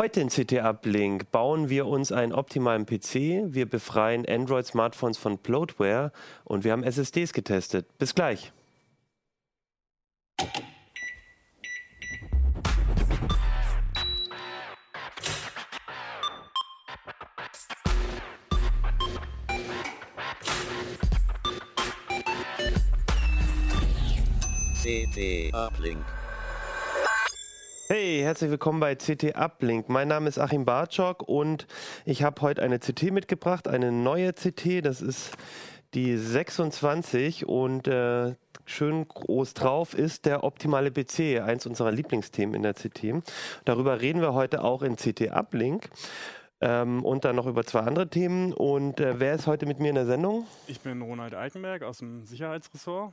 Heute 0.00 0.22
in 0.22 0.30
CT 0.30 0.54
Uplink 0.54 1.30
bauen 1.32 1.68
wir 1.68 1.86
uns 1.86 2.12
einen 2.12 2.32
optimalen 2.32 2.86
PC, 2.86 3.52
wir 3.52 3.68
befreien 3.68 4.24
Android-Smartphones 4.26 5.18
von 5.18 5.36
Bloatware 5.36 6.12
und 6.44 6.64
wir 6.64 6.72
haben 6.72 6.82
SSDs 6.82 7.34
getestet. 7.34 7.98
Bis 7.98 8.14
gleich. 8.14 8.52
CT 24.82 25.54
Uplink. 25.54 26.21
Hey, 27.94 28.22
herzlich 28.22 28.50
willkommen 28.50 28.80
bei 28.80 28.94
CT 28.94 29.36
Uplink. 29.36 29.90
Mein 29.90 30.08
Name 30.08 30.26
ist 30.26 30.38
Achim 30.38 30.64
Bartschok 30.64 31.28
und 31.28 31.66
ich 32.06 32.22
habe 32.22 32.40
heute 32.40 32.62
eine 32.62 32.78
CT 32.78 33.12
mitgebracht, 33.12 33.68
eine 33.68 33.92
neue 33.92 34.32
CT. 34.32 34.82
Das 34.82 35.02
ist 35.02 35.36
die 35.92 36.16
26 36.16 37.46
und 37.46 37.88
äh, 37.88 38.34
schön 38.64 39.06
groß 39.06 39.52
drauf 39.52 39.92
ist 39.92 40.24
der 40.24 40.42
optimale 40.42 40.90
PC, 40.90 41.42
eins 41.42 41.66
unserer 41.66 41.92
Lieblingsthemen 41.92 42.54
in 42.54 42.62
der 42.62 42.72
CT. 42.72 43.22
Darüber 43.66 44.00
reden 44.00 44.22
wir 44.22 44.32
heute 44.32 44.64
auch 44.64 44.80
in 44.80 44.96
CT 44.96 45.30
Uplink. 45.30 45.90
Ähm, 46.62 47.04
und 47.04 47.26
dann 47.26 47.36
noch 47.36 47.46
über 47.46 47.62
zwei 47.64 47.80
andere 47.80 48.08
Themen. 48.08 48.54
Und 48.54 49.00
äh, 49.00 49.20
wer 49.20 49.34
ist 49.34 49.46
heute 49.46 49.66
mit 49.66 49.80
mir 49.80 49.90
in 49.90 49.96
der 49.96 50.06
Sendung? 50.06 50.46
Ich 50.66 50.80
bin 50.80 51.02
Ronald 51.02 51.34
Eikenberg 51.34 51.82
aus 51.82 51.98
dem 51.98 52.24
Sicherheitsressort. 52.24 53.12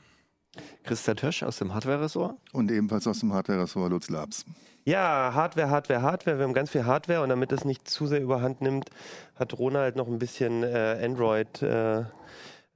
Christian 0.83 1.17
Tösch 1.17 1.43
aus 1.43 1.57
dem 1.57 1.73
Hardware-Ressort. 1.73 2.35
Und 2.53 2.71
ebenfalls 2.71 3.07
aus 3.07 3.19
dem 3.19 3.33
Hardware-Ressort 3.33 3.91
Lutz 3.91 4.09
Labs. 4.09 4.45
Ja, 4.85 5.31
Hardware, 5.33 5.69
Hardware, 5.69 6.01
Hardware. 6.01 6.37
Wir 6.37 6.45
haben 6.45 6.53
ganz 6.53 6.71
viel 6.71 6.85
Hardware 6.85 7.21
und 7.21 7.29
damit 7.29 7.51
es 7.51 7.65
nicht 7.65 7.87
zu 7.87 8.07
sehr 8.07 8.21
überhand 8.21 8.61
nimmt, 8.61 8.89
hat 9.35 9.57
Ronald 9.57 9.95
noch 9.95 10.07
ein 10.07 10.19
bisschen 10.19 10.63
äh, 10.63 10.99
Android. 11.03 11.61
Äh, 11.61 12.05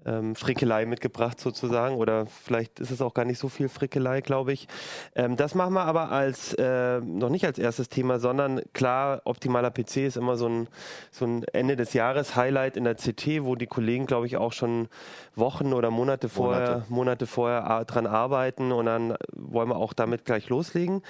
ähm, 0.06 0.36
Frickelei 0.36 0.86
mitgebracht 0.86 1.40
sozusagen 1.40 1.96
oder 1.96 2.26
vielleicht 2.26 2.80
ist 2.80 2.92
es 2.92 3.02
auch 3.02 3.14
gar 3.14 3.26
nicht 3.26 3.40
so 3.40 3.50
viel 3.50 3.70
Frickelei, 3.70 4.22
glaube 4.22 4.54
ich. 4.54 4.68
Ähm, 5.16 5.36
das 5.36 5.56
machen 5.56 5.74
wir 5.74 5.84
aber 5.84 6.12
als 6.12 6.54
äh, 6.54 7.00
noch 7.02 7.30
nicht 7.30 7.46
als 7.46 7.60
erstes 7.60 7.90
Thema, 7.90 8.20
sondern 8.20 8.62
klar, 8.74 9.22
optimaler 9.26 9.72
PC 9.72 9.98
ist 9.98 10.18
immer 10.18 10.38
so 10.38 10.48
ein, 10.48 10.68
so 11.12 11.26
ein 11.26 11.44
Ende 11.46 11.76
des 11.76 11.94
Jahres 11.94 12.36
Highlight 12.36 12.78
in 12.78 12.84
der 12.84 12.96
CT, 12.96 13.44
wo 13.44 13.56
die 13.56 13.68
Kollegen, 13.68 14.06
glaube 14.06 14.28
ich, 14.28 14.38
auch 14.38 14.54
schon 14.54 14.88
Wochen 15.36 15.74
oder 15.74 15.92
Monate 15.92 16.30
vorher, 16.30 16.70
Monate, 16.70 16.86
Monate 16.90 17.28
vorher 17.28 17.86
dran 17.86 18.08
arbeiten 18.08 18.72
und 18.72 18.86
dann 18.86 19.16
wollen 19.34 19.70
wir 19.70 19.78
auch 19.78 19.94
damit 19.94 20.26
gleich 20.26 20.50
loslegen. 20.50 21.02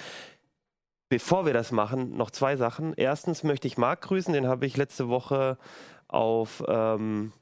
Bevor 1.09 1.45
wir 1.45 1.53
das 1.53 1.71
machen, 1.71 2.17
noch 2.17 2.31
zwei 2.31 2.55
Sachen. 2.55 2.93
Erstens 2.95 3.43
möchte 3.43 3.67
ich 3.67 3.77
Marc 3.77 4.01
grüßen, 4.01 4.33
den 4.33 4.47
habe 4.47 4.65
ich 4.65 4.77
letzte 4.77 5.09
Woche 5.09 5.59
auf 6.07 6.63
ähm, 6.67 7.33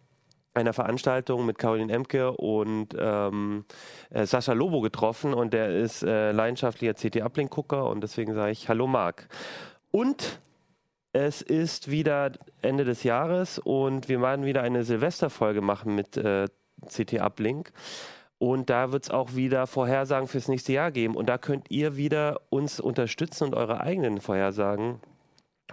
einer 0.54 0.74
Veranstaltung 0.74 1.46
mit 1.46 1.58
Caroline 1.58 1.94
Emke 1.94 2.32
und 2.32 2.90
ähm, 2.98 3.66
äh, 4.10 4.26
Sascha 4.26 4.54
Lobo 4.54 4.82
getroffen 4.82 5.34
und 5.34 5.54
der 5.54 5.70
ist 5.70 6.04
äh, 6.04 6.32
leidenschaftlicher 6.32 6.94
CT-Uplink-Gucker 6.94 7.90
und 7.90 8.02
deswegen 8.02 8.34
sage 8.34 8.52
ich 8.52 8.68
Hallo 8.68 8.88
Marc. 8.88 9.28
Und 9.92 10.40
es 11.14 11.42
ist 11.42 11.92
wieder 11.92 12.32
Ende 12.62 12.86
des 12.86 13.04
Jahres 13.04 13.60
und 13.60 14.10
wir 14.10 14.22
werden 14.22 14.46
wieder 14.46 14.62
eine 14.62 14.84
Silvesterfolge 14.84 15.62
machen 15.62 15.96
mit 15.96 16.18
äh, 16.18 16.48
CT-Uplink. 16.88 17.72
Und 18.38 18.72
da 18.72 18.92
wird 18.92 19.04
es 19.04 19.12
auch 19.12 19.36
wieder 19.36 19.68
Vorhersagen 19.68 20.28
fürs 20.28 20.48
nächste 20.48 20.74
Jahr 20.74 20.90
geben. 20.90 21.16
Und 21.16 21.28
da 21.28 21.38
könnt 21.38 21.70
ihr 21.70 21.96
wieder 21.96 22.42
uns 22.50 22.80
unterstützen 22.80 23.44
und 23.44 23.54
eure 23.54 23.82
eigenen 23.82 24.20
Vorhersagen 24.20 25.00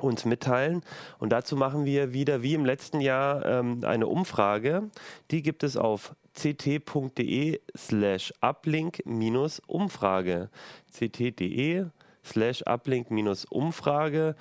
uns 0.01 0.25
mitteilen. 0.25 0.83
Und 1.19 1.31
dazu 1.31 1.57
machen 1.57 1.85
wir 1.85 2.13
wieder 2.13 2.43
wie 2.43 2.55
im 2.55 2.65
letzten 2.65 3.01
Jahr 3.01 3.45
ähm, 3.45 3.81
eine 3.85 4.07
Umfrage. 4.07 4.91
Die 5.31 5.43
gibt 5.43 5.63
es 5.63 5.77
auf 5.77 6.15
ct.de 6.35 7.61
slash 7.77 8.33
uplink-umfrage. 8.41 10.48
ct.de 10.92 11.87
slash 12.25 12.63
uplink-umfrage. 12.67 14.37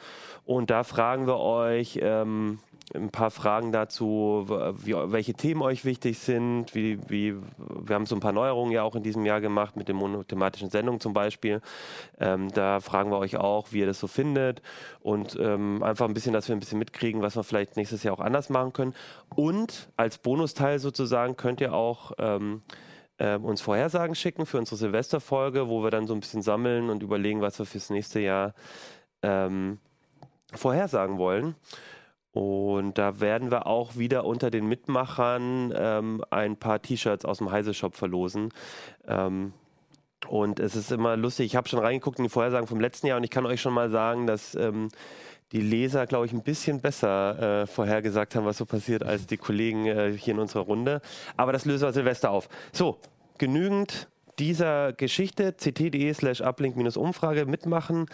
Und 0.46 0.70
da 0.70 0.84
fragen 0.84 1.28
wir 1.28 1.40
euch, 1.40 2.00
ähm, 2.02 2.60
ein 2.94 3.10
paar 3.10 3.32
Fragen 3.32 3.72
dazu, 3.72 4.46
wie, 4.48 4.94
welche 5.12 5.34
Themen 5.34 5.62
euch 5.62 5.84
wichtig 5.84 6.20
sind. 6.20 6.74
Wie, 6.74 6.98
wie, 7.10 7.36
wir 7.58 7.96
haben 7.96 8.06
so 8.06 8.16
ein 8.16 8.22
paar 8.22 8.32
Neuerungen 8.32 8.72
ja 8.72 8.84
auch 8.84 8.96
in 8.96 9.04
diesem 9.04 9.26
Jahr 9.26 9.42
gemacht 9.42 9.76
mit 9.76 9.90
den 9.90 9.98
monothematischen 9.98 10.70
Sendungen 10.70 11.02
zum 11.02 11.14
Beispiel. 11.14 11.62
Ähm, 12.20 12.50
da 12.54 12.80
fragen 12.80 13.12
wir 13.12 13.18
euch 13.18 13.38
auch, 13.38 13.72
wie 13.72 13.80
ihr 13.80 13.86
das 13.86 14.00
so 14.00 14.08
findet 14.08 14.62
und 15.02 15.38
ähm, 15.40 15.84
einfach 15.84 16.08
ein 16.08 16.14
bisschen, 16.14 16.34
dass 16.34 16.48
wir 16.48 16.56
ein 16.56 16.60
bisschen 16.60 16.80
mitkriegen, 16.80 17.22
was 17.22 17.36
wir 17.36 17.44
vielleicht 17.44 17.76
nächstes 17.76 18.04
Jahr 18.04 18.14
auch 18.14 18.24
anders 18.24 18.50
machen 18.50 18.72
können. 18.72 18.94
Und 19.36 19.90
als 19.98 20.18
Bonusteil 20.18 20.80
sozusagen 20.80 21.36
könnt 21.36 21.60
ihr 21.60 21.74
auch 21.74 22.14
ähm, 22.18 22.62
äh, 23.18 23.36
uns 23.36 23.62
Vorhersagen 23.62 24.16
schicken 24.16 24.46
für 24.46 24.60
unsere 24.60 24.78
Silvesterfolge, 24.78 25.68
wo 25.68 25.84
wir 25.84 25.92
dann 25.92 26.08
so 26.08 26.14
ein 26.14 26.22
bisschen 26.22 26.42
sammeln 26.42 26.90
und 26.90 27.04
überlegen, 27.04 27.42
was 27.42 27.60
wir 27.60 27.66
fürs 27.66 27.90
nächste 27.90 28.22
Jahr 28.22 28.54
ähm, 29.24 29.80
vorhersagen 30.54 31.18
wollen. 31.18 31.56
Und 32.38 33.00
da 33.00 33.20
werden 33.20 33.50
wir 33.50 33.66
auch 33.66 33.96
wieder 33.96 34.24
unter 34.24 34.52
den 34.52 34.68
Mitmachern 34.68 35.74
ähm, 35.76 36.24
ein 36.30 36.56
paar 36.56 36.80
T-Shirts 36.80 37.26
aus 37.26 37.40
dem 37.40 37.50
Heise 37.50 37.74
Shop 37.74 37.96
verlosen. 37.96 38.54
Ähm, 39.08 39.54
und 40.28 40.60
es 40.60 40.76
ist 40.76 40.92
immer 40.92 41.18
lustig. 41.18 41.48
Ich 41.48 41.56
habe 41.56 41.68
schon 41.68 41.80
reingeguckt 41.80 42.20
in 42.20 42.26
die 42.26 42.30
Vorhersagen 42.30 42.68
vom 42.68 42.80
letzten 42.80 43.08
Jahr 43.08 43.18
und 43.18 43.24
ich 43.24 43.32
kann 43.32 43.48
euch 43.48 43.60
schon 43.60 43.74
mal 43.74 43.90
sagen, 43.90 44.28
dass 44.28 44.54
ähm, 44.54 44.90
die 45.52 45.62
Leser, 45.62 46.06
glaube 46.06 46.28
ich, 46.28 46.32
ein 46.32 46.44
bisschen 46.44 46.80
besser 46.80 47.64
äh, 47.64 47.66
vorhergesagt 47.66 48.36
haben, 48.36 48.46
was 48.46 48.58
so 48.58 48.68
passiert, 48.68 49.02
als 49.02 49.26
die 49.26 49.38
Kollegen 49.38 49.88
äh, 49.88 50.16
hier 50.16 50.36
in 50.36 50.40
unserer 50.40 50.62
Runde. 50.62 51.02
Aber 51.38 51.54
das 51.54 51.66
lösen 51.66 51.88
wir 51.88 51.94
Silvester 51.94 52.30
auf. 52.30 52.50
So, 52.72 53.00
genügend 53.40 54.10
dieser 54.38 54.94
Geschichte. 54.94 55.58
ct.de 55.58 56.14
slash 56.14 56.42
uplink-umfrage 56.42 57.48
mitmachen. 57.48 58.06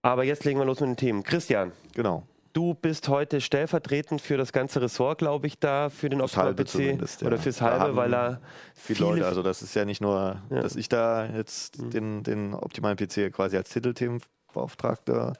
Aber 0.00 0.24
jetzt 0.24 0.46
legen 0.46 0.58
wir 0.58 0.64
los 0.64 0.80
mit 0.80 0.88
den 0.88 0.96
Themen. 0.96 1.22
Christian. 1.22 1.72
Genau. 1.94 2.22
Du 2.52 2.74
bist 2.74 3.08
heute 3.08 3.40
stellvertretend 3.40 4.20
für 4.20 4.36
das 4.36 4.52
ganze 4.52 4.82
Ressort, 4.82 5.18
glaube 5.18 5.46
ich, 5.46 5.58
da 5.58 5.88
für 5.88 6.10
den 6.10 6.20
Optimal 6.20 6.54
PC 6.54 6.74
ja. 6.74 7.26
oder 7.26 7.38
fürs 7.38 7.62
halbe, 7.62 7.96
weil 7.96 8.12
er 8.12 8.40
viele, 8.74 8.96
viele 8.96 9.08
Leute. 9.08 9.26
Also 9.26 9.42
das 9.42 9.62
ist 9.62 9.74
ja 9.74 9.86
nicht 9.86 10.02
nur, 10.02 10.42
ja. 10.50 10.60
dass 10.60 10.76
ich 10.76 10.90
da 10.90 11.24
jetzt 11.26 11.80
mhm. 11.80 11.90
den, 11.90 12.22
den 12.22 12.54
optimalen 12.54 12.96
PC 12.98 13.32
quasi 13.32 13.56
als 13.56 13.70
Titelthemenbeauftragter 13.70 15.32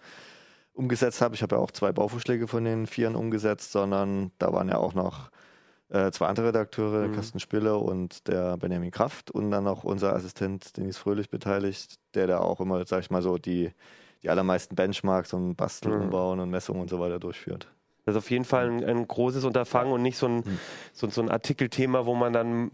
umgesetzt 0.72 1.20
habe. 1.20 1.34
Ich 1.34 1.42
habe 1.42 1.56
ja 1.56 1.60
auch 1.60 1.70
zwei 1.70 1.92
Bauvorschläge 1.92 2.48
von 2.48 2.64
den 2.64 2.86
Vieren 2.86 3.14
umgesetzt, 3.14 3.72
sondern 3.72 4.32
da 4.38 4.54
waren 4.54 4.68
ja 4.68 4.78
auch 4.78 4.94
noch 4.94 5.30
äh, 5.90 6.10
zwei 6.12 6.28
andere 6.28 6.48
Redakteure, 6.48 7.08
mhm. 7.08 7.14
Carsten 7.14 7.40
Spille 7.40 7.76
und 7.76 8.26
der 8.26 8.56
Benjamin 8.56 8.90
Kraft 8.90 9.30
und 9.30 9.50
dann 9.50 9.64
noch 9.64 9.84
unser 9.84 10.14
Assistent 10.14 10.78
Denis 10.78 10.96
Fröhlich 10.96 11.28
beteiligt, 11.28 11.96
der 12.14 12.26
da 12.26 12.38
auch 12.38 12.60
immer, 12.60 12.86
sag 12.86 13.00
ich 13.00 13.10
mal 13.10 13.20
so, 13.20 13.36
die 13.36 13.70
die 14.22 14.30
allermeisten 14.30 14.74
Benchmarks 14.74 15.32
und 15.32 15.56
Basteln, 15.56 15.96
mhm. 15.96 16.02
Umbauen 16.02 16.40
und 16.40 16.50
Messungen 16.50 16.82
und 16.82 16.90
so 16.90 17.00
weiter 17.00 17.18
durchführt. 17.18 17.68
Das 18.04 18.14
ist 18.14 18.18
auf 18.18 18.30
jeden 18.30 18.44
Fall 18.44 18.68
ein, 18.68 18.84
ein 18.84 19.06
großes 19.06 19.44
Unterfangen 19.44 19.92
und 19.92 20.02
nicht 20.02 20.16
so 20.16 20.26
ein, 20.26 20.36
mhm. 20.36 20.58
so, 20.92 21.08
so, 21.08 21.22
ein 21.22 21.30
Artikelthema, 21.30 22.04
wo 22.04 22.14
man 22.14 22.32
dann 22.32 22.70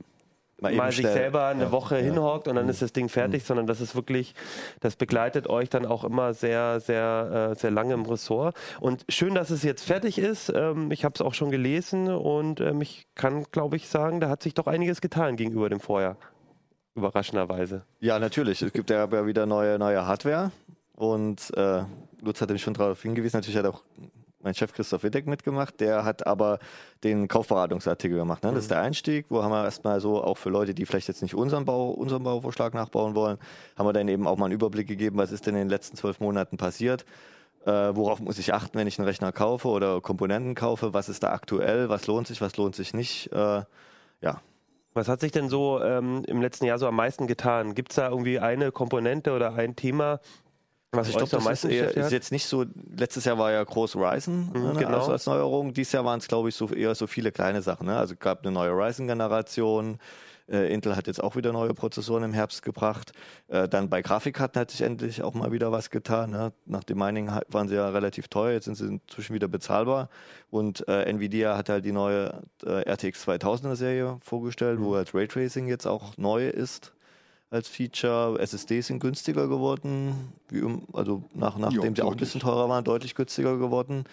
mal, 0.61 0.73
mal 0.73 0.91
sich 0.91 1.01
schnell, 1.01 1.13
selber 1.13 1.47
eine 1.47 1.65
ja, 1.65 1.73
Woche 1.73 1.97
ja. 1.97 2.05
hinhockt 2.05 2.49
und 2.49 2.57
dann 2.57 2.65
mhm. 2.65 2.71
ist 2.71 2.81
das 2.81 2.93
Ding 2.93 3.09
fertig, 3.09 3.43
mhm. 3.43 3.47
sondern 3.47 3.67
das 3.67 3.81
ist 3.81 3.95
wirklich, 3.95 4.35
das 4.81 4.97
begleitet 4.97 5.47
euch 5.49 5.69
dann 5.69 5.85
auch 5.85 6.05
immer 6.05 6.33
sehr, 6.33 6.81
sehr, 6.81 7.51
äh, 7.53 7.55
sehr 7.57 7.71
lange 7.71 7.95
im 7.95 8.07
Ressort. 8.07 8.57
Und 8.81 9.05
schön, 9.09 9.35
dass 9.35 9.51
es 9.51 9.63
jetzt 9.63 9.85
fertig 9.85 10.19
ist. 10.19 10.51
Ähm, 10.55 10.91
ich 10.93 11.05
habe 11.05 11.15
es 11.15 11.21
auch 11.21 11.35
schon 11.35 11.51
gelesen 11.51 12.09
und 12.09 12.61
ähm, 12.61 12.81
ich 12.81 13.07
kann, 13.15 13.45
glaube 13.51 13.77
ich, 13.77 13.89
sagen, 13.89 14.21
da 14.21 14.31
hat 14.31 14.43
sich 14.43 14.55
doch 14.55 14.67
einiges 14.67 15.01
getan 15.03 15.37
gegenüber 15.37 15.69
dem 15.69 15.81
Vorjahr. 15.81 16.17
Überraschenderweise. 16.95 17.83
Ja, 18.01 18.19
natürlich. 18.19 18.63
Es 18.63 18.73
gibt 18.73 18.91
ja 18.91 19.27
wieder 19.27 19.47
neue, 19.47 19.79
neue 19.79 20.05
Hardware. 20.05 20.51
Und 20.99 21.57
äh, 21.57 21.85
Lutz 22.23 22.41
hat 22.41 22.51
mich 22.51 22.61
schon 22.61 22.75
darauf 22.75 23.01
hingewiesen, 23.01 23.37
natürlich 23.37 23.57
hat 23.57 23.67
auch 23.67 23.85
mein 24.41 24.53
Chef 24.53 24.73
Christoph 24.73 25.05
Wittek 25.05 25.29
mitgemacht, 25.29 25.79
der 25.79 26.05
hat 26.05 26.27
aber 26.27 26.59
den 27.05 27.29
Kaufberatungsartikel 27.29 28.19
gemacht. 28.19 28.43
Ne? 28.43 28.51
Das 28.51 28.65
ist 28.65 28.73
der 28.73 28.81
Einstieg, 28.81 29.27
wo 29.29 29.45
haben 29.45 29.53
wir 29.53 29.63
erstmal 29.63 30.01
so, 30.01 30.21
auch 30.21 30.39
für 30.39 30.51
Leute, 30.51 30.75
die 30.75 30.87
vielleicht 30.87 31.07
jetzt 31.07 31.23
nicht 31.23 31.37
unseren, 31.37 31.65
Bau, 31.65 31.91
unseren 31.91 32.25
Bauvorschlag 32.25 32.75
nachbauen 32.75 33.15
wollen, 33.15 33.39
haben 33.77 33.87
wir 33.87 33.93
dann 33.93 34.09
eben 34.09 34.27
auch 34.27 34.37
mal 34.37 34.47
einen 34.47 34.55
Überblick 34.55 34.89
gegeben, 34.89 35.19
was 35.19 35.31
ist 35.31 35.47
denn 35.47 35.55
in 35.55 35.61
den 35.61 35.69
letzten 35.69 35.97
zwölf 35.97 36.19
Monaten 36.19 36.57
passiert. 36.57 37.05
Äh, 37.65 37.71
worauf 37.71 38.19
muss 38.19 38.41
ich 38.41 38.53
achten, 38.53 38.77
wenn 38.77 38.89
ich 38.89 38.99
einen 38.99 39.07
Rechner 39.07 39.31
kaufe 39.31 39.69
oder 39.69 40.01
Komponenten 40.01 40.57
kaufe? 40.57 40.95
Was 40.95 41.09
ist 41.09 41.23
da 41.23 41.31
aktuell? 41.31 41.89
Was 41.89 42.09
lohnt 42.09 42.27
sich, 42.27 42.41
was 42.41 42.57
lohnt 42.57 42.75
sich 42.75 42.93
nicht? 42.93 43.31
Äh, 43.33 43.63
ja, 44.21 44.41
was 44.95 45.07
hat 45.07 45.21
sich 45.21 45.31
denn 45.31 45.49
so 45.49 45.81
ähm, 45.81 46.25
im 46.27 46.43
letzten 46.43 46.65
Jahr 46.65 46.79
so 46.79 46.89
am 46.89 46.97
meisten 46.97 47.29
getan? 47.29 47.77
Gibt 47.77 47.93
es 47.93 47.97
da 47.97 48.09
irgendwie 48.09 48.41
eine 48.41 48.73
Komponente 48.73 49.33
oder 49.33 49.55
ein 49.55 49.77
Thema, 49.77 50.19
was 50.91 51.09
ich 51.09 51.17
glaube, 51.17 51.31
das 51.31 51.65
ist, 51.65 51.71
eher, 51.71 51.95
ist, 51.95 52.13
jetzt 52.13 52.33
nicht 52.33 52.47
so. 52.47 52.65
Letztes 52.97 53.27
Jahr 53.27 53.39
war 53.39 53.53
ja 53.53 53.63
groß 53.63 53.97
Ryzen 53.97 54.51
mhm, 54.55 54.63
ne, 54.63 54.73
genau. 54.79 54.99
also 54.99 55.13
als 55.13 55.27
Neuerung. 55.27 55.75
Dieses 55.75 55.93
Jahr 55.93 56.05
waren 56.05 56.19
es, 56.19 56.29
glaube 56.29 56.49
ich, 56.49 56.55
so 56.55 56.69
eher 56.69 56.95
so 56.95 57.07
viele 57.07 57.31
kleine 57.31 57.61
Sachen. 57.61 57.87
Ne? 57.87 57.97
Also 57.97 58.15
es 58.15 58.21
gab 58.21 58.43
eine 58.43 58.53
neue 58.53 58.71
Ryzen-Generation. 58.71 59.99
Äh, 60.51 60.73
Intel 60.73 60.97
hat 60.97 61.07
jetzt 61.07 61.23
auch 61.23 61.37
wieder 61.37 61.53
neue 61.53 61.75
Prozessoren 61.75 62.23
im 62.23 62.33
Herbst 62.33 62.63
gebracht. 62.63 63.13
Äh, 63.49 63.69
dann 63.69 63.91
bei 63.91 64.01
Grafikkarten 64.01 64.59
hat 64.59 64.71
sich 64.71 64.81
endlich 64.81 65.23
auch 65.23 65.35
mal 65.35 65.53
wieder 65.53 65.73
was 65.73 65.91
getan. 65.91 66.31
Ne? 66.31 66.53
Nach 66.65 66.85
dem 66.85 66.97
Mining 66.97 67.31
waren 67.49 67.69
sie 67.69 67.75
ja 67.75 67.91
relativ 67.91 68.29
teuer, 68.29 68.53
jetzt 68.53 68.65
sind 68.65 68.77
sie 68.77 68.87
inzwischen 68.87 69.35
wieder 69.35 69.49
bezahlbar. 69.49 70.09
Und 70.51 70.89
äh, 70.89 71.03
Nvidia 71.03 71.55
hat 71.55 71.69
halt 71.69 71.85
die 71.85 71.93
neue 71.93 72.45
äh, 72.65 72.91
RTX 72.91 73.29
2000er 73.29 73.77
Serie 73.77 74.17
vorgestellt, 74.23 74.81
wo 74.81 74.97
halt 74.97 75.15
Raytracing 75.15 75.69
jetzt 75.69 75.87
auch 75.87 76.17
neu 76.17 76.49
ist 76.49 76.95
als 77.51 77.69
Feature. 77.69 78.39
SSDs 78.41 78.89
sind 78.89 79.01
günstiger 79.01 79.49
geworden, 79.49 80.33
wie, 80.49 80.63
also 80.93 81.23
nach, 81.35 81.57
nachdem 81.59 81.95
sie 81.95 82.03
auch 82.03 82.13
ein 82.13 82.17
bisschen 82.17 82.41
teurer 82.41 82.69
waren, 82.69 82.85
deutlich 82.85 83.15
günstiger 83.15 83.57
geworden. 83.57 84.05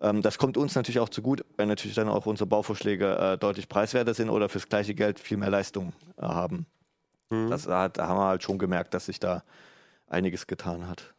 Ähm, 0.00 0.20
das 0.22 0.38
kommt 0.38 0.56
uns 0.56 0.74
natürlich 0.74 0.98
auch 0.98 1.08
zugute, 1.08 1.44
weil 1.56 1.66
natürlich 1.66 1.94
dann 1.94 2.08
auch 2.08 2.26
unsere 2.26 2.46
Bauvorschläge 2.46 3.16
äh, 3.16 3.38
deutlich 3.38 3.68
preiswerter 3.68 4.14
sind 4.14 4.30
oder 4.30 4.48
fürs 4.48 4.68
gleiche 4.68 4.94
Geld 4.94 5.18
viel 5.18 5.36
mehr 5.36 5.50
Leistung 5.50 5.92
äh, 6.16 6.22
haben. 6.22 6.66
Mhm. 7.30 7.50
Das 7.50 7.66
hat, 7.66 7.98
da 7.98 8.08
haben 8.08 8.18
wir 8.18 8.26
halt 8.26 8.42
schon 8.42 8.58
gemerkt, 8.58 8.94
dass 8.94 9.06
sich 9.06 9.20
da 9.20 9.44
einiges 10.08 10.46
getan 10.46 10.88
hat. 10.88 11.11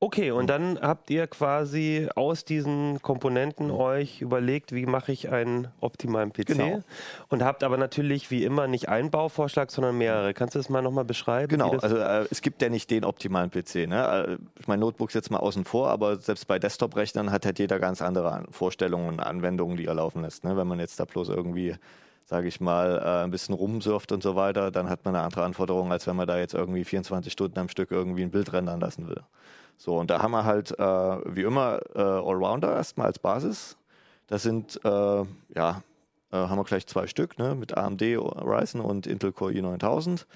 Okay, 0.00 0.30
und 0.30 0.46
dann 0.48 0.78
habt 0.80 1.10
ihr 1.10 1.26
quasi 1.26 2.08
aus 2.14 2.44
diesen 2.44 3.02
Komponenten 3.02 3.72
euch 3.72 4.20
überlegt, 4.22 4.70
wie 4.72 4.86
mache 4.86 5.10
ich 5.10 5.28
einen 5.30 5.66
optimalen 5.80 6.32
PC? 6.32 6.46
Genau. 6.46 6.82
Und 7.28 7.42
habt 7.42 7.64
aber 7.64 7.76
natürlich 7.78 8.30
wie 8.30 8.44
immer 8.44 8.68
nicht 8.68 8.88
einen 8.88 9.10
Bauvorschlag, 9.10 9.72
sondern 9.72 9.98
mehrere. 9.98 10.34
Kannst 10.34 10.54
du 10.54 10.60
das 10.60 10.68
mal 10.68 10.82
nochmal 10.82 11.04
beschreiben? 11.04 11.48
Genau, 11.48 11.72
also 11.78 11.96
äh, 11.96 12.26
es 12.30 12.42
gibt 12.42 12.62
ja 12.62 12.68
nicht 12.68 12.92
den 12.92 13.04
optimalen 13.04 13.50
PC. 13.50 13.88
Ne? 13.88 14.36
Äh, 14.38 14.60
Ich 14.60 14.68
meine, 14.68 14.78
Notebooks 14.82 15.14
jetzt 15.14 15.32
mal 15.32 15.38
außen 15.38 15.64
vor, 15.64 15.88
aber 15.88 16.16
selbst 16.18 16.46
bei 16.46 16.60
Desktop-Rechnern 16.60 17.32
hat 17.32 17.44
halt 17.44 17.58
jeder 17.58 17.80
ganz 17.80 18.00
andere 18.00 18.30
An- 18.30 18.46
Vorstellungen 18.52 19.08
und 19.08 19.18
Anwendungen, 19.20 19.76
die 19.76 19.86
er 19.86 19.94
laufen 19.94 20.22
lässt. 20.22 20.44
Ne? 20.44 20.56
Wenn 20.56 20.68
man 20.68 20.78
jetzt 20.78 21.00
da 21.00 21.06
bloß 21.06 21.28
irgendwie, 21.28 21.74
sage 22.24 22.46
ich 22.46 22.60
mal, 22.60 22.98
äh, 23.04 23.24
ein 23.24 23.32
bisschen 23.32 23.56
rumsurft 23.56 24.12
und 24.12 24.22
so 24.22 24.36
weiter, 24.36 24.70
dann 24.70 24.88
hat 24.88 25.04
man 25.04 25.16
eine 25.16 25.24
andere 25.24 25.42
Anforderung, 25.42 25.90
als 25.90 26.06
wenn 26.06 26.14
man 26.14 26.28
da 26.28 26.38
jetzt 26.38 26.54
irgendwie 26.54 26.84
24 26.84 27.32
Stunden 27.32 27.58
am 27.58 27.68
Stück 27.68 27.90
irgendwie 27.90 28.22
ein 28.22 28.30
Bild 28.30 28.52
rendern 28.52 28.78
lassen 28.78 29.08
will. 29.08 29.22
So, 29.78 29.96
und 29.96 30.10
da 30.10 30.20
haben 30.20 30.32
wir 30.32 30.44
halt 30.44 30.78
äh, 30.78 31.34
wie 31.34 31.42
immer 31.42 31.80
äh, 31.94 32.00
Allrounder 32.00 32.74
erstmal 32.74 33.06
als 33.06 33.18
Basis. 33.18 33.78
Das 34.26 34.42
sind, 34.42 34.78
äh, 34.84 34.88
ja, 34.88 35.82
äh, 36.30 36.36
haben 36.36 36.58
wir 36.58 36.64
gleich 36.64 36.86
zwei 36.86 37.06
Stück, 37.06 37.38
ne? 37.38 37.54
mit 37.54 37.78
AMD 37.78 38.02
Ryzen 38.02 38.82
und 38.82 39.06
Intel 39.06 39.32
Core 39.32 39.52
i9000 39.52 40.26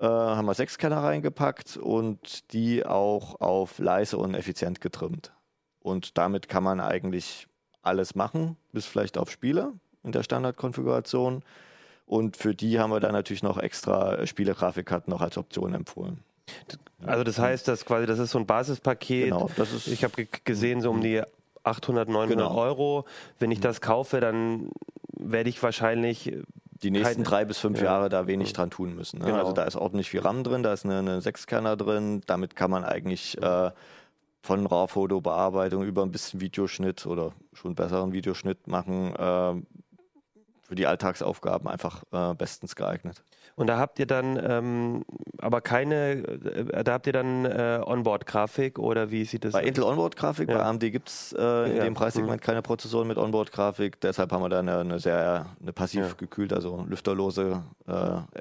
äh, 0.00 0.06
haben 0.06 0.46
wir 0.46 0.54
sechs 0.54 0.74
Scanner 0.74 1.02
reingepackt 1.02 1.76
und 1.76 2.52
die 2.52 2.86
auch 2.86 3.40
auf 3.40 3.78
leise 3.78 4.16
und 4.16 4.34
effizient 4.34 4.80
getrimmt. 4.80 5.32
Und 5.80 6.16
damit 6.18 6.48
kann 6.48 6.64
man 6.64 6.80
eigentlich 6.80 7.46
alles 7.82 8.14
machen, 8.14 8.56
bis 8.72 8.86
vielleicht 8.86 9.18
auf 9.18 9.30
Spiele 9.30 9.72
in 10.02 10.12
der 10.12 10.22
Standardkonfiguration. 10.22 11.42
Und 12.06 12.36
für 12.36 12.54
die 12.54 12.80
haben 12.80 12.90
wir 12.90 13.00
dann 13.00 13.12
natürlich 13.12 13.42
noch 13.42 13.58
extra 13.58 14.14
äh, 14.14 14.26
Spielegrafikkarten 14.26 15.10
noch 15.10 15.20
als 15.20 15.36
Option 15.36 15.74
empfohlen. 15.74 16.24
Also 17.04 17.24
das 17.24 17.38
heißt, 17.38 17.66
dass 17.68 17.84
quasi 17.84 18.06
das 18.06 18.18
ist 18.18 18.30
so 18.30 18.38
ein 18.38 18.46
Basispaket. 18.46 19.24
Genau, 19.24 19.50
das 19.56 19.72
ist 19.72 19.86
Ich 19.86 20.04
habe 20.04 20.14
ge 20.14 20.28
gesehen, 20.44 20.80
so 20.80 20.90
um 20.90 21.00
die 21.00 21.22
800, 21.62 22.08
900 22.08 22.36
Genau. 22.36 22.54
Euro. 22.54 23.04
Wenn 23.38 23.50
ich 23.50 23.60
das 23.60 23.80
kaufe, 23.80 24.20
dann 24.20 24.70
werde 25.12 25.50
ich 25.50 25.62
wahrscheinlich 25.62 26.32
die 26.82 26.90
nächsten 26.90 27.24
drei 27.24 27.44
bis 27.44 27.58
fünf 27.58 27.78
ja. 27.78 27.84
Jahre 27.84 28.08
da 28.08 28.26
wenig 28.26 28.52
dran 28.52 28.70
tun 28.70 28.94
müssen. 28.94 29.18
Ne? 29.18 29.26
Genau. 29.26 29.38
Also 29.38 29.52
da 29.52 29.64
ist 29.64 29.76
ordentlich 29.76 30.10
viel 30.10 30.20
RAM 30.20 30.44
drin, 30.44 30.62
da 30.62 30.72
ist 30.72 30.84
eine, 30.84 30.98
eine 30.98 31.20
Sechskerner 31.20 31.76
drin. 31.76 32.22
Damit 32.26 32.56
kann 32.56 32.70
man 32.70 32.84
eigentlich 32.84 33.40
äh, 33.42 33.70
von 34.42 34.66
RAW-Fotobearbeitung 34.66 35.84
über 35.84 36.02
ein 36.02 36.10
bisschen 36.10 36.40
Videoschnitt 36.40 37.06
oder 37.06 37.32
schon 37.52 37.74
besseren 37.74 38.12
Videoschnitt 38.12 38.66
machen. 38.66 39.14
Äh, 39.14 39.62
für 40.62 40.76
die 40.76 40.86
Alltagsaufgaben 40.86 41.68
einfach 41.68 42.04
äh, 42.12 42.32
bestens 42.34 42.76
geeignet. 42.76 43.24
Und 43.60 43.66
da 43.66 43.78
habt 43.78 43.98
ihr 43.98 44.06
dann 44.06 44.40
ähm, 44.42 45.04
aber 45.38 45.60
keine, 45.60 46.12
äh, 46.12 46.82
da 46.82 46.92
habt 46.94 47.06
ihr 47.06 47.12
dann 47.12 47.44
äh, 47.44 47.80
Onboard-Grafik 47.84 48.78
oder 48.78 49.10
wie 49.10 49.24
sieht 49.26 49.44
das 49.44 49.52
Bei 49.52 49.62
Intel 49.62 49.84
Onboard-Grafik, 49.84 50.48
Ja. 50.48 50.56
bei 50.58 50.64
AMD 50.64 50.80
gibt 50.90 51.08
es 51.10 51.34
äh, 51.38 51.70
in 51.70 51.76
Ja. 51.76 51.84
dem 51.84 51.92
Preissegment 51.94 52.40
keine 52.40 52.62
Prozessoren 52.62 53.06
mit 53.06 53.18
Onboard-Grafik. 53.18 54.00
Deshalb 54.00 54.32
haben 54.32 54.42
wir 54.42 54.48
da 54.48 54.60
eine, 54.60 54.78
eine 54.78 54.98
sehr 54.98 55.46
eine 55.60 55.72
passiv 55.74 56.06
Ja. 56.08 56.14
gekühlt, 56.16 56.52
also 56.54 56.84
lüfterlose, 56.88 57.62
äh, 57.86 57.92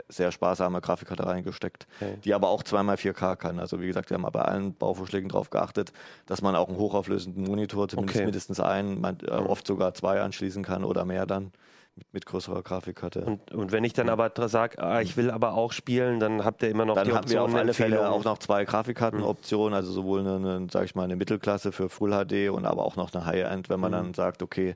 sehr 0.07 0.31
sparsame 0.31 0.80
Grafikkarte 0.80 1.25
reingesteckt, 1.25 1.88
Okay. 2.00 2.18
die 2.24 2.33
aber 2.33 2.48
auch 2.48 2.63
2x4K 2.63 3.36
kann. 3.36 3.60
Also 3.60 3.81
wie 3.81 3.88
gesagt, 3.88 4.10
wir 4.10 4.18
haben 4.18 4.31
bei 4.31 4.42
allen 4.42 4.74
Bauvorschlägen 4.74 5.27
darauf 5.30 5.50
geachtet, 5.50 5.92
dass 6.27 6.42
man 6.42 6.56
auch 6.56 6.69
einen 6.69 6.77
hochauflösenden 6.77 7.44
Monitor, 7.44 7.89
zumindest 7.89 8.16
Okay. 8.18 8.25
mindestens 8.25 8.60
einen, 8.62 9.01
man, 9.01 9.18
äh, 9.27 9.31
oft 9.31 9.68
sogar 9.68 9.94
zwei 9.94 10.21
anschließen 10.21 10.63
kann 10.63 10.86
oder 10.86 11.04
mehr 11.04 11.25
dann 11.25 11.51
mit, 11.96 12.14
mit 12.14 12.26
größerer 12.26 12.62
Grafikkarte. 12.64 13.22
Und, 13.22 13.52
und 13.52 13.72
wenn 13.72 13.84
ich 13.84 13.94
dann 13.94 14.10
aber 14.10 14.32
sage, 14.48 14.82
ah, 14.82 15.02
ich 15.02 15.18
will 15.18 15.30
aber 15.32 15.54
auch 15.54 15.72
spielen, 15.74 16.20
dann 16.20 16.46
habt 16.46 16.64
ihr 16.64 16.70
immer 16.70 16.86
noch 16.86 16.96
Dann 16.96 17.06
die 17.08 17.14
haben 17.14 17.30
wir 17.30 17.42
Option 17.42 17.56
auf 17.56 17.56
alle 17.56 17.74
Fälle 17.74 17.96
Empfehlung. 17.98 18.14
auch 18.20 18.24
noch 18.24 18.38
zwei 18.38 18.66
Grafikkartenoptionen, 18.66 19.74
also 19.74 19.92
sowohl 19.92 20.22
eine, 20.22 20.36
eine 20.36 20.68
sag 20.72 20.86
ich 20.86 20.96
mal, 20.96 21.04
eine 21.04 21.16
Mittelklasse 21.16 21.72
für 21.72 21.90
Full 21.90 22.12
HD 22.12 22.50
und 22.50 22.66
aber 22.66 22.84
auch 22.86 22.96
noch 22.96 23.14
eine 23.14 23.26
High-End, 23.26 23.70
wenn 23.70 23.80
man 23.80 23.92
Mhm. 23.92 23.96
dann 23.96 24.14
sagt, 24.14 24.42
okay, 24.44 24.76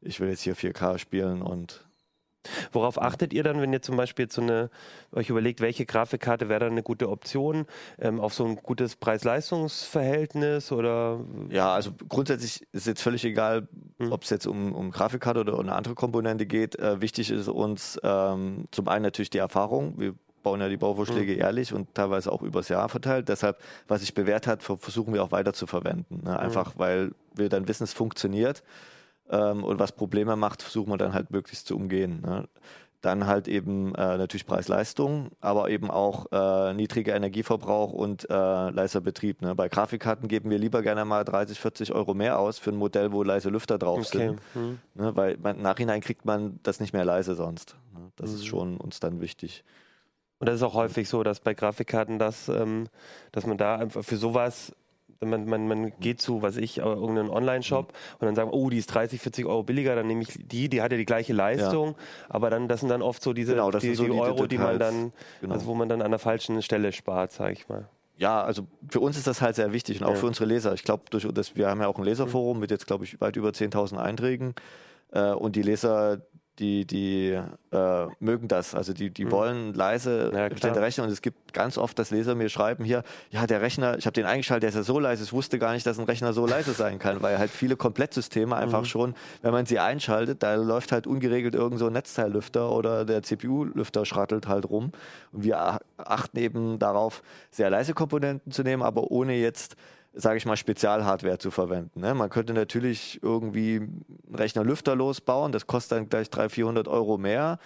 ich 0.00 0.20
will 0.20 0.28
jetzt 0.28 0.42
hier 0.42 0.56
4K 0.56 0.98
spielen 0.98 1.42
und 1.42 1.84
Worauf 2.72 3.00
achtet 3.00 3.32
ihr 3.32 3.42
dann, 3.42 3.60
wenn 3.60 3.72
ihr 3.72 3.82
zum 3.82 3.96
Beispiel 3.96 4.30
so 4.30 4.42
eine, 4.42 4.70
euch 5.12 5.30
überlegt, 5.30 5.60
welche 5.60 5.86
Grafikkarte 5.86 6.48
wäre 6.48 6.60
dann 6.60 6.72
eine 6.72 6.82
gute 6.82 7.08
Option? 7.08 7.66
Ähm, 7.98 8.20
auf 8.20 8.34
so 8.34 8.44
ein 8.44 8.56
gutes 8.56 8.96
Preis-Leistungs-Verhältnis 8.96 10.72
oder 10.72 11.20
ja, 11.50 11.72
also 11.74 11.92
grundsätzlich 12.08 12.66
ist 12.72 12.86
jetzt 12.86 13.02
völlig 13.02 13.24
egal, 13.24 13.68
Mhm. 13.98 14.10
ob 14.12 14.22
es 14.24 14.30
jetzt 14.30 14.46
um, 14.46 14.72
um 14.74 14.90
Grafikkarte 14.90 15.40
oder 15.40 15.58
eine 15.58 15.74
andere 15.74 15.94
Komponente 15.94 16.46
geht. 16.46 16.76
Äh, 16.78 17.00
wichtig 17.00 17.30
ist 17.30 17.48
uns 17.48 17.98
ähm, 18.02 18.64
zum 18.72 18.88
einen 18.88 19.04
natürlich 19.04 19.30
die 19.30 19.38
Erfahrung. 19.38 19.94
Wir 19.98 20.14
bauen 20.42 20.60
ja 20.60 20.68
die 20.68 20.76
Bauvorschläge 20.76 21.32
Mhm. 21.32 21.38
jährlich 21.38 21.72
und 21.72 21.94
teilweise 21.94 22.30
auch 22.32 22.42
übers 22.42 22.68
Jahr 22.68 22.88
verteilt. 22.88 23.28
Deshalb, 23.28 23.58
was 23.88 24.00
sich 24.00 24.12
bewährt 24.14 24.46
hat, 24.46 24.62
ver- 24.62 24.78
versuchen 24.78 25.14
wir 25.14 25.22
auch 25.22 25.30
weiter 25.32 25.52
zu 25.52 25.66
verwenden. 25.66 26.18
Mhm. 26.22 26.24
Ne? 26.28 26.38
Einfach, 26.38 26.74
weil 26.76 27.12
wir 27.34 27.48
dann 27.48 27.68
wissen, 27.68 27.84
es 27.84 27.92
funktioniert. 27.92 28.62
Ähm, 29.30 29.64
und 29.64 29.78
was 29.78 29.92
Probleme 29.92 30.36
macht, 30.36 30.62
versuchen 30.62 30.90
wir 30.90 30.98
dann 30.98 31.14
halt 31.14 31.30
möglichst 31.30 31.66
zu 31.66 31.76
umgehen. 31.76 32.20
Ne? 32.22 32.48
Dann 33.00 33.26
halt 33.26 33.48
eben 33.48 33.94
äh, 33.94 34.16
natürlich 34.16 34.46
Preis-Leistung, 34.46 35.30
aber 35.40 35.68
eben 35.68 35.90
auch 35.90 36.26
äh, 36.32 36.72
niedriger 36.72 37.14
Energieverbrauch 37.14 37.92
und 37.92 38.28
äh, 38.30 38.32
leiser 38.70 39.02
Betrieb. 39.02 39.42
Ne? 39.42 39.54
Bei 39.54 39.68
Grafikkarten 39.68 40.26
geben 40.26 40.48
wir 40.50 40.58
lieber 40.58 40.80
gerne 40.80 41.04
mal 41.04 41.22
30, 41.24 41.60
40 41.60 41.92
Euro 41.92 42.14
mehr 42.14 42.38
aus 42.38 42.58
für 42.58 42.70
ein 42.70 42.76
Modell, 42.76 43.12
wo 43.12 43.22
leise 43.22 43.50
Lüfter 43.50 43.78
drauf 43.78 44.06
okay. 44.06 44.18
sind. 44.18 44.40
Hm. 44.54 44.78
Ne? 44.94 45.14
Weil 45.16 45.36
man, 45.36 45.56
im 45.56 45.62
Nachhinein 45.62 46.00
kriegt 46.00 46.24
man 46.24 46.58
das 46.62 46.80
nicht 46.80 46.94
mehr 46.94 47.04
leise 47.04 47.34
sonst. 47.34 47.76
Ne? 47.92 48.10
Das 48.16 48.30
Mhm. 48.30 48.36
ist 48.36 48.46
schon 48.46 48.76
uns 48.78 49.00
dann 49.00 49.20
wichtig. 49.20 49.64
Und 50.38 50.48
das 50.48 50.56
ist 50.56 50.62
auch 50.62 50.74
häufig 50.74 51.08
so, 51.08 51.22
dass 51.22 51.40
bei 51.40 51.54
Grafikkarten 51.54 52.18
das, 52.18 52.48
ähm, 52.48 52.88
dass 53.32 53.46
man 53.46 53.56
da 53.56 53.76
einfach 53.76 54.04
für 54.04 54.16
sowas, 54.16 54.74
man, 55.24 55.46
man, 55.46 55.66
man 55.68 55.92
geht 56.00 56.20
zu, 56.20 56.42
was 56.42 56.56
ich, 56.56 56.78
äh, 56.78 56.82
irgendeinen 56.82 57.30
Online-Shop 57.30 57.88
Mhm. 57.88 58.16
und 58.20 58.26
dann 58.26 58.34
sagen, 58.34 58.50
oh, 58.52 58.70
die 58.70 58.78
ist 58.78 58.86
30, 58.86 59.20
40 59.20 59.46
Euro 59.46 59.62
billiger, 59.62 59.94
dann 59.94 60.06
nehme 60.06 60.22
ich 60.22 60.28
die, 60.36 60.68
die 60.68 60.82
hat 60.82 60.92
ja 60.92 60.98
die 60.98 61.04
gleiche 61.04 61.32
Leistung, 61.32 61.94
aber 62.28 62.50
dann, 62.50 62.68
das 62.68 62.80
sind 62.80 62.88
dann 62.88 63.02
oft 63.02 63.22
so 63.22 63.32
diese 63.32 63.52
Genau, 63.52 63.70
die, 63.70 63.94
so 63.94 64.04
die 64.04 64.10
die 64.10 64.16
Euro, 64.18 64.46
die 64.46 64.58
man 64.58 64.78
Details. 64.78 64.94
dann, 64.94 65.12
Genau. 65.40 65.54
also 65.54 65.66
wo 65.66 65.74
man 65.74 65.88
dann 65.88 66.02
an 66.02 66.10
der 66.10 66.18
falschen 66.20 66.60
Stelle 66.62 66.92
spart, 66.92 67.32
sage 67.32 67.52
ich 67.52 67.68
mal. 67.68 67.88
Ja, 68.16 68.42
also 68.44 68.66
für 68.88 69.00
uns 69.00 69.16
ist 69.16 69.26
das 69.26 69.40
halt 69.42 69.56
sehr 69.56 69.72
wichtig 69.72 70.00
und 70.00 70.06
auch 70.06 70.10
Ja. 70.10 70.16
für 70.16 70.26
unsere 70.26 70.44
Leser. 70.46 70.72
Ich 70.74 70.84
glaube, 70.84 71.02
durch 71.10 71.26
das, 71.34 71.56
wir 71.56 71.68
haben 71.68 71.80
ja 71.80 71.88
auch 71.88 71.98
ein 71.98 72.04
Leserforum 72.04 72.60
mit 72.60 72.70
jetzt, 72.70 72.86
glaube 72.86 73.04
ich, 73.04 73.20
weit 73.20 73.34
über 73.36 73.48
10.000 73.50 73.98
Einträgen. 73.98 74.54
Äh, 75.12 75.32
und 75.32 75.56
die 75.56 75.62
Leser, 75.62 76.20
die, 76.58 76.86
die 76.86 77.38
äh, 77.72 78.06
mögen 78.20 78.48
das. 78.48 78.74
Also 78.74 78.92
die, 78.92 79.10
die 79.10 79.30
wollen 79.30 79.74
leise 79.74 80.30
Ja, 80.34 80.48
klar. 80.48 80.76
Rechner. 80.76 81.04
Und 81.04 81.10
es 81.10 81.22
gibt 81.22 81.52
ganz 81.52 81.78
oft, 81.78 81.98
dass 81.98 82.10
Leser 82.10 82.34
mir 82.34 82.48
schreiben 82.48 82.84
hier, 82.84 83.02
ja, 83.30 83.46
der 83.46 83.60
Rechner, 83.60 83.98
ich 83.98 84.06
habe 84.06 84.14
den 84.14 84.24
eingeschaltet, 84.24 84.62
der 84.62 84.68
ist 84.70 84.76
ja 84.76 84.82
so 84.82 84.98
leise, 84.98 85.24
ich 85.24 85.32
wusste 85.32 85.58
gar 85.58 85.72
nicht, 85.72 85.86
dass 85.86 85.98
ein 85.98 86.04
Rechner 86.04 86.32
so 86.32 86.46
leise 86.46 86.72
sein 86.72 86.98
kann, 86.98 87.22
weil 87.22 87.38
halt 87.38 87.50
viele 87.50 87.76
Komplettsysteme 87.76 88.54
einfach 88.54 88.84
schon, 88.84 89.14
wenn 89.42 89.52
man 89.52 89.66
sie 89.66 89.78
einschaltet, 89.78 90.42
da 90.42 90.54
läuft 90.54 90.92
halt 90.92 91.06
ungeregelt 91.06 91.54
irgend 91.54 91.78
so 91.78 91.86
ein 91.86 91.92
Netzteillüfter 91.92 92.70
oder 92.70 93.04
der 93.04 93.22
CPU-Lüfter 93.22 94.04
schrattelt 94.04 94.46
halt 94.46 94.68
rum. 94.68 94.92
Und 95.32 95.44
wir 95.44 95.78
achten 95.96 96.38
eben 96.38 96.78
darauf, 96.78 97.22
sehr 97.50 97.70
leise 97.70 97.94
Komponenten 97.94 98.52
zu 98.52 98.62
nehmen, 98.62 98.82
aber 98.82 99.10
ohne 99.10 99.34
jetzt 99.34 99.76
sage 100.14 100.36
ich 100.38 100.46
mal, 100.46 100.56
Spezialhardware 100.56 101.38
zu 101.38 101.50
verwenden. 101.50 102.00
Ne? 102.00 102.14
Man 102.14 102.30
könnte 102.30 102.52
natürlich 102.52 103.20
irgendwie 103.22 103.76
einen 103.76 104.34
Rechner 104.34 104.64
lüfterlos 104.64 105.20
bauen, 105.20 105.52
das 105.52 105.66
kostet 105.66 105.98
dann 105.98 106.08
gleich 106.08 106.30
300, 106.30 106.52
400 106.52 106.88
Euro 106.88 107.18
mehr. 107.18 107.58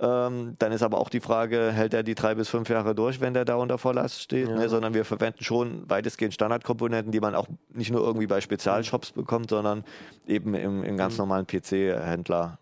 Ähm, 0.00 0.54
dann 0.58 0.72
ist 0.72 0.82
aber 0.82 0.98
auch 0.98 1.10
die 1.10 1.20
Frage, 1.20 1.70
hält 1.70 1.94
er 1.94 2.02
die 2.02 2.16
drei 2.16 2.34
bis 2.34 2.48
fünf 2.48 2.68
Jahre 2.68 2.94
durch, 2.94 3.20
wenn 3.20 3.34
der 3.34 3.44
da 3.44 3.54
unter 3.54 3.78
Volllast 3.78 4.20
steht? 4.20 4.48
Ja. 4.48 4.56
Ne? 4.56 4.68
Sondern 4.68 4.94
wir 4.94 5.04
verwenden 5.04 5.44
schon 5.44 5.88
weitestgehend 5.88 6.34
Standardkomponenten, 6.34 7.12
die 7.12 7.20
man 7.20 7.34
auch 7.34 7.46
nicht 7.72 7.92
nur 7.92 8.02
irgendwie 8.02 8.26
bei 8.26 8.40
Spezialshops 8.40 9.12
bekommt, 9.12 9.50
sondern 9.50 9.84
eben 10.26 10.54
im, 10.54 10.82
im 10.82 10.96
ganz 10.96 11.18
normalen 11.18 11.46
PC-Händler. 11.46 12.58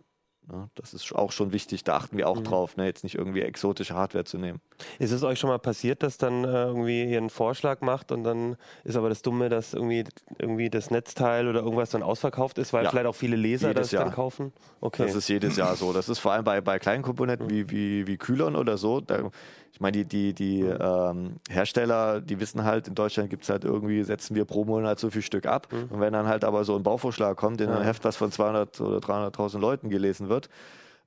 Das 0.75 0.95
ist 0.95 1.13
auch 1.15 1.33
schon 1.33 1.53
wichtig, 1.53 1.85
da 1.85 1.97
achten 1.97 2.17
wir 2.17 2.29
auch 2.29 2.39
Mhm. 2.41 2.45
drauf, 2.45 2.77
ne? 2.77 2.87
jetzt 2.87 3.05
nicht 3.05 3.15
irgendwie 3.17 3.43
exotische 3.43 3.95
Hardware 3.95 4.25
zu 4.25 4.39
nehmen. 4.39 4.61
Ist 4.99 5.11
es 5.13 5.23
euch 5.23 5.39
schon 5.39 5.49
mal 5.51 5.59
passiert, 5.59 6.03
dass 6.03 6.19
dann 6.19 6.45
äh, 6.45 6.49
irgendwie 6.65 7.05
ihr 7.11 7.19
einen 7.19 7.31
Vorschlag 7.31 7.81
macht 7.83 8.13
und 8.13 8.25
dann 8.25 8.57
ist 8.85 8.97
aber 8.97 9.09
das 9.09 9.23
Dumme, 9.23 9.49
dass 9.49 9.75
irgendwie, 9.75 10.05
irgendwie 10.39 10.71
das 10.71 10.91
Netzteil 10.91 11.49
oder 11.49 11.61
irgendwas 11.61 11.91
dann 11.91 12.03
ausverkauft 12.03 12.59
ist, 12.59 12.73
weil 12.73 12.85
Ja. 12.85 12.91
vielleicht 12.91 13.07
auch 13.07 13.15
viele 13.15 13.37
Leser 13.37 13.69
Jedes 13.69 13.91
das 13.91 13.99
dann 13.99 14.09
Jahr. 14.09 14.15
kaufen? 14.15 14.53
Okay. 14.81 15.05
Das 15.07 15.15
ist 15.15 15.29
jedes 15.29 15.57
Jahr 15.57 15.77
so. 15.77 15.93
Das 15.93 16.09
ist 16.09 16.19
vor 16.19 16.33
allem 16.33 16.45
bei, 16.45 16.61
bei 16.61 16.79
kleinen 16.79 17.03
Komponenten 17.03 17.49
wie, 17.51 17.71
wie, 17.71 18.07
wie 18.07 18.17
Kühlern 18.17 18.57
oder 18.57 18.79
so. 18.79 19.01
Da, 19.01 19.31
ich 19.73 19.81
meine, 19.81 19.93
die, 19.93 20.05
die, 20.05 20.35
die 20.35 20.61
ähm, 20.63 21.37
Hersteller, 21.49 22.21
die 22.21 22.41
wissen 22.41 22.65
halt, 22.65 22.89
in 22.89 22.95
Deutschland 22.95 23.31
gibt 23.31 23.45
es 23.45 23.51
halt 23.51 23.65
irgendwie, 23.65 24.03
setzen 24.03 24.35
wir 24.35 24.45
pro 24.45 24.65
Monat 24.65 24.99
so 24.99 25.11
viel 25.11 25.23
Stück 25.23 25.47
ab. 25.47 25.69
Und 25.91 26.01
wenn 26.01 26.13
dann 26.13 26.27
halt 26.27 26.45
aber 26.45 26.65
so 26.65 26.77
ein 26.77 26.83
Bauvorschlag 26.83 27.37
kommt, 27.37 27.61
in 27.61 27.71
Ja. 27.71 27.79
ein 27.79 27.83
Heft, 27.85 28.05
was 28.05 28.17
von 28.17 28.33
200 28.33 28.81
oder 28.81 28.99
300.000 28.99 29.59
Leuten 29.61 29.89
gelesen 29.89 30.29
wird, 30.29 30.49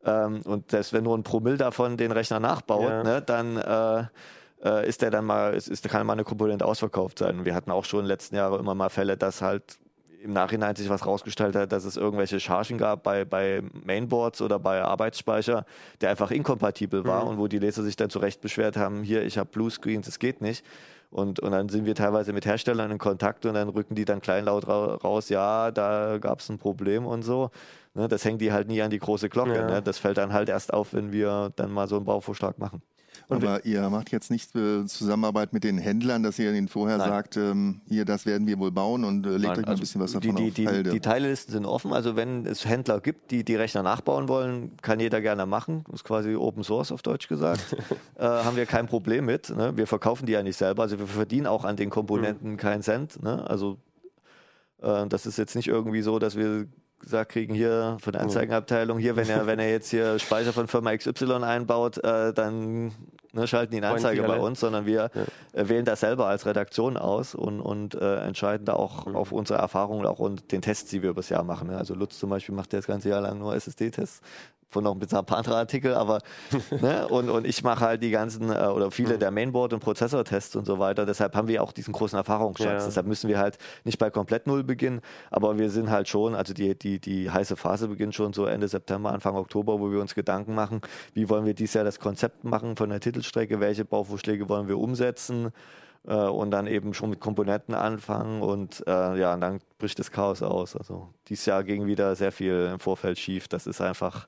ähm, 0.05 0.41
und 0.45 0.71
selbst 0.71 0.91
wenn 0.93 1.03
nur 1.03 1.17
ein 1.17 1.23
Promille 1.23 1.57
davon 1.57 1.97
den 1.97 2.11
Rechner 2.11 2.39
nachbaut, 2.39 2.89
Ja. 2.89 3.03
ne, 3.03 3.21
dann 3.21 3.57
äh, 3.57 4.03
äh, 4.63 4.87
ist 4.87 5.01
der 5.01 5.11
dann 5.11 5.25
mal, 5.25 5.53
ist, 5.53 5.67
ist, 5.67 5.87
kann 5.89 6.05
mal 6.07 6.13
eine 6.13 6.23
Komponente 6.23 6.65
ausverkauft 6.65 7.19
sein. 7.19 7.39
Und 7.39 7.45
wir 7.45 7.53
hatten 7.55 7.71
auch 7.71 7.85
schon 7.85 7.99
in 7.99 8.05
den 8.05 8.09
letzten 8.09 8.35
Jahren 8.35 8.59
immer 8.59 8.75
mal 8.75 8.89
Fälle, 8.89 9.17
dass 9.17 9.41
halt 9.41 9.77
im 10.23 10.33
Nachhinein 10.33 10.75
sich 10.75 10.89
was 10.89 11.05
rausgestellt 11.05 11.55
hat, 11.55 11.71
dass 11.71 11.83
es 11.83 11.97
irgendwelche 11.97 12.39
Chargen 12.39 12.77
gab 12.77 13.03
bei, 13.03 13.25
bei 13.25 13.61
Mainboards 13.83 14.41
oder 14.41 14.57
bei 14.57 14.81
Arbeitsspeicher, 14.81 15.65
der 16.01 16.09
einfach 16.09 16.31
inkompatibel 16.31 17.05
war 17.05 17.27
und 17.27 17.37
wo 17.37 17.47
die 17.47 17.59
Leser 17.59 17.83
sich 17.83 17.95
dann 17.95 18.09
zu 18.09 18.19
Recht 18.19 18.41
beschwert 18.41 18.77
haben, 18.77 19.03
hier, 19.03 19.23
ich 19.23 19.37
habe 19.37 19.49
Bluescreens, 19.51 20.07
es 20.07 20.19
geht 20.19 20.41
nicht. 20.41 20.65
Und, 21.09 21.39
und 21.41 21.51
dann 21.51 21.69
sind 21.69 21.85
wir 21.85 21.93
teilweise 21.93 22.33
mit 22.33 22.45
Herstellern 22.45 22.89
in 22.89 22.97
Kontakt 22.97 23.45
und 23.45 23.53
dann 23.53 23.69
rücken 23.69 23.93
die 23.93 24.05
dann 24.05 24.19
kleinlaut 24.19 24.67
ra 24.67 24.95
raus, 24.95 25.29
ja, 25.29 25.69
da 25.69 26.17
gab 26.17 26.39
es 26.39 26.49
ein 26.49 26.57
Problem 26.57 27.05
und 27.05 27.21
so. 27.21 27.51
Ne, 27.93 28.07
das 28.07 28.25
hängt 28.25 28.41
die 28.41 28.51
halt 28.51 28.67
nie 28.67 28.81
an 28.81 28.89
die 28.89 28.97
große 28.97 29.29
Glocke. 29.29 29.55
Ja. 29.55 29.67
Ne? 29.67 29.81
Das 29.83 29.99
fällt 29.99 30.17
dann 30.17 30.33
halt 30.33 30.49
erst 30.49 30.73
auf, 30.73 30.93
wenn 30.93 31.11
wir 31.11 31.51
dann 31.55 31.71
mal 31.71 31.87
so 31.87 31.97
einen 31.97 32.05
Bauvorschlag 32.05 32.57
machen. 32.57 32.81
Und 33.27 33.43
Aber 33.43 33.65
ihr 33.65 33.89
macht 33.89 34.11
jetzt 34.11 34.31
nicht 34.31 34.55
äh, 34.55 34.85
Zusammenarbeit 34.85 35.53
mit 35.53 35.63
den 35.63 35.77
Händlern, 35.77 36.23
dass 36.23 36.39
ihr 36.39 36.53
ihnen 36.53 36.67
vorher 36.67 36.97
Nein. 36.97 37.09
sagt, 37.09 37.37
ähm, 37.37 37.81
hier, 37.87 38.05
das 38.05 38.25
werden 38.25 38.47
wir 38.47 38.59
wohl 38.59 38.71
bauen 38.71 39.03
und 39.03 39.25
äh, 39.25 39.29
legt 39.29 39.43
Nein, 39.43 39.51
euch 39.51 39.57
mal 39.57 39.63
ein 39.63 39.69
also 39.69 39.79
bisschen 39.81 40.01
was 40.01 40.11
davon 40.11 40.35
die, 40.35 40.47
auf 40.47 40.53
die, 40.53 40.67
Halde. 40.67 40.89
die 40.91 40.99
Teillisten 40.99 41.53
sind 41.53 41.65
offen. 41.65 41.93
Also 41.93 42.15
wenn 42.15 42.45
es 42.45 42.65
Händler 42.65 42.99
gibt, 42.99 43.31
die 43.31 43.43
die 43.43 43.55
Rechner 43.55 43.83
nachbauen 43.83 44.27
wollen, 44.27 44.77
kann 44.81 44.99
jeder 44.99 45.21
gerne 45.21 45.45
machen. 45.45 45.83
Das 45.85 46.01
ist 46.01 46.03
quasi 46.03 46.35
Open 46.35 46.63
Source 46.63 46.91
auf 46.91 47.01
Deutsch 47.01 47.27
gesagt. 47.27 47.75
äh, 48.15 48.23
haben 48.23 48.55
wir 48.55 48.65
kein 48.65 48.87
Problem 48.87 49.25
mit. 49.25 49.49
Ne? 49.49 49.75
Wir 49.75 49.87
verkaufen 49.87 50.25
die 50.25 50.33
ja 50.33 50.43
nicht 50.43 50.57
selber. 50.57 50.83
Also 50.83 50.99
wir 50.99 51.07
verdienen 51.07 51.47
auch 51.47 51.65
an 51.65 51.75
den 51.75 51.89
Komponenten 51.89 52.57
keinen 52.57 52.81
Cent. 52.81 53.21
Ne? 53.23 53.49
Also 53.49 53.77
äh, 54.81 55.07
das 55.07 55.25
ist 55.25 55.37
jetzt 55.37 55.55
nicht 55.55 55.67
irgendwie 55.67 56.01
so, 56.01 56.19
dass 56.19 56.35
wir 56.35 56.67
gesagt 57.03 57.31
kriegen, 57.31 57.53
hier 57.53 57.97
von 58.01 58.13
der 58.13 58.21
Anzeigenabteilung, 58.23 58.97
hier, 58.97 59.15
wenn 59.15 59.29
er, 59.29 59.45
wenn 59.47 59.59
er 59.59 59.69
jetzt 59.69 59.89
hier 59.89 60.17
Speicher 60.19 60.53
von 60.53 60.67
Firma 60.67 60.95
XY 60.95 61.43
einbaut, 61.43 61.97
äh, 62.03 62.33
dann 62.33 62.91
ne, 63.33 63.47
schalten 63.47 63.71
die 63.71 63.77
eine 63.77 63.87
Anzeige 63.87 64.23
bei 64.23 64.37
uns, 64.39 64.59
sondern 64.59 64.85
wir 64.85 65.11
äh, 65.53 65.67
wählen 65.67 65.85
das 65.85 65.99
selber 65.99 66.27
als 66.27 66.45
Redaktion 66.45 66.97
aus 66.97 67.35
und, 67.35 67.59
und 67.61 67.95
äh, 67.95 68.17
entscheiden 68.21 68.65
da 68.65 68.73
auch 68.73 69.05
Mhm. 69.05 69.15
auf 69.15 69.31
unsere 69.31 69.59
Erfahrungen 69.59 70.05
auch 70.05 70.19
und 70.19 70.51
den 70.51 70.61
Tests, 70.61 70.89
die 70.89 71.01
wir 71.03 71.09
übers 71.11 71.29
Jahr 71.29 71.43
machen. 71.43 71.67
Ne? 71.69 71.77
Also 71.77 71.93
Lutz 71.93 72.17
zum 72.17 72.29
Beispiel 72.29 72.55
macht 72.55 72.73
ja 72.73 72.79
das 72.79 72.87
ganze 72.87 73.09
Jahr 73.09 73.21
lang 73.21 73.39
nur 73.39 73.55
SSD-Tests 73.55 74.21
von 74.69 74.83
noch 74.83 74.93
ein 74.93 74.99
bisschen 74.99 75.17
ein 75.19 75.25
paar 75.25 75.37
andere 75.39 75.55
Artikel, 75.57 75.93
aber 75.93 76.19
ne? 76.81 77.07
und, 77.07 77.29
und 77.29 77.45
ich 77.45 77.63
mache 77.63 77.85
halt 77.85 78.03
die 78.03 78.11
ganzen 78.11 78.49
äh, 78.49 78.67
oder 78.67 78.85
Mhm. 78.87 78.91
viele 78.91 79.17
der 79.17 79.31
Mainboard- 79.31 79.73
und 79.73 79.79
Prozessortests 79.79 80.55
und 80.55 80.65
so 80.65 80.79
weiter. 80.79 81.05
Deshalb 81.05 81.35
haben 81.35 81.47
wir 81.47 81.63
auch 81.63 81.71
diesen 81.71 81.93
großen 81.93 82.17
Erfahrungsschatz. 82.17 82.81
Ja. 82.83 82.85
Deshalb 82.85 83.07
müssen 83.07 83.27
wir 83.29 83.39
halt 83.39 83.57
nicht 83.83 83.97
bei 83.99 84.09
komplett 84.09 84.47
Null 84.47 84.63
beginnen, 84.63 85.01
aber 85.31 85.57
wir 85.57 85.69
sind 85.69 85.89
halt 85.89 86.07
schon, 86.07 86.35
also 86.35 86.53
die, 86.53 86.77
die, 86.77 86.99
die 86.99 87.29
heiße 87.29 87.55
Phase 87.55 87.87
beginnt 87.87 88.15
schon 88.15 88.33
so 88.33 88.45
Ende 88.45 88.67
September, 88.67 89.11
Anfang 89.11 89.35
Oktober, 89.35 89.79
wo 89.79 89.91
wir 89.91 89.99
uns 90.01 90.15
Gedanken 90.15 90.55
machen, 90.55 90.81
wie 91.13 91.29
wollen 91.29 91.45
wir 91.45 91.53
dieses 91.53 91.73
Jahr 91.75 91.83
das 91.83 91.99
Konzept 91.99 92.43
machen 92.43 92.75
von 92.75 92.89
der 92.89 92.99
Titelstrecke, 92.99 93.59
welche 93.59 93.85
Bauvorschläge 93.85 94.49
wollen 94.49 94.67
wir 94.67 94.77
umsetzen 94.77 95.51
äh, 96.07 96.13
und 96.15 96.51
dann 96.51 96.67
eben 96.67 96.93
schon 96.93 97.09
mit 97.09 97.19
Komponenten 97.19 97.73
anfangen 97.75 98.41
und 98.41 98.83
äh, 98.87 99.19
ja, 99.19 99.33
und 99.33 99.41
dann 99.41 99.59
bricht 99.77 99.99
das 99.99 100.11
Chaos 100.11 100.41
aus. 100.43 100.75
Also 100.75 101.09
dieses 101.29 101.45
Jahr 101.45 101.63
ging 101.63 101.85
wieder 101.85 102.15
sehr 102.15 102.31
viel 102.31 102.69
im 102.73 102.79
Vorfeld 102.79 103.17
schief. 103.19 103.47
Das 103.47 103.67
ist 103.67 103.81
einfach, 103.81 104.27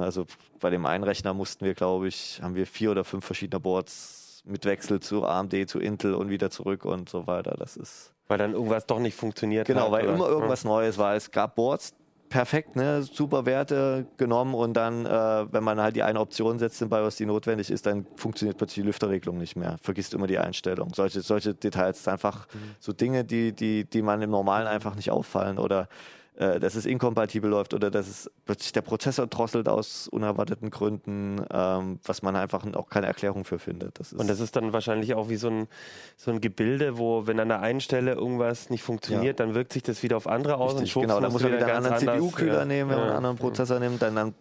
also 0.00 0.26
bei 0.60 0.70
dem 0.70 0.86
einen 0.86 1.04
Rechner 1.04 1.34
mussten 1.34 1.64
wir, 1.64 1.74
glaube 1.74 2.08
ich, 2.08 2.40
haben 2.42 2.54
wir 2.54 2.66
vier 2.66 2.90
oder 2.90 3.04
fünf 3.04 3.24
verschiedene 3.24 3.60
Boards 3.60 4.42
mit 4.44 4.64
Wechsel 4.64 5.00
zu 5.00 5.24
AMD, 5.24 5.68
zu 5.68 5.78
Intel 5.78 6.14
und 6.14 6.28
wieder 6.28 6.50
zurück 6.50 6.84
und 6.84 7.08
so 7.08 7.26
weiter. 7.26 7.54
Das 7.58 7.76
ist 7.76 8.12
weil 8.28 8.38
dann 8.38 8.54
irgendwas 8.54 8.86
doch 8.86 8.98
nicht 8.98 9.14
funktioniert 9.14 9.66
Genau, 9.66 9.84
hat, 9.86 9.92
weil 9.92 10.04
oder? 10.04 10.14
immer 10.14 10.26
irgendwas 10.26 10.64
Neues 10.64 10.96
war. 10.96 11.14
Es 11.14 11.30
gab 11.30 11.54
Boards, 11.54 11.92
perfekt, 12.30 12.76
ne, 12.76 13.02
super 13.02 13.44
Werte 13.44 14.06
genommen 14.16 14.54
und 14.54 14.72
dann, 14.72 15.04
äh, 15.04 15.52
wenn 15.52 15.62
man 15.62 15.78
halt 15.78 15.96
die 15.96 16.02
eine 16.02 16.18
Option 16.18 16.58
setzt 16.58 16.80
in 16.80 16.88
BIOS, 16.88 17.16
die 17.16 17.26
notwendig 17.26 17.70
ist, 17.70 17.84
dann 17.84 18.06
funktioniert 18.16 18.56
plötzlich 18.56 18.82
die 18.82 18.86
Lüfterregelung 18.86 19.36
nicht 19.36 19.54
mehr. 19.54 19.76
Vergisst 19.82 20.14
immer 20.14 20.26
die 20.26 20.38
Einstellung. 20.38 20.94
Solche, 20.94 21.20
solche 21.20 21.54
Details, 21.54 22.08
einfach 22.08 22.46
so 22.80 22.94
Dinge, 22.94 23.24
die, 23.24 23.52
die, 23.52 23.84
die 23.84 24.00
man 24.00 24.22
im 24.22 24.30
Normalen 24.30 24.66
einfach 24.66 24.94
nicht 24.94 25.10
auffallen 25.10 25.58
oder 25.58 25.88
äh, 26.36 26.58
dass 26.58 26.74
es 26.74 26.86
inkompatibel 26.86 27.50
läuft 27.50 27.74
oder 27.74 27.90
dass 27.90 28.08
es 28.08 28.30
plötzlich 28.46 28.72
der 28.72 28.80
Prozessor 28.80 29.26
drosselt 29.26 29.68
aus 29.68 30.08
unerwarteten 30.08 30.70
Gründen, 30.70 31.44
ähm, 31.52 31.98
was 32.04 32.22
man 32.22 32.36
einfach 32.36 32.64
auch 32.74 32.88
keine 32.88 33.06
Erklärung 33.06 33.44
für 33.44 33.58
findet. 33.58 34.00
Das 34.00 34.14
Und 34.14 34.30
das 34.30 34.40
ist 34.40 34.56
dann 34.56 34.72
wahrscheinlich 34.72 35.14
auch 35.14 35.28
wie 35.28 35.36
so 35.36 35.48
ein, 35.48 35.68
so 36.16 36.30
ein 36.30 36.40
Gebilde, 36.40 36.96
wo, 36.96 37.26
wenn 37.26 37.38
an 37.38 37.48
der 37.48 37.60
einen 37.60 37.80
Stelle 37.80 38.12
irgendwas 38.12 38.70
nicht 38.70 38.82
funktioniert, 38.82 39.40
dann 39.40 39.54
wirkt 39.54 39.74
sich 39.74 39.82
das 39.82 40.02
wieder 40.02 40.16
auf 40.16 40.26
andere 40.26 40.56
aus 40.56 40.72
und 40.72 40.78
Richtig, 40.78 40.92
schwupps 40.92 41.08
genau, 41.08 41.20
da 41.20 41.28
musst 41.28 41.34
muss 41.34 41.42
man 41.42 41.52
wieder 41.52 41.66
einen 41.66 41.86
anderen 41.86 42.20
CPU-Kühler 42.20 42.58
ja, 42.60 42.64
nehmen, 42.64 42.90
wenn 42.90 42.96
man 42.96 43.06
ja. 43.08 43.10
einen 43.10 43.16
anderen 43.18 43.36
Prozessor 43.36 43.78
nimmt, 43.78 44.00
dann, 44.00 44.14
dann 44.14 44.34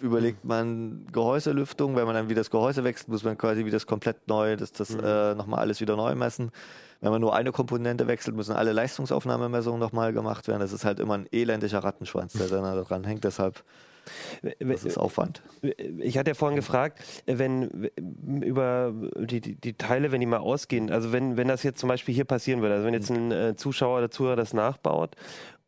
überlegt 0.00 0.44
man 0.44 1.06
Gehäuselüftung, 1.12 1.96
wenn 1.96 2.04
man 2.06 2.14
dann 2.14 2.28
wieder 2.28 2.40
das 2.40 2.50
Gehäuse 2.50 2.84
wechselt, 2.84 3.08
muss 3.08 3.24
man 3.24 3.36
quasi 3.36 3.64
wieder 3.64 3.76
das 3.76 3.86
komplett 3.86 4.28
neu, 4.28 4.56
das, 4.56 4.72
das 4.72 4.90
Mhm. 4.90 5.00
äh, 5.02 5.34
nochmal 5.34 5.60
alles 5.60 5.80
wieder 5.80 5.96
neu 5.96 6.14
messen. 6.14 6.50
Wenn 7.00 7.10
man 7.10 7.20
nur 7.20 7.34
eine 7.34 7.52
Komponente 7.52 8.06
wechselt, 8.08 8.34
müssen 8.36 8.54
alle 8.56 8.72
Leistungsaufnahmemessungen 8.72 9.78
nochmal 9.78 10.12
gemacht 10.12 10.48
werden. 10.48 10.60
Das 10.60 10.72
ist 10.72 10.84
halt 10.84 10.98
immer 11.00 11.14
ein 11.14 11.26
elendlicher 11.32 11.78
Rattenschwanz, 11.78 12.32
der 12.32 12.48
dann 12.48 12.62
da 12.62 12.80
dran 12.82 13.04
hängt, 13.04 13.24
deshalb 13.24 13.62
das 14.60 14.84
ist 14.84 14.96
Aufwand. 14.96 15.42
Ich 15.98 16.16
hatte 16.16 16.30
ja 16.30 16.34
vorhin 16.34 16.56
gefragt, 16.56 16.98
wenn 17.26 17.90
über 18.42 18.92
die, 19.18 19.40
die, 19.40 19.54
die 19.56 19.74
Teile, 19.74 20.12
wenn 20.12 20.20
die 20.20 20.26
mal 20.26 20.38
ausgehen, 20.38 20.90
also 20.90 21.12
wenn, 21.12 21.36
wenn 21.36 21.48
das 21.48 21.62
jetzt 21.62 21.78
zum 21.80 21.88
Beispiel 21.88 22.14
hier 22.14 22.24
passieren 22.24 22.62
würde, 22.62 22.76
also 22.76 22.86
wenn 22.86 22.94
jetzt 22.94 23.10
ein 23.10 23.30
äh, 23.32 23.56
Zuschauer 23.56 23.98
oder 23.98 24.10
Zuhörer 24.10 24.36
das 24.36 24.54
nachbaut 24.54 25.14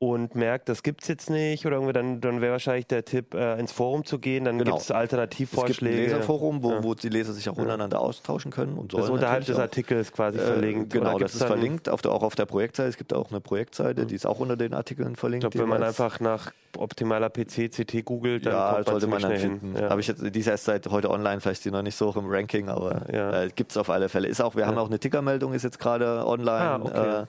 und 0.03 0.35
merkt, 0.35 0.71
das 0.71 0.83
gibt 0.83 1.03
es 1.03 1.09
jetzt 1.09 1.29
nicht 1.29 1.67
oder 1.67 1.77
irgendwie, 1.77 1.93
dann, 1.93 2.23
dann 2.23 2.41
wäre 2.41 2.53
wahrscheinlich 2.53 2.87
der 2.87 3.05
Tipp, 3.05 3.35
äh, 3.35 3.61
ins 3.61 3.71
Forum 3.71 4.07
zu 4.07 4.19
gehen, 4.19 4.47
dann 4.47 4.57
Genau. 4.59 4.71
gibt 4.71 4.79
es 4.79 4.85
Es 4.85 4.87
gibt 4.89 4.97
ein 4.97 5.01
Alternativvorschläge. 5.03 5.97
Leserforum, 6.05 6.63
wo, 6.63 6.71
Ja. 6.73 6.83
wo 6.83 6.95
die 6.95 7.11
Leser 7.11 7.35
sich 7.35 7.51
auch 7.51 7.57
untereinander 7.59 8.01
austauschen 8.01 8.51
können 8.51 8.79
und 8.79 8.93
sollen 8.93 9.03
das 9.03 9.11
unterhalb 9.11 9.41
natürlich 9.41 9.57
des. 9.57 9.59
Artikels 9.63 10.13
quasi 10.13 10.39
Äh, 10.39 10.41
verlinkt. 10.41 10.93
Genau, 10.95 11.11
Oder 11.11 11.13
das 11.13 11.33
gibt's 11.33 11.35
ist 11.35 11.45
verlinkt, 11.45 11.89
auf 11.91 12.01
der, 12.01 12.13
auch 12.13 12.23
auf 12.23 12.35
der 12.35 12.47
Projektseite. 12.47 12.89
Es 12.89 12.97
gibt 12.97 13.13
auch 13.13 13.31
eine 13.31 13.43
Projektseite, 13.43 14.07
die 14.07 14.15
ist 14.15 14.25
auch 14.27 14.41
unter 14.41 14.57
den 14.57 14.73
Artikeln 14.73 15.13
Ich 15.13 15.19
verlinkt. 15.21 15.43
glaube, 15.43 15.59
wenn 15.59 15.69
man 15.69 15.83
einfach 15.83 16.19
nach 16.19 16.51
optimaler 16.79 17.29
PC, 17.29 17.69
CT 17.71 18.03
googelt, 18.03 18.47
dann 18.47 18.55
ja, 18.55 18.73
kommt 18.77 18.87
sollte 18.89 19.07
man 19.07 19.21
dann 19.21 19.37
finden. 19.37 19.77
Ja. 19.77 19.91
Habe 19.91 20.01
ich 20.01 20.07
jetzt, 20.07 20.23
die 20.35 20.41
ist 20.41 20.47
erst 20.47 20.65
seit 20.65 20.87
heute 20.87 21.11
online, 21.11 21.43
vielleicht 21.43 21.59
ist 21.59 21.65
die 21.67 21.71
noch 21.71 21.83
nicht 21.83 21.97
so 21.97 22.07
hoch 22.07 22.17
im 22.17 22.25
Ranking, 22.27 22.71
aber 22.71 23.03
Ja. 23.13 23.43
äh, 23.43 23.51
gibt 23.55 23.73
es 23.73 23.77
auf 23.77 23.91
alle 23.91 24.09
Fälle. 24.09 24.29
Ist 24.29 24.41
auch, 24.41 24.57
wir 24.57 24.67
haben 24.67 24.79
auch 24.79 24.87
eine 24.89 24.99
Tickermeldung, 24.99 25.53
ist 25.53 25.63
jetzt 25.65 25.79
gerade 25.79 26.27
online. 26.27 26.51
Ah, 26.59 26.81
okay. 26.83 27.25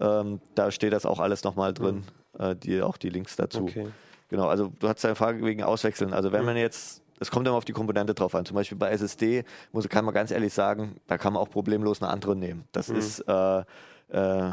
Äh, 0.00 0.04
ähm, 0.04 0.40
da 0.54 0.70
steht 0.70 0.92
das 0.92 1.06
auch 1.06 1.20
alles 1.20 1.44
nochmal 1.44 1.72
drin, 1.72 2.04
äh, 2.38 2.56
die, 2.56 2.82
auch 2.82 2.96
die 2.96 3.10
Links 3.10 3.36
dazu. 3.36 3.62
Okay. 3.62 3.88
Genau, 4.28 4.46
also 4.46 4.72
du 4.78 4.88
hast 4.88 5.02
deine 5.02 5.16
Frage 5.16 5.44
wegen 5.44 5.62
Auswechseln. 5.62 6.14
Also 6.14 6.32
wenn 6.32 6.44
man 6.44 6.56
jetzt, 6.56 7.02
es 7.18 7.30
kommt 7.30 7.46
immer 7.46 7.56
auf 7.56 7.64
die 7.64 7.72
Komponente 7.72 8.14
drauf 8.14 8.34
an. 8.34 8.44
Zum 8.44 8.54
Beispiel 8.54 8.78
bei 8.78 8.90
SSD 8.90 9.44
muss, 9.72 9.88
kann 9.88 10.04
man 10.04 10.14
ganz 10.14 10.30
ehrlich 10.30 10.54
sagen, 10.54 10.96
da 11.06 11.18
kann 11.18 11.32
man 11.32 11.42
auch 11.42 11.50
problemlos 11.50 12.00
eine 12.00 12.10
andere 12.10 12.36
nehmen. 12.36 12.64
Das 12.72 12.88
ist 12.88 13.20
äh, 13.28 13.64
äh, 14.08 14.52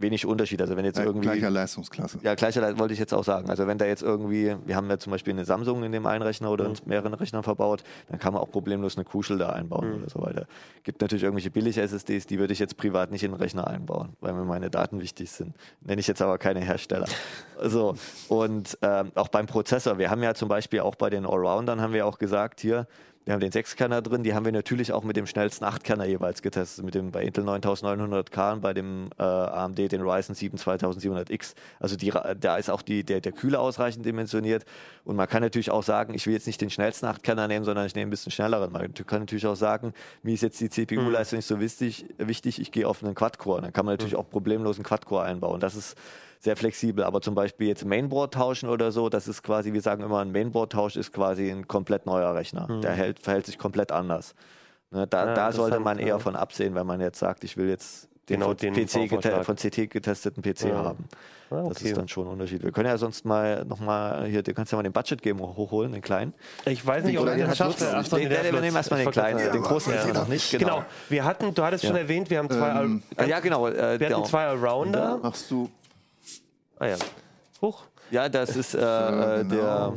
wenig 0.00 0.26
Unterschied. 0.26 0.60
Also 0.60 0.76
wenn 0.76 0.84
jetzt 0.84 0.98
irgendwie 0.98 1.26
Gleicher 1.26 1.50
Leistungsklasse. 1.50 2.18
ja, 2.22 2.34
gleicher 2.34 2.78
wollte 2.78 2.94
ich 2.94 3.00
jetzt 3.00 3.12
auch 3.12 3.24
sagen. 3.24 3.50
Also 3.50 3.66
wenn 3.66 3.78
da 3.78 3.86
jetzt 3.86 4.02
irgendwie, 4.02 4.56
wir 4.64 4.76
haben 4.76 4.88
ja 4.88 4.98
zum 4.98 5.10
Beispiel 5.10 5.32
eine 5.32 5.44
Samsung 5.44 5.82
in 5.84 5.92
dem 5.92 6.06
einen 6.06 6.22
Rechner 6.22 6.50
oder 6.50 6.66
in 6.66 6.74
mehreren 6.86 7.14
Rechnern 7.14 7.42
verbaut, 7.42 7.82
dann 8.08 8.18
kann 8.18 8.32
man 8.32 8.42
auch 8.42 8.50
problemlos 8.50 8.96
eine 8.96 9.04
Crucial 9.04 9.38
da 9.38 9.50
einbauen 9.50 10.00
oder 10.00 10.10
so 10.10 10.20
weiter. 10.20 10.46
Gibt 10.84 11.00
natürlich 11.00 11.24
irgendwelche 11.24 11.50
billige 11.50 11.80
SSDs, 11.82 12.26
die 12.26 12.38
würde 12.38 12.52
ich 12.52 12.58
jetzt 12.58 12.76
privat 12.76 13.10
nicht 13.10 13.22
in 13.22 13.32
den 13.32 13.40
Rechner 13.40 13.66
einbauen, 13.66 14.16
weil 14.20 14.32
mir 14.32 14.44
meine 14.44 14.70
Daten 14.70 15.00
wichtig 15.00 15.30
sind. 15.30 15.54
Nenne 15.80 16.00
ich 16.00 16.06
jetzt 16.06 16.22
aber 16.22 16.38
keine 16.38 16.60
Hersteller. 16.60 17.06
so, 17.62 17.94
und 18.28 18.78
ähm, 18.82 19.12
auch 19.14 19.28
beim 19.28 19.46
Prozessor, 19.46 19.98
wir 19.98 20.10
haben 20.10 20.22
ja 20.22 20.34
zum 20.34 20.48
Beispiel 20.48 20.80
auch 20.80 20.94
bei 20.94 21.10
den 21.10 21.26
Allroundern 21.26 21.80
haben 21.80 21.92
wir 21.92 22.06
auch 22.06 22.18
gesagt, 22.18 22.60
hier, 22.60 22.86
wir 23.28 23.34
haben 23.34 23.40
den 23.40 23.52
6-Kerner 23.52 24.00
drin, 24.00 24.22
die 24.22 24.32
haben 24.32 24.46
wir 24.46 24.52
natürlich 24.52 24.90
auch 24.90 25.04
mit 25.04 25.14
dem 25.14 25.26
schnellsten 25.26 25.62
8-Kerner 25.66 26.06
jeweils 26.06 26.40
getestet, 26.40 26.82
mit 26.82 26.94
dem 26.94 27.10
bei 27.10 27.22
Intel 27.24 27.44
9900K 27.44 28.54
und 28.54 28.62
bei 28.62 28.72
dem 28.72 29.10
äh, 29.18 29.22
AMD 29.22 29.76
den 29.76 30.00
Ryzen 30.00 30.34
7 30.34 30.56
2700X. 30.56 31.54
Also 31.78 31.96
die, 31.96 32.10
da 32.40 32.56
ist 32.56 32.70
auch 32.70 32.80
die, 32.80 33.04
der, 33.04 33.20
der 33.20 33.32
Kühler 33.32 33.60
ausreichend 33.60 34.06
dimensioniert 34.06 34.64
und 35.04 35.16
man 35.16 35.28
kann 35.28 35.42
natürlich 35.42 35.70
auch 35.70 35.82
sagen, 35.82 36.14
ich 36.14 36.26
will 36.26 36.32
jetzt 36.32 36.46
nicht 36.46 36.58
den 36.62 36.70
schnellsten 36.70 37.04
8-Kerner 37.04 37.48
nehmen, 37.48 37.66
sondern 37.66 37.84
ich 37.84 37.94
nehme 37.94 38.08
ein 38.08 38.10
bisschen 38.10 38.32
schnelleren. 38.32 38.72
Man 38.72 38.94
kann 38.94 39.20
natürlich 39.20 39.46
auch 39.46 39.56
sagen, 39.56 39.92
mir 40.22 40.32
ist 40.32 40.40
jetzt 40.40 40.58
die 40.62 40.70
CPU-Leistung 40.70 41.36
nicht 41.36 41.48
so 41.48 41.60
wichtig, 41.60 42.06
wichtig 42.16 42.58
ich 42.58 42.72
gehe 42.72 42.88
auf 42.88 43.04
einen 43.04 43.14
Quad-Core. 43.14 43.60
Dann 43.60 43.74
kann 43.74 43.84
man 43.84 43.92
natürlich 43.92 44.16
auch 44.16 44.30
problemlos 44.30 44.76
einen 44.76 44.84
Quad-Core 44.84 45.24
einbauen. 45.24 45.60
Das 45.60 45.74
ist 45.74 45.98
sehr 46.40 46.56
flexibel. 46.56 47.04
Aber 47.04 47.20
zum 47.20 47.34
Beispiel 47.34 47.68
jetzt 47.68 47.84
Mainboard 47.84 48.34
tauschen 48.34 48.68
oder 48.68 48.92
so, 48.92 49.08
das 49.08 49.28
ist 49.28 49.42
quasi, 49.42 49.72
wir 49.72 49.82
sagen 49.82 50.02
immer, 50.02 50.20
ein 50.20 50.32
Mainboard-Tausch 50.32 50.96
ist 50.96 51.12
quasi 51.12 51.50
ein 51.50 51.66
komplett 51.68 52.06
neuer 52.06 52.34
Rechner. 52.34 52.80
Der 52.82 52.92
hält, 52.92 53.18
verhält 53.18 53.46
sich 53.46 53.58
komplett 53.58 53.92
anders. 53.92 54.34
Ne, 54.90 55.06
da, 55.06 55.26
Ja, 55.26 55.34
da 55.34 55.52
sollte 55.52 55.80
man 55.80 55.98
eher 55.98 56.06
ja. 56.08 56.18
von 56.18 56.34
absehen, 56.36 56.74
wenn 56.74 56.86
man 56.86 57.00
jetzt 57.00 57.18
sagt, 57.18 57.44
ich 57.44 57.56
will 57.56 57.68
jetzt 57.68 58.08
den, 58.28 58.40
Genau 58.40 58.48
von, 58.48 58.56
den 58.56 58.74
PC 58.74 59.44
von 59.44 59.56
CT 59.56 59.88
getesteten 59.90 60.42
PC 60.42 60.64
Ja. 60.68 60.76
haben. 60.84 61.04
Ah, 61.50 61.62
Das 61.62 61.78
okay. 61.78 61.88
ist 61.88 61.96
dann 61.96 62.08
schon 62.08 62.26
ein 62.26 62.32
Unterschied. 62.32 62.62
Wir 62.62 62.72
können 62.72 62.88
ja 62.88 62.98
sonst 62.98 63.24
mal 63.24 63.64
nochmal 63.64 64.26
hier, 64.26 64.42
du 64.42 64.52
kannst 64.52 64.70
ja 64.70 64.76
mal 64.76 64.82
den 64.82 64.92
Budget 64.92 65.22
Game 65.22 65.40
hochholen, 65.40 65.92
den 65.92 66.02
kleinen. 66.02 66.34
Ich 66.66 66.86
weiß 66.86 67.04
nicht, 67.04 67.18
ob 67.18 67.26
schafft. 67.54 67.80
Lutz. 67.80 67.90
Ach 67.90 68.04
so, 68.04 68.16
Den- 68.16 68.28
wir 68.28 68.60
nehmen 68.60 68.76
erstmal 68.76 69.02
den 69.02 69.10
kleinen, 69.10 69.38
gerade 69.38 69.52
den 69.52 69.62
großen 69.62 69.94
Ja. 69.94 70.12
noch 70.12 70.28
nicht. 70.28 70.50
Genau. 70.58 70.84
Wir 71.08 71.24
hatten, 71.24 71.54
du 71.54 71.62
hattest 71.62 71.84
schon 71.86 71.96
Ja. 71.96 72.02
erwähnt, 72.02 72.28
wir 72.28 72.38
haben 72.38 72.50
zwei, 72.50 72.68
Ähm, 72.82 73.02
Ah, 73.16 73.24
ja, 73.24 73.40
genau. 73.40 73.66
Äh, 73.66 73.98
wir 73.98 74.10
hatten 74.10 74.24
zwei 74.26 74.46
Allrounder. 74.46 75.20
Machst 75.22 75.50
du 75.50 75.70
Ah 76.78 76.86
ja. 76.86 76.96
Hoch. 77.60 77.82
ja, 78.10 78.28
das 78.28 78.56
ist 78.56 78.74
äh, 78.74 78.78
Äh, 78.78 79.40
äh, 79.40 79.44
der. 79.44 79.92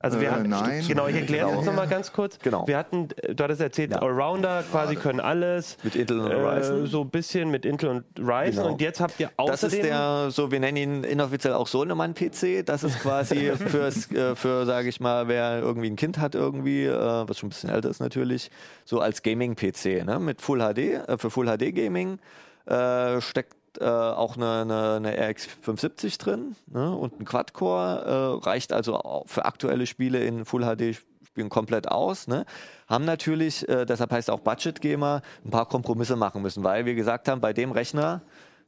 Also 0.00 0.20
wir 0.20 0.28
Äh, 0.28 0.30
hatten, 0.30 0.48
nein. 0.50 0.84
genau, 0.86 1.08
ich 1.08 1.16
erkläre 1.16 1.46
es 1.46 1.50
Genau. 1.50 1.58
jetzt 1.60 1.66
nochmal 1.66 1.88
ganz 1.88 2.12
kurz. 2.12 2.38
Genau. 2.38 2.64
Wir 2.68 2.76
hatten, 2.78 3.08
äh, 3.16 3.34
du 3.34 3.42
hattest 3.42 3.60
erzählt, 3.60 3.90
Ja. 3.90 3.98
Allrounder 4.00 4.62
quasi 4.70 4.94
können 4.94 5.18
alles. 5.18 5.76
Mit 5.82 5.96
Intel 5.96 6.20
und 6.20 6.30
Äh, 6.30 6.34
Ryzen. 6.34 6.86
so 6.86 7.00
ein 7.00 7.10
bisschen 7.10 7.50
mit 7.50 7.66
Intel 7.66 7.88
und 7.88 8.04
Ryzen. 8.16 8.58
Genau. 8.58 8.68
Und 8.68 8.80
jetzt 8.80 9.00
habt 9.00 9.18
ihr 9.18 9.26
Das 9.36 9.48
außerdem... 9.64 9.78
ist 9.80 9.84
der, 9.88 10.30
so 10.30 10.52
wir 10.52 10.60
nennen 10.60 10.76
ihn 10.76 11.02
inoffiziell 11.04 11.54
auch 11.54 11.66
Sohnemann-PC. 11.66 12.62
Das 12.64 12.84
ist 12.84 13.00
quasi 13.00 13.50
fürs, 13.56 14.08
äh, 14.12 14.36
für, 14.36 14.66
sage 14.66 14.88
ich 14.88 15.00
mal, 15.00 15.26
wer 15.26 15.58
irgendwie 15.58 15.90
ein 15.90 15.96
Kind 15.96 16.18
hat 16.18 16.36
irgendwie, 16.36 16.84
äh, 16.84 16.94
was 17.28 17.36
schon 17.38 17.48
ein 17.48 17.50
bisschen 17.50 17.70
älter 17.70 17.88
ist 17.90 17.98
natürlich, 17.98 18.52
so 18.84 19.00
als 19.00 19.24
Gaming-PC, 19.24 20.04
ne? 20.04 20.20
mit 20.20 20.40
Full 20.42 20.60
HD, 20.60 20.78
äh, 21.08 21.18
für 21.18 21.28
Full 21.30 21.46
HD 21.48 21.72
Gaming 21.74 22.20
äh, 22.66 23.20
steckt 23.20 23.56
äh, 23.80 23.84
auch 23.84 24.36
eine, 24.36 24.62
eine, 24.62 24.94
eine 24.94 25.30
RX 25.30 25.46
570 25.46 26.18
drin 26.18 26.56
ne? 26.66 26.94
und 26.94 27.20
ein 27.20 27.24
Quad-Core, 27.24 28.40
äh, 28.40 28.44
reicht 28.44 28.72
also 28.72 29.24
für 29.26 29.44
aktuelle 29.44 29.86
Spiele 29.86 30.24
in 30.24 30.44
Full 30.44 30.62
HD 30.62 30.96
Spielen 31.26 31.48
komplett 31.48 31.88
aus. 31.88 32.26
Ne? 32.26 32.44
Haben 32.88 33.04
natürlich, 33.04 33.68
äh, 33.68 33.84
deshalb 33.84 34.12
heißt 34.12 34.30
auch 34.30 34.40
Budget 34.40 34.80
Gamer, 34.80 35.22
ein 35.44 35.50
paar 35.50 35.66
Kompromisse 35.66 36.16
machen 36.16 36.42
müssen, 36.42 36.64
weil 36.64 36.84
wir 36.84 36.94
gesagt 36.94 37.28
haben, 37.28 37.40
bei 37.40 37.52
dem 37.52 37.70
Rechner 37.70 38.22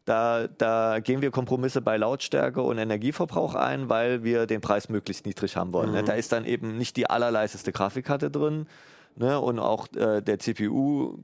da, 0.05 0.49
da 0.49 0.99
gehen 1.01 1.23
wir 1.23 1.31
Kompromisse 1.31 1.83
bei 1.83 1.97
Lautstärke 1.97 2.63
und 2.63 2.79
Energieverbrauch 2.79 3.55
ein, 3.55 3.89
weil 3.89 4.25
wir 4.25 4.47
den 4.47 4.61
Preis 4.61 4.89
möglichst 4.89 5.27
niedrig 5.27 5.57
haben 5.57 5.73
wollen. 5.73 5.93
Ne? 5.93 6.03
Da 6.03 6.15
ist 6.15 6.33
dann 6.33 6.45
eben 6.45 6.77
nicht 6.77 6.97
die 6.97 7.09
allerleiseste 7.09 7.71
Grafikkarte 7.71 8.31
drin 8.31 8.67
ne? 9.15 9.39
und 9.39 9.59
auch 9.59 9.87
äh, 9.95 10.21
der 10.21 10.39
CPU. 10.39 11.19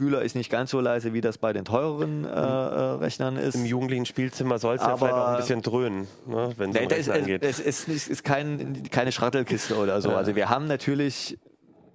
Kühler 0.00 0.22
ist 0.22 0.34
nicht 0.34 0.50
ganz 0.50 0.70
so 0.70 0.80
leise, 0.80 1.12
wie 1.12 1.20
das 1.20 1.36
bei 1.36 1.52
den 1.52 1.66
teureren 1.66 2.24
äh, 2.24 2.28
äh, 2.28 2.32
Rechnern 2.32 3.36
ist. 3.36 3.54
Im 3.54 3.66
jugendlichen 3.66 4.06
Spielzimmer 4.06 4.58
soll 4.58 4.76
es 4.76 4.80
ja 4.80 4.88
Aber- 4.88 4.96
vielleicht 4.96 5.14
auch 5.14 5.28
ein 5.28 5.36
bisschen 5.36 5.60
dröhnen, 5.60 6.08
ne, 6.26 6.52
wenn 6.56 6.70
es 6.70 6.76
Nee, 6.80 6.86
das 6.86 6.98
ist, 7.00 7.08
Rechner 7.10 7.14
angeht. 7.22 7.44
es 7.44 7.60
ist, 7.60 7.86
nicht, 7.88 8.08
ist 8.08 8.24
kein, 8.24 8.82
keine 8.90 9.12
Schrattelkiste 9.12 9.76
oder 9.76 10.00
so. 10.00 10.08
Ja. 10.08 10.16
Also 10.16 10.34
wir 10.36 10.48
haben 10.48 10.66
natürlich, 10.66 11.38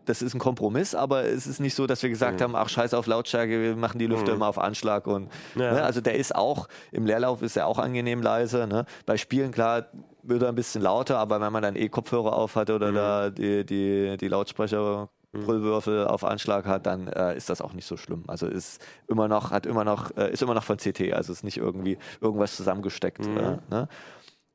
das 0.05 0.21
ist 0.21 0.35
ein 0.35 0.39
Kompromiss, 0.39 0.93
aber 0.93 1.23
es 1.23 1.47
ist 1.47 1.59
nicht 1.59 1.73
so, 1.73 1.87
dass 1.87 2.03
wir 2.03 2.11
gesagt 2.11 2.39
haben, 2.41 2.55
ach 2.55 2.69
scheiß 2.69 2.93
auf 2.93 3.07
Lautstärke, 3.07 3.59
wir 3.59 3.75
machen 3.75 3.97
die 3.97 4.05
Lüfter 4.05 4.33
immer 4.33 4.47
auf 4.47 4.59
Anschlag. 4.59 5.07
Und, 5.07 5.23
Mhm. 5.55 5.61
Ja. 5.61 5.73
ne, 5.73 5.81
also 5.83 5.99
der 5.99 6.13
ist 6.15 6.35
auch, 6.35 6.67
im 6.91 7.07
Leerlauf 7.07 7.41
ist 7.41 7.57
er 7.57 7.65
auch 7.65 7.79
angenehm 7.79 8.21
leise. 8.21 8.67
Ne? 8.67 8.85
Bei 9.07 9.17
Spielen, 9.17 9.51
klar, 9.51 9.87
wird 10.21 10.43
er 10.43 10.49
ein 10.49 10.55
bisschen 10.55 10.81
lauter, 10.83 11.17
aber 11.17 11.41
wenn 11.41 11.51
man 11.51 11.63
dann 11.63 11.75
eh 11.75 11.89
Kopfhörer 11.89 12.33
auf 12.35 12.55
hat 12.55 12.69
Mhm. 12.69 12.75
oder 12.75 12.91
da 12.91 13.29
die, 13.31 13.65
die, 13.65 14.17
die 14.17 14.27
Lautsprecher 14.27 15.09
Brüllwürfel 15.43 16.07
auf 16.07 16.23
Anschlag 16.23 16.65
hat, 16.65 16.85
dann 16.85 17.07
äh, 17.07 17.35
ist 17.35 17.49
das 17.49 17.61
auch 17.61 17.73
nicht 17.73 17.85
so 17.85 17.97
schlimm. 17.97 18.23
Also 18.27 18.47
ist 18.47 18.83
immer 19.07 19.27
noch, 19.27 19.51
hat 19.51 19.65
immer 19.65 19.83
noch, 19.83 20.15
äh, 20.17 20.31
ist 20.31 20.41
immer 20.41 20.53
noch 20.53 20.63
von 20.63 20.77
CT, 20.77 21.13
also 21.13 21.31
ist 21.33 21.43
nicht 21.43 21.57
irgendwie 21.57 21.97
irgendwas 22.21 22.55
zusammengesteckt. 22.55 23.25
Mhm. 23.25 23.37
Äh, 23.37 23.57
ne? 23.69 23.87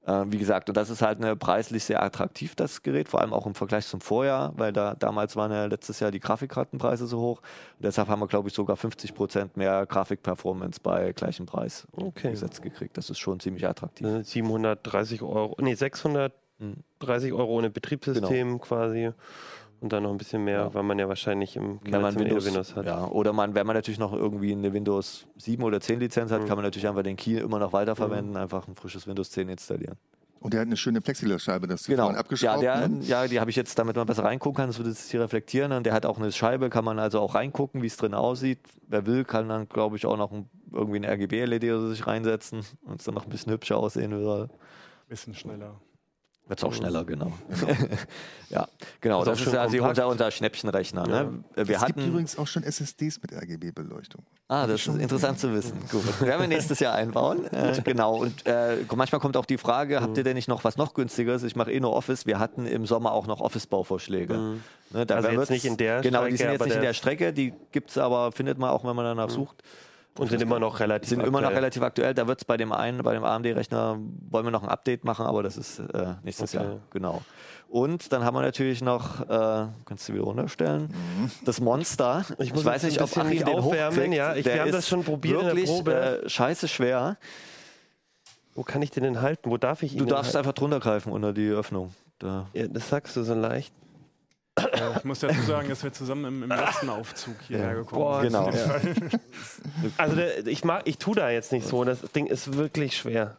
Äh, 0.06 0.24
wie 0.28 0.38
gesagt, 0.38 0.68
und 0.70 0.76
das 0.76 0.88
ist 0.88 1.02
halt 1.02 1.18
eine 1.22 1.36
preislich 1.36 1.84
sehr 1.84 2.02
attraktiv, 2.02 2.54
das 2.54 2.82
Gerät, 2.82 3.08
vor 3.08 3.20
allem 3.20 3.34
auch 3.34 3.46
im 3.46 3.54
Vergleich 3.54 3.86
zum 3.86 4.00
Vorjahr, 4.00 4.52
weil 4.56 4.72
da 4.72 4.94
damals 4.94 5.36
waren 5.36 5.52
ja 5.52 5.66
letztes 5.66 6.00
Jahr 6.00 6.10
die 6.10 6.20
Grafikkartenpreise 6.20 7.06
so 7.06 7.20
hoch. 7.20 7.38
Und 7.76 7.84
deshalb 7.84 8.08
haben 8.08 8.20
wir, 8.20 8.26
glaube 8.26 8.48
ich, 8.48 8.54
sogar 8.54 8.76
50 8.76 9.14
Prozent 9.14 9.56
mehr 9.58 9.84
Grafikperformance 9.86 10.80
bei 10.82 11.12
gleichem 11.12 11.44
Preis 11.44 11.86
Okay. 11.92 12.30
gesetzt 12.30 12.62
gekriegt. 12.62 12.96
Das 12.96 13.10
ist 13.10 13.18
schon 13.18 13.40
ziemlich 13.40 13.66
attraktiv. 13.66 14.06
Ne, 14.06 14.24
730 14.24 15.20
Euro, 15.20 15.54
nee, 15.60 15.74
630 15.74 17.32
Euro 17.34 17.52
ohne 17.52 17.68
Betriebssystem 17.68 18.58
quasi. 18.58 19.12
Und 19.80 19.92
dann 19.94 20.02
noch 20.02 20.10
ein 20.10 20.18
bisschen 20.18 20.44
mehr, 20.44 20.58
Ja. 20.60 20.74
weil 20.74 20.82
man 20.82 20.98
ja 20.98 21.08
wahrscheinlich 21.08 21.56
im 21.56 21.80
Wenn 21.82 22.02
man 22.02 22.14
Kinderzimmer 22.14 22.24
eher 22.24 22.30
Windows, 22.32 22.46
Windows 22.46 22.76
hat. 22.76 22.86
Ja, 22.86 23.06
oder 23.08 23.32
man, 23.32 23.54
wenn 23.54 23.66
man 23.66 23.74
natürlich 23.76 23.98
noch 23.98 24.12
irgendwie 24.12 24.52
eine 24.52 24.72
Windows 24.74 25.26
7 25.38 25.62
oder 25.62 25.80
10 25.80 26.00
Lizenz 26.00 26.30
Mhm. 26.30 26.34
hat, 26.34 26.46
kann 26.46 26.56
man 26.56 26.64
natürlich 26.64 26.86
einfach 26.86 27.02
den 27.02 27.16
Key 27.16 27.38
immer 27.38 27.58
noch 27.58 27.72
weiterverwenden, 27.72 28.36
einfach 28.36 28.68
ein 28.68 28.74
frisches 28.76 29.06
Windows 29.06 29.30
10 29.30 29.48
installieren. 29.48 29.96
Und 30.40 30.54
der 30.54 30.60
hat 30.60 30.66
eine 30.68 30.76
schöne 30.78 31.00
Plexiglasscheibe, 31.02 31.66
das 31.66 31.82
du 31.82 31.92
Genau. 31.92 32.04
vorhin 32.04 32.16
Ja, 32.16 32.20
abgeschraubt 32.20 32.62
der, 32.62 32.88
ne? 32.88 33.00
ja, 33.04 33.26
die 33.26 33.40
habe 33.40 33.50
ich 33.50 33.56
jetzt, 33.56 33.78
damit 33.78 33.96
man 33.96 34.06
besser 34.06 34.24
reingucken 34.24 34.56
kann, 34.56 34.68
das 34.68 34.78
würde 34.78 34.90
es 34.90 35.10
hier 35.10 35.20
reflektieren. 35.20 35.72
Und 35.72 35.84
der 35.84 35.92
hat 35.92 36.06
auch 36.06 36.16
eine 36.18 36.32
Scheibe, 36.32 36.70
kann 36.70 36.84
man 36.84 36.98
also 36.98 37.20
auch 37.20 37.34
reingucken, 37.34 37.82
wie 37.82 37.86
es 37.86 37.96
drin 37.98 38.14
aussieht. 38.14 38.58
Wer 38.88 39.04
will, 39.06 39.24
kann 39.24 39.48
dann, 39.50 39.68
glaube 39.68 39.96
ich, 39.96 40.06
auch 40.06 40.16
noch 40.16 40.32
ein, 40.32 40.48
irgendwie 40.72 40.96
eine 40.96 41.08
RGB-LED 41.10 41.64
oder 41.64 41.80
so 41.80 41.88
sich 41.90 42.06
reinsetzen 42.06 42.62
und 42.86 43.00
es 43.00 43.04
dann 43.04 43.14
noch 43.14 43.24
ein 43.24 43.30
bisschen 43.30 43.52
hübscher 43.52 43.76
aussehen 43.76 44.18
soll. 44.18 44.48
Bisschen 45.08 45.34
schneller. 45.34 45.78
Wird 46.50 46.58
es 46.58 46.64
auch 46.64 46.74
schneller, 46.74 47.04
genau. 47.04 47.32
ja, 48.50 48.66
genau. 49.00 49.20
Das 49.24 49.28
auch 49.28 49.32
ist 49.46 49.50
schön 49.52 49.56
also 49.56 49.84
unser, 49.84 50.08
unser 50.08 50.32
Schnäppchenrechner. 50.32 51.06
Ne? 51.06 51.44
Wir 51.54 51.62
es 51.62 51.68
gibt 51.68 51.80
hatten, 51.80 52.08
übrigens 52.08 52.36
auch 52.36 52.48
schon 52.48 52.64
SSDs 52.64 53.22
mit 53.22 53.32
RGB-Beleuchtung. 53.32 54.24
Ah, 54.48 54.66
das 54.66 54.84
ist 54.84 54.88
interessant 54.88 55.38
zu 55.38 55.54
wissen. 55.54 55.78
Gut. 55.88 56.20
Werden 56.20 56.40
wir 56.40 56.48
nächstes 56.48 56.80
Jahr 56.80 56.96
einbauen. 56.96 57.46
Äh, 57.52 57.80
genau. 57.84 58.16
Und 58.16 58.44
äh, 58.46 58.78
manchmal 58.96 59.20
kommt 59.20 59.36
auch 59.36 59.44
die 59.46 59.58
Frage, 59.58 60.00
habt 60.00 60.18
ihr 60.18 60.24
denn 60.24 60.34
nicht 60.34 60.48
noch 60.48 60.64
was 60.64 60.76
noch 60.76 60.92
günstigeres? 60.94 61.44
Ich 61.44 61.54
mache 61.54 61.70
eh 61.70 61.78
nur 61.78 61.92
Office. 61.92 62.26
Wir 62.26 62.40
hatten 62.40 62.66
im 62.66 62.84
Sommer 62.84 63.12
auch 63.12 63.28
noch 63.28 63.40
Office-Bauvorschläge. 63.40 64.58
Ne, 64.90 65.06
da 65.06 65.14
Also 65.14 65.28
jetzt 65.28 65.50
nicht 65.50 65.64
in 65.64 65.76
der 65.76 66.00
Genau, 66.00 66.26
die 66.26 66.34
Strecke, 66.34 66.38
sind 66.38 66.50
jetzt 66.50 66.64
nicht 66.64 66.74
in 66.74 66.80
der- 66.80 66.88
der 66.90 66.94
Strecke. 66.94 67.32
Die 67.32 67.54
gibt 67.70 67.90
es 67.90 67.98
aber, 67.98 68.32
findet 68.32 68.58
man 68.58 68.70
auch, 68.70 68.82
wenn 68.84 68.96
man 68.96 69.04
danach 69.04 69.30
sucht. 69.30 69.62
Und 70.20 70.30
sind 70.30 70.42
immer 70.42 70.58
noch 70.58 70.80
relativ 70.80 71.08
sind 71.08 71.20
immer 71.20 71.40
noch 71.40 71.48
aktuell. 71.48 71.54
relativ 71.56 71.82
aktuell. 71.82 72.14
Da 72.14 72.26
wird 72.28 72.40
es 72.40 72.44
bei 72.44 72.56
dem 72.56 72.72
einen, 72.72 73.02
bei 73.02 73.14
dem 73.14 73.24
AMD-Rechner, 73.24 73.98
wollen 74.30 74.44
wir 74.46 74.50
noch 74.50 74.62
ein 74.62 74.68
Update 74.68 75.04
machen, 75.04 75.26
aber 75.26 75.42
das 75.42 75.56
ist 75.56 75.78
äh, 75.78 76.14
nächstes 76.22 76.54
Okay. 76.54 76.64
Jahr. 76.64 76.76
Genau. 76.90 77.22
Und 77.68 78.12
dann 78.12 78.24
haben 78.24 78.34
wir 78.36 78.42
natürlich 78.42 78.82
noch, 78.82 79.20
äh, 79.28 79.66
kannst 79.84 80.08
du 80.08 80.12
wieder 80.14 80.24
runterstellen, 80.24 80.92
das 81.44 81.60
Monster. 81.60 82.24
Ich 82.38 82.52
muss 82.52 82.64
weiß 82.64 82.82
nicht, 82.82 83.00
ob 83.00 83.16
Achim 83.16 83.30
den 83.38 83.48
aufwärmen, 83.48 83.96
hochkriegt. 83.96 84.14
ja. 84.14 84.34
Ich- 84.34 84.44
Der 84.44 84.54
wir 84.54 84.60
haben 84.62 84.72
das 84.72 84.88
schon 84.88 85.04
probiert 85.04 85.38
in 85.40 85.46
der 85.46 85.54
wirklich, 85.56 85.70
Probe. 85.70 86.20
Äh, 86.24 86.28
scheiße 86.28 86.66
schwer. 86.68 87.16
Wo 88.54 88.62
kann 88.64 88.82
ich 88.82 88.90
den 88.90 89.04
denn 89.04 89.22
halten? 89.22 89.50
Wo 89.50 89.56
darf 89.56 89.82
ich 89.84 89.92
ihn 89.92 89.98
Du 90.00 90.04
darfst 90.04 90.34
halten? 90.34 90.38
einfach 90.38 90.52
drunter 90.52 90.80
greifen 90.80 91.12
unter 91.12 91.32
die 91.32 91.48
Öffnung. 91.48 91.94
Da. 92.18 92.48
Ja, 92.52 92.66
das 92.66 92.88
sagst 92.88 93.16
du 93.16 93.22
so 93.22 93.34
leicht. 93.34 93.72
Ja, 94.58 94.96
ich 94.96 95.04
muss 95.04 95.20
dazu 95.20 95.40
sagen, 95.42 95.68
dass 95.68 95.82
wir 95.82 95.92
zusammen 95.92 96.24
im, 96.24 96.42
im 96.42 96.48
letzten 96.50 96.90
Aufzug 96.90 97.36
hierher 97.46 97.74
gekommen 97.74 98.02
Boah, 98.02 98.20
sind. 98.20 98.32
Genau. 98.32 99.20
Also 99.96 100.16
der, 100.16 100.46
ich 100.46 100.64
mag, 100.64 100.82
ich 100.86 100.98
tue 100.98 101.14
da 101.14 101.30
jetzt 101.30 101.52
nicht 101.52 101.66
so. 101.66 101.84
Das 101.84 102.00
Ding 102.12 102.26
ist 102.26 102.54
wirklich 102.56 102.96
schwer. 102.96 103.36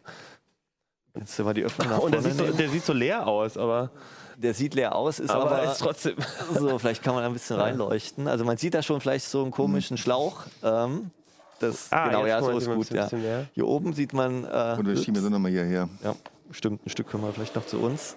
Jetzt 1.14 1.38
mal 1.40 1.54
die 1.54 1.64
Öffnung 1.64 1.90
nach 1.90 2.00
Und 2.00 2.14
der 2.14 2.22
sieht, 2.22 2.38
so, 2.38 2.46
der 2.46 2.70
sieht 2.70 2.86
so 2.86 2.94
leer 2.94 3.28
aus, 3.28 3.58
aber, 3.58 3.92
Der 4.38 4.54
sieht 4.54 4.74
leer 4.74 4.96
aus, 4.96 5.20
ist 5.20 5.30
aber, 5.30 5.52
aber, 5.52 5.72
ist 5.72 5.80
trotzdem. 5.80 6.16
so, 6.58 6.80
vielleicht 6.80 7.04
kann 7.04 7.14
man 7.14 7.24
ein 7.24 7.34
bisschen 7.34 7.58
reinleuchten. 7.60 8.28
Also 8.28 8.46
man 8.46 8.58
sieht 8.58 8.74
da 8.74 8.82
schon 8.82 9.02
vielleicht 9.02 9.26
so 9.26 9.42
einen 9.44 9.52
komischen 9.52 9.98
Schlauch. 9.98 10.46
Ähm, 10.64 11.12
das, 11.60 11.92
Ah, 11.92 12.08
genau, 12.08 12.26
ja, 12.26 12.42
so 12.42 12.58
ist 12.58 12.68
gut. 12.68 12.92
ein 12.92 13.24
Ja. 13.24 13.46
Hier 13.54 13.68
oben 13.68 13.94
sieht 13.94 14.14
man, 14.14 14.46
äh, 14.46 14.78
Oder 14.80 14.96
schieben 14.96 15.16
wir 15.16 15.22
so 15.22 15.30
nochmal 15.30 15.52
hierher. 15.52 15.90
ja, 16.04 16.16
bestimmt 16.48 16.86
ein 16.86 16.90
Stück 16.90 17.10
können 17.10 17.24
wir 17.24 17.34
vielleicht 17.34 17.56
noch 17.56 17.68
zu 17.68 17.80
uns. 17.80 18.16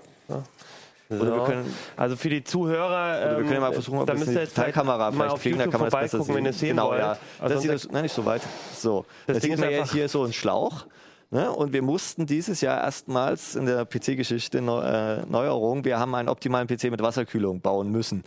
So. 1.11 1.17
Oder 1.17 1.37
wir 1.37 1.45
können, 1.45 1.75
also 1.97 2.17
für 2.17 2.31
die 2.31 2.43
Zuhörer, 2.45 2.87
oder 2.87 3.31
wir 3.33 3.39
ähm, 3.39 3.43
können 3.43 3.53
ja 3.55 3.61
mal 3.61 3.73
versuchen, 3.73 3.99
ob 3.99 4.07
da 4.07 4.15
wir 4.15 4.21
müsst 4.21 4.33
ihr 4.33 4.41
jetzt 4.41 4.57
Teilkamera 4.57 5.13
vielleicht 5.13 5.31
auf 5.31 5.43
kriegen, 5.43 5.59
da 5.59 5.67
kann 5.67 5.81
man 5.81 5.91
das 5.91 6.01
besser 6.01 6.17
vorbeigucken, 6.19 6.35
wenn 6.37 6.45
ihr 6.47 6.53
sehen. 6.53 6.59
sehen 6.61 6.69
Genau, 6.71 6.89
wollt. 6.89 7.01
ja. 7.01 7.19
Also 7.39 7.55
das 7.55 7.63
sieht 7.63 7.73
das, 7.73 7.89
nein, 7.91 8.03
nicht 8.03 8.15
so 8.15 8.25
weit. 8.25 8.43
So, 8.75 9.05
Das 9.27 9.37
da 9.37 9.41
Ding 9.41 9.43
sieht 9.43 9.53
ist 9.53 9.61
man 9.61 9.71
ja 9.71 9.93
hier 9.93 10.09
so 10.09 10.23
einen 10.25 10.33
Schlauch. 10.33 10.87
Ne? 11.31 11.51
Und 11.51 11.73
wir 11.73 11.83
mussten 11.83 12.27
dieses 12.27 12.61
Jahr 12.61 12.83
erstmals 12.83 13.57
in 13.57 13.67
der 13.67 13.85
PC-Geschichte 13.85 14.59
äh, 14.59 15.27
Neuerung, 15.31 15.85
wir 15.85 15.99
haben 15.99 16.15
einen 16.15 16.29
optimalen 16.29 16.69
PC 16.69 16.85
mit 16.85 17.03
Wasserkühlung 17.03 17.61
bauen 17.61 17.91
müssen. 17.91 18.23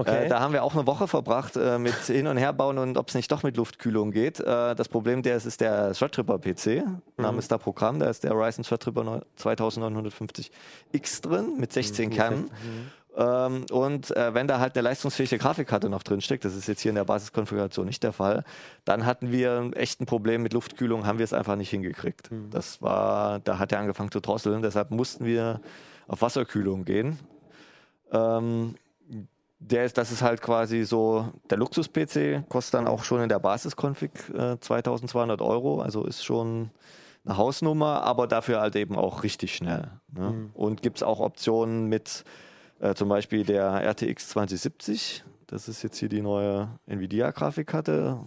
Okay. 0.00 0.24
Äh, 0.24 0.28
da 0.28 0.40
haben 0.40 0.52
wir 0.54 0.64
auch 0.64 0.74
eine 0.74 0.86
Woche 0.86 1.06
verbracht 1.06 1.56
äh, 1.56 1.78
mit 1.78 1.94
hin 1.94 2.26
und 2.26 2.38
her 2.38 2.52
bauen 2.52 2.78
und 2.78 2.96
ob 2.96 3.08
es 3.08 3.14
nicht 3.14 3.30
doch 3.30 3.42
mit 3.42 3.56
Luftkühlung 3.56 4.12
geht. 4.12 4.40
Äh, 4.40 4.74
das 4.74 4.88
Problem, 4.88 5.22
der 5.22 5.36
ist, 5.36 5.44
ist 5.44 5.60
der 5.60 5.92
Threadripper 5.92 6.38
PC. 6.38 6.82
Name 7.18 7.38
ist 7.38 7.52
da 7.52 7.58
Programm, 7.58 7.98
da 7.98 8.06
ist 8.08 8.24
der 8.24 8.32
Ryzen 8.32 8.64
Threadripper 8.64 9.04
neu- 9.04 9.20
2950X 9.38 11.22
drin 11.22 11.58
mit 11.58 11.72
16 11.72 12.10
Kernen. 12.10 12.50
Ähm, 13.16 13.66
und 13.72 14.16
äh, 14.16 14.32
wenn 14.34 14.46
da 14.46 14.60
halt 14.60 14.76
eine 14.76 14.82
leistungsfähige 14.84 15.36
Grafikkarte 15.36 15.88
noch 15.90 16.02
drin 16.02 16.20
steckt, 16.20 16.44
das 16.44 16.54
ist 16.54 16.68
jetzt 16.68 16.80
hier 16.80 16.90
in 16.90 16.94
der 16.94 17.04
Basiskonfiguration 17.04 17.84
nicht 17.84 18.02
der 18.02 18.12
Fall, 18.12 18.44
dann 18.84 19.04
hatten 19.04 19.32
wir 19.32 19.72
echt 19.74 20.00
ein 20.00 20.06
Problem 20.06 20.42
mit 20.42 20.52
Luftkühlung, 20.52 21.06
haben 21.06 21.18
wir 21.18 21.24
es 21.24 21.32
einfach 21.32 21.56
nicht 21.56 21.70
hingekriegt. 21.70 22.30
Das 22.50 22.80
war, 22.80 23.40
da 23.40 23.58
hat 23.58 23.72
er 23.72 23.80
angefangen 23.80 24.10
zu 24.12 24.20
drosseln, 24.20 24.62
deshalb 24.62 24.92
mussten 24.92 25.24
wir 25.24 25.60
auf 26.06 26.22
Wasserkühlung 26.22 26.84
gehen. 26.84 27.18
Ähm, 28.12 28.76
der 29.60 29.84
ist, 29.84 29.98
das 29.98 30.10
ist 30.10 30.22
halt 30.22 30.40
quasi 30.40 30.84
so 30.84 31.28
der 31.50 31.58
Luxus-PC, 31.58 32.48
kostet 32.48 32.74
dann 32.74 32.88
auch 32.88 33.04
schon 33.04 33.22
in 33.22 33.28
der 33.28 33.38
Basiskonfig 33.38 34.10
äh, 34.34 34.58
2200 34.58 35.40
Euro, 35.42 35.80
also 35.80 36.04
ist 36.04 36.24
schon 36.24 36.70
eine 37.24 37.36
Hausnummer, 37.36 38.02
aber 38.02 38.26
dafür 38.26 38.60
halt 38.60 38.74
eben 38.76 38.96
auch 38.96 39.22
richtig 39.22 39.54
schnell. 39.54 39.90
Ne? 40.12 40.30
Mhm. 40.30 40.50
Und 40.54 40.82
gibt 40.82 40.96
es 40.96 41.02
auch 41.02 41.20
Optionen 41.20 41.86
mit 41.86 42.24
äh, 42.80 42.94
zum 42.94 43.10
Beispiel 43.10 43.44
der 43.44 43.84
RTX 43.84 44.30
2070. 44.30 45.24
Das 45.46 45.68
ist 45.68 45.82
jetzt 45.82 45.98
hier 45.98 46.08
die 46.08 46.22
neue 46.22 46.68
Nvidia-Grafikkarte. 46.86 48.18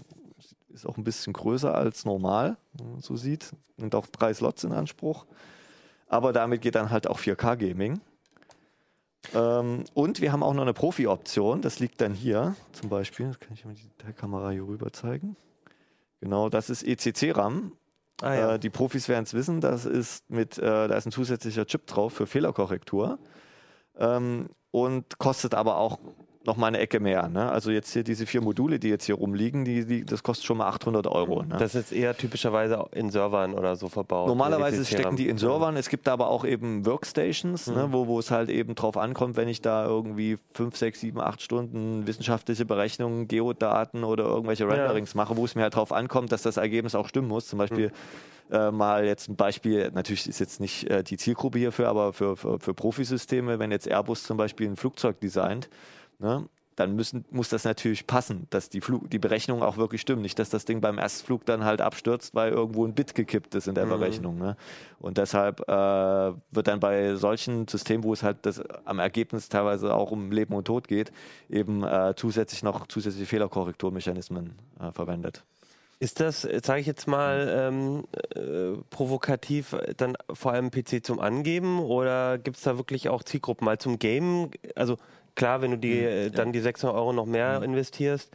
Ist 0.69 0.85
auch 0.85 0.97
ein 0.97 1.03
bisschen 1.03 1.33
größer 1.33 1.73
als 1.73 2.05
normal, 2.05 2.57
so 2.99 3.15
sieht. 3.15 3.51
Nimmt 3.77 3.95
auch 3.95 4.07
drei 4.07 4.33
Slots 4.33 4.63
in 4.63 4.71
Anspruch. 4.71 5.25
Aber 6.07 6.33
damit 6.33 6.61
geht 6.61 6.75
dann 6.75 6.91
halt 6.91 7.07
auch 7.07 7.19
4K-Gaming. 7.19 7.99
Ähm, 9.33 9.85
und 9.93 10.21
wir 10.21 10.31
haben 10.31 10.43
auch 10.43 10.53
noch 10.53 10.63
eine 10.63 10.73
Profi-Option. 10.73 11.61
Das 11.61 11.79
liegt 11.79 12.01
dann 12.01 12.13
hier 12.13 12.55
zum 12.71 12.89
Beispiel. 12.89 13.27
Das 13.27 13.39
kann 13.39 13.53
ich 13.53 13.65
mal 13.65 13.73
die 13.73 14.13
Kamera 14.13 14.49
hier 14.49 14.67
rüber 14.67 14.91
zeigen. 14.91 15.35
Genau, 16.19 16.49
das 16.49 16.69
ist 16.69 16.83
ECC-RAM. 16.83 17.73
Ah, 18.21 18.33
ja. 18.33 18.53
Äh, 18.53 18.59
die 18.59 18.69
Profis 18.69 19.09
werden 19.09 19.23
es 19.23 19.33
wissen, 19.33 19.59
das 19.59 19.85
ist 19.85 20.29
mit, 20.29 20.57
äh, 20.57 20.87
da 20.87 20.95
ist 20.95 21.05
ein 21.05 21.11
zusätzlicher 21.11 21.65
Chip 21.65 21.87
drauf 21.87 22.13
für 22.13 22.27
Fehlerkorrektur. 22.27 23.19
Ähm, 23.97 24.49
und 24.71 25.17
kostet 25.19 25.53
aber 25.53 25.77
auch 25.77 25.99
noch 26.45 26.57
mal 26.57 26.67
eine 26.67 26.79
Ecke 26.79 26.99
mehr. 26.99 27.29
Ne? 27.29 27.49
Also 27.49 27.71
jetzt 27.71 27.93
hier 27.93 28.03
diese 28.03 28.25
vier 28.25 28.41
Module, 28.41 28.79
die 28.79 28.89
jetzt 28.89 29.05
hier 29.05 29.15
rumliegen, 29.15 29.63
die, 29.63 29.85
die, 29.85 30.05
das 30.05 30.23
kostet 30.23 30.45
schon 30.45 30.57
mal 30.57 30.67
800 30.67 31.07
Euro. 31.07 31.43
Ne? 31.43 31.55
Das 31.57 31.75
ist 31.75 31.91
eher 31.91 32.15
typischerweise 32.17 32.85
in 32.91 33.09
Servern 33.09 33.53
oder 33.53 33.75
so 33.75 33.87
verbaut. 33.87 34.27
Normalerweise 34.27 34.83
stecken 34.85 35.15
die 35.15 35.29
in. 35.29 35.37
Servern. 35.37 35.77
Es 35.77 35.89
gibt 35.89 36.07
aber 36.07 36.27
auch 36.27 36.45
eben 36.45 36.85
Workstations, 36.85 37.67
ne, 37.67 37.87
wo, 37.91 38.07
wo 38.07 38.19
es 38.19 38.31
halt 38.31 38.49
eben 38.49 38.75
drauf 38.75 38.97
ankommt, 38.97 39.37
wenn 39.37 39.47
ich 39.47 39.61
da 39.61 39.85
irgendwie 39.85 40.37
5, 40.53 40.75
6, 40.75 40.99
7, 40.99 41.21
8 41.21 41.41
Stunden 41.41 42.07
wissenschaftliche 42.07 42.65
Berechnungen, 42.65 43.27
Geodaten 43.27 44.03
oder 44.03 44.25
irgendwelche 44.25 44.67
Renderings 44.67 45.15
mache, 45.15 45.37
wo 45.37 45.45
es 45.45 45.55
mir 45.55 45.63
halt 45.63 45.75
drauf 45.75 45.91
ankommt, 45.91 46.31
dass 46.31 46.41
das 46.41 46.57
Ergebnis 46.57 46.95
auch 46.95 47.07
stimmen 47.07 47.27
muss. 47.27 47.47
Zum 47.47 47.59
Beispiel 47.59 47.91
äh, 48.51 48.71
mal 48.71 49.05
jetzt 49.05 49.29
ein 49.29 49.35
Beispiel, 49.35 49.91
natürlich 49.93 50.27
ist 50.27 50.39
jetzt 50.39 50.59
nicht 50.59 50.89
äh, 50.89 51.03
die 51.03 51.17
Zielgruppe 51.17 51.59
hierfür, 51.59 51.87
aber 51.87 52.13
für, 52.13 52.35
für, 52.35 52.59
für 52.59 52.73
Profisysteme, 52.73 53.59
wenn 53.59 53.71
jetzt 53.71 53.87
Airbus 53.87 54.23
zum 54.23 54.37
Beispiel 54.37 54.67
ein 54.67 54.75
Flugzeug 54.75 55.19
designt, 55.19 55.69
ne, 56.19 56.47
dann 56.75 56.95
müssen, 56.95 57.25
muss 57.29 57.49
das 57.49 57.63
natürlich 57.63 58.07
passen, 58.07 58.47
dass 58.49 58.69
die, 58.69 58.81
Flug, 58.81 59.09
die 59.09 59.19
Berechnungen 59.19 59.63
auch 59.63 59.77
wirklich 59.77 60.01
stimmen. 60.01 60.21
Nicht, 60.21 60.39
dass 60.39 60.49
das 60.49 60.65
Ding 60.65 60.81
beim 60.81 60.97
Erstflug 60.97 61.45
dann 61.45 61.63
halt 61.63 61.81
abstürzt, 61.81 62.33
weil 62.35 62.51
irgendwo 62.51 62.85
ein 62.85 62.93
Bit 62.93 63.15
gekippt 63.15 63.55
ist 63.55 63.67
in 63.67 63.75
der 63.75 63.85
Berechnung. 63.85 64.37
Ne? 64.37 64.57
Und 64.99 65.17
deshalb 65.17 65.61
äh, 65.61 65.73
wird 66.51 66.67
dann 66.67 66.79
bei 66.79 67.15
solchen 67.15 67.67
Systemen, 67.67 68.03
wo 68.03 68.13
es 68.13 68.23
halt 68.23 68.37
das, 68.43 68.61
am 68.85 68.99
Ergebnis 68.99 69.49
teilweise 69.49 69.93
auch 69.93 70.11
um 70.11 70.31
Leben 70.31 70.53
und 70.53 70.65
Tod 70.65 70.87
geht, 70.87 71.11
eben 71.49 71.83
äh, 71.83 72.13
zusätzlich 72.15 72.63
noch 72.63 72.87
zusätzliche 72.87 73.27
Fehlerkorrekturmechanismen 73.27 74.53
äh, 74.79 74.91
verwendet. 74.91 75.43
Ist 76.03 76.19
das, 76.19 76.41
sage 76.41 76.81
ich 76.81 76.85
jetzt 76.85 77.07
mal, 77.07 77.47
ähm, 77.71 78.03
äh, 78.35 78.77
provokativ 78.89 79.71
äh, 79.71 79.93
dann 79.95 80.17
vor 80.33 80.51
allem 80.51 80.69
PC 80.69 81.01
zum 81.01 81.21
Angeben 81.21 81.79
oder 81.79 82.37
gibt 82.37 82.57
es 82.57 82.63
da 82.63 82.75
wirklich 82.77 83.07
auch 83.07 83.23
Zielgruppen 83.23 83.63
mal 83.63 83.77
zum 83.77 83.99
Game? 83.99 84.51
Also 84.75 84.97
klar, 85.35 85.61
wenn 85.61 85.71
du 85.71 85.77
die, 85.77 85.99
äh, 85.99 86.29
dann 86.29 86.51
die 86.51 86.59
600 86.59 86.93
Euro 86.93 87.13
noch 87.13 87.25
mehr 87.25 87.63
investierst, 87.63 88.29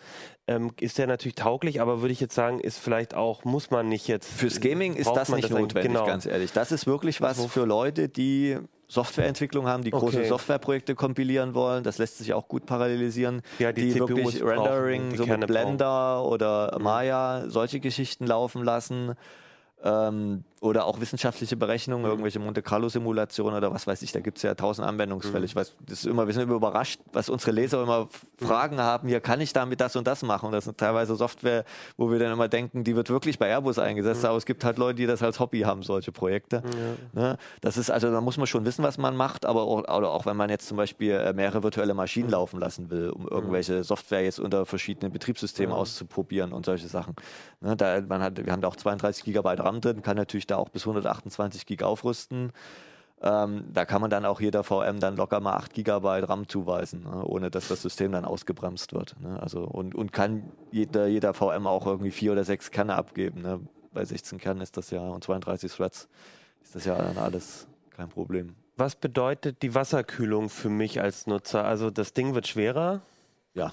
ähm, 0.46 0.70
ist 0.80 0.96
der 0.96 1.08
natürlich 1.08 1.34
tauglich, 1.34 1.82
aber 1.82 2.00
würde 2.00 2.12
ich 2.12 2.20
jetzt 2.20 2.34
sagen, 2.34 2.58
ist 2.58 2.78
vielleicht 2.78 3.12
auch, 3.12 3.44
muss 3.44 3.70
man 3.70 3.86
nicht 3.86 4.08
jetzt. 4.08 4.32
Fürs 4.32 4.62
Gaming 4.62 4.94
ist 4.94 5.10
das 5.10 5.28
nicht 5.28 5.44
eigentlich- 5.44 5.60
notwendig, 5.60 5.92
genau. 5.92 6.06
ganz 6.06 6.24
ehrlich. 6.24 6.52
Das 6.52 6.72
ist 6.72 6.86
wirklich 6.86 7.20
was 7.20 7.44
für 7.44 7.66
Leute, 7.66 8.08
die 8.08 8.56
Softwareentwicklung 8.88 9.66
haben, 9.66 9.84
die 9.84 9.90
große 9.90 10.18
Okay. 10.18 10.28
Softwareprojekte 10.28 10.94
kompilieren 10.94 11.54
wollen. 11.54 11.84
Das 11.84 11.98
lässt 11.98 12.18
sich 12.18 12.32
auch 12.32 12.48
gut 12.48 12.64
parallelisieren. 12.64 13.42
Ja, 13.58 13.70
die 13.72 13.90
CPUs 13.90 14.08
wirklich 14.08 14.40
brauchen, 14.40 14.48
Rendering, 14.48 15.10
die 15.10 15.16
so 15.18 15.24
Kerne 15.24 15.40
mit 15.40 15.48
Blender 15.48 16.24
oder 16.24 16.78
Maya, 16.80 17.44
solche 17.48 17.80
Geschichten 17.80 18.26
laufen 18.26 18.64
lassen. 18.64 19.14
Ähm, 19.84 20.44
oder 20.60 20.86
auch 20.86 21.00
wissenschaftliche 21.00 21.56
Berechnungen, 21.56 22.04
Mhm. 22.04 22.10
irgendwelche 22.10 22.38
Monte 22.38 22.62
Carlo-Simulationen 22.62 23.56
oder 23.56 23.72
was 23.72 23.86
weiß 23.86 24.02
ich, 24.02 24.12
da 24.12 24.20
gibt 24.20 24.38
es 24.38 24.42
ja 24.42 24.54
tausend 24.54 24.86
Anwendungsfälle. 24.88 25.40
Mhm. 25.40 25.44
Ich 25.44 25.56
weiß, 25.56 25.74
das 25.86 26.00
ist 26.00 26.06
immer, 26.06 26.26
wir 26.26 26.34
sind 26.34 26.42
immer 26.44 26.54
überrascht, 26.56 27.00
was 27.12 27.28
unsere 27.28 27.52
Leser 27.52 27.82
immer 27.82 28.04
Mhm. 28.40 28.46
Fragen 28.46 28.78
haben, 28.80 29.08
hier 29.08 29.20
kann 29.20 29.40
ich 29.40 29.52
damit 29.52 29.80
das 29.80 29.94
und 29.96 30.06
das 30.06 30.22
machen. 30.22 30.46
Und 30.46 30.52
das 30.52 30.64
sind 30.64 30.78
teilweise 30.78 31.14
Software, 31.16 31.64
wo 31.96 32.10
wir 32.10 32.18
dann 32.18 32.32
immer 32.32 32.48
denken, 32.48 32.84
die 32.84 32.96
wird 32.96 33.08
wirklich 33.10 33.38
bei 33.38 33.48
Airbus 33.48 33.78
eingesetzt, 33.78 34.22
Mhm. 34.22 34.28
aber 34.28 34.36
es 34.38 34.46
gibt 34.46 34.64
halt 34.64 34.78
Leute, 34.78 34.96
die 34.96 35.06
das 35.06 35.22
als 35.22 35.38
Hobby 35.40 35.60
haben, 35.60 35.82
solche 35.82 36.12
Projekte. 36.12 36.62
Ne? 37.12 37.36
Das 37.60 37.76
ist 37.76 37.90
also, 37.90 38.10
da 38.10 38.20
muss 38.20 38.36
man 38.36 38.46
schon 38.46 38.64
wissen, 38.64 38.82
was 38.82 38.98
man 38.98 39.16
macht, 39.16 39.46
aber 39.46 39.62
auch, 39.62 39.78
oder 39.82 40.10
auch 40.10 40.26
wenn 40.26 40.36
man 40.36 40.50
jetzt 40.50 40.66
zum 40.68 40.76
Beispiel 40.76 41.12
äh, 41.12 41.32
mehrere 41.32 41.62
virtuelle 41.62 41.94
Maschinen 41.94 42.30
laufen 42.30 42.58
lassen 42.60 42.90
will, 42.90 43.10
um 43.10 43.26
irgendwelche 43.28 43.84
Software 43.84 44.22
jetzt 44.24 44.38
unter 44.40 44.66
verschiedenen 44.66 45.12
Betriebssystemen 45.12 45.72
auszuprobieren 45.74 46.52
und 46.52 46.66
solche 46.66 46.88
Sachen. 46.88 47.14
Ne? 47.60 47.76
Da, 47.76 48.00
man 48.00 48.22
hat, 48.22 48.44
wir 48.44 48.52
haben 48.52 48.60
da 48.60 48.68
auch 48.68 48.76
32 48.76 49.24
Gigabyte 49.24 49.60
RAM 49.60 49.80
drin, 49.80 50.02
kann 50.02 50.16
natürlich 50.16 50.46
da 50.50 50.56
auch 50.56 50.68
bis 50.68 50.82
128 50.82 51.66
Gig 51.66 51.82
aufrüsten. 51.82 52.52
Ähm, 53.20 53.64
da 53.72 53.84
kann 53.84 54.00
man 54.00 54.10
dann 54.10 54.24
auch 54.24 54.40
jeder 54.40 54.62
VM 54.62 55.00
dann 55.00 55.16
locker 55.16 55.40
mal 55.40 55.54
8 55.54 55.74
Gigabyte 55.74 56.28
RAM 56.28 56.48
zuweisen, 56.48 57.02
ne? 57.02 57.24
ohne 57.24 57.50
dass 57.50 57.66
das 57.66 57.82
System 57.82 58.12
dann 58.12 58.24
ausgebremst 58.24 58.92
wird. 58.92 59.16
Ne? 59.20 59.40
Also, 59.42 59.64
und, 59.64 59.94
und 59.96 60.12
kann 60.12 60.44
jeder, 60.70 61.08
jeder 61.08 61.34
VM 61.34 61.66
auch 61.66 61.86
irgendwie 61.86 62.12
vier 62.12 62.32
oder 62.32 62.44
sechs 62.44 62.70
Kerne 62.70 62.94
abgeben. 62.94 63.42
Ne? 63.42 63.60
Bei 63.92 64.04
16 64.04 64.38
Kernen 64.38 64.60
ist 64.60 64.76
das 64.76 64.90
ja 64.90 65.00
und 65.00 65.24
32 65.24 65.72
Threads 65.72 66.08
ist 66.62 66.74
das 66.76 66.84
ja 66.84 66.96
dann 66.96 67.18
alles 67.18 67.66
kein 67.90 68.08
Problem. 68.08 68.54
Was 68.76 68.94
bedeutet 68.94 69.62
die 69.62 69.74
Wasserkühlung 69.74 70.48
für 70.48 70.68
mich 70.68 71.00
als 71.00 71.26
Nutzer? 71.26 71.64
Also 71.64 71.90
das 71.90 72.12
Ding 72.12 72.34
wird 72.34 72.46
schwerer. 72.46 73.00
Ja, 73.54 73.72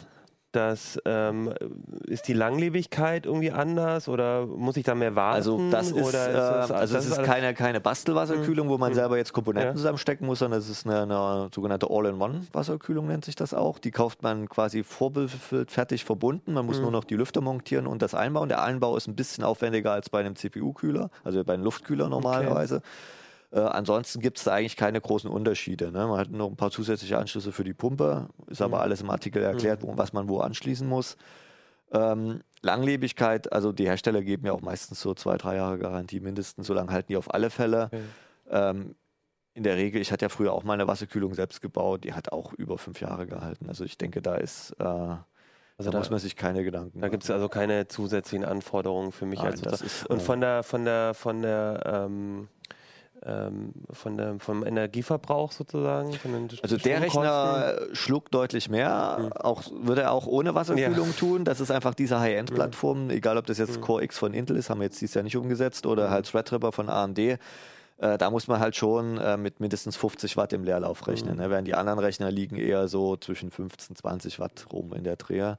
Das 0.55 0.97
ähm, 1.03 1.53
ist 2.05 2.29
die 2.29 2.33
Langlebigkeit 2.33 3.25
irgendwie 3.25 3.51
anders 3.51 4.07
oder 4.07 4.45
muss 4.45 4.77
ich 4.77 4.85
da 4.85 4.95
mehr 4.95 5.13
warten? 5.15 5.35
Also 5.35 5.69
das 5.69 5.91
ist, 5.91 6.07
oder 6.07 6.29
äh, 6.29 6.33
das- 6.33 6.71
also 6.71 6.93
das 6.95 7.05
ist 7.05 7.17
alles- 7.17 7.27
keine, 7.27 7.53
keine 7.53 7.81
Bastelwasserkühlung, 7.81 8.69
wo 8.69 8.77
man 8.77 8.93
selber 8.93 9.17
jetzt 9.17 9.33
Komponenten 9.33 9.71
Ja. 9.71 9.75
zusammenstecken 9.75 10.25
muss, 10.25 10.39
sondern 10.39 10.59
es 10.61 10.69
ist 10.69 10.85
eine, 10.87 11.01
eine 11.01 11.49
sogenannte 11.53 11.87
All-in-One-Wasserkühlung, 11.89 13.05
nennt 13.07 13.25
sich 13.25 13.35
das 13.35 13.53
auch. 13.53 13.79
Die 13.79 13.91
kauft 13.91 14.23
man 14.23 14.47
quasi 14.47 14.83
vorbefüllt, 14.83 15.71
fertig 15.71 16.05
verbunden. 16.05 16.53
Man 16.53 16.63
Mhm. 16.63 16.67
muss 16.67 16.79
nur 16.79 16.91
noch 16.91 17.03
die 17.03 17.15
Lüfter 17.15 17.41
montieren 17.41 17.85
und 17.85 18.01
das 18.01 18.15
einbauen. 18.15 18.47
Der 18.47 18.63
Einbau 18.63 18.95
ist 18.95 19.07
ein 19.07 19.15
bisschen 19.15 19.43
aufwendiger 19.43 19.91
als 19.91 20.09
bei 20.09 20.21
einem 20.21 20.37
CPU-Kühler, 20.37 21.09
also 21.25 21.43
bei 21.43 21.53
einem 21.55 21.63
Luftkühler 21.63 22.07
normalerweise. 22.07 22.81
Äh, 23.51 23.59
ansonsten 23.59 24.19
gibt 24.19 24.37
es 24.37 24.43
da 24.45 24.53
eigentlich 24.53 24.75
keine 24.75 24.99
großen 24.99 25.29
Unterschiede. 25.29 25.91
Ne? 25.91 26.07
Man 26.07 26.17
hat 26.19 26.29
noch 26.31 26.49
ein 26.49 26.55
paar 26.55 26.71
zusätzliche 26.71 27.17
Anschlüsse 27.17 27.51
für 27.51 27.63
die 27.63 27.73
Pumpe, 27.73 28.27
ist 28.47 28.59
Mhm. 28.59 28.65
aber 28.65 28.81
alles 28.81 29.01
im 29.01 29.09
Artikel 29.09 29.41
erklärt, 29.43 29.81
wo, 29.83 29.97
was 29.97 30.13
man 30.13 30.27
wo 30.29 30.39
anschließen 30.39 30.87
muss. 30.87 31.17
Ähm, 31.91 32.41
Langlebigkeit, 32.61 33.53
also 33.53 33.71
die 33.71 33.85
Hersteller 33.85 34.21
geben 34.23 34.47
ja 34.47 34.53
auch 34.53 34.61
meistens 34.61 34.99
so 34.99 35.13
zwei, 35.13 35.37
drei 35.37 35.55
Jahre 35.57 35.77
Garantie 35.77 36.19
mindestens, 36.19 36.65
so 36.67 36.73
lange 36.73 36.91
halten 36.91 37.07
die 37.11 37.17
auf 37.17 37.33
alle 37.33 37.49
Fälle. 37.51 37.89
Ähm, 38.49 38.95
in 39.53 39.63
der 39.63 39.77
Regel, 39.77 40.01
ich 40.01 40.11
hatte 40.11 40.25
ja 40.25 40.29
früher 40.29 40.51
auch 40.51 40.63
mal 40.63 40.73
eine 40.73 40.87
Wasserkühlung 40.87 41.33
selbst 41.35 41.61
gebaut, 41.61 42.03
die 42.03 42.13
hat 42.13 42.31
auch 42.31 42.51
über 42.53 42.77
fünf 42.77 42.99
Jahre 42.99 43.25
gehalten. 43.27 43.69
Also 43.69 43.85
ich 43.85 43.97
denke, 43.97 44.21
da 44.21 44.35
ist, 44.35 44.71
äh, 44.79 44.83
Also 44.83 45.21
da, 45.77 45.91
da- 45.91 45.97
muss 45.99 46.09
man 46.09 46.19
sich 46.19 46.35
keine 46.35 46.63
Gedanken 46.63 46.99
Da 46.99 47.07
gibt 47.07 47.23
es 47.23 47.31
also 47.31 47.47
keine 47.47 47.87
zusätzlichen 47.87 48.43
Anforderungen 48.45 49.11
für 49.13 49.25
mich 49.25 49.39
Nein, 49.39 49.63
als 49.63 49.81
ist, 49.81 50.07
Und 50.07 50.17
äh, 50.17 50.19
von 50.21 50.41
der, 50.41 50.63
von 50.63 50.83
der, 50.85 51.13
von 51.13 51.41
der, 51.41 51.83
ähm, 51.85 52.47
ähm, 53.23 53.73
von 53.91 54.17
der, 54.17 54.39
vom 54.39 54.65
Energieverbrauch 54.65 55.51
sozusagen? 55.51 56.11
Also 56.61 56.77
der? 56.77 57.01
Rechner 57.01 57.75
schluckt 57.93 58.33
deutlich 58.33 58.69
mehr, 58.69 59.31
auch, 59.39 59.63
würde 59.81 60.03
er 60.03 60.11
auch 60.11 60.27
ohne 60.27 60.55
Wasserkühlung 60.55 61.15
tun. 61.15 61.45
Das 61.45 61.59
ist 61.59 61.71
einfach 61.71 61.93
diese 61.93 62.19
High-End-Plattform, 62.19 63.09
egal 63.09 63.37
ob 63.37 63.45
das 63.45 63.57
jetzt 63.57 63.81
Core 63.81 64.03
X 64.03 64.17
von 64.17 64.33
Intel 64.33 64.57
ist, 64.57 64.69
haben 64.69 64.79
wir 64.79 64.85
jetzt 64.85 65.01
dieses 65.01 65.15
Jahr 65.15 65.23
nicht 65.23 65.37
umgesetzt, 65.37 65.85
oder 65.85 66.09
halt 66.09 66.27
Threadripper 66.27 66.71
von 66.71 66.89
AMD. 66.89 67.19
Äh, 67.97 68.17
da 68.17 68.29
muss 68.29 68.47
man 68.47 68.59
halt 68.59 68.75
schon 68.75 69.17
äh, 69.17 69.37
mit 69.37 69.59
mindestens 69.59 69.95
50 69.95 70.35
Watt 70.37 70.53
im 70.53 70.63
Leerlauf 70.63 71.07
rechnen. 71.07 71.37
Ne? 71.37 71.49
Während 71.49 71.67
die 71.67 71.75
anderen 71.75 71.99
Rechner 71.99 72.29
liegen 72.29 72.57
eher 72.57 72.87
so 72.87 73.15
zwischen 73.15 73.51
15, 73.51 73.95
20 73.95 74.39
Watt 74.39 74.65
rum 74.71 74.93
in 74.93 75.03
der 75.03 75.15
Dreher. 75.15 75.57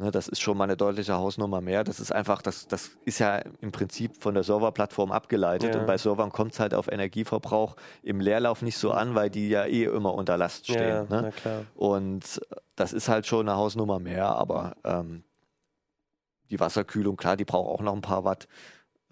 Ne, 0.00 0.10
das 0.10 0.28
ist 0.28 0.40
schon 0.40 0.56
mal 0.56 0.64
eine 0.64 0.78
deutliche 0.78 1.14
Hausnummer 1.14 1.60
mehr. 1.60 1.84
Das 1.84 2.00
ist 2.00 2.10
einfach, 2.10 2.40
das, 2.40 2.66
das 2.66 2.92
ist 3.04 3.18
ja 3.18 3.36
im 3.60 3.70
Prinzip 3.70 4.16
von 4.22 4.32
der 4.32 4.42
Serverplattform 4.42 5.12
abgeleitet. 5.12 5.74
Ja. 5.74 5.80
Und 5.80 5.86
bei 5.86 5.98
Servern 5.98 6.32
kommt 6.32 6.54
es 6.54 6.60
halt 6.60 6.72
auf 6.72 6.90
Energieverbrauch 6.90 7.76
im 8.02 8.18
Leerlauf 8.18 8.62
nicht 8.62 8.78
so 8.78 8.92
an, 8.92 9.14
weil 9.14 9.28
die 9.28 9.50
ja 9.50 9.66
eh 9.66 9.84
immer 9.84 10.14
unter 10.14 10.38
Last 10.38 10.64
stehen. 10.64 11.06
Ja, 11.10 11.22
ne? 11.22 11.32
Und 11.74 12.40
das 12.76 12.94
ist 12.94 13.10
halt 13.10 13.26
schon 13.26 13.46
eine 13.46 13.58
Hausnummer 13.58 13.98
mehr, 13.98 14.24
aber 14.26 14.74
ähm, 14.84 15.22
die 16.50 16.58
Wasserkühlung, 16.58 17.16
klar, 17.16 17.36
die 17.36 17.44
braucht 17.44 17.68
auch 17.68 17.82
noch 17.82 17.94
ein 17.94 18.00
paar 18.00 18.24
Watt. 18.24 18.48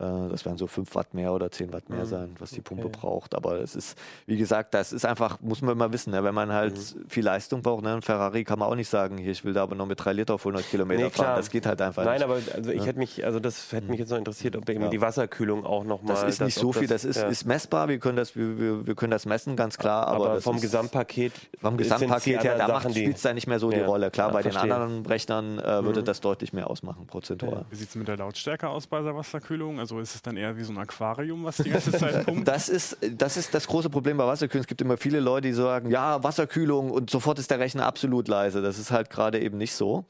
Äh, 0.01 0.29
Das 0.31 0.45
werden 0.45 0.57
so 0.59 0.67
5 0.67 0.95
Watt 0.95 1.15
mehr 1.15 1.33
oder 1.33 1.51
10 1.51 1.73
Watt 1.73 1.89
mehr 1.91 2.01
Mhm. 2.05 2.07
sein, 2.07 2.37
was 2.39 2.51
die 2.51 2.61
Pumpe 2.61 2.87
Okay. 2.87 2.99
braucht. 3.01 3.35
Aber 3.35 3.59
es 3.61 3.75
ist, 3.75 3.99
wie 4.27 4.37
gesagt, 4.37 4.75
das 4.75 4.93
ist 4.93 5.05
einfach, 5.05 5.41
muss 5.41 5.61
man 5.63 5.73
immer 5.73 5.93
wissen, 5.93 6.11
ne? 6.13 6.23
wenn 6.23 6.35
man 6.35 6.53
halt 6.53 6.75
Mhm. 6.77 7.09
viel 7.09 7.25
Leistung 7.25 7.63
braucht. 7.63 7.83
Ne? 7.83 7.95
Ein 7.95 8.03
Ferrari 8.03 8.45
kann 8.45 8.59
man 8.61 8.69
auch 8.69 8.75
nicht 8.77 8.89
sagen, 8.89 9.19
hier, 9.19 9.33
ich 9.33 9.45
will 9.45 9.53
da 9.55 9.63
aber 9.63 9.75
nur 9.75 9.87
mit 9.87 10.05
3 10.05 10.13
Liter 10.13 10.35
auf 10.35 10.45
100 10.45 10.69
Kilometer 10.71 11.03
Nee, 11.05 11.11
fahren. 11.11 11.25
klar. 11.27 11.37
Das 11.37 11.51
geht 11.51 11.67
halt 11.67 11.81
einfach 11.83 12.05
Nein, 12.05 12.15
nicht. 12.15 12.25
aber 12.25 12.35
also 12.55 12.71
ich 12.71 12.79
Ja. 12.81 12.85
hätte 12.85 12.99
mich, 12.99 13.25
also 13.25 13.41
das 13.41 13.73
hätte 13.73 13.89
mich 13.91 13.99
jetzt 13.99 14.11
noch 14.11 14.19
interessiert, 14.19 14.55
ob 14.57 14.69
eben 14.69 14.83
Ja. 14.83 14.89
die 14.89 15.01
Wasserkühlung 15.01 15.65
auch 15.67 15.85
nochmal. 15.85 16.15
das 16.17 16.35
ist 16.35 16.41
nicht 16.43 16.55
so 16.59 16.73
viel, 16.73 16.87
das 16.87 17.05
ist, 17.05 17.17
ja. 17.17 17.27
ist 17.29 17.45
messbar, 17.45 17.89
wir 17.89 17.99
können 17.99 18.17
das, 18.17 18.37
wir, 18.37 18.59
wir, 18.59 18.87
wir 18.87 18.95
können 18.95 19.11
das 19.11 19.27
messen, 19.27 19.57
ganz 19.57 19.79
klar. 19.79 20.07
Aber, 20.07 20.27
aber 20.27 20.35
das 20.37 20.45
vom 20.45 20.57
ist, 20.57 20.63
Gesamtpaket. 20.63 21.33
Vom 21.61 21.77
Gesamtpaket 21.77 22.45
her, 22.45 22.57
da 22.59 22.81
spielt 22.89 23.17
es 23.17 23.23
da 23.23 23.33
nicht 23.35 23.47
mehr 23.47 23.59
so 23.59 23.71
die 23.71 23.81
Rolle. 23.81 24.11
Klar, 24.11 24.29
ja, 24.29 24.33
bei 24.33 24.43
den 24.43 24.53
verstehe. 24.53 24.75
anderen 24.75 25.07
Rechnern 25.07 25.59
äh, 25.59 25.83
würde 25.85 26.01
Mhm. 26.03 26.05
das 26.05 26.21
deutlich 26.21 26.53
mehr 26.53 26.71
ausmachen, 26.71 27.07
prozentual. 27.07 27.65
Wie 27.71 27.77
sieht 27.77 27.89
es 27.89 27.95
mit 27.97 28.07
der 28.07 28.17
Lautstärke 28.17 28.69
aus 28.69 28.87
bei 28.87 29.01
der 29.03 29.17
Wasserkühlung? 29.17 29.79
Also 29.81 29.88
Also 29.89 30.01
ist 30.01 30.15
es 30.15 30.21
dann 30.21 30.37
eher 30.37 30.55
wie 30.59 30.63
so 30.65 30.71
ein 30.71 30.77
Aquarium, 30.77 31.45
was 31.45 31.57
die 31.57 31.71
ganze 31.71 31.93
Zeit 31.93 32.27
pumpt? 32.27 32.47
Das 32.47 32.69
ist, 32.69 32.99
das 33.17 33.39
ist 33.39 33.55
das 33.55 33.67
große 33.67 33.89
Problem 33.89 34.19
bei 34.19 34.27
Wasserkühlung. 34.27 34.61
Es 34.61 34.67
gibt 34.67 34.83
immer 34.83 34.99
viele 34.99 35.19
Leute, 35.19 35.49
die 35.49 35.55
sagen, 35.55 35.91
ja, 35.91 36.23
Wasserkühlung 36.23 36.91
und 36.91 37.09
sofort 37.09 37.39
ist 37.39 37.51
der 37.51 37.59
Rechner 37.59 37.87
absolut 37.87 38.29
leise. 38.29 38.61
Das 38.61 38.79
ist 38.79 38.91
halt 38.91 39.09
gerade 39.09 39.41
eben 39.41 39.57
nicht 39.57 39.73
so. 39.73 40.05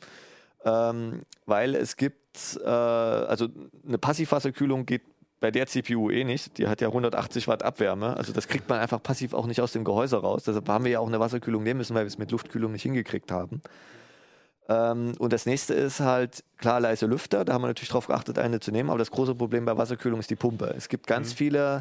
Ähm, 0.64 1.20
weil 1.46 1.76
es 1.76 1.96
gibt, 1.96 2.58
äh, 2.60 2.68
also 2.68 3.46
eine 3.86 3.98
Passivwasserkühlung 3.98 4.84
geht 4.84 5.02
bei 5.38 5.52
der 5.52 5.68
CPU 5.68 6.10
eh 6.10 6.24
nicht. 6.24 6.58
Die 6.58 6.66
hat 6.66 6.80
ja 6.80 6.88
180 6.88 7.46
Watt 7.46 7.62
Abwärme. 7.62 8.16
Also 8.16 8.32
das 8.32 8.48
kriegt 8.48 8.68
man 8.68 8.80
einfach 8.80 9.00
passiv 9.00 9.32
auch 9.32 9.46
nicht 9.46 9.60
aus 9.60 9.70
dem 9.70 9.84
Gehäuse 9.84 10.16
raus. 10.16 10.42
Deshalb 10.42 10.68
haben 10.68 10.82
wir 10.82 10.90
ja 10.90 10.98
auch 10.98 11.06
eine 11.06 11.20
Wasserkühlung 11.20 11.62
nehmen 11.62 11.78
müssen, 11.78 11.94
weil 11.94 12.02
wir 12.02 12.08
es 12.08 12.18
mit 12.18 12.32
Luftkühlung 12.32 12.72
nicht 12.72 12.82
hingekriegt 12.82 13.30
haben. 13.30 13.62
Ähm, 14.68 15.14
und 15.18 15.32
das 15.32 15.46
nächste 15.46 15.74
ist 15.74 16.00
halt, 16.00 16.44
klar, 16.58 16.80
leise 16.80 17.06
Lüfter. 17.06 17.44
Da 17.44 17.54
haben 17.54 17.62
wir 17.62 17.68
natürlich 17.68 17.88
darauf 17.88 18.06
geachtet, 18.06 18.38
eine 18.38 18.60
zu 18.60 18.70
nehmen. 18.70 18.90
Aber 18.90 18.98
das 18.98 19.10
große 19.10 19.34
Problem 19.34 19.64
bei 19.64 19.76
Wasserkühlung 19.76 20.20
ist 20.20 20.30
die 20.30 20.36
Pumpe. 20.36 20.74
Es 20.76 20.88
gibt 20.88 21.06
ganz 21.06 21.32
viele 21.32 21.80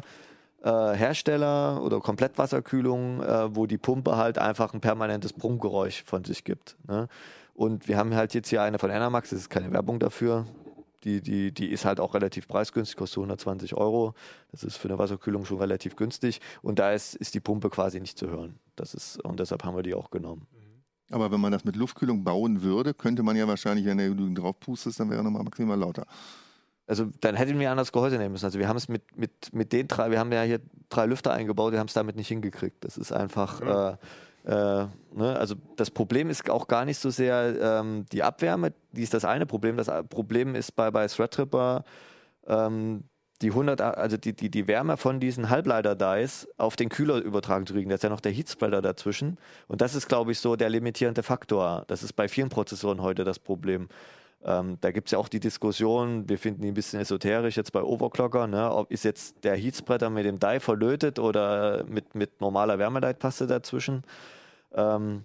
äh, 0.62 0.70
Hersteller 0.70 1.82
oder 1.82 2.00
Komplettwasserkühlung, 2.00 3.22
äh, 3.22 3.54
wo 3.54 3.66
die 3.66 3.78
Pumpe 3.78 4.16
halt 4.16 4.38
einfach 4.38 4.72
ein 4.74 4.80
permanentes 4.80 5.32
Brummgeräusch 5.32 6.02
von 6.04 6.24
sich 6.24 6.44
gibt. 6.44 6.76
Ne? 6.88 7.08
Und 7.54 7.88
wir 7.88 7.96
haben 7.96 8.14
halt 8.14 8.34
jetzt 8.34 8.48
hier 8.48 8.62
eine 8.62 8.78
von 8.78 8.90
Enermax, 8.90 9.30
das 9.30 9.40
ist 9.40 9.50
keine 9.50 9.72
Werbung 9.72 9.98
dafür. 9.98 10.46
Die, 11.04 11.20
die, 11.20 11.52
die 11.52 11.68
ist 11.70 11.84
halt 11.84 12.00
auch 12.00 12.14
relativ 12.14 12.48
preisgünstig, 12.48 12.96
kostet 12.96 13.18
120 13.18 13.74
Euro. 13.74 14.14
Das 14.50 14.64
ist 14.64 14.76
für 14.76 14.88
eine 14.88 14.98
Wasserkühlung 14.98 15.44
schon 15.44 15.58
relativ 15.58 15.94
günstig. 15.94 16.40
Und 16.60 16.80
da 16.80 16.92
ist, 16.92 17.14
ist 17.14 17.34
die 17.34 17.40
Pumpe 17.40 17.70
quasi 17.70 18.00
nicht 18.00 18.18
zu 18.18 18.28
hören. 18.28 18.58
Das 18.74 18.94
ist, 18.94 19.22
und 19.24 19.38
deshalb 19.38 19.62
haben 19.64 19.76
wir 19.76 19.84
die 19.84 19.94
auch 19.94 20.10
genommen. 20.10 20.46
Aber 21.10 21.30
wenn 21.30 21.40
man 21.40 21.52
das 21.52 21.64
mit 21.64 21.76
Luftkühlung 21.76 22.24
bauen 22.24 22.62
würde, 22.62 22.94
könnte 22.94 23.22
man 23.22 23.36
ja 23.36 23.48
wahrscheinlich, 23.48 23.86
wenn 23.86 23.98
du 23.98 24.34
drauf 24.34 24.60
pustest, 24.60 25.00
dann 25.00 25.10
wäre 25.10 25.22
nochmal 25.22 25.42
maximal 25.42 25.78
lauter. 25.78 26.04
Also 26.86 27.06
dann 27.20 27.34
hätten 27.34 27.58
wir 27.58 27.70
anders 27.70 27.92
Gehäuse 27.92 28.16
nehmen 28.16 28.32
müssen. 28.32 28.46
Also 28.46 28.58
wir 28.58 28.66
haben 28.66 28.76
es 28.76 28.88
mit, 28.88 29.16
mit, 29.16 29.52
mit 29.52 29.72
den 29.72 29.88
drei, 29.88 30.10
wir 30.10 30.18
haben 30.18 30.32
ja 30.32 30.42
hier 30.42 30.60
drei 30.88 31.04
Lüfter 31.06 31.32
eingebaut, 31.32 31.72
wir 31.72 31.78
haben 31.78 31.88
es 31.88 31.92
damit 31.92 32.16
nicht 32.16 32.28
hingekriegt. 32.28 32.82
Das 32.82 32.96
ist 32.96 33.12
einfach, 33.12 33.60
äh, 33.60 33.96
äh, 34.46 34.86
ne? 35.14 35.36
also 35.38 35.54
das 35.76 35.90
Problem 35.90 36.30
ist 36.30 36.48
auch 36.48 36.66
gar 36.66 36.86
nicht 36.86 36.98
so 36.98 37.10
sehr 37.10 37.80
ähm, 37.80 38.06
die 38.10 38.22
Abwärme, 38.22 38.72
die 38.92 39.02
ist 39.02 39.12
das 39.12 39.26
eine 39.26 39.44
Problem. 39.44 39.76
Das 39.76 39.90
Problem 40.08 40.54
ist 40.54 40.76
bei, 40.76 40.90
bei 40.90 41.06
Threadripper 41.06 41.84
ähm, 42.46 43.04
die 43.42 43.50
100, 43.50 43.80
also 43.80 44.16
die, 44.16 44.32
die, 44.32 44.50
die 44.50 44.66
Wärme 44.66 44.96
von 44.96 45.20
diesen 45.20 45.48
Halbleiter-Dies 45.48 46.48
auf 46.56 46.76
den 46.76 46.88
Kühler 46.88 47.18
übertragen 47.18 47.66
zu 47.66 47.74
kriegen. 47.74 47.88
Da 47.88 47.94
ist 47.94 48.02
ja 48.02 48.10
noch 48.10 48.20
der 48.20 48.32
Heatspreader 48.32 48.82
dazwischen. 48.82 49.38
Und 49.68 49.80
das 49.80 49.94
ist, 49.94 50.08
glaube 50.08 50.32
ich, 50.32 50.40
so 50.40 50.56
der 50.56 50.70
limitierende 50.70 51.22
Faktor. 51.22 51.84
Das 51.86 52.02
ist 52.02 52.14
bei 52.14 52.28
vielen 52.28 52.48
Prozessoren 52.48 53.00
heute 53.00 53.24
das 53.24 53.38
Problem. 53.38 53.88
Ähm, 54.44 54.78
da 54.80 54.90
gibt 54.90 55.08
es 55.08 55.12
ja 55.12 55.18
auch 55.18 55.28
die 55.28 55.40
Diskussion, 55.40 56.28
wir 56.28 56.38
finden 56.38 56.62
die 56.62 56.68
ein 56.68 56.74
bisschen 56.74 57.00
esoterisch 57.00 57.56
jetzt 57.56 57.72
bei 57.72 57.82
Overclocker, 57.82 58.46
ne? 58.46 58.72
ob 58.72 58.90
ist 58.90 59.04
jetzt 59.04 59.42
der 59.42 59.56
Heatspreader 59.56 60.10
mit 60.10 60.24
dem 60.24 60.38
Die 60.38 60.60
verlötet 60.60 61.18
oder 61.18 61.84
mit, 61.84 62.14
mit 62.14 62.40
normaler 62.40 62.78
Wärmeleitpaste 62.78 63.48
dazwischen. 63.48 64.04
Ähm, 64.74 65.24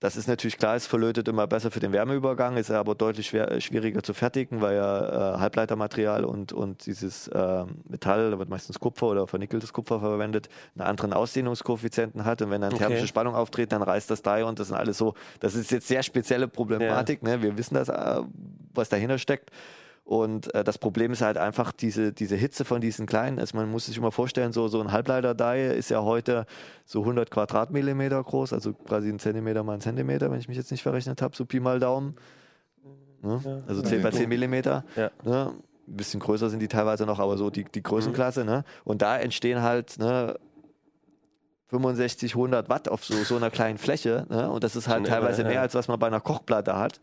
das 0.00 0.16
ist 0.16 0.28
natürlich 0.28 0.58
klar, 0.58 0.76
ist 0.76 0.86
verlötet 0.86 1.26
immer 1.26 1.46
besser 1.46 1.70
für 1.70 1.80
den 1.80 1.92
Wärmeübergang, 1.92 2.58
ist 2.58 2.70
aber 2.70 2.94
deutlich 2.94 3.28
schwer, 3.28 3.50
äh, 3.50 3.60
schwieriger 3.60 4.02
zu 4.02 4.12
fertigen, 4.12 4.60
weil 4.60 4.76
ja 4.76 5.36
äh, 5.36 5.38
Halbleitermaterial 5.38 6.24
und, 6.24 6.52
und 6.52 6.84
dieses 6.84 7.28
äh, 7.28 7.64
Metall, 7.88 8.30
da 8.30 8.38
wird 8.38 8.50
meistens 8.50 8.78
Kupfer 8.78 9.06
oder 9.06 9.26
vernickeltes 9.26 9.72
Kupfer 9.72 10.00
verwendet, 10.00 10.48
einen 10.74 10.86
anderen 10.86 11.12
Ausdehnungskoeffizienten 11.14 12.24
hat 12.24 12.42
und 12.42 12.50
wenn 12.50 12.60
dann 12.60 12.74
Okay. 12.74 12.84
thermische 12.84 13.06
Spannung 13.06 13.34
auftritt, 13.34 13.72
dann 13.72 13.82
reißt 13.82 14.10
das 14.10 14.20
Die 14.20 14.42
und 14.42 14.58
das 14.58 14.68
sind 14.68 14.76
alles 14.76 14.98
so, 14.98 15.14
das 15.40 15.54
ist 15.54 15.70
jetzt 15.70 15.88
sehr 15.88 16.02
spezielle 16.02 16.46
Problematik, 16.46 17.22
ne? 17.22 17.40
wir 17.40 17.56
wissen 17.56 17.74
das, 17.74 17.88
äh, 17.88 18.20
was 18.74 18.90
dahinter 18.90 19.18
steckt. 19.18 19.50
Und 20.06 20.54
äh, 20.54 20.62
das 20.62 20.78
Problem 20.78 21.10
ist 21.12 21.20
halt 21.20 21.36
einfach 21.36 21.72
diese, 21.72 22.12
diese 22.12 22.36
Hitze 22.36 22.64
von 22.64 22.80
diesen 22.80 23.06
kleinen. 23.06 23.40
Also 23.40 23.56
man 23.56 23.68
muss 23.68 23.86
sich 23.86 23.98
immer 23.98 24.12
vorstellen, 24.12 24.52
so, 24.52 24.68
so 24.68 24.80
ein 24.80 24.92
Halbleiter-Die 24.92 25.76
ist 25.76 25.90
ja 25.90 26.00
heute 26.00 26.46
so 26.84 27.00
100 27.00 27.28
Quadratmillimeter 27.28 28.22
groß, 28.22 28.52
also 28.52 28.72
quasi 28.72 29.08
ein 29.08 29.18
Zentimeter 29.18 29.64
mal 29.64 29.74
ein 29.74 29.80
Zentimeter, 29.80 30.30
wenn 30.30 30.38
ich 30.38 30.46
mich 30.46 30.56
jetzt 30.56 30.70
nicht 30.70 30.84
verrechnet 30.84 31.22
habe, 31.22 31.34
so 31.34 31.44
Pi 31.44 31.58
mal 31.58 31.80
Daumen. 31.80 32.14
Ne? 33.20 33.64
Also 33.66 33.82
10 33.82 34.00
bei 34.00 34.12
10 34.12 34.28
Millimeter. 34.28 34.84
Ja. 34.94 35.10
Ne? 35.24 35.54
Ein 35.88 35.96
bisschen 35.96 36.20
größer 36.20 36.50
sind 36.50 36.60
die 36.60 36.68
teilweise 36.68 37.04
noch, 37.04 37.18
aber 37.18 37.36
so 37.36 37.50
die, 37.50 37.64
die 37.64 37.82
Größenklasse. 37.82 38.44
Ne? 38.44 38.62
Und 38.84 39.02
da 39.02 39.18
entstehen 39.18 39.62
halt 39.62 39.98
ne, 39.98 40.38
65, 41.68 42.34
100 42.34 42.68
Watt 42.68 42.88
auf 42.88 43.04
so, 43.04 43.14
so 43.24 43.36
einer 43.36 43.50
kleinen 43.50 43.76
Fläche. 43.76 44.24
Ne? 44.30 44.48
Und 44.48 44.62
das 44.62 44.76
ist 44.76 44.86
halt 44.86 45.06
teilweise 45.06 45.42
irre, 45.42 45.48
ja. 45.48 45.54
mehr, 45.54 45.62
als 45.62 45.74
was 45.74 45.88
man 45.88 45.98
bei 45.98 46.06
einer 46.06 46.20
Kochplatte 46.20 46.76
hat. 46.76 47.00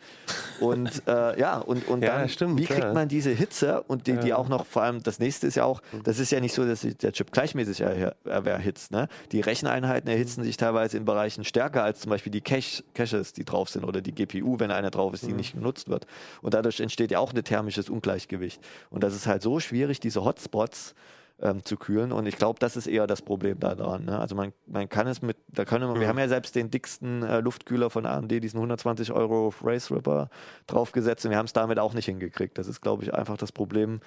Und 0.62 1.04
äh, 1.06 1.38
ja, 1.38 1.58
und, 1.58 1.86
und 1.90 2.02
Ja, 2.02 2.20
dann, 2.20 2.30
stimmt, 2.30 2.58
wie 2.60 2.66
kriegt 2.66 2.80
ja. 2.80 2.94
man 2.94 3.10
diese 3.10 3.32
Hitze 3.32 3.82
und 3.84 4.08
die, 4.08 4.16
die 4.18 4.30
Ja. 4.30 4.38
auch 4.38 4.48
noch, 4.48 4.66
vor 4.66 4.84
allem 4.84 5.04
das 5.04 5.20
nächste 5.20 5.48
ist 5.48 5.56
ja 5.56 5.66
auch, 5.66 5.82
das 6.06 6.18
ist 6.20 6.32
ja 6.32 6.40
nicht 6.40 6.54
so, 6.54 6.66
dass 6.66 6.82
sich 6.82 6.96
der 6.96 7.12
Chip 7.12 7.32
gleichmäßig 7.32 7.82
er, 7.82 8.16
er, 8.24 8.46
erhitzt. 8.46 8.92
Ne? 8.92 9.10
Die 9.34 9.42
Recheneinheiten 9.42 10.10
erhitzen 10.10 10.44
sich 10.44 10.56
teilweise 10.56 10.96
in 10.96 11.04
Bereichen 11.04 11.44
stärker 11.44 11.84
als 11.84 12.00
zum 12.00 12.12
Beispiel 12.12 12.32
die 12.32 12.42
Cache, 12.42 12.84
Caches, 12.94 13.34
die 13.34 13.44
drauf 13.44 13.70
sind 13.70 13.84
oder 13.84 14.00
die 14.00 14.14
GPU, 14.14 14.60
wenn 14.60 14.72
eine 14.72 14.92
drauf 14.92 15.14
ist, 15.14 15.26
die 15.26 15.34
nicht 15.34 15.56
genutzt 15.56 15.90
wird. 15.90 16.08
Und 16.42 16.54
dadurch 16.54 16.80
entsteht 16.80 17.12
ja 17.12 17.20
auch 17.20 17.34
ein 17.34 17.44
thermisches 17.44 17.90
Ungleichgewicht. 17.90 18.62
Und 18.90 19.04
das 19.04 19.14
ist 19.14 19.28
halt 19.28 19.42
so 19.42 19.60
schwierig, 19.60 20.00
diese 20.00 20.24
Hotspots 20.24 20.96
ähm, 21.44 21.64
zu 21.64 21.78
kühlen. 21.78 22.12
Und 22.12 22.26
ich 22.26 22.38
glaube, 22.38 22.60
das 22.60 22.78
ist 22.78 22.88
eher 22.88 23.06
das 23.06 23.22
Problem 23.22 23.60
daran. 23.60 24.06
Ne? 24.06 24.18
Also 24.18 24.36
man, 24.36 24.54
man 24.66 24.88
kann 24.90 25.08
es 25.08 25.22
mit, 25.22 25.38
da 25.50 25.66
können 25.66 25.94
wir, 25.94 26.00
wir 26.00 26.08
haben 26.08 26.18
ja 26.18 26.28
selbst 26.28 26.56
den 26.56 26.72
dicksten 26.72 27.22
äh, 27.22 27.42
Luftkühler 27.42 27.90
von 27.90 28.06
AMD, 28.06 28.32
diesen 28.32 28.58
120 28.58 29.12
Euro 29.12 29.54
Race 29.62 29.92
Ripper 29.92 30.30
draufgesetzt 30.68 31.26
und 31.26 31.32
wir 31.32 31.38
haben 31.38 31.46
es 31.46 31.54
damit 31.54 31.80
auch 31.80 31.94
nicht 31.94 32.06
hingekriegt. 32.06 32.58
Das 32.58 32.68
ist, 32.68 32.82
glaube 32.82 33.04
ich, 33.04 33.14
einfach 33.14 33.38
das 33.38 33.52
Problem. 33.52 34.00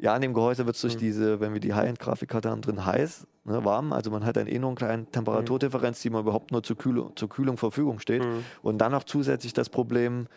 Ja, 0.00 0.14
in 0.14 0.22
dem 0.22 0.32
Gehäuse 0.32 0.64
wird 0.64 0.76
es 0.76 0.82
durch 0.82 0.96
diese, 0.96 1.40
wenn 1.40 1.52
wir 1.52 1.60
die 1.60 1.74
High-End-Grafikkarte 1.74 2.48
haben, 2.48 2.62
drin 2.62 2.86
heiß, 2.86 3.26
ne, 3.44 3.64
warm. 3.64 3.92
Also 3.92 4.10
man 4.10 4.24
hat 4.24 4.36
dann 4.36 4.46
eh 4.46 4.58
nur 4.58 4.70
eine 4.70 4.76
kleine 4.76 5.06
Temperaturdifferenz, 5.06 6.00
die 6.02 6.10
man 6.10 6.22
überhaupt 6.22 6.52
nur 6.52 6.62
zur 6.62 6.78
Kühlung, 6.78 7.16
zur 7.16 7.28
Kühlung 7.28 7.56
Verfügung 7.56 7.98
steht. 7.98 8.22
Und 8.62 8.78
dann 8.78 8.92
noch 8.92 9.02
zusätzlich 9.02 9.54
das 9.54 9.68
Problem, 9.68 10.28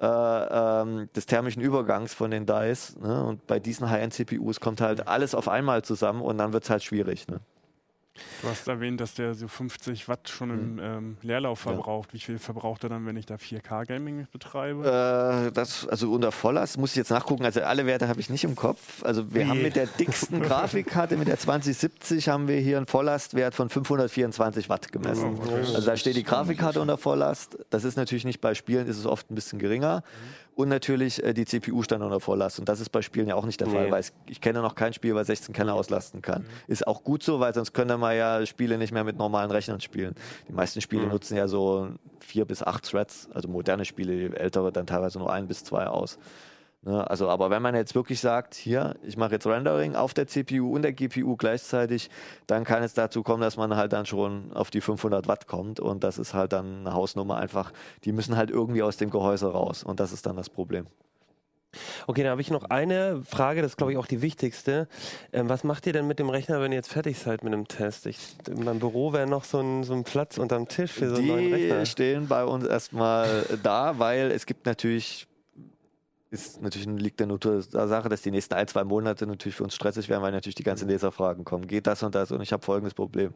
äh, 0.00 0.06
ähm, 0.06 1.08
des 1.14 1.26
thermischen 1.26 1.62
Übergangs 1.62 2.14
von 2.14 2.30
den 2.30 2.46
Dies. 2.46 2.96
Ne? 2.96 3.24
Und 3.24 3.46
bei 3.46 3.58
diesen 3.58 3.88
High-End-CPUs 3.88 4.60
kommt 4.60 4.80
halt 4.80 5.08
alles 5.08 5.34
auf 5.34 5.48
einmal 5.48 5.82
zusammen 5.82 6.22
und 6.22 6.38
dann 6.38 6.52
wird 6.52 6.64
es 6.64 6.70
halt 6.70 6.82
schwierig. 6.82 7.28
Ne? 7.28 7.40
Du 8.42 8.48
hast 8.48 8.68
erwähnt, 8.68 9.00
dass 9.00 9.14
der 9.14 9.34
so 9.34 9.48
50 9.48 10.08
Watt 10.08 10.28
schon 10.28 10.50
im 10.50 10.78
ähm, 10.78 11.16
Leerlauf 11.22 11.60
verbraucht. 11.60 12.12
Wie 12.12 12.18
viel 12.18 12.38
verbraucht 12.38 12.84
er 12.84 12.90
dann, 12.90 13.06
wenn 13.06 13.16
ich 13.16 13.26
da 13.26 13.36
4K-Gaming 13.36 14.26
betreibe? 14.32 15.48
Äh, 15.48 15.52
das, 15.52 15.86
also 15.88 16.12
unter 16.12 16.32
Volllast 16.32 16.78
muss 16.78 16.90
ich 16.90 16.96
jetzt 16.96 17.10
nachgucken. 17.10 17.44
Also 17.44 17.62
alle 17.62 17.86
Werte 17.86 18.08
habe 18.08 18.20
ich 18.20 18.30
nicht 18.30 18.44
im 18.44 18.56
Kopf. 18.56 19.04
Also 19.04 19.32
wir 19.32 19.44
Wie? 19.44 19.48
haben 19.48 19.62
mit 19.62 19.76
der 19.76 19.86
dicksten 19.86 20.42
Grafikkarte, 20.42 21.16
mit 21.16 21.28
der 21.28 21.38
2070, 21.38 22.28
haben 22.28 22.48
wir 22.48 22.58
hier 22.58 22.76
einen 22.76 22.86
Volllastwert 22.86 23.54
von 23.54 23.68
524 23.68 24.68
Watt 24.68 24.92
gemessen. 24.92 25.38
Also 25.40 25.86
da 25.86 25.96
steht 25.96 26.16
die 26.16 26.24
Grafikkarte 26.24 26.80
unter 26.80 26.98
Volllast. 26.98 27.58
Das 27.70 27.84
ist 27.84 27.96
natürlich 27.96 28.24
nicht 28.24 28.40
bei 28.40 28.54
Spielen, 28.54 28.86
ist 28.86 28.98
es 28.98 29.06
oft 29.06 29.30
ein 29.30 29.34
bisschen 29.34 29.58
geringer. 29.58 30.02
Und 30.56 30.70
natürlich 30.70 31.22
äh, 31.22 31.34
die 31.34 31.44
CPU 31.44 31.82
stand 31.82 32.02
unter 32.02 32.18
Volllast. 32.18 32.58
Und 32.58 32.68
das 32.68 32.80
ist 32.80 32.88
bei 32.88 33.02
Spielen 33.02 33.28
ja 33.28 33.34
auch 33.34 33.44
nicht 33.44 33.60
der 33.60 33.68
Fall, 33.68 33.84
Nee. 33.84 33.90
weil 33.92 34.00
es, 34.00 34.12
ich 34.26 34.40
kenne 34.40 34.62
noch 34.62 34.74
kein 34.74 34.94
Spiel, 34.94 35.14
was 35.14 35.26
16 35.26 35.54
Kerne 35.54 35.74
auslasten 35.74 36.22
kann. 36.22 36.46
Ist 36.66 36.86
auch 36.86 37.04
gut 37.04 37.22
so, 37.22 37.38
weil 37.40 37.52
sonst 37.52 37.74
können 37.74 38.00
wir 38.00 38.14
ja 38.14 38.44
Spiele 38.46 38.78
nicht 38.78 38.90
mehr 38.90 39.04
mit 39.04 39.18
normalen 39.18 39.50
Rechnern 39.50 39.82
spielen. 39.82 40.14
Die 40.48 40.52
meisten 40.54 40.80
Spiele 40.80 41.06
nutzen 41.08 41.36
ja 41.36 41.46
so 41.46 41.90
vier 42.20 42.46
bis 42.46 42.62
acht 42.62 42.90
Threads, 42.90 43.28
also 43.34 43.48
moderne 43.48 43.84
Spiele, 43.84 44.30
die 44.30 44.34
ältere 44.34 44.72
dann 44.72 44.86
teilweise 44.86 45.18
nur 45.18 45.30
ein 45.30 45.46
bis 45.46 45.62
zwei 45.62 45.86
aus. 45.88 46.18
Ne, 46.86 47.10
also, 47.10 47.28
aber 47.28 47.50
wenn 47.50 47.62
man 47.62 47.74
jetzt 47.74 47.96
wirklich 47.96 48.20
sagt, 48.20 48.54
hier, 48.54 48.94
ich 49.02 49.16
mache 49.16 49.32
jetzt 49.32 49.44
Rendering 49.44 49.96
auf 49.96 50.14
der 50.14 50.28
CPU 50.28 50.72
und 50.72 50.82
der 50.82 50.92
GPU 50.92 51.34
gleichzeitig, 51.34 52.10
dann 52.46 52.62
kann 52.62 52.84
es 52.84 52.94
dazu 52.94 53.24
kommen, 53.24 53.40
dass 53.40 53.56
man 53.56 53.74
halt 53.74 53.92
dann 53.92 54.06
schon 54.06 54.52
auf 54.52 54.70
die 54.70 54.80
500 54.80 55.26
Watt 55.26 55.48
kommt 55.48 55.80
und 55.80 56.04
das 56.04 56.16
ist 56.16 56.32
halt 56.32 56.52
dann 56.52 56.86
eine 56.86 56.92
Hausnummer 56.92 57.38
einfach. 57.38 57.72
Die 58.04 58.12
müssen 58.12 58.36
halt 58.36 58.50
irgendwie 58.50 58.84
aus 58.84 58.98
dem 58.98 59.10
Gehäuse 59.10 59.48
raus 59.48 59.82
und 59.82 59.98
das 59.98 60.12
ist 60.12 60.26
dann 60.26 60.36
das 60.36 60.48
Problem. 60.48 60.86
Okay, 62.06 62.22
dann 62.22 62.30
habe 62.30 62.40
ich 62.40 62.52
noch 62.52 62.62
eine 62.70 63.20
Frage, 63.24 63.62
das 63.62 63.72
ist 63.72 63.76
glaube 63.78 63.90
ich 63.90 63.98
auch 63.98 64.06
die 64.06 64.22
wichtigste. 64.22 64.86
Ähm, 65.32 65.48
was 65.48 65.64
macht 65.64 65.88
ihr 65.88 65.92
denn 65.92 66.06
mit 66.06 66.20
dem 66.20 66.30
Rechner, 66.30 66.60
wenn 66.60 66.70
ihr 66.70 66.76
jetzt 66.76 66.92
fertig 66.92 67.18
seid 67.18 67.42
mit 67.42 67.52
dem 67.52 67.66
Test? 67.66 68.06
Ich, 68.06 68.36
in 68.48 68.62
meinem 68.62 68.78
Büro 68.78 69.12
wäre 69.12 69.26
noch 69.26 69.42
so 69.42 69.58
ein, 69.58 69.82
so 69.82 69.92
ein 69.92 70.04
Platz 70.04 70.38
unterm 70.38 70.68
Tisch 70.68 70.92
für 70.92 71.10
so 71.10 71.16
einen 71.16 71.26
neuen 71.26 71.52
Rechner. 71.52 71.80
Die 71.80 71.86
stehen 71.86 72.28
bei 72.28 72.44
uns 72.44 72.64
erstmal 72.64 73.44
da, 73.64 73.98
weil 73.98 74.30
es 74.30 74.46
gibt 74.46 74.66
natürlich, 74.66 75.26
ist 76.30 76.60
natürlich 76.60 76.86
liegt 76.86 77.20
der 77.20 77.28
Natur 77.28 77.62
der 77.62 77.88
Sache, 77.88 78.08
dass 78.08 78.22
die 78.22 78.30
nächsten 78.30 78.54
ein, 78.54 78.66
zwei 78.66 78.82
Monate 78.84 79.26
natürlich 79.26 79.54
für 79.56 79.64
uns 79.64 79.74
stressig 79.74 80.08
werden, 80.08 80.22
weil 80.22 80.32
natürlich 80.32 80.56
die 80.56 80.64
ganzen 80.64 80.88
Leserfragen 80.88 81.44
kommen. 81.44 81.66
Geht 81.66 81.86
das 81.86 82.02
und 82.02 82.14
das 82.14 82.32
und 82.32 82.40
ich 82.40 82.52
habe 82.52 82.64
folgendes 82.64 82.94
Problem 82.94 83.32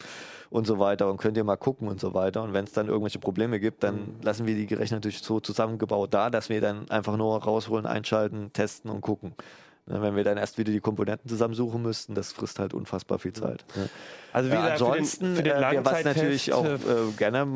und 0.51 0.67
so 0.67 0.79
weiter 0.79 1.09
und 1.09 1.19
könnt 1.19 1.37
ihr 1.37 1.45
mal 1.45 1.57
gucken 1.57 1.87
und 1.89 2.01
so 2.01 2.15
weiter. 2.15 2.43
Und 2.43 2.53
wenn 2.53 2.65
es 2.65 2.73
dann 2.73 2.89
irgendwelche 2.89 3.19
Probleme 3.21 3.61
gibt, 3.61 3.83
dann 3.85 4.17
lassen 4.23 4.47
wir 4.47 4.55
die 4.55 4.73
Rechner 4.75 4.97
natürlich 4.97 5.21
so 5.23 5.39
zusammengebaut 5.41 6.13
da, 6.13 6.31
dass 6.31 6.49
wir 6.49 6.61
dann 6.61 6.91
einfach 6.91 7.17
nur 7.17 7.41
rausholen, 7.43 7.87
einschalten, 7.87 8.53
testen 8.53 8.91
und 8.91 9.01
gucken. 9.03 9.35
Ne, 9.87 10.03
Wenn 10.03 10.15
wir 10.15 10.25
dann 10.25 10.37
erst 10.37 10.59
wieder 10.59 10.71
die 10.73 10.81
Komponenten 10.81 11.29
zusammensuchen 11.29 11.81
müssten, 11.83 12.15
das 12.15 12.33
frisst 12.33 12.59
halt 12.59 12.75
unfassbar 12.75 13.19
viel 13.19 13.33
Zeit. 13.33 13.65
Also 14.33 14.51
wie 14.51 14.55
Ja, 14.55 14.75
gesagt, 14.75 14.79
für 14.79 14.85
den- 14.85 14.93
ansonsten, 14.93 15.37
für 15.37 15.43
den, 15.43 15.53
äh, 15.57 15.71
wir 15.73 15.85
was 15.85 16.05
natürlich 16.05 16.53
auch 16.53 16.65
äh, 16.67 16.79
gerne, 17.17 17.47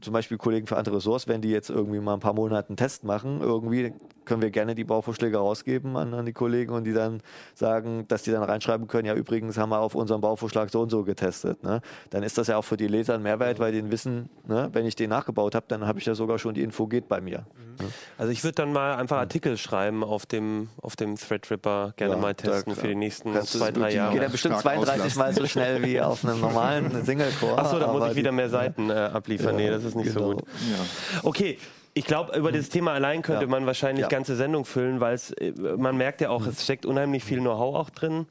zum 0.00 0.12
Beispiel 0.12 0.38
Kollegen 0.38 0.66
für 0.66 0.76
andere 0.76 0.96
Ressorts, 0.96 1.26
wenn 1.26 1.40
die 1.42 1.50
jetzt 1.50 1.70
irgendwie 1.70 1.98
mal 1.98 2.14
ein 2.14 2.20
paar 2.20 2.34
Monate 2.34 2.68
einen 2.68 2.76
Test 2.76 3.02
machen, 3.04 3.40
irgendwie 3.40 3.92
können 4.24 4.42
wir 4.42 4.50
gerne 4.50 4.74
die 4.74 4.84
Bauvorschläge 4.84 5.36
rausgeben 5.38 5.96
an, 5.96 6.14
an 6.14 6.26
die 6.26 6.32
Kollegen 6.32 6.72
und 6.72 6.84
die 6.84 6.92
dann 6.92 7.20
sagen, 7.54 8.06
dass 8.08 8.22
die 8.22 8.30
dann 8.30 8.42
reinschreiben 8.42 8.86
können, 8.88 9.06
ja 9.06 9.14
übrigens 9.14 9.58
haben 9.58 9.70
wir 9.70 9.80
auf 9.80 9.94
unserem 9.94 10.20
Bauvorschlag 10.20 10.70
so 10.70 10.80
und 10.82 10.90
so 10.90 11.02
getestet. 11.04 11.62
Ne? 11.62 11.80
Dann 12.10 12.22
ist 12.22 12.38
das 12.38 12.46
ja 12.48 12.56
auch 12.56 12.62
für 12.64 12.76
die 12.76 12.86
Leser 12.88 13.14
ein 13.14 13.22
Mehrwert, 13.22 13.58
weil 13.58 13.72
die 13.72 13.90
wissen, 13.90 14.28
ne, 14.46 14.68
wenn 14.72 14.86
ich 14.86 14.94
den 14.96 15.10
nachgebaut 15.10 15.54
habe, 15.54 15.66
dann 15.68 15.86
habe 15.86 15.98
ich 15.98 16.06
ja 16.06 16.14
sogar 16.14 16.38
schon 16.38 16.54
die 16.54 16.62
Info 16.62 16.86
geht 16.86 17.08
bei 17.08 17.20
mir. 17.20 17.46
Mhm. 17.78 17.86
Also 18.18 18.32
ich 18.32 18.44
würde 18.44 18.54
dann 18.56 18.72
mal 18.72 18.96
einfach 18.96 19.18
Artikel 19.18 19.56
schreiben 19.56 20.04
auf 20.04 20.26
dem, 20.26 20.68
auf 20.80 20.96
dem 20.96 21.16
Threadripper, 21.16 21.94
gerne 21.96 22.14
Ja, 22.14 22.20
mal 22.20 22.34
testen 22.34 22.74
da- 22.74 22.80
für 22.80 22.88
die 22.88 22.94
nächsten 22.94 23.32
zwei, 23.42 23.70
drei 23.72 23.92
Jahre. 23.92 24.12
Geht 24.14 24.22
ja 24.22 24.28
bestimmt 24.28 24.54
Stark 24.60 24.76
32 24.76 24.94
auslassen. 25.00 25.18
Mal 25.18 25.34
so 25.34 25.46
schnell 25.46 25.82
wie 25.82 26.00
auf 26.00 26.24
einem 26.24 26.40
normalen 26.40 27.04
Single-Core. 27.04 27.58
Achso, 27.58 27.78
da 27.78 27.92
muss 27.92 28.10
ich 28.10 28.16
wieder 28.16 28.32
mehr 28.32 28.48
Seiten 28.50 28.90
äh, 28.90 28.94
abliefern. 28.94 29.56
nee, 29.56 29.68
das 29.70 29.84
ist 29.84 29.94
nicht 29.96 30.12
so 30.12 30.20
genau. 30.20 30.32
gut. 30.36 30.44
Ja. 30.70 31.20
Okay. 31.24 31.58
Ich 31.94 32.04
glaube, 32.06 32.36
über 32.38 32.52
das 32.52 32.68
Thema 32.70 32.92
allein 32.92 33.22
könnte 33.22 33.42
Ja. 33.44 33.48
man 33.50 33.66
wahrscheinlich 33.66 34.02
Ja. 34.04 34.08
ganze 34.08 34.34
Sendung 34.36 34.64
füllen, 34.64 35.00
weil 35.00 35.14
es, 35.14 35.30
äh, 35.32 35.52
man 35.76 35.96
merkt 35.96 36.20
ja 36.20 36.30
auch, 36.30 36.46
es 36.46 36.64
steckt 36.64 36.86
unheimlich 36.86 37.22
viel 37.24 37.40
Know-how 37.40 37.74
auch 37.76 37.90
drin. 37.90 38.26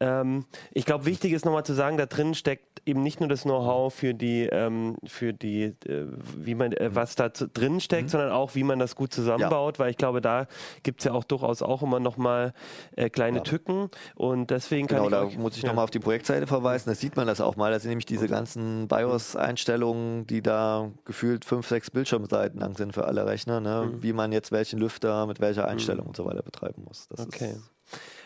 Ähm, 0.00 0.44
ich 0.72 0.86
glaube, 0.86 1.04
wichtig 1.06 1.32
ist 1.32 1.44
nochmal 1.44 1.64
zu 1.64 1.74
sagen, 1.74 1.98
da 1.98 2.06
drin 2.06 2.34
steckt 2.34 2.73
eben 2.86 3.02
nicht 3.02 3.20
nur 3.20 3.28
das 3.28 3.42
Know-how 3.42 3.92
für 3.92 4.14
die, 4.14 4.46
ähm, 4.46 4.96
für 5.06 5.32
die, 5.32 5.74
äh, 5.86 6.06
wie 6.36 6.54
man, 6.54 6.72
äh, 6.72 6.94
was 6.94 7.14
da 7.14 7.32
zu, 7.32 7.48
drin 7.48 7.80
steckt, 7.80 8.10
sondern 8.10 8.30
auch, 8.30 8.54
wie 8.54 8.64
man 8.64 8.78
das 8.78 8.94
gut 8.96 9.12
zusammenbaut, 9.12 9.78
weil 9.78 9.90
ich 9.90 9.96
glaube, 9.96 10.20
da 10.20 10.46
gibt 10.82 11.00
es 11.00 11.04
ja 11.04 11.12
auch 11.12 11.24
durchaus 11.24 11.62
auch 11.62 11.82
immer 11.82 12.00
nochmal 12.00 12.52
äh, 12.96 13.10
kleine 13.10 13.42
Tücken 13.42 13.90
und 14.14 14.50
deswegen 14.50 14.86
kann 14.86 15.04
Genau, 15.04 15.08
ich 15.08 15.10
da 15.12 15.24
euch, 15.24 15.38
muss 15.38 15.56
ich 15.56 15.62
ja. 15.62 15.68
nochmal 15.68 15.84
auf 15.84 15.90
die 15.90 15.98
Projektseite 15.98 16.46
verweisen. 16.46 16.90
Da 16.90 16.94
sieht 16.94 17.16
man 17.16 17.26
das 17.26 17.40
auch 17.40 17.56
mal. 17.56 17.72
Das 17.72 17.82
sind 17.82 17.90
nämlich 17.90 18.06
diese 18.06 18.28
ganzen 18.28 18.88
BIOS-Einstellungen, 18.88 20.26
die 20.26 20.42
da 20.42 20.90
gefühlt 21.04 21.44
fünf, 21.44 21.68
sechs 21.68 21.90
Bildschirmseiten 21.90 22.60
lang 22.60 22.76
sind 22.76 22.92
für 22.92 23.06
alle 23.06 23.26
Rechner, 23.26 23.60
ne? 23.60 23.92
wie 24.00 24.12
man 24.12 24.32
jetzt 24.32 24.52
welchen 24.52 24.78
Lüfter 24.78 25.26
mit 25.26 25.40
welcher 25.40 25.66
Einstellung 25.66 26.06
und 26.06 26.16
so 26.16 26.24
weiter 26.24 26.42
betreiben 26.42 26.84
muss. 26.84 27.08
Das 27.08 27.20
Okay. 27.26 27.54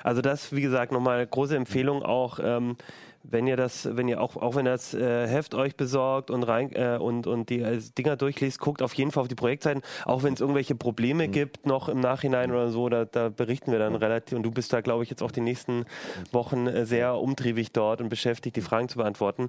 Also 0.02 0.22
das, 0.22 0.52
wie 0.52 0.60
gesagt, 0.60 0.92
nochmal 0.92 1.26
große 1.26 1.56
Empfehlung 1.56 2.02
auch, 2.02 2.38
ähm, 2.42 2.76
wenn 3.30 3.46
ihr 3.46 3.56
das, 3.56 3.96
wenn 3.96 4.08
ihr 4.08 4.20
auch, 4.20 4.36
auch 4.36 4.56
wenn 4.56 4.66
ihr 4.66 4.72
das 4.72 4.94
äh, 4.94 5.26
Heft 5.28 5.54
euch 5.54 5.76
besorgt 5.76 6.30
und 6.30 6.42
rein 6.42 6.72
äh, 6.72 6.98
und, 7.00 7.26
und 7.26 7.50
die 7.50 7.60
äh, 7.60 7.80
Dinger 7.96 8.16
durchliest, 8.16 8.58
guckt 8.58 8.82
auf 8.82 8.94
jeden 8.94 9.10
Fall 9.10 9.22
auf 9.22 9.28
die 9.28 9.34
Projektseiten, 9.34 9.82
auch 10.04 10.22
wenn 10.22 10.34
es 10.34 10.40
irgendwelche 10.40 10.74
Probleme 10.74 11.28
gibt, 11.28 11.66
noch 11.66 11.88
im 11.88 12.00
Nachhinein 12.00 12.50
oder 12.50 12.70
so, 12.70 12.88
da, 12.88 13.04
da 13.04 13.28
berichten 13.28 13.70
wir 13.72 13.78
dann 13.78 13.94
relativ 13.94 14.36
und 14.36 14.42
du 14.42 14.50
bist 14.50 14.72
da, 14.72 14.80
glaube 14.80 15.04
ich, 15.04 15.10
jetzt 15.10 15.22
auch 15.22 15.30
die 15.30 15.40
nächsten 15.40 15.84
Wochen 16.32 16.66
äh, 16.66 16.86
sehr 16.86 17.16
umtriebig 17.16 17.72
dort 17.72 18.00
und 18.00 18.08
beschäftigt, 18.08 18.56
die 18.56 18.62
Fragen 18.62 18.88
zu 18.88 18.98
beantworten. 18.98 19.48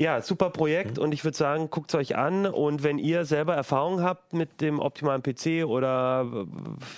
Ja, 0.00 0.22
super 0.22 0.50
Projekt 0.50 0.96
und 1.00 1.10
ich 1.10 1.24
würde 1.24 1.36
sagen, 1.36 1.70
guckt 1.70 1.90
es 1.90 1.98
euch 1.98 2.16
an 2.16 2.46
und 2.46 2.84
wenn 2.84 2.98
ihr 2.98 3.24
selber 3.24 3.56
Erfahrung 3.56 4.00
habt 4.00 4.32
mit 4.32 4.60
dem 4.60 4.78
optimalen 4.78 5.24
PC 5.24 5.66
oder, 5.66 6.46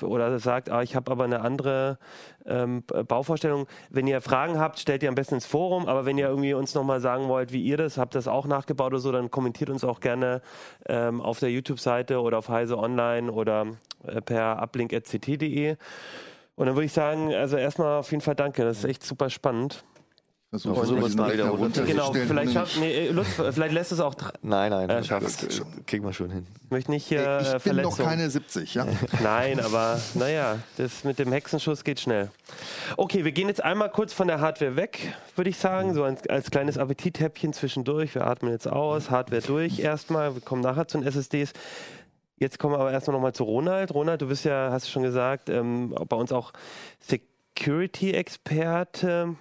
oder 0.02 0.38
sagt, 0.38 0.68
ah, 0.68 0.82
ich 0.82 0.94
habe 0.94 1.10
aber 1.10 1.24
eine 1.24 1.40
andere 1.40 1.96
ähm, 2.44 2.82
Bauvorstellung, 3.08 3.68
wenn 3.88 4.06
ihr 4.06 4.20
Fragen 4.20 4.58
habt, 4.58 4.78
stellt 4.78 5.02
ihr 5.02 5.08
am 5.08 5.14
besten 5.14 5.36
ins 5.36 5.46
Forum, 5.46 5.86
aber 5.86 6.04
wenn 6.04 6.18
ihr 6.18 6.28
irgendwie 6.28 6.52
uns 6.52 6.74
nochmal 6.74 7.00
sagen 7.00 7.28
wollt, 7.28 7.54
wie 7.54 7.62
ihr 7.62 7.78
das, 7.78 7.96
habt 7.96 8.14
das 8.14 8.28
auch 8.28 8.46
nachgebaut 8.46 8.92
oder 8.92 9.00
so, 9.00 9.12
dann 9.12 9.30
kommentiert 9.30 9.70
uns 9.70 9.82
auch 9.82 10.00
gerne 10.00 10.42
ähm, 10.86 11.22
auf 11.22 11.40
der 11.40 11.50
YouTube-Seite 11.50 12.20
oder 12.20 12.36
auf 12.36 12.50
Heise 12.50 12.76
Online 12.76 13.32
oder 13.32 13.66
äh, 14.06 14.20
per 14.20 14.60
uplink.ct.de. 14.60 15.76
Und 16.56 16.66
dann 16.66 16.74
würde 16.74 16.84
ich 16.84 16.92
sagen, 16.92 17.32
also 17.32 17.56
erstmal 17.56 18.00
auf 18.00 18.10
jeden 18.10 18.20
Fall 18.20 18.34
danke, 18.34 18.62
das 18.62 18.80
ist 18.80 18.84
echt 18.84 19.02
super 19.04 19.30
spannend. 19.30 19.84
Versuchen 20.50 20.74
Versuchen 20.74 20.98
wir 21.00 21.06
es 21.06 21.14
mal 21.14 21.32
wieder 21.32 21.48
runter- 21.50 21.84
Genau, 21.84 22.12
vielleicht, 22.12 22.52
schafft, 22.52 22.76
nee, 22.80 23.06
äh, 23.06 23.10
Lutz, 23.12 23.28
vielleicht 23.52 23.72
lässt 23.72 23.92
es 23.92 24.00
auch 24.00 24.16
nein, 24.42 24.70
nein, 24.70 24.90
Äh, 24.90 24.94
das, 24.96 25.06
schafft's. 25.06 25.36
das 25.46 25.62
kriegen 25.86 26.04
wir 26.04 26.12
schon 26.12 26.28
hin. 26.30 26.44
Ich 26.64 26.70
möchte 26.72 26.90
nicht 26.90 27.06
hier 27.06 27.38
Ich 27.40 27.46
äh, 27.46 27.50
bin 27.72 27.76
noch 27.76 27.94
Verletzungen. 27.94 28.08
keine 28.08 28.28
70, 28.30 28.74
ja? 28.74 28.84
Nein, 29.22 29.60
aber 29.60 30.00
naja, 30.14 30.58
das 30.76 31.04
mit 31.04 31.20
dem 31.20 31.30
Hexenschuss 31.30 31.84
geht 31.84 32.00
schnell. 32.00 32.32
Okay, 32.96 33.24
wir 33.24 33.30
gehen 33.30 33.46
jetzt 33.46 33.62
einmal 33.62 33.90
kurz 33.90 34.12
von 34.12 34.26
der 34.26 34.40
Hardware 34.40 34.74
weg, 34.74 35.14
würde 35.36 35.50
ich 35.50 35.56
sagen, 35.56 35.94
so 35.94 36.02
als, 36.02 36.28
als 36.28 36.50
kleines 36.50 36.78
Appetithäppchen 36.78 37.52
zwischendurch. 37.52 38.16
Wir 38.16 38.26
atmen 38.26 38.50
jetzt 38.50 38.66
aus, 38.66 39.08
Hardware 39.08 39.42
durch 39.42 39.78
erstmal, 39.78 40.34
wir 40.34 40.42
kommen 40.42 40.62
nachher 40.62 40.88
zu 40.88 40.98
den 40.98 41.06
SSDs. 41.06 41.52
Jetzt 42.38 42.58
kommen 42.58 42.74
wir 42.74 42.80
aber 42.80 42.90
erstmal 42.90 43.14
nochmal 43.14 43.34
zu 43.34 43.44
Ronald. 43.44 43.94
Ronald, 43.94 44.20
du 44.22 44.26
bist 44.26 44.44
ja, 44.44 44.70
hast 44.72 44.86
du 44.86 44.90
schon 44.90 45.04
gesagt, 45.04 45.48
ähm, 45.48 45.94
bei 46.08 46.16
uns 46.16 46.32
auch 46.32 46.50
Security-Experte 46.98 49.36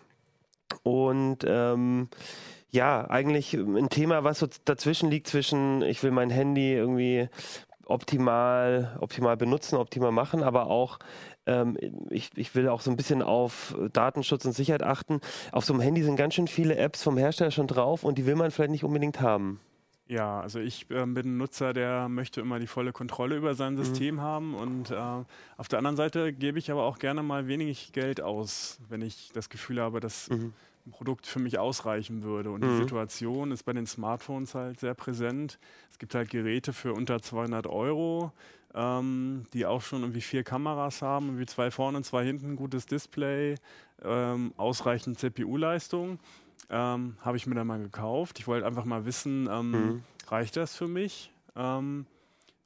und 0.84 1.39
ähm, 1.45 2.10
ja, 2.71 3.10
eigentlich 3.10 3.53
ein 3.53 3.89
Thema, 3.89 4.23
was 4.23 4.39
so 4.39 4.47
dazwischen 4.65 5.10
liegt 5.10 5.27
zwischen, 5.27 5.82
ich 5.82 6.03
will 6.03 6.12
mein 6.12 6.29
Handy 6.29 6.73
irgendwie 6.73 7.29
optimal, 7.86 8.95
optimal 8.99 9.38
benutzen, 9.38 9.75
optimal 9.75 10.12
machen, 10.12 10.43
aber 10.43 10.67
auch 10.67 10.99
ähm, 11.47 11.77
ich, 12.10 12.29
ich 12.36 12.53
will 12.53 12.69
auch 12.69 12.82
so 12.82 12.91
ein 12.91 12.97
bisschen 12.97 13.23
auf 13.23 13.75
Datenschutz 13.91 14.45
und 14.45 14.53
Sicherheit 14.53 14.84
achten. 14.84 15.19
Auf 15.51 15.65
so 15.65 15.73
einem 15.73 15.82
Handy 15.82 16.03
sind 16.03 16.15
ganz 16.15 16.36
schön 16.36 16.47
viele 16.47 16.77
Apps 16.77 17.01
vom 17.01 17.17
Hersteller 17.17 17.51
schon 17.51 17.67
drauf 17.67 18.03
und 18.03 18.17
die 18.17 18.25
will 18.25 18.36
man 18.36 18.51
vielleicht 18.51 18.71
nicht 18.71 18.84
unbedingt 18.84 19.19
haben. 19.21 19.60
Ja, 20.10 20.41
also 20.41 20.60
ich 20.60 20.88
ähm, 20.89 21.13
bin 21.13 21.28
ein 21.28 21.38
Nutzer, 21.38 21.72
der 21.72 22.10
möchte 22.10 22.41
immer 22.41 22.58
die 22.58 22.65
volle 22.65 22.91
Kontrolle 22.91 23.36
über 23.38 23.54
sein 23.54 23.78
System 23.78 24.22
haben 24.22 24.56
und 24.56 24.89
äh, 24.89 24.95
auf 25.56 25.67
der 25.67 25.78
anderen 25.78 25.98
Seite 25.98 26.34
gebe 26.34 26.58
ich 26.58 26.72
aber 26.72 26.84
auch 26.84 26.98
gerne 26.98 27.22
mal 27.22 27.48
wenig 27.48 27.93
Geld 27.93 28.19
aus, 28.19 28.80
wenn 28.89 29.04
ich 29.04 29.30
das 29.34 29.50
Gefühl 29.50 29.80
habe, 29.80 30.00
dass 30.00 30.28
ein 30.32 30.91
Produkt 30.91 31.28
für 31.28 31.38
mich 31.38 31.60
ausreichen 31.60 32.24
würde. 32.24 32.50
Und 32.50 32.63
die 32.63 32.67
Situation 32.78 33.52
ist 33.52 33.63
bei 33.63 33.74
den 33.74 33.86
Smartphones 33.86 34.56
halt 34.56 34.80
sehr 34.80 34.95
präsent. 34.95 35.60
Es 35.91 36.00
gibt 36.00 36.15
halt 36.15 36.32
Geräte 36.32 36.74
für 36.74 36.93
unter 36.93 37.22
200 37.22 37.67
Euro, 37.67 38.32
ähm, 38.74 39.43
die 39.54 39.67
auch 39.67 39.82
schon 39.82 40.02
irgendwie 40.02 40.22
vier 40.22 40.43
Kameras 40.43 41.04
haben, 41.04 41.28
irgendwie 41.28 41.45
zwei 41.45 41.69
vorne 41.69 41.98
und 41.98 42.04
zwei 42.04 42.26
hinten, 42.26 42.56
gutes 42.56 42.88
Display, 42.88 43.56
ähm, 44.04 44.54
ausreichend 44.58 45.19
CPU-Leistung. 45.19 46.17
Ähm, 46.69 47.17
habe 47.22 47.38
ich 47.38 47.48
mir 47.48 47.56
dann 47.56 47.67
mal 47.67 47.80
gekauft. 47.80 48.39
Ich 48.39 48.48
wollte 48.48 48.65
einfach 48.65 48.86
mal 48.86 49.06
wissen, 49.06 49.48
ähm, 49.52 50.04
reicht 50.28 50.56
das 50.56 50.76
für 50.76 50.88
mich? 50.88 51.32
Ähm, 51.56 52.06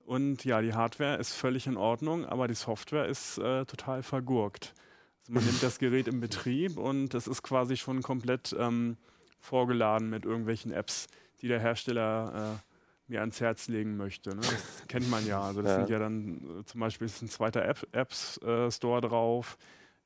und 0.06 0.44
ja, 0.44 0.62
die 0.62 0.74
Hardware 0.74 1.18
ist 1.18 1.34
völlig 1.34 1.68
in 1.68 1.78
Ordnung, 1.78 2.26
aber 2.26 2.48
die 2.50 2.54
Software 2.56 3.06
ist 3.08 3.38
äh, 3.38 3.64
total 3.66 4.04
vergurkt. 4.04 4.74
Also 5.22 5.34
man 5.34 5.46
nimmt 5.46 5.64
das 5.64 5.80
Gerät 5.80 6.08
in 6.10 6.20
Betrieb 6.20 6.78
und 6.78 7.14
es 7.14 7.28
ist 7.28 7.42
quasi 7.44 7.78
schon 7.78 8.02
komplett 8.02 8.54
ähm, 8.60 8.98
vorgeladen 9.40 10.10
mit 10.10 10.26
irgendwelchen 10.26 10.74
Apps, 10.74 11.08
die 11.42 11.48
der 11.48 11.62
Hersteller 11.62 12.58
äh, 12.60 13.12
mir 13.12 13.22
ans 13.22 13.40
Herz 13.40 13.70
legen 13.70 13.96
möchte. 13.96 14.32
Ne? 14.32 14.42
Das 14.42 14.84
kennt 14.90 15.10
man 15.10 15.26
ja. 15.26 15.42
Also 15.42 15.62
das 15.62 15.72
Ja. 15.72 15.78
sind 15.78 15.90
ja 15.90 16.00
dann 16.00 16.60
äh, 16.60 16.66
zum 16.66 16.82
Beispiel 16.82 17.06
ist 17.06 17.22
ein 17.22 17.30
zweiter 17.30 17.64
App, 17.64 17.88
Apps 17.94 18.38
äh, 18.40 18.70
Store 18.70 19.00
drauf. 19.00 19.58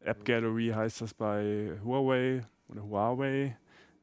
App 0.02 0.24
Gallery 0.26 0.68
heißt 0.76 1.02
das 1.02 1.16
bei 1.16 1.72
Huawei 1.84 2.46
oder 2.68 2.84
Huawei. 2.84 3.58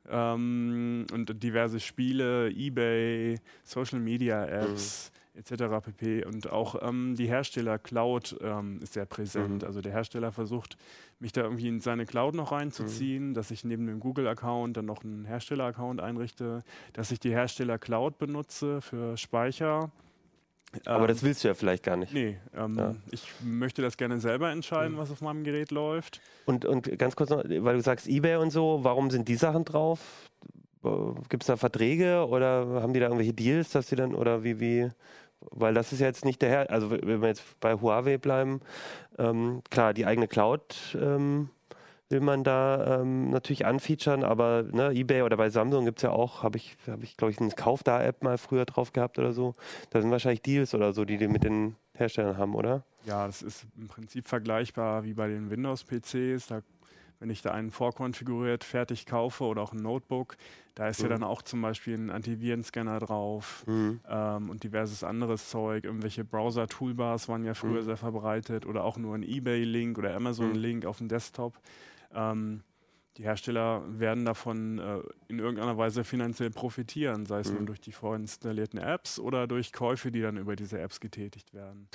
Ähm, 0.08 1.06
und 1.12 1.42
diverse 1.42 1.80
Spiele, 1.80 2.50
eBay, 2.50 3.38
Social 3.62 4.00
Media 4.00 4.44
Apps 4.44 5.10
etc. 5.34 5.64
pp. 5.82 6.24
Und 6.24 6.50
auch 6.50 6.76
ähm, 6.82 7.14
die 7.16 7.26
Hersteller 7.26 7.78
Cloud 7.78 8.36
ähm, 8.40 8.78
ist 8.80 8.92
sehr 8.92 9.06
präsent. 9.06 9.64
Also 9.64 9.80
der 9.80 9.92
Hersteller 9.92 10.30
versucht, 10.32 10.76
mich 11.18 11.32
da 11.32 11.42
irgendwie 11.42 11.68
in 11.68 11.80
seine 11.80 12.06
Cloud 12.06 12.34
noch 12.34 12.52
reinzuziehen, 12.52 13.34
dass 13.34 13.50
ich 13.50 13.64
neben 13.64 13.86
dem 13.86 14.00
Google-Account 14.00 14.76
dann 14.76 14.86
noch 14.86 15.02
einen 15.02 15.24
Hersteller-Account 15.24 16.00
einrichte, 16.00 16.62
dass 16.92 17.10
ich 17.10 17.18
die 17.18 17.30
Hersteller 17.30 17.78
Cloud 17.78 18.18
benutze 18.18 18.80
für 18.80 19.16
Speicher. 19.16 19.90
Aber 20.86 21.02
Ähm, 21.02 21.08
das 21.08 21.22
willst 21.22 21.44
du 21.44 21.48
ja 21.48 21.54
vielleicht 21.54 21.82
gar 21.84 21.96
nicht. 21.96 22.12
Nee, 22.12 22.36
ähm, 22.56 22.76
Ja. 22.76 22.94
ich 23.10 23.28
möchte 23.42 23.80
das 23.82 23.96
gerne 23.96 24.18
selber 24.18 24.50
entscheiden, 24.50 24.98
was 24.98 25.10
auf 25.10 25.20
meinem 25.20 25.44
Gerät 25.44 25.70
läuft. 25.70 26.20
Und, 26.46 26.64
und 26.64 26.98
ganz 26.98 27.14
kurz 27.16 27.30
noch, 27.30 27.44
weil 27.44 27.76
du 27.76 27.80
sagst 27.82 28.08
Ebay 28.08 28.36
und 28.36 28.50
so, 28.50 28.80
warum 28.82 29.10
sind 29.10 29.28
die 29.28 29.36
Sachen 29.36 29.64
drauf? 29.64 30.00
Gibt 31.30 31.44
es 31.44 31.46
da 31.46 31.56
Verträge 31.56 32.26
oder 32.28 32.82
haben 32.82 32.92
die 32.92 33.00
da 33.00 33.06
irgendwelche 33.06 33.32
Deals, 33.32 33.70
dass 33.70 33.86
die 33.86 33.96
dann, 33.96 34.14
oder 34.14 34.44
wie, 34.44 34.60
wie, 34.60 34.88
weil 35.50 35.72
das 35.72 35.92
ist 35.92 36.00
ja 36.00 36.06
jetzt 36.08 36.24
nicht 36.26 36.42
der 36.42 36.50
Herr, 36.50 36.70
also 36.70 36.90
wenn 36.90 37.22
wir 37.22 37.28
jetzt 37.28 37.42
bei 37.60 37.74
Huawei 37.74 38.18
bleiben, 38.18 38.60
ähm, 39.16 39.62
klar, 39.70 39.94
die 39.94 40.04
eigene 40.04 40.28
Cloud 40.28 40.76
ähm, 41.00 41.48
will 42.14 42.20
man 42.20 42.44
da 42.44 43.00
ähm, 43.00 43.30
natürlich 43.30 43.66
anfeaturen, 43.66 44.22
aber 44.22 44.62
ne, 44.62 44.92
Ebay 44.92 45.22
oder 45.22 45.36
bei 45.36 45.50
Samsung 45.50 45.84
gibt 45.84 45.98
es 45.98 46.02
ja 46.04 46.10
auch, 46.10 46.44
habe 46.44 46.56
ich, 46.56 46.76
hab 46.86 47.02
ich 47.02 47.16
glaube 47.16 47.32
ich, 47.32 47.40
eine 47.40 47.50
Kauf-Da-App 47.50 48.22
mal 48.22 48.38
früher 48.38 48.64
drauf 48.64 48.92
gehabt 48.92 49.18
oder 49.18 49.32
so. 49.32 49.54
Da 49.90 50.00
sind 50.00 50.12
wahrscheinlich 50.12 50.42
Deals 50.42 50.74
oder 50.74 50.92
so, 50.92 51.04
die 51.04 51.18
die 51.18 51.26
mit 51.26 51.42
den 51.42 51.74
Herstellern 51.96 52.38
haben, 52.38 52.54
oder? 52.54 52.84
Ja, 53.04 53.26
das 53.26 53.42
ist 53.42 53.66
im 53.76 53.88
Prinzip 53.88 54.28
vergleichbar 54.28 55.02
wie 55.02 55.12
bei 55.12 55.26
den 55.26 55.50
Windows-PCs. 55.50 56.46
Da, 56.46 56.62
wenn 57.18 57.30
ich 57.30 57.42
da 57.42 57.50
einen 57.50 57.72
vorkonfiguriert 57.72 58.62
fertig 58.62 59.06
kaufe 59.06 59.42
oder 59.42 59.62
auch 59.62 59.72
ein 59.72 59.82
Notebook, 59.82 60.36
da 60.76 60.86
ist 60.86 61.02
ja 61.02 61.08
dann 61.08 61.24
auch 61.24 61.42
zum 61.42 61.62
Beispiel 61.62 61.96
ein 61.96 62.10
Antivirenscanner 62.10 63.00
drauf 63.00 63.64
ähm, 64.08 64.50
und 64.50 64.62
diverses 64.62 65.02
anderes 65.02 65.50
Zeug. 65.50 65.82
Irgendwelche 65.82 66.24
Browser-Toolbars 66.24 67.28
waren 67.28 67.44
ja 67.44 67.54
früher 67.54 67.82
sehr 67.82 67.96
verbreitet 67.96 68.66
oder 68.66 68.84
auch 68.84 68.98
nur 68.98 69.16
ein 69.16 69.24
eBay-Link 69.24 69.98
oder 69.98 70.14
Amazon-Link 70.14 70.86
auf 70.86 70.98
dem 70.98 71.08
Desktop. 71.08 71.58
Ähm, 72.14 72.62
die 73.16 73.22
Hersteller 73.22 73.82
werden 73.86 74.24
davon 74.24 74.78
äh, 74.78 74.98
in 75.28 75.38
irgendeiner 75.38 75.78
Weise 75.78 76.02
finanziell 76.02 76.50
profitieren, 76.50 77.26
sei 77.26 77.40
es 77.40 77.52
nun 77.52 77.66
durch 77.66 77.80
die 77.80 77.92
vorinstallierten 77.92 78.80
Apps 78.80 79.20
oder 79.20 79.46
durch 79.46 79.72
Käufe, 79.72 80.10
die 80.10 80.20
dann 80.20 80.36
über 80.36 80.56
diese 80.56 80.80
Apps 80.80 80.98
getätigt 80.98 81.54
werden. 81.54 81.88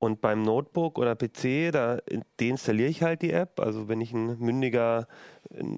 Und 0.00 0.20
beim 0.20 0.42
Notebook 0.42 0.98
oder 0.98 1.14
PC, 1.14 1.70
da 1.70 1.98
deinstalliere 2.40 2.88
ich 2.88 3.04
halt 3.04 3.22
die 3.22 3.30
App. 3.30 3.60
Also 3.60 3.86
wenn 3.86 4.00
ich 4.00 4.12
ein 4.12 4.36
mündiger, 4.40 5.06
äh, 5.50 5.76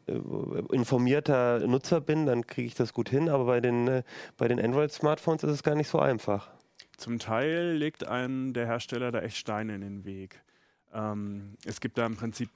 informierter 0.72 1.66
Nutzer 1.66 2.00
bin, 2.00 2.24
dann 2.24 2.46
kriege 2.46 2.66
ich 2.66 2.74
das 2.74 2.94
gut 2.94 3.10
hin. 3.10 3.28
Aber 3.28 3.44
bei 3.44 3.60
den, 3.60 3.86
äh, 3.86 4.02
bei 4.38 4.48
den 4.48 4.58
Android-Smartphones 4.58 5.42
ist 5.42 5.50
es 5.50 5.62
gar 5.62 5.74
nicht 5.74 5.88
so 5.88 5.98
einfach. 5.98 6.48
Zum 6.96 7.18
Teil 7.18 7.72
legt 7.72 8.06
einem 8.06 8.54
der 8.54 8.64
Hersteller 8.64 9.12
da 9.12 9.20
echt 9.20 9.36
Steine 9.36 9.74
in 9.74 9.82
den 9.82 10.04
Weg. 10.06 10.42
Ähm, 10.94 11.58
es 11.66 11.82
gibt 11.82 11.98
da 11.98 12.06
im 12.06 12.16
Prinzip 12.16 12.48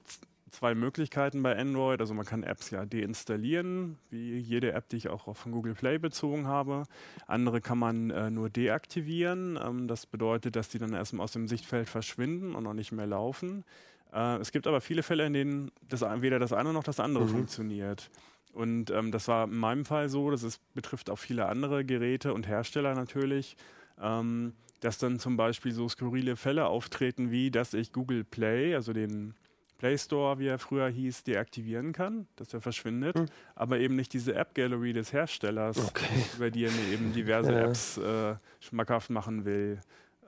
zwei 0.51 0.75
Möglichkeiten 0.75 1.43
bei 1.43 1.57
Android. 1.57 2.01
Also 2.01 2.15
man 2.15 2.27
kann 2.27 2.43
Apps 2.43 2.71
ja 2.71 2.85
deinstallieren, 2.85 3.99
wie 4.11 4.39
jede 4.39 4.73
App, 4.73 4.89
die 4.89 4.97
ich 4.97 5.09
auch 5.09 5.37
von 5.37 5.53
Google 5.53 5.75
Play 5.75 5.99
bezogen 5.99 6.47
habe. 6.47 6.85
Andere 7.27 7.61
kann 7.61 7.79
man 7.79 8.11
äh, 8.11 8.31
nur 8.31 8.51
deaktivieren. 8.51 9.59
Ähm, 9.63 9.89
das 9.89 10.07
bedeutet, 10.07 10.57
dass 10.57 10.69
die 10.69 10.79
dann 10.79 10.93
erstmal 10.93 11.25
aus 11.25 11.33
dem 11.33 11.49
Sichtfeld 11.49 11.89
verschwinden 11.89 12.55
und 12.55 12.65
noch 12.65 12.75
nicht 12.75 12.93
mehr 12.93 13.07
laufen. 13.07 13.65
Äh, 14.13 14.37
es 14.39 14.53
gibt 14.53 14.67
aber 14.67 14.81
viele 14.81 15.03
Fälle, 15.03 15.27
in 15.27 15.33
denen 15.33 15.71
das, 15.89 16.03
weder 16.03 16.39
das 16.39 16.53
eine 16.53 16.73
noch 16.73 16.85
das 16.85 17.01
andere 17.01 17.25
mhm. 17.25 17.31
funktioniert. 17.31 18.11
Und 18.53 18.91
ähm, 18.91 19.13
das 19.13 19.29
war 19.29 19.45
in 19.45 19.59
meinem 19.59 19.85
Fall 19.85 20.09
so, 20.09 20.31
das 20.31 20.43
ist, 20.43 20.61
betrifft 20.75 21.11
auch 21.11 21.19
viele 21.19 21.47
andere 21.47 21.85
Geräte 21.85 22.33
und 22.33 22.49
Hersteller 22.49 22.95
natürlich. 22.95 23.57
Ähm, 24.01 24.55
dass 24.81 24.99
dann 24.99 25.19
zum 25.19 25.37
Beispiel 25.37 25.73
so 25.73 25.89
skurrile 25.89 26.37
Fälle 26.37 26.67
auftreten, 26.67 27.31
wie 27.31 27.51
dass 27.51 27.75
ich 27.75 27.93
Google 27.93 28.25
Play, 28.25 28.75
also 28.75 28.93
den 28.93 29.35
Play 29.79 29.97
Store, 29.97 30.39
wie 30.39 30.49
er 30.49 30.59
früher 30.59 30.89
hieß, 30.89 31.25
deaktivieren 31.25 31.93
kann, 31.93 32.27
dass 32.37 32.53
er 32.53 32.61
verschwindet, 32.61 33.17
hm. 33.17 33.27
aber 33.55 33.79
eben 33.79 33.97
nicht 33.97 34.13
diese 34.13 34.35
App 34.35 34.55
Gallery 34.55 34.93
des 34.93 35.13
Herstellers, 35.13 35.79
okay. 35.79 36.25
über 36.37 36.51
die 36.51 36.65
er 36.65 36.73
mir 36.73 36.93
eben 36.93 37.13
diverse 37.13 37.53
ja. 37.55 37.61
Apps 37.61 37.97
äh, 37.99 38.35
schmackhaft 38.61 39.11
machen 39.11 39.45
will. 39.45 39.81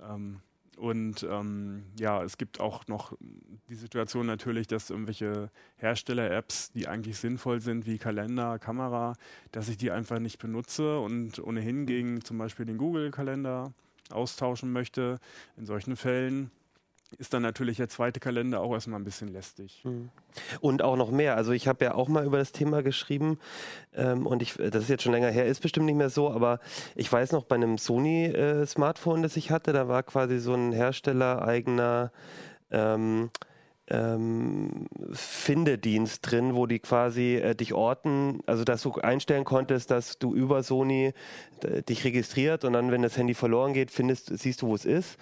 Ähm, 0.08 0.40
und 0.76 1.24
ähm, 1.24 1.82
ja, 1.98 2.22
es 2.22 2.38
gibt 2.38 2.58
auch 2.58 2.86
noch 2.86 3.12
die 3.68 3.74
Situation 3.74 4.24
natürlich, 4.24 4.66
dass 4.66 4.88
irgendwelche 4.88 5.50
Hersteller-Apps, 5.76 6.72
die 6.72 6.88
eigentlich 6.88 7.18
sinnvoll 7.18 7.60
sind, 7.60 7.84
wie 7.84 7.98
Kalender, 7.98 8.58
Kamera, 8.58 9.12
dass 9.52 9.68
ich 9.68 9.76
die 9.76 9.90
einfach 9.90 10.20
nicht 10.20 10.38
benutze 10.38 10.98
und 11.00 11.38
ohnehin 11.38 11.84
gegen 11.84 12.24
zum 12.24 12.38
Beispiel 12.38 12.64
den 12.64 12.78
Google-Kalender 12.78 13.74
austauschen 14.10 14.72
möchte. 14.72 15.18
In 15.58 15.66
solchen 15.66 15.96
Fällen 15.96 16.50
ist 17.18 17.34
dann 17.34 17.42
natürlich 17.42 17.78
der 17.78 17.88
zweite 17.88 18.20
Kalender 18.20 18.60
auch 18.60 18.72
erstmal 18.72 19.00
ein 19.00 19.04
bisschen 19.04 19.28
lästig. 19.28 19.82
Mhm. 19.84 20.10
Und 20.60 20.82
auch 20.82 20.96
noch 20.96 21.10
mehr. 21.10 21.36
Also 21.36 21.52
ich 21.52 21.66
habe 21.68 21.84
ja 21.84 21.94
auch 21.94 22.08
mal 22.08 22.24
über 22.24 22.38
das 22.38 22.52
Thema 22.52 22.82
geschrieben 22.82 23.38
ähm, 23.94 24.26
und 24.26 24.42
ich, 24.42 24.54
das 24.54 24.84
ist 24.84 24.88
jetzt 24.88 25.02
schon 25.02 25.12
länger 25.12 25.30
her, 25.30 25.46
ist 25.46 25.60
bestimmt 25.60 25.86
nicht 25.86 25.96
mehr 25.96 26.10
so, 26.10 26.30
aber 26.30 26.60
ich 26.94 27.10
weiß 27.10 27.32
noch 27.32 27.44
bei 27.44 27.56
einem 27.56 27.78
Sony-Smartphone, 27.78 29.20
äh, 29.20 29.22
das 29.22 29.36
ich 29.36 29.50
hatte, 29.50 29.72
da 29.72 29.88
war 29.88 30.02
quasi 30.02 30.38
so 30.38 30.54
ein 30.54 30.72
herstellereigener 30.72 32.12
ähm, 32.70 33.30
ähm, 33.88 34.86
Findedienst 35.12 36.30
drin, 36.30 36.54
wo 36.54 36.66
die 36.66 36.78
quasi 36.78 37.36
äh, 37.36 37.54
dich 37.54 37.74
orten, 37.74 38.40
also 38.46 38.62
dass 38.64 38.82
du 38.82 38.94
einstellen 38.94 39.44
konntest, 39.44 39.90
dass 39.90 40.18
du 40.18 40.32
über 40.34 40.62
Sony 40.62 41.12
äh, 41.62 41.82
dich 41.82 42.04
registriert 42.04 42.64
und 42.64 42.72
dann, 42.72 42.92
wenn 42.92 43.02
das 43.02 43.16
Handy 43.16 43.34
verloren 43.34 43.72
geht, 43.72 43.90
findest, 43.90 44.38
siehst 44.38 44.62
du, 44.62 44.68
wo 44.68 44.74
es 44.74 44.84
ist 44.84 45.18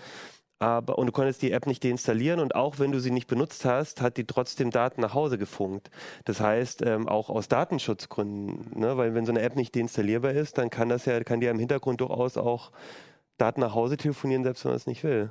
aber 0.59 0.99
und 0.99 1.07
du 1.07 1.13
konntest 1.13 1.43
die 1.43 1.53
App 1.53 1.67
nicht 1.67 1.85
deinstallieren 1.85 2.41
und 2.41 2.55
auch 2.55 2.79
wenn 2.79 2.93
du 2.93 3.01
sie 3.01 3.11
nicht 3.11 3.29
benutzt 3.29 3.65
hast, 3.65 4.01
hat 4.01 4.17
die 4.17 4.27
trotzdem 4.27 4.71
Daten 4.71 5.01
nach 5.01 5.15
Hause 5.15 5.39
gefunkt. 5.39 5.91
Das 6.25 6.41
heißt, 6.41 6.83
ähm, 6.85 7.09
auch 7.09 7.31
aus 7.31 7.49
Datenschutzgründen, 7.49 8.79
ne? 8.79 8.97
weil 8.97 9.15
wenn 9.15 9.25
so 9.25 9.33
eine 9.33 9.43
App 9.43 9.57
nicht 9.57 9.77
deinstallierbar 9.77 10.33
ist, 10.33 10.59
dann 10.59 10.71
kann 10.71 10.89
das 10.89 11.05
ja, 11.05 11.23
kann 11.23 11.41
die 11.41 11.47
ja 11.47 11.53
im 11.53 11.59
Hintergrund 11.59 12.01
durchaus 12.01 12.37
auch 12.37 12.73
Daten 13.39 13.61
nach 13.61 13.75
Hause 13.75 13.97
telefonieren, 13.97 14.43
selbst 14.43 14.65
wenn 14.65 14.73
man 14.73 14.77
es 14.77 14.87
nicht 14.87 15.05
will. 15.05 15.31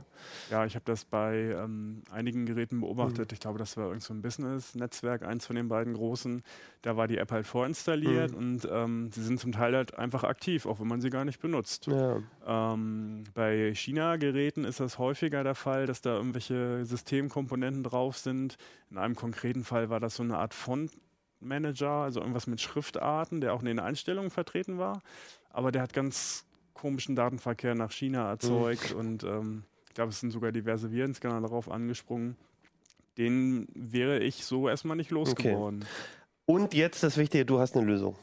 Ja, 0.50 0.66
ich 0.66 0.76
habe 0.76 0.86
das 0.86 1.06
bei 1.06 1.56
ähm, 1.56 2.04
einigen 2.10 2.46
Geräten 2.46 2.80
beobachtet. 2.80 3.32
Mhm. 3.32 3.34
Ich 3.34 3.40
glaube, 3.40 3.60
das 3.60 3.76
war 3.76 3.88
irgend 3.88 4.02
so 4.02 4.14
ein 4.14 4.22
Business-Netzwerk, 4.22 5.24
eins 5.24 5.46
von 5.46 5.56
den 5.58 5.68
beiden 5.68 5.94
großen. 5.94 6.42
Da 6.82 6.96
war 6.96 7.08
die 7.08 7.18
App 7.18 7.32
halt 7.32 7.46
vorinstalliert 7.46 8.32
mhm. 8.32 8.38
und 8.38 8.68
ähm, 8.72 9.12
sie 9.12 9.22
sind 9.24 9.40
zum 9.40 9.52
Teil 9.52 9.76
halt 9.76 9.98
einfach 9.98 10.24
aktiv, 10.24 10.66
auch 10.66 10.80
wenn 10.80 10.88
man 10.88 11.02
sie 11.02 11.10
gar 11.10 11.26
nicht 11.26 11.42
benutzt. 11.42 11.88
Ja. 11.88 12.22
Ähm, 12.46 13.26
bei 13.34 13.74
China-Geräten 13.76 14.64
ist 14.64 14.80
das 14.80 14.98
häufiger 14.98 15.44
der 15.44 15.56
Fall, 15.56 15.86
dass 15.86 16.02
da 16.02 16.16
irgendwelche 16.16 16.86
Systemkomponenten 16.86 17.84
drauf 17.84 18.18
sind. 18.18 18.58
In 18.90 18.98
einem 18.98 19.16
konkreten 19.16 19.64
Fall 19.64 19.90
war 19.90 20.00
das 20.00 20.16
so 20.16 20.24
eine 20.24 20.38
Art 20.38 20.54
Font. 20.54 20.92
Manager, 21.40 21.92
also 21.92 22.20
irgendwas 22.20 22.48
mit 22.48 22.62
Schriftarten, 22.62 23.42
der 23.42 23.54
auch 23.54 23.60
in 23.60 23.68
den 23.68 23.80
Einstellungen 23.80 24.32
vertreten 24.32 24.80
war. 24.80 25.04
Aber 25.52 25.72
der 25.72 25.84
hat 25.84 25.94
ganz 25.94 26.47
komischen 26.78 27.16
Datenverkehr 27.16 27.76
nach 27.76 27.92
China 27.92 28.30
erzeugt 28.30 28.94
mhm. 28.94 29.00
und 29.00 29.24
ähm, 29.24 29.64
ich 29.88 29.94
glaube, 29.94 30.12
es 30.12 30.20
sind 30.20 30.32
sogar 30.32 30.52
diverse 30.52 30.92
Virenscanner 30.92 31.42
darauf 31.42 31.70
angesprungen. 31.70 32.38
Den 33.18 33.68
wäre 33.74 34.20
ich 34.20 34.46
so 34.46 34.70
erstmal 34.70 34.96
nicht 34.96 35.10
losgeworden. 35.10 35.82
Okay. 35.82 35.90
Und 36.46 36.74
jetzt 36.74 37.02
das 37.02 37.18
Wichtige, 37.18 37.46
du 37.46 37.60
hast 37.60 37.76
eine 37.76 37.86
Lösung. 37.86 38.16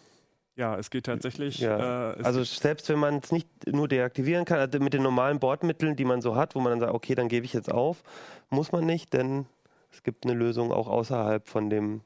Ja, 0.56 0.78
es 0.78 0.90
geht 0.90 1.06
tatsächlich. 1.06 1.58
Ja. 1.58 2.12
Äh, 2.12 2.22
also 2.22 2.44
selbst 2.44 2.88
wenn 2.88 2.98
man 2.98 3.18
es 3.18 3.32
nicht 3.32 3.48
nur 3.66 3.88
deaktivieren 3.88 4.44
kann, 4.44 4.58
also 4.58 4.78
mit 4.78 4.94
den 4.94 5.02
normalen 5.02 5.40
Bordmitteln, 5.40 5.96
die 5.96 6.04
man 6.04 6.20
so 6.20 6.36
hat, 6.36 6.54
wo 6.54 6.60
man 6.60 6.70
dann 6.70 6.80
sagt, 6.80 6.94
okay, 6.94 7.14
dann 7.16 7.28
gebe 7.28 7.44
ich 7.44 7.52
jetzt 7.52 7.72
auf, 7.72 8.04
muss 8.50 8.70
man 8.70 8.86
nicht, 8.86 9.12
denn 9.12 9.46
es 9.90 10.02
gibt 10.04 10.24
eine 10.24 10.34
Lösung 10.34 10.72
auch 10.72 10.86
außerhalb 10.86 11.48
von 11.48 11.70
den 11.70 12.02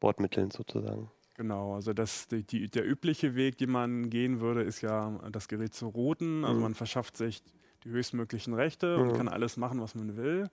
Bordmitteln 0.00 0.50
sozusagen. 0.50 1.10
Genau, 1.40 1.74
also 1.74 1.94
das, 1.94 2.28
die, 2.28 2.42
die, 2.42 2.68
der 2.68 2.86
übliche 2.86 3.34
Weg, 3.34 3.56
den 3.56 3.70
man 3.70 4.10
gehen 4.10 4.40
würde, 4.40 4.62
ist 4.62 4.82
ja, 4.82 5.18
das 5.32 5.48
Gerät 5.48 5.72
zu 5.72 5.88
routen. 5.88 6.44
Also 6.44 6.56
mhm. 6.56 6.62
man 6.64 6.74
verschafft 6.74 7.16
sich 7.16 7.42
die 7.82 7.88
höchstmöglichen 7.88 8.52
Rechte 8.52 8.98
mhm. 8.98 9.02
und 9.02 9.16
kann 9.16 9.26
alles 9.26 9.56
machen, 9.56 9.80
was 9.80 9.94
man 9.94 10.18
will. 10.18 10.50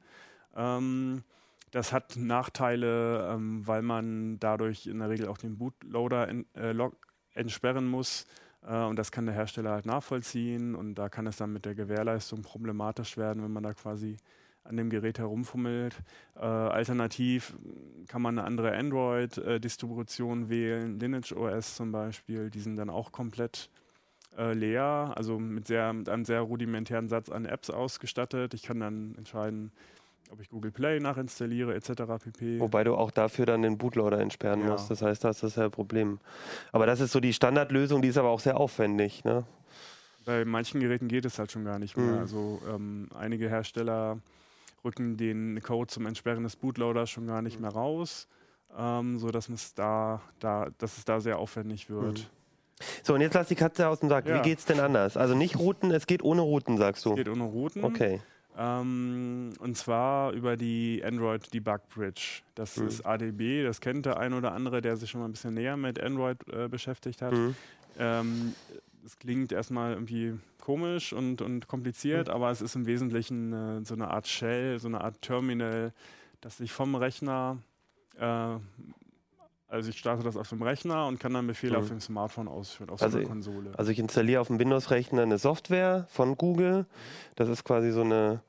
Ähm, 0.55 1.23
das 1.71 1.91
hat 1.91 2.15
Nachteile, 2.15 3.33
ähm, 3.33 3.67
weil 3.67 3.81
man 3.81 4.39
dadurch 4.39 4.87
in 4.87 4.99
der 4.99 5.09
Regel 5.09 5.27
auch 5.27 5.37
den 5.37 5.57
Bootloader 5.57 6.29
en, 6.29 6.45
äh, 6.53 6.73
entsperren 7.33 7.85
muss. 7.85 8.25
Äh, 8.65 8.85
und 8.85 8.95
das 8.95 9.11
kann 9.11 9.25
der 9.25 9.35
Hersteller 9.35 9.71
halt 9.71 9.85
nachvollziehen. 9.85 10.73
Und 10.73 10.95
da 10.95 11.09
kann 11.09 11.27
es 11.27 11.35
dann 11.35 11.51
mit 11.51 11.65
der 11.65 11.75
Gewährleistung 11.75 12.43
problematisch 12.43 13.17
werden, 13.17 13.43
wenn 13.43 13.51
man 13.51 13.63
da 13.63 13.73
quasi 13.73 14.15
an 14.67 14.77
dem 14.77 14.89
Gerät 14.89 15.19
herumfummelt. 15.19 15.95
Äh, 16.35 16.41
alternativ 16.41 17.57
kann 18.07 18.21
man 18.21 18.37
eine 18.37 18.47
andere 18.47 18.75
Android-Distribution 18.75 20.49
wählen, 20.49 20.99
Lineage 20.99 21.33
OS 21.33 21.75
zum 21.75 21.91
Beispiel, 21.91 22.49
die 22.49 22.59
sind 22.59 22.75
dann 22.75 22.89
auch 22.89 23.11
komplett 23.11 23.69
äh, 24.37 24.53
leer, 24.53 25.13
also 25.15 25.39
mit, 25.39 25.67
sehr, 25.67 25.91
mit 25.93 26.09
einem 26.09 26.25
sehr 26.25 26.41
rudimentären 26.41 27.09
Satz 27.09 27.29
an 27.29 27.45
Apps 27.45 27.69
ausgestattet. 27.69 28.53
Ich 28.53 28.63
kann 28.63 28.79
dann 28.79 29.15
entscheiden, 29.17 29.71
ob 30.31 30.41
ich 30.41 30.49
Google 30.49 30.71
Play 30.71 30.99
nachinstalliere 30.99 31.73
etc. 31.73 32.03
pp. 32.23 32.59
Wobei 32.59 32.83
du 32.83 32.95
auch 32.95 33.11
dafür 33.11 33.45
dann 33.45 33.61
den 33.61 33.77
Bootloader 33.77 34.19
entsperren 34.19 34.61
ja. 34.61 34.71
musst. 34.71 34.91
Das 34.91 35.01
heißt, 35.01 35.23
da 35.23 35.29
ist 35.29 35.43
das 35.43 35.55
ja 35.55 35.65
ein 35.65 35.71
Problem. 35.71 36.19
Aber 36.71 36.85
das 36.85 36.99
ist 36.99 37.11
so 37.11 37.19
die 37.19 37.33
Standardlösung, 37.33 38.01
die 38.01 38.09
ist 38.09 38.17
aber 38.17 38.29
auch 38.29 38.39
sehr 38.39 38.57
aufwendig. 38.57 39.23
Ne? 39.23 39.45
Bei 40.25 40.43
manchen 40.43 40.81
Geräten 40.81 41.07
geht 41.07 41.25
es 41.25 41.39
halt 41.39 41.51
schon 41.51 41.63
gar 41.63 41.79
nicht 41.79 41.97
mehr. 41.97 42.13
Mhm. 42.13 42.19
Also 42.19 42.61
ähm, 42.69 43.07
einige 43.17 43.49
Hersteller 43.49 44.19
rücken 44.83 45.17
den 45.17 45.61
Code 45.61 45.87
zum 45.87 46.05
Entsperren 46.05 46.43
des 46.43 46.55
Bootloaders 46.55 47.09
schon 47.09 47.27
gar 47.27 47.41
nicht 47.41 47.59
mehr 47.59 47.71
raus, 47.71 48.27
ähm, 48.77 49.19
sodass 49.19 49.49
es 49.49 49.73
da, 49.73 50.21
da, 50.39 50.69
dass 50.77 50.97
es 50.97 51.05
da 51.05 51.19
sehr 51.19 51.39
aufwendig 51.39 51.89
wird. 51.89 52.19
Mhm. 52.19 52.25
So, 53.03 53.15
und 53.15 53.21
jetzt 53.21 53.33
lass 53.33 53.47
die 53.47 53.55
Katze 53.55 53.87
aus 53.87 54.01
dem 54.01 54.09
Sack. 54.09 54.27
Ja. 54.27 54.43
Wie 54.45 54.51
es 54.51 54.65
denn 54.65 54.79
anders? 54.79 55.17
Also 55.17 55.33
nicht 55.33 55.57
Routen, 55.57 55.91
es 55.91 56.05
geht 56.05 56.21
ohne 56.23 56.41
Routen, 56.41 56.77
sagst 56.77 57.05
du. 57.05 57.11
Es 57.11 57.15
geht 57.15 57.29
ohne 57.29 57.43
Routen. 57.43 57.83
Okay. 57.83 58.21
Ähm, 58.57 59.53
und 59.59 59.77
zwar 59.77 60.31
über 60.31 60.57
die 60.57 61.03
Android 61.05 61.53
Debug 61.53 61.87
Bridge. 61.89 62.41
Das 62.55 62.77
mhm. 62.77 62.87
ist 62.87 63.05
ADB, 63.05 63.63
das 63.63 63.81
kennt 63.81 64.05
der 64.05 64.17
ein 64.17 64.33
oder 64.33 64.51
andere, 64.53 64.81
der 64.81 64.97
sich 64.97 65.09
schon 65.11 65.21
mal 65.21 65.27
ein 65.27 65.31
bisschen 65.31 65.53
näher 65.53 65.77
mit 65.77 66.01
Android 66.01 66.37
äh, 66.51 66.67
beschäftigt 66.67 67.21
hat. 67.21 67.33
Mhm. 67.33 67.55
Ähm, 67.97 68.53
das 69.03 69.17
klingt 69.19 69.51
erstmal 69.51 69.93
irgendwie 69.93 70.33
komisch 70.59 71.13
und, 71.13 71.41
und 71.41 71.67
kompliziert, 71.67 72.27
mhm. 72.27 72.33
aber 72.33 72.51
es 72.51 72.61
ist 72.61 72.75
im 72.75 72.85
Wesentlichen 72.85 73.53
äh, 73.53 73.85
so 73.85 73.93
eine 73.93 74.09
Art 74.09 74.27
Shell, 74.27 74.79
so 74.79 74.87
eine 74.87 75.01
Art 75.01 75.21
Terminal, 75.21 75.93
das 76.41 76.57
sich 76.57 76.71
vom 76.71 76.95
Rechner, 76.95 77.57
äh, 78.19 78.57
also 79.69 79.89
ich 79.89 79.97
starte 79.97 80.23
das 80.23 80.37
auf 80.37 80.49
dem 80.49 80.61
Rechner 80.61 81.07
und 81.07 81.19
kann 81.19 81.33
dann 81.33 81.45
Befehle 81.47 81.77
mhm. 81.77 81.83
auf 81.83 81.87
dem 81.89 81.99
Smartphone 81.99 82.47
ausführen, 82.47 82.89
auf 82.89 83.01
also, 83.01 83.13
so 83.13 83.19
einer 83.19 83.27
Konsole. 83.27 83.71
Also 83.77 83.91
ich 83.91 83.99
installiere 83.99 84.41
auf 84.41 84.47
dem 84.47 84.59
Windows-Rechner 84.59 85.23
eine 85.23 85.37
Software 85.37 86.07
von 86.09 86.37
Google. 86.37 86.85
Das 87.35 87.49
ist 87.49 87.63
quasi 87.63 87.91
so 87.91 88.01
eine, 88.01 88.41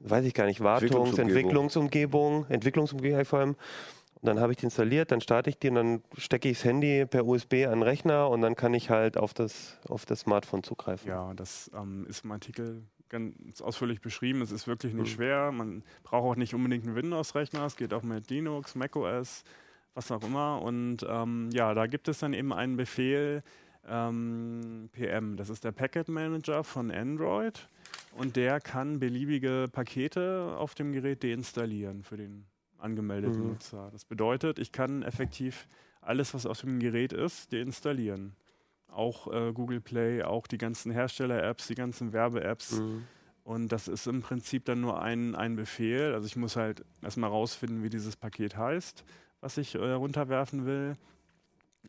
weiß 0.00 0.24
ich 0.24 0.34
gar 0.34 0.46
nicht, 0.46 0.60
Wartungs-, 0.60 1.18
Entwicklungsumgebung, 1.18 2.46
Entwicklungsumgebung 2.48 3.24
vor 3.24 3.38
allem. 3.40 3.56
Dann 4.24 4.40
habe 4.40 4.52
ich 4.52 4.58
die 4.58 4.64
installiert, 4.64 5.10
dann 5.10 5.20
starte 5.20 5.50
ich 5.50 5.58
die 5.58 5.68
und 5.68 5.74
dann 5.74 6.02
stecke 6.16 6.48
ich 6.48 6.58
das 6.58 6.64
Handy 6.64 7.06
per 7.06 7.26
USB 7.26 7.66
an 7.66 7.80
den 7.80 7.82
Rechner 7.82 8.28
und 8.30 8.40
dann 8.40 8.54
kann 8.56 8.74
ich 8.74 8.90
halt 8.90 9.16
auf 9.16 9.34
das, 9.34 9.78
auf 9.88 10.06
das 10.06 10.20
Smartphone 10.20 10.62
zugreifen. 10.62 11.08
Ja, 11.08 11.34
das 11.34 11.70
ähm, 11.74 12.06
ist 12.08 12.24
im 12.24 12.32
Artikel 12.32 12.82
ganz 13.08 13.60
ausführlich 13.60 14.00
beschrieben. 14.00 14.40
Es 14.42 14.50
ist 14.50 14.66
wirklich 14.66 14.94
nicht 14.94 15.10
mhm. 15.10 15.14
schwer. 15.14 15.52
Man 15.52 15.82
braucht 16.02 16.24
auch 16.24 16.36
nicht 16.36 16.54
unbedingt 16.54 16.86
einen 16.86 16.96
Windows-Rechner. 16.96 17.64
Es 17.64 17.76
geht 17.76 17.94
auch 17.94 18.02
mit 18.02 18.30
Linux, 18.30 18.74
macOS, 18.74 19.44
was 19.94 20.10
auch 20.10 20.22
immer. 20.22 20.62
Und 20.62 21.06
ähm, 21.08 21.50
ja, 21.52 21.74
da 21.74 21.86
gibt 21.86 22.08
es 22.08 22.18
dann 22.18 22.32
eben 22.32 22.52
einen 22.52 22.76
Befehl, 22.76 23.42
ähm, 23.88 24.88
PM. 24.92 25.36
Das 25.36 25.50
ist 25.50 25.64
der 25.64 25.72
Packet 25.72 26.08
Manager 26.08 26.64
von 26.64 26.90
Android. 26.90 27.68
und 28.16 28.36
der 28.36 28.60
kann 28.60 28.98
beliebige 28.98 29.66
Pakete 29.70 30.54
auf 30.56 30.74
dem 30.74 30.92
Gerät 30.92 31.22
deinstallieren 31.22 32.02
für 32.02 32.16
den 32.16 32.46
angemeldeten 32.84 33.40
Mhm. 33.42 33.48
Nutzer. 33.48 33.88
Das 33.92 34.04
bedeutet, 34.04 34.58
ich 34.58 34.70
kann 34.70 35.02
effektiv 35.02 35.66
alles, 36.00 36.34
was 36.34 36.46
auf 36.46 36.60
dem 36.60 36.78
Gerät 36.78 37.12
ist, 37.12 37.52
deinstallieren. 37.52 38.36
Auch 38.88 39.32
äh, 39.32 39.52
Google 39.52 39.80
Play, 39.80 40.22
auch 40.22 40.46
die 40.46 40.58
ganzen 40.58 40.92
Hersteller-Apps, 40.92 41.66
die 41.66 41.74
ganzen 41.74 42.12
Werbe-Apps. 42.12 42.78
Mhm. 42.78 43.04
Und 43.42 43.72
das 43.72 43.88
ist 43.88 44.06
im 44.06 44.22
Prinzip 44.22 44.64
dann 44.66 44.80
nur 44.80 45.02
ein, 45.02 45.34
ein 45.34 45.56
Befehl. 45.56 46.14
Also 46.14 46.26
ich 46.26 46.36
muss 46.36 46.56
halt 46.56 46.84
erstmal 47.02 47.30
rausfinden, 47.30 47.82
wie 47.82 47.90
dieses 47.90 48.16
Paket 48.16 48.56
heißt, 48.56 49.04
was 49.40 49.58
ich 49.58 49.74
äh, 49.74 49.78
runterwerfen 49.92 50.64
will. 50.64 50.96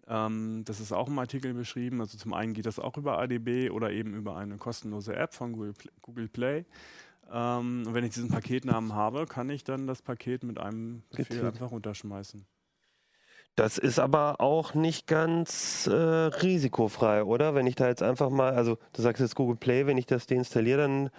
Ähm, 0.07 0.63
das 0.65 0.79
ist 0.81 0.91
auch 0.91 1.07
im 1.07 1.17
Artikel 1.19 1.53
beschrieben. 1.53 2.01
Also 2.01 2.17
zum 2.17 2.33
einen 2.33 2.53
geht 2.53 2.65
das 2.65 2.79
auch 2.79 2.97
über 2.97 3.17
ADB 3.19 3.69
oder 3.69 3.91
eben 3.91 4.13
über 4.13 4.35
eine 4.35 4.57
kostenlose 4.57 5.15
App 5.15 5.33
von 5.33 5.53
Google, 5.53 5.73
Google 6.01 6.27
Play. 6.27 6.65
Ähm, 7.31 7.83
und 7.87 7.93
wenn 7.93 8.03
ich 8.03 8.13
diesen 8.13 8.29
Paketnamen 8.29 8.93
habe, 8.93 9.25
kann 9.25 9.49
ich 9.49 9.63
dann 9.63 9.87
das 9.87 10.01
Paket 10.01 10.43
mit 10.43 10.59
einem 10.59 11.03
Befehl 11.09 11.37
Getötet. 11.37 11.45
einfach 11.45 11.71
runterschmeißen. 11.71 12.45
Das 13.55 13.77
ist 13.77 13.99
aber 13.99 14.41
auch 14.41 14.73
nicht 14.73 15.07
ganz 15.07 15.87
äh, 15.87 15.93
risikofrei, 15.93 17.23
oder? 17.23 17.55
Wenn 17.55 17.67
ich 17.67 17.75
da 17.75 17.87
jetzt 17.87 18.03
einfach 18.03 18.29
mal, 18.29 18.53
also 18.53 18.77
du 18.91 19.01
sagst 19.01 19.21
jetzt 19.21 19.35
Google 19.35 19.55
Play, 19.55 19.85
wenn 19.87 19.97
ich 19.97 20.05
das 20.05 20.27
deinstalliere, 20.27 20.81
dann 20.81 21.09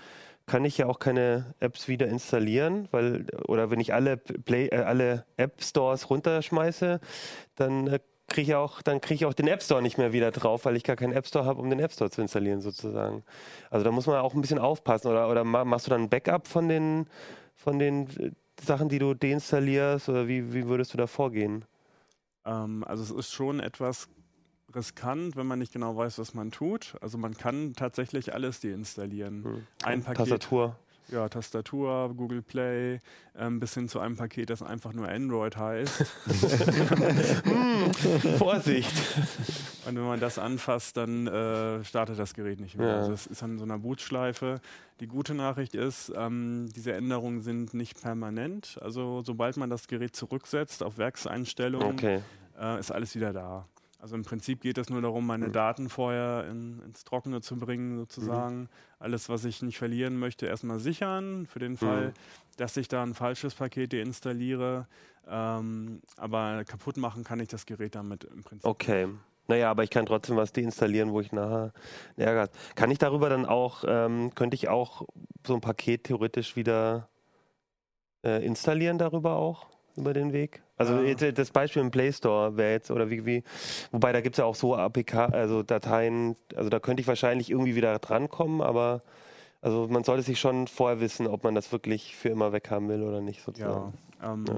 kann 0.45 0.65
ich 0.65 0.79
ja 0.79 0.87
auch 0.87 0.99
keine 0.99 1.55
Apps 1.61 1.89
wieder 1.89 2.07
installieren, 2.09 2.89
weil 2.93 3.27
oder 3.49 3.71
wenn 3.71 3.81
ich 3.81 3.95
alle 3.95 4.17
Play, 4.19 4.69
äh, 4.69 4.77
alle 4.77 5.25
App 5.37 5.63
Stores 5.63 6.11
runterschmeiße, 6.11 7.01
dann 7.57 7.87
äh, 7.89 8.01
kriege 8.29 8.51
ich 8.51 8.55
auch, 8.55 8.83
dann 8.83 9.01
kriege 9.01 9.15
ich 9.15 9.27
auch 9.27 9.35
den 9.35 9.49
App 9.49 9.63
Store 9.63 9.83
nicht 9.83 9.99
mehr 9.99 10.13
wieder 10.13 10.31
drauf, 10.31 10.65
weil 10.65 10.77
ich 10.77 10.85
gar 10.85 10.97
keinen 10.97 11.13
App 11.13 11.27
Store 11.27 11.45
habe, 11.45 11.61
um 11.61 11.71
den 11.71 11.79
App 11.79 11.93
Store 11.93 12.11
zu 12.11 12.21
installieren 12.23 12.61
sozusagen. 12.61 13.23
Also 13.71 13.85
da 13.85 13.91
muss 13.91 14.07
man 14.07 14.17
auch 14.19 14.35
ein 14.35 14.41
bisschen 14.41 14.59
aufpassen. 14.59 15.09
Oder, 15.09 15.31
oder 15.31 15.45
ma- 15.45 15.65
machst 15.65 15.87
du 15.87 15.91
dann 15.91 16.03
ein 16.03 16.09
Backup 16.09 16.49
von 16.49 16.69
den 16.69 17.07
von 17.55 17.79
den 17.79 18.09
äh, 18.19 18.33
Sachen, 18.61 18.89
die 18.89 18.99
du 18.99 19.15
deinstallierst, 19.15 20.09
oder 20.09 20.29
wie, 20.29 20.53
wie 20.53 20.67
würdest 20.67 20.93
du 20.93 20.99
da 20.99 21.07
vorgehen? 21.07 21.65
Ähm, 22.45 22.85
also 22.85 23.03
es 23.03 23.11
ist 23.11 23.33
schon 23.33 23.61
etwas 23.61 24.09
riskant, 24.75 25.37
wenn 25.37 25.47
man 25.47 25.59
nicht 25.59 25.73
genau 25.73 25.97
weiß, 25.97 26.19
was 26.19 26.35
man 26.35 26.51
tut. 26.51 26.95
Also 27.01 27.19
man 27.19 27.37
kann 27.37 27.75
tatsächlich 27.75 28.35
alles 28.35 28.61
deinstallieren. 28.61 29.45
Hm. 29.45 29.67
Ein 29.85 30.03
Paket, 30.03 30.29
Tastatur. 30.29 30.77
Ja, 31.09 31.29
Tastatur, 31.29 32.13
Google 32.17 32.43
Play, 32.43 32.99
ähm, 33.39 33.61
bis 33.61 33.75
hin 33.75 33.89
zu 33.89 34.01
einem 34.01 34.17
Paket, 34.17 34.51
das 34.51 34.63
einfach 34.63 34.93
nur 34.93 35.09
Android 35.09 35.57
heißt. 35.57 36.05
Vorsicht! 38.39 38.93
Und 39.87 39.97
wenn 39.97 40.05
man 40.05 40.21
das 40.21 40.39
anfasst, 40.39 40.97
dann 40.97 41.27
äh, 41.27 41.85
startet 41.85 42.19
das 42.19 42.35
Gerät 42.35 42.61
nicht 42.61 42.77
mehr. 42.77 42.89
Ja. 42.89 42.97
Also 42.99 43.13
es 43.13 43.27
ist 43.27 43.43
an 43.43 43.59
so 43.59 43.65
einer 43.65 43.79
Bootschleife. 43.79 44.61
Die 45.01 45.07
gute 45.07 45.35
Nachricht 45.35 45.75
ist, 45.75 46.13
ähm, 46.17 46.69
diese 46.75 46.93
Änderungen 46.93 47.43
sind 47.43 47.75
nicht 47.75 48.01
permanent. 48.03 48.79
Also 48.83 49.23
sobald 49.23 49.57
man 49.57 49.71
das 49.71 49.87
Gerät 49.89 50.17
zurücksetzt 50.17 50.83
auf 50.83 50.99
Werkseinstellungen, 50.99 51.93
Okay. 51.93 52.21
äh, 52.61 52.81
ist 52.81 52.91
alles 52.91 53.15
wieder 53.15 53.33
da. 53.33 53.67
Also 53.99 54.15
im 54.15 54.25
Prinzip 54.25 54.61
geht 54.61 54.77
es 54.79 54.91
nur 54.91 55.01
darum, 55.01 55.25
Mhm. 55.25 55.29
meine 55.29 55.51
Daten 55.51 55.89
vorher 55.89 56.47
in, 56.51 56.81
ins 56.83 57.05
Trockene 57.05 57.41
zu 57.41 57.57
bringen, 57.57 57.97
sozusagen. 57.97 58.61
Mhm. 58.63 58.69
Alles, 58.99 59.29
was 59.29 59.45
ich 59.45 59.63
nicht 59.63 59.79
verlieren 59.79 60.19
möchte, 60.19 60.47
erstmal 60.47 60.79
sichern, 60.79 61.47
für 61.47 61.59
den 61.59 61.77
Fall, 61.77 62.09
Mhm. 62.09 62.13
dass 62.59 62.77
ich 62.77 62.89
da 62.89 63.03
ein 63.03 63.15
falsches 63.15 63.55
Paket 63.55 63.93
deinstalliere. 63.93 64.87
Ähm, 65.29 66.03
aber 66.17 66.65
kaputt 66.65 66.99
machen 66.99 67.25
kann 67.25 67.41
ich 67.41 67.49
das 67.49 67.67
Gerät 67.67 67.95
damit 67.95 68.25
im 68.25 68.45
Prinzip. 68.45 68.69
Okay. 68.69 69.09
Naja, 69.49 69.71
aber 69.71 69.85
ich 69.85 69.91
kann 69.91 70.07
trotzdem 70.07 70.37
was 70.37 70.53
deinstallieren, 70.53 71.13
wo 71.13 71.21
ich 71.21 71.31
nachher 71.33 71.73
Ärger 72.17 72.41
habe. 72.43 72.53
Kann 72.75 72.91
ich 72.91 72.99
darüber 72.99 73.29
dann 73.29 73.47
auch, 73.47 73.85
ähm, 73.87 74.35
könnte 74.35 74.57
ich 74.57 74.69
auch 74.69 75.03
so 75.47 75.55
ein 75.55 75.61
Paket 75.61 76.05
theoretisch 76.05 76.57
wieder 76.57 77.09
äh, 78.25 78.45
installieren 78.45 78.99
darüber 78.99 79.37
auch? 79.37 79.67
Über 79.97 80.13
den 80.13 80.33
Weg? 80.33 80.63
Also 80.77 80.95
Ja. 80.95 81.03
jetzt, 81.03 81.23
äh, 81.23 81.33
das 81.33 81.51
Beispiel 81.51 81.81
im 81.83 81.91
Play 81.91 82.13
Store 82.13 82.57
wäre 82.57 82.73
jetzt, 82.73 82.91
oder 82.91 83.09
wie, 83.11 83.25
wie, 83.25 83.43
wobei 83.93 84.13
da 84.13 84.21
gibt 84.21 84.35
es 84.35 84.39
ja 84.39 84.45
auch 84.45 84.55
so 84.55 84.77
APK, 84.77 85.15
also 85.33 85.63
Dateien, 85.63 86.37
also 86.55 86.69
da 86.69 86.81
könnte 86.81 87.01
ich 87.01 87.07
wahrscheinlich 87.09 87.51
irgendwie 87.51 87.75
wieder 87.77 87.99
drankommen, 87.99 88.61
aber 88.61 89.03
also 89.63 89.89
man 89.89 90.05
sollte 90.05 90.23
sich 90.23 90.39
schon 90.39 90.67
vorher 90.69 91.01
wissen, 91.01 91.27
ob 91.27 91.45
man 91.45 91.55
das 91.55 91.73
wirklich 91.73 92.15
für 92.15 92.29
immer 92.29 92.53
weghaben 92.53 92.89
will 92.89 93.03
oder 93.03 93.21
nicht 93.23 93.39
Ja, 93.39 93.45
sozusagen. 93.45 93.95
ähm, 94.23 94.45
Ja. 94.47 94.55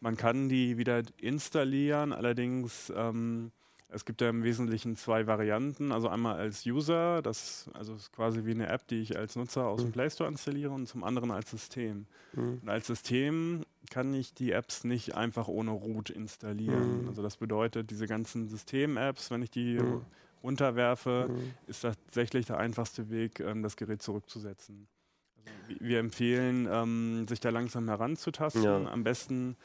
man 0.00 0.16
kann 0.16 0.48
die 0.48 0.76
wieder 0.76 1.02
installieren, 1.20 2.12
allerdings 2.12 2.92
ähm, 2.96 3.52
es 3.92 4.04
gibt 4.04 4.20
ja 4.20 4.28
im 4.30 4.42
Wesentlichen 4.42 4.96
zwei 4.96 5.26
Varianten. 5.26 5.92
Also 5.92 6.08
einmal 6.08 6.36
als 6.38 6.64
User, 6.66 7.22
das 7.22 7.68
also 7.74 7.94
ist 7.94 8.12
quasi 8.12 8.44
wie 8.44 8.52
eine 8.52 8.68
App, 8.68 8.86
die 8.88 9.00
ich 9.00 9.16
als 9.18 9.36
Nutzer 9.36 9.66
aus 9.66 9.80
dem 9.80 9.88
Mhm. 9.88 9.92
Play 9.92 10.10
Store 10.10 10.28
installiere 10.30 10.70
und 10.72 10.86
zum 10.86 11.04
anderen 11.04 11.30
als 11.30 11.50
System. 11.50 12.06
Mhm. 12.34 12.58
Und 12.62 12.68
als 12.68 12.86
System 12.86 13.64
kann 13.90 14.14
ich 14.14 14.32
die 14.34 14.52
Apps 14.52 14.84
nicht 14.84 15.14
einfach 15.16 15.48
ohne 15.48 15.72
Root 15.72 16.10
installieren. 16.10 17.02
Mhm. 17.02 17.08
Also 17.08 17.22
das 17.22 17.36
bedeutet, 17.36 17.90
diese 17.90 18.06
ganzen 18.06 18.48
System-Apps, 18.48 19.30
wenn 19.30 19.42
ich 19.42 19.50
die 19.50 19.74
Mhm. 19.80 20.02
runterwerfe, 20.42 21.28
Mhm. 21.30 21.54
ist 21.66 21.80
tatsächlich 21.82 22.46
der 22.46 22.58
einfachste 22.58 23.10
Weg, 23.10 23.40
ähm, 23.40 23.62
das 23.62 23.76
Gerät 23.76 24.02
zurückzusetzen. 24.02 24.88
Also 25.36 25.50
wi- 25.68 25.78
wir 25.80 25.98
empfehlen, 25.98 26.68
ähm, 26.70 27.26
sich 27.28 27.40
da 27.40 27.50
langsam 27.50 27.88
heranzutasten. 27.88 28.62
Ja. 28.62 28.84
Am 28.90 29.04
besten 29.04 29.56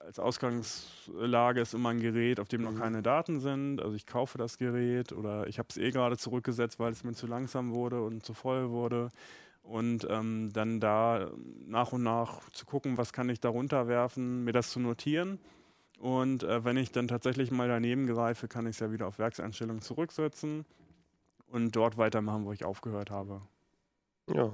als 0.00 0.18
Ausgangslage 0.18 1.60
ist 1.60 1.74
immer 1.74 1.90
ein 1.90 2.00
Gerät, 2.00 2.40
auf 2.40 2.48
dem 2.48 2.62
noch 2.62 2.72
Mhm. 2.72 2.78
keine 2.78 3.02
Daten 3.02 3.40
sind. 3.40 3.80
Also 3.80 3.94
ich 3.94 4.06
kaufe 4.06 4.38
das 4.38 4.58
Gerät 4.58 5.12
oder 5.12 5.46
ich 5.46 5.58
habe 5.58 5.68
es 5.70 5.76
eh 5.76 5.90
gerade 5.90 6.16
zurückgesetzt, 6.16 6.78
weil 6.78 6.92
es 6.92 7.04
mir 7.04 7.14
zu 7.14 7.26
langsam 7.26 7.72
wurde 7.72 8.02
und 8.02 8.24
zu 8.24 8.34
voll 8.34 8.70
wurde. 8.70 9.10
Und 9.62 10.06
ähm, 10.08 10.52
dann 10.52 10.78
da 10.78 11.30
nach 11.66 11.92
und 11.92 12.04
nach 12.04 12.48
zu 12.50 12.66
gucken, 12.66 12.98
was 12.98 13.12
kann 13.12 13.28
ich 13.28 13.40
da 13.40 13.48
runterwerfen, 13.48 14.44
mir 14.44 14.52
das 14.52 14.70
zu 14.70 14.78
notieren. 14.78 15.40
Und 15.98 16.44
äh, 16.44 16.64
wenn 16.64 16.76
ich 16.76 16.92
dann 16.92 17.08
tatsächlich 17.08 17.50
mal 17.50 17.66
daneben 17.66 18.06
greife, 18.06 18.48
kann 18.48 18.66
ich 18.66 18.76
es 18.76 18.80
ja 18.80 18.92
wieder 18.92 19.06
auf 19.08 19.18
Werkseinstellungen 19.18 19.82
zurücksetzen 19.82 20.64
und 21.48 21.74
dort 21.74 21.96
weitermachen, 21.96 22.44
wo 22.44 22.52
ich 22.52 22.64
aufgehört 22.64 23.10
habe. 23.10 23.40
Ja. 24.32 24.52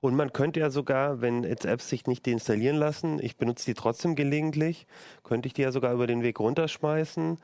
Und 0.00 0.14
man 0.14 0.32
könnte 0.32 0.60
ja 0.60 0.70
sogar, 0.70 1.20
wenn 1.20 1.44
jetzt 1.44 1.64
Apps 1.64 1.88
sich 1.88 2.06
nicht 2.06 2.26
deinstallieren 2.26 2.76
lassen, 2.76 3.18
ich 3.22 3.36
benutze 3.36 3.66
die 3.66 3.74
trotzdem 3.74 4.14
gelegentlich, 4.14 4.86
könnte 5.22 5.46
ich 5.46 5.54
die 5.54 5.62
ja 5.62 5.72
sogar 5.72 5.92
über 5.92 6.06
den 6.06 6.22
Weg 6.22 6.40
runterschmeißen, 6.40 7.38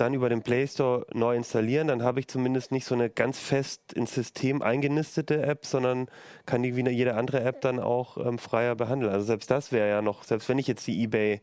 dann 0.00 0.14
über 0.14 0.30
den 0.30 0.42
Play 0.42 0.66
Store 0.66 1.06
neu 1.12 1.36
installieren, 1.36 1.88
dann 1.88 2.02
habe 2.02 2.20
ich 2.20 2.28
zumindest 2.28 2.72
nicht 2.72 2.86
so 2.86 2.94
eine 2.94 3.10
ganz 3.10 3.38
fest 3.38 3.92
ins 3.92 4.14
System 4.14 4.62
eingenistete 4.62 5.42
App, 5.42 5.66
sondern 5.66 6.08
kann 6.46 6.62
die 6.62 6.74
wie 6.74 6.88
jede 6.88 7.14
andere 7.16 7.42
App 7.42 7.60
dann 7.60 7.78
auch 7.78 8.16
ähm, 8.16 8.38
freier 8.38 8.74
behandeln. 8.76 9.12
Also 9.12 9.26
selbst 9.26 9.50
das 9.50 9.72
wäre 9.72 9.88
ja 9.88 10.02
noch, 10.02 10.24
selbst 10.24 10.48
wenn 10.48 10.58
ich 10.58 10.66
jetzt 10.66 10.86
die 10.86 11.02
eBay 11.02 11.42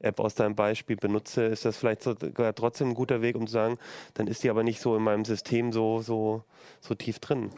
App 0.00 0.20
aus 0.20 0.34
deinem 0.34 0.54
Beispiel 0.54 0.96
benutze, 0.96 1.44
ist 1.44 1.64
das 1.64 1.76
vielleicht 1.76 2.02
sogar 2.02 2.54
trotzdem 2.54 2.90
ein 2.90 2.94
guter 2.94 3.22
Weg, 3.22 3.36
um 3.36 3.46
zu 3.46 3.54
sagen, 3.54 3.78
dann 4.14 4.26
ist 4.26 4.44
die 4.44 4.50
aber 4.50 4.62
nicht 4.62 4.80
so 4.80 4.96
in 4.96 5.02
meinem 5.02 5.24
System 5.24 5.72
so, 5.72 6.02
so, 6.02 6.44
so 6.80 6.94
tief 6.94 7.20
drin. 7.20 7.50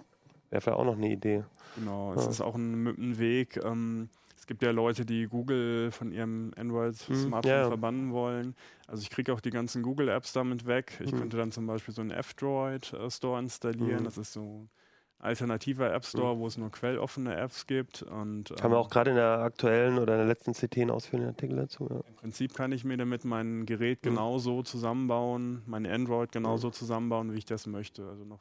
Wäre 0.56 0.62
vielleicht 0.62 0.78
auch 0.78 0.84
noch 0.84 0.96
eine 0.96 1.10
Idee. 1.12 1.44
Genau, 1.76 2.14
es 2.14 2.24
Ja. 2.24 2.30
ist 2.30 2.40
auch 2.40 2.54
ein, 2.54 2.86
ein 2.86 3.18
Weg. 3.18 3.58
Ähm, 3.62 4.08
es 4.38 4.46
gibt 4.46 4.62
ja 4.62 4.70
Leute, 4.70 5.04
die 5.04 5.26
Google 5.26 5.90
von 5.90 6.12
ihrem 6.12 6.52
Android-Smartphone 6.56 7.50
ja, 7.52 7.60
ja. 7.62 7.66
verbannen 7.68 8.12
wollen. 8.12 8.54
Also 8.86 9.02
ich 9.02 9.10
kriege 9.10 9.32
auch 9.32 9.40
die 9.40 9.50
ganzen 9.50 9.82
Google-Apps 9.82 10.32
damit 10.32 10.66
weg. 10.66 10.98
Ich 11.04 11.12
Mhm. 11.12 11.18
könnte 11.18 11.36
dann 11.36 11.52
zum 11.52 11.66
Beispiel 11.66 11.92
so 11.92 12.00
einen 12.00 12.12
F-Droid-Store 12.12 13.38
installieren. 13.40 14.00
Mhm. 14.00 14.04
Das 14.04 14.16
ist 14.16 14.32
so 14.32 14.40
ein 14.40 14.70
alternativer 15.18 15.92
App-Store, 15.92 16.38
wo 16.38 16.46
es 16.46 16.56
nur 16.56 16.70
quelloffene 16.70 17.36
Apps 17.36 17.66
gibt. 17.66 18.02
Und, 18.02 18.50
Haben 18.52 18.70
wir 18.72 18.78
ähm, 18.78 18.84
auch 18.84 18.88
gerade 18.88 19.10
in 19.10 19.16
der 19.16 19.38
aktuellen 19.40 19.98
oder 19.98 20.14
in 20.14 20.20
der 20.20 20.28
letzten 20.28 20.52
CT 20.54 20.78
einen 20.82 20.90
ausführlichen 20.92 21.34
Artikel 21.34 21.56
dazu. 21.56 21.88
Ja. 21.90 22.00
Im 22.08 22.14
Prinzip 22.14 22.54
kann 22.54 22.72
ich 22.72 22.84
mir 22.84 22.96
damit 22.96 23.24
mein 23.24 23.66
Gerät 23.66 23.98
Mhm. 24.04 24.10
genauso 24.10 24.62
zusammenbauen, 24.62 25.62
mein 25.66 25.86
Android 25.86 26.32
genauso 26.32 26.70
zusammenbauen, 26.70 27.32
wie 27.34 27.38
ich 27.38 27.44
das 27.46 27.66
möchte. 27.66 28.06
Also 28.08 28.24
noch, 28.24 28.40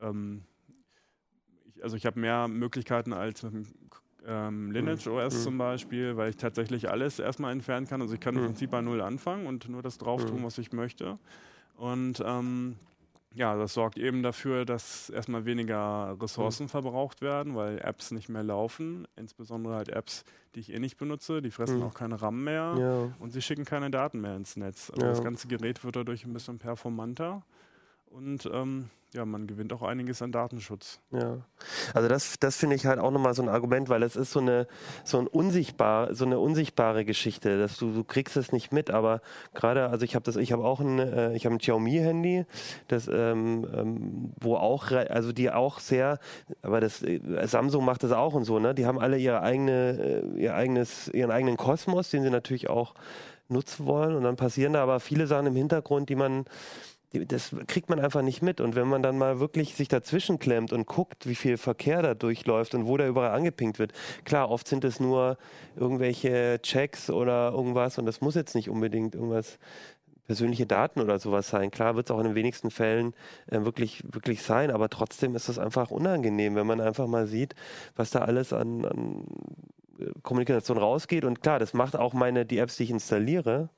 ähm, 0.00 0.44
ich, 1.76 1.82
also 1.84 1.96
ich 1.96 2.06
habe 2.06 2.18
mehr 2.20 2.48
Möglichkeiten 2.48 3.12
als 3.12 3.42
mit 3.42 3.52
dem 3.54 3.66
ähm, 4.26 4.72
Lineage 4.72 5.06
OS 5.08 5.34
Mhm. 5.34 5.42
zum 5.44 5.58
Beispiel, 5.58 6.16
weil 6.16 6.30
ich 6.30 6.36
tatsächlich 6.36 6.90
alles 6.90 7.18
erstmal 7.18 7.52
entfernen 7.52 7.86
kann. 7.86 8.02
Also 8.02 8.14
ich 8.14 8.20
kann 8.20 8.34
im 8.34 8.42
Mhm. 8.42 8.46
Prinzip 8.46 8.70
bei 8.70 8.80
Null 8.80 9.00
anfangen 9.00 9.46
und 9.46 9.68
nur 9.68 9.82
das 9.82 9.98
drauf 9.98 10.24
tun, 10.24 10.40
Mhm. 10.40 10.44
was 10.44 10.58
ich 10.58 10.72
möchte. 10.72 11.18
Und 11.76 12.22
ähm, 12.24 12.76
ja, 13.34 13.54
das 13.56 13.74
sorgt 13.74 13.98
eben 13.98 14.22
dafür, 14.22 14.64
dass 14.64 15.10
erstmal 15.10 15.44
weniger 15.44 16.16
Ressourcen 16.20 16.68
verbraucht 16.68 17.20
werden, 17.20 17.54
weil 17.54 17.78
Apps 17.80 18.10
nicht 18.10 18.28
mehr 18.28 18.42
laufen. 18.42 19.06
Insbesondere 19.14 19.74
halt 19.76 19.90
Apps, 19.90 20.24
die 20.54 20.60
ich 20.60 20.72
eh 20.72 20.78
nicht 20.78 20.96
benutze, 20.96 21.42
die 21.42 21.50
fressen 21.50 21.76
Mhm. 21.80 21.82
auch 21.84 21.94
keine 21.94 22.20
RAM 22.20 22.42
mehr. 22.44 22.74
Ja. 22.78 23.12
Und 23.20 23.30
sie 23.30 23.42
schicken 23.42 23.64
keine 23.66 23.90
Daten 23.90 24.20
mehr 24.22 24.34
ins 24.36 24.56
Netz. 24.56 24.90
Also 24.90 25.02
Ja. 25.04 25.10
das 25.10 25.22
ganze 25.22 25.46
Gerät 25.48 25.84
wird 25.84 25.96
dadurch 25.96 26.24
ein 26.24 26.32
bisschen 26.32 26.58
performanter. 26.58 27.42
Und 28.16 28.48
ähm, 28.52 28.88
ja, 29.12 29.24
man 29.24 29.46
gewinnt 29.46 29.72
auch 29.72 29.82
einiges 29.82 30.20
an 30.22 30.32
Datenschutz. 30.32 31.00
Ja, 31.10 31.38
also 31.94 32.08
das, 32.08 32.38
das 32.40 32.56
finde 32.56 32.76
ich 32.76 32.86
halt 32.86 32.98
auch 32.98 33.10
nochmal 33.10 33.34
so 33.34 33.42
ein 33.42 33.48
Argument, 33.48 33.88
weil 33.88 34.02
es 34.02 34.16
ist 34.16 34.32
so 34.32 34.40
eine, 34.40 34.66
so 35.04 35.18
ein 35.18 35.26
unsichtbar, 35.26 36.14
so 36.14 36.24
eine 36.24 36.38
unsichtbare 36.38 37.04
Geschichte, 37.04 37.58
dass 37.58 37.76
du, 37.76 37.92
du 37.92 38.04
kriegst 38.04 38.36
es 38.36 38.52
nicht 38.52 38.72
mit, 38.72 38.90
aber 38.90 39.20
gerade, 39.54 39.88
also 39.90 40.04
ich 40.04 40.14
habe 40.14 40.24
das, 40.24 40.36
ich 40.36 40.52
habe 40.52 40.64
auch 40.64 40.80
ein, 40.80 40.98
äh, 40.98 41.34
ich 41.34 41.44
habe 41.44 41.54
ein 41.54 41.58
Xiaomi-Handy, 41.58 42.46
das, 42.88 43.06
ähm, 43.08 43.66
ähm, 43.74 44.32
wo 44.40 44.56
auch, 44.56 44.90
also 44.90 45.32
die 45.32 45.50
auch 45.50 45.78
sehr, 45.78 46.18
aber 46.62 46.80
das, 46.80 47.02
äh, 47.02 47.20
Samsung 47.46 47.84
macht 47.84 48.02
das 48.02 48.12
auch 48.12 48.34
und 48.34 48.44
so, 48.44 48.58
ne? 48.58 48.74
Die 48.74 48.86
haben 48.86 48.98
alle 48.98 49.18
ihre 49.18 49.42
eigene, 49.42 50.32
äh, 50.34 50.42
ihr 50.42 50.54
eigenes, 50.54 51.08
ihren 51.08 51.30
eigenen 51.30 51.56
Kosmos, 51.56 52.10
den 52.10 52.22
sie 52.22 52.30
natürlich 52.30 52.68
auch 52.68 52.94
nutzen 53.48 53.86
wollen 53.86 54.16
und 54.16 54.24
dann 54.24 54.36
passieren 54.36 54.72
da 54.72 54.82
aber 54.82 55.00
viele 55.00 55.26
Sachen 55.26 55.46
im 55.46 55.56
Hintergrund, 55.56 56.08
die 56.08 56.16
man 56.16 56.46
das 57.24 57.54
kriegt 57.66 57.88
man 57.88 58.00
einfach 58.00 58.22
nicht 58.22 58.42
mit. 58.42 58.60
Und 58.60 58.74
wenn 58.74 58.88
man 58.88 59.02
dann 59.02 59.18
mal 59.18 59.40
wirklich 59.40 59.74
sich 59.74 59.88
dazwischen 59.88 60.38
klemmt 60.38 60.72
und 60.72 60.86
guckt, 60.86 61.26
wie 61.26 61.34
viel 61.34 61.56
Verkehr 61.56 62.02
da 62.02 62.14
durchläuft 62.14 62.74
und 62.74 62.86
wo 62.86 62.96
da 62.96 63.06
überall 63.06 63.30
angepinkt 63.30 63.78
wird, 63.78 63.92
klar, 64.24 64.50
oft 64.50 64.66
sind 64.68 64.84
es 64.84 65.00
nur 65.00 65.38
irgendwelche 65.76 66.60
Checks 66.62 67.10
oder 67.10 67.52
irgendwas 67.52 67.98
und 67.98 68.06
das 68.06 68.20
muss 68.20 68.34
jetzt 68.34 68.54
nicht 68.54 68.68
unbedingt 68.68 69.14
irgendwas 69.14 69.58
persönliche 70.26 70.66
Daten 70.66 71.00
oder 71.00 71.18
sowas 71.18 71.48
sein. 71.48 71.70
Klar 71.70 71.96
wird 71.96 72.10
es 72.10 72.14
auch 72.14 72.18
in 72.18 72.26
den 72.26 72.34
wenigsten 72.34 72.70
Fällen 72.70 73.14
äh, 73.46 73.64
wirklich, 73.64 74.02
wirklich 74.10 74.42
sein, 74.42 74.70
aber 74.70 74.88
trotzdem 74.88 75.34
ist 75.36 75.48
es 75.48 75.58
einfach 75.58 75.90
unangenehm, 75.90 76.56
wenn 76.56 76.66
man 76.66 76.80
einfach 76.80 77.06
mal 77.06 77.26
sieht, 77.26 77.54
was 77.94 78.10
da 78.10 78.20
alles 78.20 78.52
an, 78.52 78.84
an 78.84 79.24
äh, 79.98 80.06
Kommunikation 80.22 80.78
rausgeht. 80.78 81.24
Und 81.24 81.42
klar, 81.42 81.58
das 81.58 81.74
macht 81.74 81.96
auch 81.96 82.12
meine, 82.12 82.44
die 82.44 82.58
Apps, 82.58 82.76
die 82.76 82.84
ich 82.84 82.90
installiere, 82.90 83.70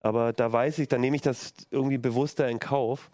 aber 0.00 0.32
da 0.32 0.52
weiß 0.52 0.78
ich, 0.78 0.88
dann 0.88 1.00
nehme 1.00 1.16
ich 1.16 1.22
das 1.22 1.54
irgendwie 1.70 1.98
bewusster 1.98 2.48
in 2.48 2.58
Kauf. 2.58 3.10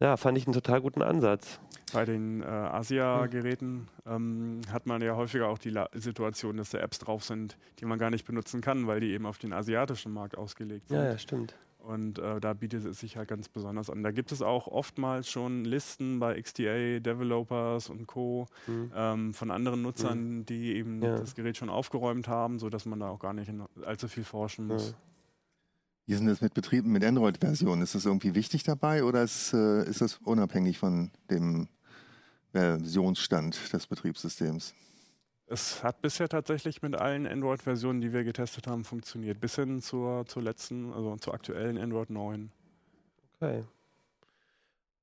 Ja, 0.00 0.16
fand 0.16 0.36
ich 0.36 0.46
einen 0.46 0.54
total 0.54 0.80
guten 0.80 1.02
Ansatz. 1.02 1.58
Bei 1.92 2.04
den 2.04 2.42
äh, 2.42 2.46
Asia-Geräten 2.46 3.88
ähm, 4.06 4.60
hat 4.70 4.86
man 4.86 5.00
ja 5.00 5.14
häufiger 5.16 5.48
auch 5.48 5.58
die 5.58 5.70
La 5.70 5.88
Situation, 5.94 6.56
dass 6.56 6.70
da 6.70 6.78
Apps 6.78 6.98
drauf 6.98 7.24
sind, 7.24 7.56
die 7.78 7.84
man 7.84 7.98
gar 7.98 8.10
nicht 8.10 8.26
benutzen 8.26 8.60
kann, 8.60 8.86
weil 8.86 9.00
die 9.00 9.12
eben 9.12 9.24
auf 9.24 9.38
den 9.38 9.52
asiatischen 9.52 10.12
Markt 10.12 10.36
ausgelegt 10.36 10.88
sind. 10.88 10.98
Ja, 10.98 11.04
ja, 11.04 11.18
stimmt. 11.18 11.54
Und 11.86 12.18
äh, 12.18 12.40
da 12.40 12.52
bietet 12.52 12.84
es 12.84 12.98
sich 12.98 13.16
halt 13.16 13.28
ganz 13.28 13.48
besonders 13.48 13.90
an. 13.90 14.02
Da 14.02 14.10
gibt 14.10 14.32
es 14.32 14.42
auch 14.42 14.66
oftmals 14.66 15.30
schon 15.30 15.64
Listen 15.64 16.18
bei 16.18 16.40
XDA, 16.40 16.98
Developers 16.98 17.88
und 17.88 18.08
Co. 18.08 18.46
Mhm. 18.66 18.90
Ähm, 18.92 19.34
von 19.34 19.52
anderen 19.52 19.82
Nutzern, 19.82 20.38
mhm. 20.38 20.46
die 20.46 20.74
eben 20.74 21.00
ja. 21.00 21.16
das 21.16 21.36
Gerät 21.36 21.56
schon 21.56 21.70
aufgeräumt 21.70 22.26
haben, 22.26 22.58
sodass 22.58 22.86
man 22.86 22.98
da 22.98 23.08
auch 23.08 23.20
gar 23.20 23.32
nicht 23.32 23.52
allzu 23.84 24.08
viel 24.08 24.24
forschen 24.24 24.66
muss. 24.66 24.90
Ja. 24.90 24.96
Wie 26.06 26.14
sind 26.14 26.26
das 26.26 26.40
mit 26.40 26.54
Betrieben 26.54 26.92
mit 26.92 27.04
Android-Versionen? 27.04 27.82
Ist 27.82 27.96
das 27.96 28.06
irgendwie 28.06 28.36
wichtig 28.36 28.62
dabei 28.62 29.02
oder 29.02 29.24
ist, 29.24 29.52
äh, 29.52 29.84
ist 29.88 30.00
das 30.00 30.18
unabhängig 30.18 30.78
von 30.78 31.10
dem 31.30 31.68
Versionsstand 32.52 33.72
des 33.72 33.88
Betriebssystems? 33.88 34.72
Es 35.48 35.82
hat 35.82 36.02
bisher 36.02 36.28
tatsächlich 36.28 36.80
mit 36.82 36.96
allen 36.96 37.26
Android-Versionen, 37.26 38.00
die 38.00 38.12
wir 38.12 38.22
getestet 38.24 38.68
haben, 38.68 38.84
funktioniert. 38.84 39.40
Bis 39.40 39.56
hin 39.56 39.80
zur, 39.82 40.26
zur 40.26 40.42
letzten, 40.42 40.92
also 40.92 41.16
zur 41.16 41.34
aktuellen 41.34 41.76
Android 41.76 42.10
9. 42.10 42.50
Okay. 43.40 43.64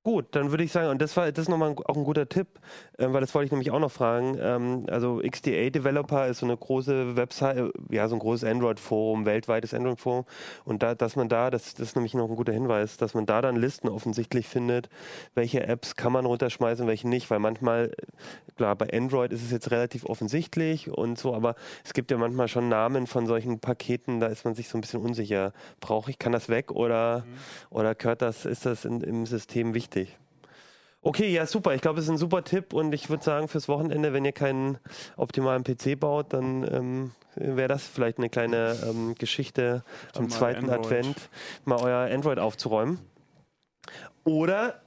Gut, 0.06 0.26
dann 0.32 0.52
würde 0.52 0.66
ich 0.66 0.72
sagen, 0.74 0.90
und 0.90 1.02
das 1.02 1.16
war 1.16 1.32
das 1.32 1.44
ist 1.44 1.50
nochmal 1.50 1.74
auch 1.86 1.96
ein 1.96 2.04
guter 2.04 2.28
Tipp, 2.28 2.48
äh, 2.98 3.08
weil 3.08 3.22
das 3.22 3.34
wollte 3.34 3.46
ich 3.46 3.52
nämlich 3.54 3.72
auch 3.72 3.80
noch 3.80 3.92
fragen. 3.92 4.38
Ähm, 4.38 4.86
also 4.90 5.22
XDA 5.26 5.70
Developer 5.70 6.28
ist 6.28 6.40
so 6.40 6.46
eine 6.46 6.58
große 6.58 7.16
Website, 7.16 7.58
äh, 7.58 7.70
ja, 7.90 8.10
so 8.10 8.18
ein 8.18 8.20
großes 8.20 8.44
Android-Forum, 8.44 9.26
weltweites 9.26 9.74
Android-Forum. 9.74 10.26
Und 10.66 10.84
da, 10.84 10.94
dass 10.94 11.16
man 11.16 11.30
da, 11.30 11.50
das, 11.50 11.76
das 11.76 11.88
ist 11.88 11.96
nämlich 11.96 12.16
noch 12.16 12.30
ein 12.30 12.36
guter 12.36 12.52
Hinweis, 12.52 12.98
dass 12.98 13.14
man 13.14 13.26
da 13.26 13.42
dann 13.42 13.56
Listen 13.56 13.88
offensichtlich 13.88 14.46
findet, 14.46 14.90
welche 15.36 15.66
Apps 15.66 15.96
kann 15.96 16.12
man 16.12 16.26
runterschmeißen, 16.26 16.86
welche 16.86 17.08
nicht, 17.08 17.32
weil 17.32 17.40
manchmal, 17.40 17.94
klar, 18.58 18.76
bei 18.76 18.92
Android 18.92 19.32
ist 19.32 19.42
es 19.42 19.52
jetzt 19.52 19.72
relativ 19.72 20.04
offensichtlich 20.06 20.90
und 20.90 21.18
so, 21.18 21.34
aber 21.34 21.56
es 21.86 21.94
gibt 21.94 22.12
ja 22.12 22.18
manchmal 22.18 22.50
schon 22.50 22.68
Namen 22.68 23.08
von 23.08 23.26
solchen 23.26 23.60
Paketen, 23.60 24.20
da 24.20 24.28
ist 24.28 24.44
man 24.44 24.54
sich 24.54 24.68
so 24.68 24.78
ein 24.78 24.82
bisschen 24.82 25.00
unsicher. 25.00 25.54
Brauche 25.80 26.12
ich, 26.12 26.20
kann 26.20 26.34
das 26.34 26.50
weg 26.50 26.72
oder, 26.72 27.20
mhm. 27.20 27.38
oder 27.70 27.96
gehört 27.96 28.22
das, 28.22 28.46
ist 28.46 28.66
das 28.66 28.84
in, 28.84 29.00
im 29.00 29.26
System 29.26 29.74
wichtig? 29.74 29.93
Richtig. 29.96 30.18
Okay, 31.02 31.34
ja, 31.34 31.46
super. 31.46 31.76
Ich 31.76 31.82
glaube, 31.82 32.00
es 32.00 32.06
ist 32.06 32.12
ein 32.12 32.18
super 32.18 32.44
Tipp 32.44 32.74
und 32.74 32.94
ich 32.94 33.10
würde 33.10 33.24
sagen, 33.24 33.50
fürs 33.50 33.68
Wochenende, 33.68 34.14
wenn 34.14 34.24
ihr 34.24 34.32
keinen 34.32 34.78
optimalen 35.18 35.64
PC 35.64 36.00
baut, 36.00 36.32
dann 36.32 36.64
ähm, 36.72 37.12
wäre 37.36 37.68
das 37.68 37.86
vielleicht 37.86 38.20
eine 38.20 38.30
kleine 38.30 38.78
ähm, 38.90 39.14
Geschichte 39.16 39.84
am 40.16 40.30
zweiten 40.30 40.70
Android. 40.70 40.86
Advent, 40.86 41.30
mal 41.66 41.80
euer 41.82 42.10
Android 42.10 42.40
aufzuräumen. 42.40 43.00
Oder 44.24 44.82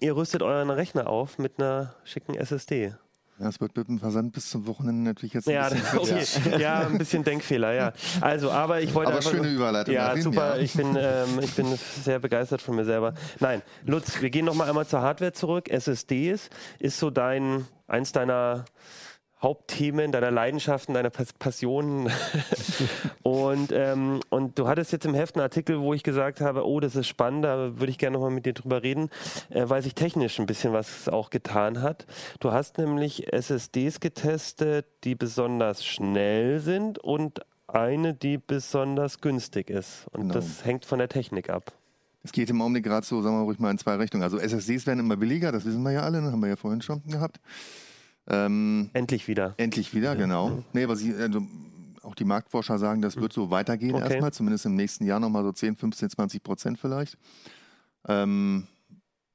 ihr 0.00 0.16
rüstet 0.16 0.42
euren 0.42 0.70
Rechner 0.70 1.06
auf 1.06 1.38
mit 1.38 1.60
einer 1.60 1.94
schicken 2.02 2.34
SSD. 2.34 2.94
Ja, 3.42 3.48
es 3.48 3.60
wird 3.60 3.76
mit 3.76 3.88
dem 3.88 3.98
Versand 3.98 4.32
bis 4.32 4.50
zum 4.50 4.68
Wochenende 4.68 5.02
natürlich 5.02 5.34
jetzt 5.34 5.48
ein 5.48 5.54
ja, 5.54 5.68
bisschen 5.68 5.98
okay. 5.98 6.60
ja, 6.60 6.86
ein 6.86 6.96
bisschen 6.96 7.24
Denkfehler, 7.24 7.72
ja. 7.72 7.92
Also, 8.20 8.52
aber 8.52 8.80
ich 8.80 8.94
wollte 8.94 9.10
aber 9.10 9.20
schöne 9.20 9.42
nur, 9.42 9.50
Überleitung. 9.50 9.92
Ja, 9.92 10.10
dahin, 10.10 10.22
super. 10.22 10.56
Ja. 10.56 10.62
Ich 10.62 10.74
bin, 10.74 10.96
ähm, 10.96 11.40
ich 11.42 11.52
bin 11.54 11.66
sehr 12.04 12.20
begeistert 12.20 12.62
von 12.62 12.76
mir 12.76 12.84
selber. 12.84 13.14
Nein, 13.40 13.62
Lutz, 13.84 14.20
wir 14.22 14.30
gehen 14.30 14.44
noch 14.44 14.54
mal 14.54 14.68
einmal 14.68 14.86
zur 14.86 15.02
Hardware 15.02 15.32
zurück. 15.32 15.68
SSDs 15.68 16.50
ist 16.78 17.00
so 17.00 17.10
dein 17.10 17.66
eins 17.88 18.12
deiner 18.12 18.64
Hauptthemen, 19.42 20.12
deiner 20.12 20.30
Leidenschaften, 20.30 20.94
deiner 20.94 21.10
Passionen. 21.10 22.10
und, 23.22 23.72
ähm, 23.72 24.20
und 24.30 24.58
du 24.58 24.68
hattest 24.68 24.92
jetzt 24.92 25.04
im 25.04 25.14
Heft 25.14 25.34
einen 25.34 25.42
Artikel, 25.42 25.80
wo 25.80 25.94
ich 25.94 26.04
gesagt 26.04 26.40
habe, 26.40 26.66
oh, 26.66 26.78
das 26.78 26.94
ist 26.94 27.08
spannend, 27.08 27.44
da 27.44 27.78
würde 27.78 27.90
ich 27.90 27.98
gerne 27.98 28.14
nochmal 28.14 28.30
mit 28.30 28.46
dir 28.46 28.52
drüber 28.52 28.82
reden, 28.82 29.10
äh, 29.50 29.68
weil 29.68 29.82
sich 29.82 29.94
technisch 29.94 30.38
ein 30.38 30.46
bisschen 30.46 30.72
was 30.72 31.08
auch 31.08 31.30
getan 31.30 31.82
hat. 31.82 32.06
Du 32.38 32.52
hast 32.52 32.78
nämlich 32.78 33.32
SSDs 33.32 33.98
getestet, 33.98 34.86
die 35.02 35.16
besonders 35.16 35.84
schnell 35.84 36.60
sind 36.60 36.98
und 36.98 37.40
eine, 37.66 38.14
die 38.14 38.38
besonders 38.38 39.20
günstig 39.20 39.70
ist. 39.70 40.06
Und 40.12 40.22
genau. 40.22 40.34
das 40.34 40.64
hängt 40.64 40.84
von 40.84 40.98
der 40.98 41.08
Technik 41.08 41.50
ab. 41.50 41.72
Es 42.22 42.30
geht 42.30 42.48
im 42.50 42.60
Augenblick 42.62 42.84
gerade 42.84 43.04
so, 43.04 43.20
sagen 43.20 43.36
wir 43.36 43.42
ruhig 43.42 43.58
mal, 43.58 43.70
in 43.72 43.78
zwei 43.78 43.96
Richtungen. 43.96 44.22
Also 44.22 44.38
SSDs 44.38 44.86
werden 44.86 45.00
immer 45.00 45.16
billiger, 45.16 45.50
das 45.50 45.64
wissen 45.64 45.82
wir 45.82 45.90
ja 45.90 46.02
alle, 46.02 46.18
das 46.18 46.26
ne? 46.26 46.32
haben 46.32 46.40
wir 46.40 46.48
ja 46.48 46.56
vorhin 46.56 46.80
schon 46.80 47.02
gehabt. 47.06 47.40
Ähm, 48.28 48.90
endlich 48.92 49.28
wieder. 49.28 49.54
Endlich 49.56 49.94
wieder, 49.94 50.16
genau. 50.16 50.48
Ja. 50.48 50.62
Nee, 50.72 50.84
aber 50.84 50.96
sie, 50.96 51.14
also, 51.14 51.46
auch 52.02 52.14
die 52.14 52.24
Marktforscher 52.24 52.78
sagen, 52.78 53.02
das 53.02 53.16
wird 53.16 53.32
so 53.32 53.50
weitergehen 53.50 53.94
okay. 53.94 54.04
erstmal, 54.04 54.32
zumindest 54.32 54.66
im 54.66 54.74
nächsten 54.74 55.04
Jahr 55.04 55.20
nochmal 55.20 55.44
so 55.44 55.52
10, 55.52 55.76
15, 55.76 56.10
20 56.10 56.42
Prozent 56.42 56.78
vielleicht. 56.78 57.16
Ähm, 58.08 58.66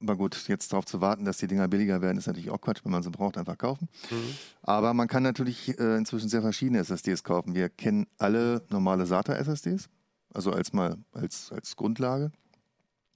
aber 0.01 0.15
gut, 0.15 0.47
jetzt 0.47 0.71
darauf 0.71 0.85
zu 0.85 1.01
warten, 1.01 1.25
dass 1.25 1.37
die 1.37 1.47
Dinger 1.47 1.67
billiger 1.67 2.01
werden, 2.01 2.17
ist 2.17 2.27
natürlich 2.27 2.51
auch 2.51 2.61
Quatsch. 2.61 2.81
Wenn 2.83 2.91
man 2.91 3.01
sie 3.01 3.09
braucht, 3.09 3.37
einfach 3.37 3.57
kaufen. 3.57 3.89
Mhm. 4.11 4.35
Aber 4.61 4.93
man 4.93 5.07
kann 5.07 5.23
natürlich 5.23 5.77
äh, 5.79 5.97
inzwischen 5.97 6.29
sehr 6.29 6.41
verschiedene 6.41 6.79
SSDs 6.79 7.23
kaufen. 7.23 7.55
Wir 7.55 7.69
kennen 7.69 8.05
alle 8.17 8.63
normale 8.69 9.05
SATA-SSDs, 9.05 9.89
also 10.33 10.51
als 10.51 10.71
mal 10.73 10.97
als, 11.13 11.51
als 11.51 11.75
Grundlage. 11.75 12.31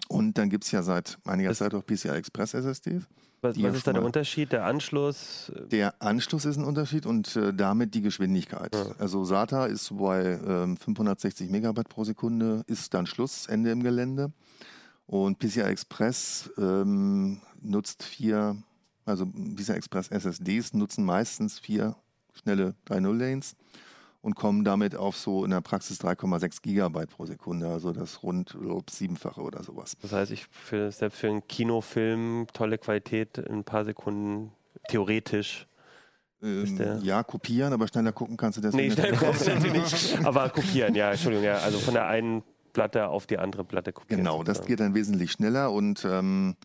Und 0.07 0.37
dann 0.37 0.49
gibt 0.49 0.63
es 0.63 0.71
ja 0.71 0.81
seit 0.81 1.19
einiger 1.25 1.49
das 1.49 1.59
Zeit 1.59 1.73
auch 1.75 1.85
PCI 1.85 2.09
Express 2.09 2.55
SSDs. 2.55 3.07
Was, 3.41 3.61
was 3.61 3.75
ist 3.75 3.87
da 3.87 3.93
der 3.93 4.03
Unterschied? 4.03 4.51
Der 4.51 4.65
Anschluss? 4.65 5.51
Der 5.71 5.99
Anschluss 5.99 6.45
ist 6.45 6.57
ein 6.57 6.63
Unterschied 6.63 7.07
und 7.07 7.35
äh, 7.35 7.53
damit 7.53 7.95
die 7.95 8.01
Geschwindigkeit. 8.01 8.75
Ja. 8.75 8.95
Also 8.99 9.23
SATA 9.23 9.65
ist 9.65 9.97
bei 9.97 10.39
ähm, 10.45 10.77
560 10.77 11.49
Megabyte 11.49 11.89
pro 11.89 12.03
Sekunde, 12.03 12.63
ist 12.67 12.93
dann 12.93 13.07
Schlussende 13.07 13.71
im 13.71 13.81
Gelände. 13.81 14.31
Und 15.07 15.39
PCI 15.39 15.61
Express 15.61 16.51
ähm, 16.57 17.41
nutzt 17.61 18.03
vier, 18.03 18.61
also 19.05 19.25
PCI 19.25 19.73
Express 19.73 20.09
SSDs 20.09 20.73
nutzen 20.73 21.03
meistens 21.03 21.59
vier 21.59 21.95
schnelle 22.33 22.75
3.0-Lanes 22.87 23.55
und 24.21 24.35
kommen 24.35 24.63
damit 24.63 24.95
auf 24.95 25.17
so 25.17 25.43
in 25.43 25.51
der 25.51 25.61
Praxis 25.61 25.99
3,6 26.01 26.61
Gigabyte 26.61 27.09
pro 27.09 27.25
Sekunde, 27.25 27.67
also 27.67 27.91
das 27.91 28.23
rund 28.23 28.55
siebenfache 28.89 29.41
oder 29.41 29.63
sowas. 29.63 29.97
Das 30.01 30.11
heißt, 30.13 30.31
ich 30.31 30.45
für, 30.45 30.91
selbst 30.91 31.19
für 31.19 31.27
einen 31.27 31.47
Kinofilm 31.47 32.47
tolle 32.53 32.77
Qualität 32.77 33.37
in 33.39 33.59
ein 33.59 33.63
paar 33.63 33.85
Sekunden 33.85 34.51
theoretisch. 34.89 35.67
Ähm, 36.43 36.99
ja, 37.03 37.21
kopieren, 37.23 37.71
aber 37.71 37.87
schneller 37.87 38.11
gucken 38.11 38.35
kannst 38.35 38.57
du 38.57 38.61
das 38.61 38.73
nee, 38.73 38.87
nicht. 38.87 38.97
Nee, 38.97 39.03
schnell 39.03 39.17
kommst 39.17 39.47
du 39.47 39.55
nicht. 39.55 40.17
Aber 40.25 40.49
kopieren, 40.49 40.95
ja, 40.95 41.11
Entschuldigung, 41.11 41.45
ja. 41.45 41.57
Also 41.57 41.77
von 41.77 41.93
der 41.93 42.07
einen 42.07 42.41
Platte 42.73 43.09
auf 43.09 43.27
die 43.27 43.37
andere 43.37 43.63
Platte 43.63 43.93
kopieren. 43.93 44.23
Genau, 44.23 44.41
das 44.41 44.65
geht 44.65 44.79
dann 44.79 44.95
wesentlich 44.95 45.31
schneller 45.31 45.71
und 45.71 46.03
ähm, 46.03 46.55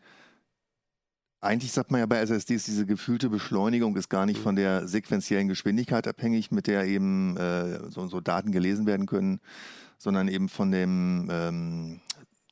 eigentlich 1.46 1.72
sagt 1.72 1.90
man 1.90 2.00
ja 2.00 2.06
bei 2.06 2.18
SSDs, 2.18 2.64
diese 2.64 2.86
gefühlte 2.86 3.28
Beschleunigung 3.28 3.96
ist 3.96 4.08
gar 4.08 4.26
nicht 4.26 4.38
mhm. 4.38 4.42
von 4.42 4.56
der 4.56 4.86
sequenziellen 4.88 5.48
Geschwindigkeit 5.48 6.06
abhängig, 6.06 6.50
mit 6.50 6.66
der 6.66 6.84
eben 6.86 7.36
äh, 7.36 7.90
so, 7.90 8.06
so, 8.06 8.20
Daten 8.20 8.52
gelesen 8.52 8.86
werden 8.86 9.06
können, 9.06 9.40
sondern 9.98 10.28
eben 10.28 10.48
von 10.48 10.70
dem 10.70 11.28
ähm, 11.30 12.00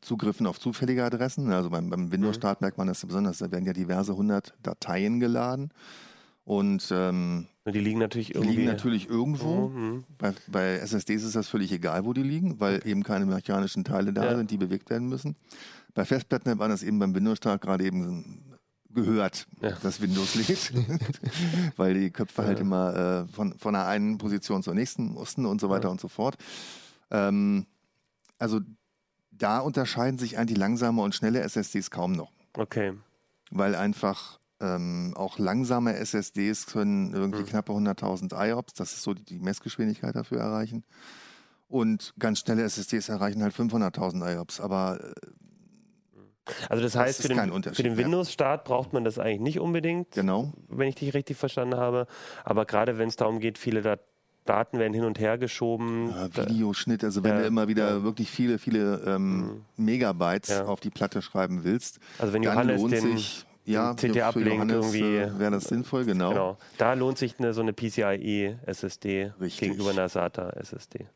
Zugriffen 0.01 0.47
auf 0.47 0.61
zufällige 0.61 1.05
Adressen. 1.05 1.53
Also 1.53 1.71
beim, 1.71 1.91
beim 1.91 2.13
Windows-Start 2.13 2.61
mhm. 2.61 2.65
merkt 2.65 2.79
man 2.79 2.87
das 2.87 3.05
besonders, 3.05 3.39
da 3.39 3.51
werden 3.51 3.67
ja 3.67 3.73
diverse 3.73 4.17
hundert 4.17 4.55
Dateien 4.63 5.21
geladen. 5.21 5.71
Und 6.45 6.89
ähm, 6.91 7.47
die 7.67 7.81
liegen 7.81 7.99
natürlich 7.99 8.35
irgendwie. 8.35 8.51
Die 8.51 8.57
liegen 8.57 8.71
natürlich 8.71 9.09
irgendwo. 9.09 9.69
Mhm. 9.69 10.05
Bei, 10.19 10.35
bei, 10.47 10.75
SSDs 10.75 11.23
ist 11.23 11.37
das 11.37 11.49
völlig 11.49 11.73
egal, 11.73 12.05
wo 12.05 12.13
die 12.13 12.23
liegen, 12.23 12.61
weil 12.61 12.87
eben 12.87 13.03
keine 13.03 13.25
mechanischen 13.25 13.83
Teile 13.83 14.13
da 14.13 14.25
ja. 14.25 14.37
sind, 14.37 14.51
die 14.51 14.59
bewegt 14.59 14.91
werden 14.91 15.09
müssen. 15.09 15.37
Bei 15.95 16.05
Festplatten 16.05 16.55
man 16.59 16.71
das 16.71 16.83
eben 16.83 16.99
beim 16.99 17.15
Windows-Start 17.15 17.63
gerade 17.63 17.85
eben 17.85 18.54
gehört, 18.95 19.47
ja. 19.61 19.77
das 19.83 20.01
Windows 20.01 20.35
lädt, 20.35 20.73
weil 21.77 21.95
die 21.95 22.11
Köpfe 22.11 22.39
halt 22.39 22.47
ja. 22.47 22.55
halt 22.55 22.61
immer 22.61 23.27
äh, 23.29 23.33
von, 23.33 23.59
von 23.59 23.75
einer 23.75 23.87
einen 23.87 24.19
Position 24.19 24.63
zur 24.63 24.75
nächsten 24.75 25.13
mussten 25.13 25.47
und 25.47 25.61
so 25.61 25.69
weiter 25.69 25.85
ja. 25.85 25.91
und 25.91 26.01
so 26.01 26.09
fort. 26.09 26.37
Ähm, 27.11 27.67
also 28.39 28.61
da 29.31 29.59
unterscheiden 29.59 30.19
sich 30.19 30.39
eigentlich 30.39 30.59
langsame 30.59 31.03
und 31.03 31.15
schnelle 31.15 31.41
SSDs 31.41 31.91
kaum 31.91 32.13
noch. 32.13 32.33
Okay. 32.57 32.93
Weil 33.51 33.75
einfach 33.75 34.39
ähm, 34.61 35.13
auch 35.17 35.39
langsame 35.39 35.95
SSDs 35.97 36.67
können 36.67 37.13
irgendwie 37.13 37.43
mhm. 37.43 37.47
knappe 37.47 37.73
100.000 37.73 38.35
IOPS, 38.49 38.75
das 38.75 38.93
ist 38.93 39.03
so 39.03 39.15
die, 39.15 39.25
die 39.25 39.39
Messgeschwindigkeit 39.39 40.15
dafür 40.15 40.41
erreichen. 40.41 40.85
Und 41.69 42.15
ganz 42.19 42.41
schnelle 42.41 42.63
SSDs 42.63 43.09
erreichen 43.09 43.43
halt 43.43 43.55
500.000 43.55 44.35
IOPS. 44.35 44.61
Aber 44.61 45.01
äh, 45.03 45.13
also 46.69 46.83
das 46.83 46.97
heißt, 46.97 47.19
das 47.19 47.27
für, 47.27 47.35
den, 47.35 47.75
für 47.75 47.83
den 47.83 47.97
Windows-Start 47.97 48.65
braucht 48.65 48.93
man 48.93 49.05
das 49.05 49.19
eigentlich 49.19 49.41
nicht 49.41 49.61
unbedingt, 49.61 50.11
genau. 50.13 50.53
wenn 50.69 50.89
ich 50.89 50.95
dich 50.95 51.15
richtig 51.15 51.37
verstanden 51.37 51.77
habe. 51.77 52.07
Aber 52.45 52.65
gerade 52.65 52.99
wenn 52.99 53.09
es 53.09 53.17
darum 53.17 53.41
geht, 53.41 53.59
viele 53.59 53.83
Dat 53.83 54.01
Daten 54.45 54.79
werden 54.79 54.93
hin 54.93 55.05
und 55.05 55.19
her 55.19 55.39
geschoben. 55.39 56.11
Ja, 56.11 56.49
Videoschnitt, 56.51 57.03
also 57.03 57.25
wenn 57.25 57.33
ja, 57.33 57.41
du 57.41 57.47
immer 57.47 57.67
wieder 57.67 57.89
ja. 57.89 58.03
wirklich 58.03 58.31
viele, 58.31 58.59
viele 58.59 59.01
ähm, 59.07 59.37
mhm. 59.39 59.65
Megabytes 59.77 60.61
auf 60.61 60.81
die 60.81 60.91
Platte 60.91 61.23
schreiben 61.23 61.65
willst, 61.65 61.99
also 62.19 62.35
wenn 62.35 62.43
dann 62.43 62.53
Johannes 62.53 62.81
lohnt 62.81 62.93
den, 62.93 63.17
sich 63.17 63.47
ja, 63.65 63.95
CT-Uplink 63.95 64.71
irgendwie. 64.71 65.17
Äh, 65.17 65.39
Wäre 65.39 65.53
das 65.53 65.65
sinnvoll, 65.65 66.05
genau. 66.05 66.31
genau. 66.31 66.59
Da 66.77 66.93
lohnt 66.93 67.19
sich 67.19 67.39
eine, 67.39 67.55
so 67.55 67.63
eine 67.63 67.73
PCIe-SSD 67.73 69.33
gegenüber 69.59 69.91
einer 69.91 70.09
SATA-SSD. 70.09 71.07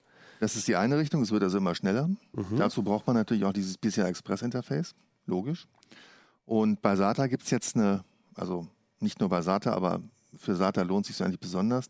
Das 0.41 0.57
ist 0.57 0.68
die 0.68 0.76
eine 0.76 0.97
Richtung, 0.97 1.20
es 1.22 1.31
wird 1.31 1.43
also 1.43 1.59
immer 1.59 1.74
schneller. 1.74 2.09
Mhm. 2.33 2.57
Dazu 2.57 2.83
braucht 2.83 3.07
man 3.07 3.16
natürlich 3.16 3.45
auch 3.45 3.53
dieses 3.53 3.76
PCI 3.76 4.03
Express 4.03 4.43
Interface 4.43 4.95
logisch. 5.29 5.66
Und 6.45 6.81
bei 6.83 6.97
SATA 6.97 7.26
gibt 7.26 7.45
es 7.45 7.51
jetzt 7.51 7.76
eine, 7.76 8.05
also 8.35 8.66
nicht 9.01 9.20
nur 9.20 9.29
bei 9.29 9.43
SATA, 9.43 9.72
aber 9.72 10.01
für 10.37 10.55
SATA 10.55 10.83
lohnt 10.83 11.07
sich 11.07 11.22
eigentlich 11.22 11.41
besonders, 11.41 11.87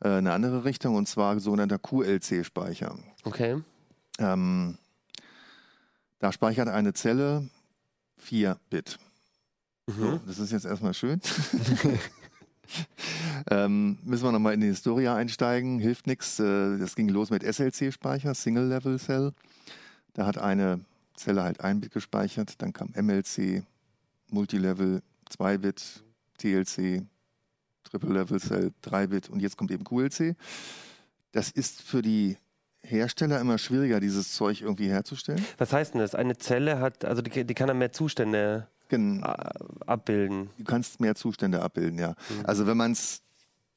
äh, 0.00 0.08
eine 0.08 0.32
andere 0.32 0.64
Richtung 0.64 0.96
und 0.96 1.08
zwar 1.08 1.38
sogenannter 1.40 1.78
QLC-Speicher. 1.78 2.98
Okay. 3.24 3.62
Ähm, 4.18 4.78
da 6.18 6.32
speichert 6.32 6.68
eine 6.68 6.92
Zelle 6.92 7.48
4 8.18 8.58
Bit. 8.70 8.98
Mhm. 9.86 9.92
So, 9.92 10.20
das 10.26 10.38
ist 10.38 10.52
jetzt 10.52 10.64
erstmal 10.64 10.94
schön. 10.94 11.20
ähm, 13.50 13.98
müssen 14.02 14.24
wir 14.24 14.32
nochmal 14.32 14.54
in 14.54 14.60
die 14.60 14.68
Historie 14.68 15.08
einsteigen. 15.08 15.78
Hilft 15.78 16.06
nichts. 16.06 16.40
Äh, 16.40 16.78
das 16.78 16.96
ging 16.96 17.08
los 17.08 17.30
mit 17.30 17.42
SLC-Speicher, 17.42 18.34
Single 18.34 18.66
Level 18.66 18.98
Cell. 18.98 19.32
Da 20.14 20.26
hat 20.26 20.38
eine 20.38 20.80
Zelle 21.14 21.42
halt 21.42 21.60
ein 21.60 21.80
Bit 21.80 21.92
gespeichert, 21.92 22.60
dann 22.62 22.72
kam 22.72 22.92
MLC, 22.94 23.64
Multilevel 24.28 25.02
2 25.30 25.58
Bit, 25.58 26.04
TLC, 26.38 27.04
Triple 27.84 28.12
Level 28.12 28.40
Cell 28.40 28.72
3 28.82 29.06
Bit 29.06 29.30
und 29.30 29.40
jetzt 29.40 29.56
kommt 29.56 29.70
eben 29.70 29.84
QLC. 29.84 30.36
Das 31.32 31.50
ist 31.50 31.82
für 31.82 32.02
die 32.02 32.36
Hersteller 32.82 33.40
immer 33.40 33.58
schwieriger, 33.58 34.00
dieses 34.00 34.32
Zeug 34.34 34.60
irgendwie 34.60 34.88
herzustellen. 34.88 35.44
Was 35.58 35.72
heißt 35.72 35.94
denn 35.94 36.00
das? 36.00 36.14
Eine 36.14 36.36
Zelle 36.36 36.80
hat, 36.80 37.04
also 37.04 37.22
die, 37.22 37.44
die 37.44 37.54
kann 37.54 37.68
dann 37.68 37.78
mehr 37.78 37.92
Zustände 37.92 38.68
Gen 38.88 39.24
abbilden. 39.86 40.50
Du 40.58 40.64
kannst 40.64 41.00
mehr 41.00 41.14
Zustände 41.14 41.62
abbilden, 41.62 41.98
ja. 41.98 42.10
Mhm. 42.10 42.44
Also 42.44 42.66
wenn 42.66 42.76
man 42.76 42.92
es, 42.92 43.22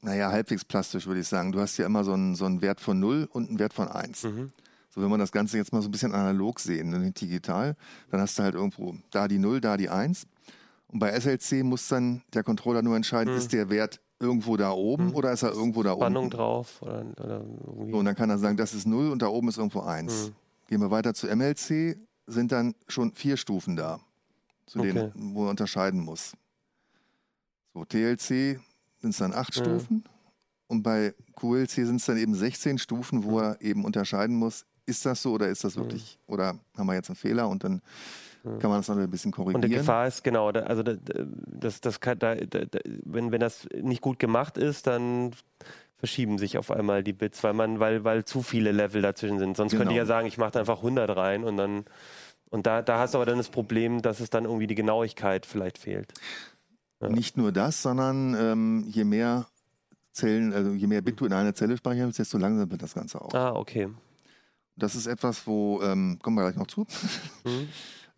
naja, 0.02 0.32
halbwegs 0.32 0.66
plastisch 0.66 1.08
würde 1.08 1.22
ich 1.22 1.28
sagen, 1.28 1.54
du 1.54 1.62
hast 1.62 1.78
ja 1.78 1.86
immer 1.86 2.04
so 2.04 2.14
einen, 2.14 2.36
so 2.36 2.46
einen 2.46 2.62
Wert 2.62 2.82
von 2.82 3.00
0 3.00 3.30
und 3.32 3.48
einen 3.48 3.60
Wert 3.60 3.74
von 3.74 3.88
1. 3.88 4.24
Mhm. 4.24 4.52
So, 4.98 5.04
wenn 5.04 5.12
man 5.12 5.20
das 5.20 5.32
Ganze 5.32 5.58
jetzt 5.58 5.72
mal 5.72 5.82
so 5.84 5.89
ein 5.89 5.91
bisschen 5.91 6.12
analog 6.12 6.60
sehen, 6.60 6.89
ne, 6.89 7.12
digital, 7.12 7.76
dann 8.10 8.20
hast 8.20 8.39
du 8.39 8.43
halt 8.43 8.56
irgendwo 8.56 8.95
da 9.12 9.28
die 9.28 9.38
0, 9.38 9.62
da 9.62 9.78
die 9.78 9.89
1. 9.89 10.26
Und 10.88 10.98
bei 10.98 11.12
SLC 11.12 11.64
muss 11.64 11.88
dann 11.88 12.24
der 12.34 12.43
Controller 12.43 12.82
nur 12.82 12.95
entscheiden, 12.95 13.32
hm. 13.32 13.38
ist 13.38 13.54
der 13.54 13.70
Wert 13.70 14.02
irgendwo 14.20 14.58
da 14.58 14.72
oben 14.72 15.10
hm. 15.10 15.16
oder 15.16 15.32
ist 15.32 15.43
er 15.43 15.52
irgendwo 15.52 15.84
da 15.84 15.93
Spannung 15.93 16.24
unten? 16.24 16.36
drauf. 16.36 16.82
Oder, 16.82 17.06
oder 17.24 17.45
so, 17.91 17.98
und 17.98 18.06
dann 18.06 18.16
kann 18.16 18.32
er 18.32 18.39
sagen, 18.39 18.58
das 18.58 18.74
ist 18.74 18.88
0 18.88 19.12
und 19.12 19.22
da 19.22 19.28
oben 19.28 19.50
ist 19.50 19.60
irgendwo 19.60 19.82
1. 19.82 20.12
Hm. 20.12 20.36
Gehen 20.68 20.82
wir 20.82 20.89
weiter 20.89 21.14
zu 21.14 21.28
MLC, 21.28 22.00
sind 22.26 22.52
dann 22.52 22.74
schon 22.88 23.14
vier 23.14 23.38
Stufen 23.38 23.76
da, 23.76 24.00
zu 24.66 24.80
okay. 24.80 24.93
denen, 24.93 25.12
wo 25.36 25.45
er 25.45 25.52
unterscheiden 25.52 26.00
muss. 26.00 26.34
So, 27.76 27.86
TLC 27.86 28.60
sind 29.00 29.12
es 29.12 29.18
dann 29.18 29.32
acht 29.32 29.54
Stufen. 29.54 30.06
Und 30.66 30.82
bei 30.82 31.14
QLC 31.36 31.70
sind 31.70 31.98
es 31.98 32.06
dann 32.06 32.18
eben 32.18 32.34
16 32.34 32.80
Stufen, 32.80 33.24
wo 33.24 33.39
er 33.39 33.62
eben 33.62 33.86
unterscheiden 33.86 34.36
muss, 34.36 34.66
ist 34.88 35.06
das 35.06 35.22
so 35.22 35.34
oder 35.34 35.48
ist 35.50 35.64
das 35.64 35.76
wirklich, 35.76 36.18
mhm. 36.28 36.34
oder 36.34 36.60
haben 36.76 36.88
wir 36.88 36.96
jetzt 36.96 37.10
einen 37.10 37.16
Fehler 37.16 37.48
und 37.48 37.64
dann 37.64 37.82
kann 38.60 38.70
man 38.70 38.80
das 38.80 38.88
noch 38.88 38.98
ein 38.98 39.10
bisschen 39.10 39.32
korrigieren. 39.32 39.64
Und 39.64 39.70
die 39.70 39.76
Gefahr 39.76 40.08
ist, 40.08 40.24
genau, 40.24 40.50
also 40.50 40.84
das, 40.84 41.82
das 41.82 42.00
kann, 42.00 42.18
da, 42.18 42.36
da, 42.36 42.62
wenn, 43.04 43.32
wenn 43.32 43.40
das 43.40 43.68
nicht 43.82 44.02
gut 44.02 44.20
gemacht 44.20 44.58
ist, 44.58 44.88
dann 44.88 45.32
verschieben 45.98 46.38
sich 46.38 46.58
auf 46.58 46.72
einmal 46.72 47.04
die 47.04 47.14
Bits, 47.14 47.44
weil 47.44 47.54
man, 47.54 47.80
weil, 47.80 48.04
weil 48.04 48.26
zu 48.26 48.42
viele 48.42 48.72
Level 48.72 49.02
dazwischen 49.02 49.40
sind. 49.40 49.58
Sonst 49.58 49.72
genau. 49.72 49.82
könnte 49.82 49.94
ich 49.94 49.98
ja 49.98 50.04
genau. 50.04 50.16
sagen, 50.16 50.28
ich 50.28 50.38
mache 50.38 50.52
da 50.52 50.60
einfach 50.60 50.78
100 50.78 51.16
rein 51.16 51.44
und 51.44 51.58
dann, 51.58 51.86
und 52.50 52.66
da, 52.66 52.82
da 52.82 53.00
hast 53.00 53.14
du 53.14 53.18
aber 53.18 53.26
dann 53.26 53.38
das 53.38 53.50
Problem, 53.50 54.02
dass 54.02 54.20
es 54.20 54.30
dann 54.30 54.46
irgendwie 54.46 54.68
die 54.68 54.76
Genauigkeit 54.76 55.46
vielleicht 55.46 55.78
fehlt. 55.78 56.14
Ja. 57.02 57.10
Nicht 57.10 57.38
nur 57.38 57.52
das, 57.52 57.82
sondern 57.82 58.36
ähm, 58.36 58.86
je 58.88 59.04
mehr 59.04 59.48
Zellen, 60.12 60.54
also 60.54 60.72
je 60.72 60.88
mehr 60.88 61.02
Bit 61.02 61.20
du 61.20 61.26
in 61.26 61.34
einer 61.34 61.54
Zelle 61.54 61.78
speicherst, 61.78 62.18
desto 62.18 62.38
langsamer 62.38 62.72
wird 62.72 62.82
das 62.82 62.94
Ganze 62.94 63.22
auch. 63.22 63.34
Ah, 63.34 63.54
okay. 63.54 63.90
Das 64.78 64.95
ist 64.95 65.07
etwas, 65.07 65.47
wo, 65.47 65.82
ähm, 65.82 66.19
kommen 66.21 66.38
wir 66.38 66.43
gleich 66.43 66.55
noch 66.55 66.67
zu, 66.67 66.82
mhm. 67.43 67.67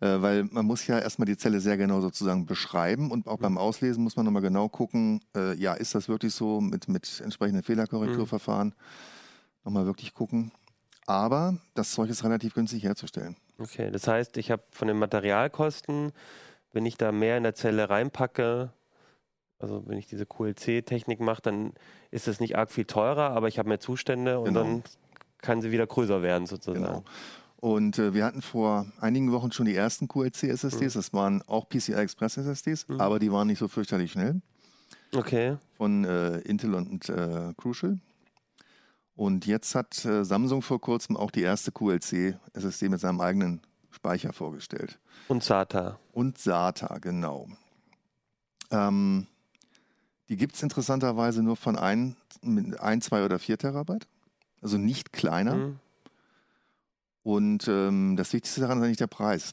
äh, 0.00 0.20
weil 0.20 0.44
man 0.44 0.66
muss 0.66 0.86
ja 0.86 0.98
erstmal 0.98 1.26
die 1.26 1.36
Zelle 1.36 1.60
sehr 1.60 1.76
genau 1.76 2.00
sozusagen 2.00 2.46
beschreiben 2.46 3.10
und 3.10 3.26
auch 3.26 3.38
mhm. 3.38 3.42
beim 3.42 3.58
Auslesen 3.58 4.04
muss 4.04 4.16
man 4.16 4.26
nochmal 4.26 4.42
genau 4.42 4.68
gucken, 4.68 5.22
äh, 5.34 5.54
ja, 5.56 5.74
ist 5.74 5.94
das 5.94 6.08
wirklich 6.08 6.34
so 6.34 6.60
mit, 6.60 6.88
mit 6.88 7.20
entsprechenden 7.24 7.62
Fehlerkorrekturverfahren, 7.62 8.68
mhm. 8.68 8.74
nochmal 9.64 9.86
wirklich 9.86 10.14
gucken. 10.14 10.52
Aber 11.06 11.58
das 11.74 11.90
Zeug 11.92 12.10
ist 12.10 12.22
relativ 12.22 12.54
günstig 12.54 12.84
herzustellen. 12.84 13.36
Okay, 13.58 13.90
das 13.90 14.06
heißt, 14.06 14.36
ich 14.36 14.50
habe 14.50 14.62
von 14.70 14.86
den 14.86 14.98
Materialkosten, 14.98 16.12
wenn 16.72 16.86
ich 16.86 16.96
da 16.96 17.10
mehr 17.10 17.36
in 17.36 17.42
der 17.42 17.54
Zelle 17.54 17.90
reinpacke, 17.90 18.72
also 19.58 19.82
wenn 19.86 19.98
ich 19.98 20.06
diese 20.06 20.24
QLC-Technik 20.24 21.20
mache, 21.20 21.42
dann 21.42 21.72
ist 22.10 22.28
es 22.28 22.40
nicht 22.40 22.56
arg 22.56 22.70
viel 22.70 22.86
teurer, 22.86 23.30
aber 23.30 23.48
ich 23.48 23.58
habe 23.58 23.68
mehr 23.68 23.80
Zustände 23.80 24.38
und 24.38 24.46
genau. 24.46 24.60
dann 24.60 24.82
kann 25.42 25.62
sie 25.62 25.70
wieder 25.70 25.86
größer 25.86 26.22
werden 26.22 26.46
sozusagen. 26.46 26.84
Genau. 26.84 27.04
Und 27.56 27.98
äh, 27.98 28.14
wir 28.14 28.24
hatten 28.24 28.40
vor 28.40 28.86
einigen 29.00 29.32
Wochen 29.32 29.52
schon 29.52 29.66
die 29.66 29.74
ersten 29.74 30.08
QLC-SSDs. 30.08 30.94
Mhm. 30.94 30.98
Das 30.98 31.12
waren 31.12 31.42
auch 31.42 31.68
PCI 31.68 31.92
Express 31.92 32.38
SSDs, 32.38 32.88
mhm. 32.88 33.00
aber 33.00 33.18
die 33.18 33.30
waren 33.30 33.46
nicht 33.48 33.58
so 33.58 33.68
fürchterlich 33.68 34.12
schnell. 34.12 34.40
Okay. 35.14 35.56
Von 35.76 36.04
äh, 36.04 36.38
Intel 36.38 36.74
und 36.74 37.08
äh, 37.08 37.52
Crucial. 37.56 37.98
Und 39.14 39.44
jetzt 39.46 39.74
hat 39.74 40.02
äh, 40.06 40.24
Samsung 40.24 40.62
vor 40.62 40.80
kurzem 40.80 41.16
auch 41.16 41.30
die 41.30 41.42
erste 41.42 41.72
QLC-SSD 41.72 42.88
mit 42.88 43.00
seinem 43.00 43.20
eigenen 43.20 43.60
Speicher 43.90 44.32
vorgestellt. 44.32 44.98
Und 45.28 45.44
SATA. 45.44 45.98
Und 46.12 46.38
SATA, 46.38 46.98
genau. 46.98 47.48
Ähm, 48.70 49.26
die 50.30 50.36
gibt 50.36 50.54
es 50.54 50.62
interessanterweise 50.62 51.42
nur 51.42 51.56
von 51.56 51.76
1, 51.76 52.16
2 52.40 53.24
oder 53.24 53.38
4 53.38 53.58
Terabyte 53.58 54.06
also 54.60 54.78
nicht 54.78 55.12
kleiner. 55.12 55.54
Mhm. 55.54 55.78
Und 57.22 57.68
ähm, 57.68 58.16
das 58.16 58.32
Wichtigste 58.32 58.60
daran 58.60 58.78
ist 58.78 58.84
eigentlich 58.84 58.96
der 58.96 59.06
Preis. 59.06 59.52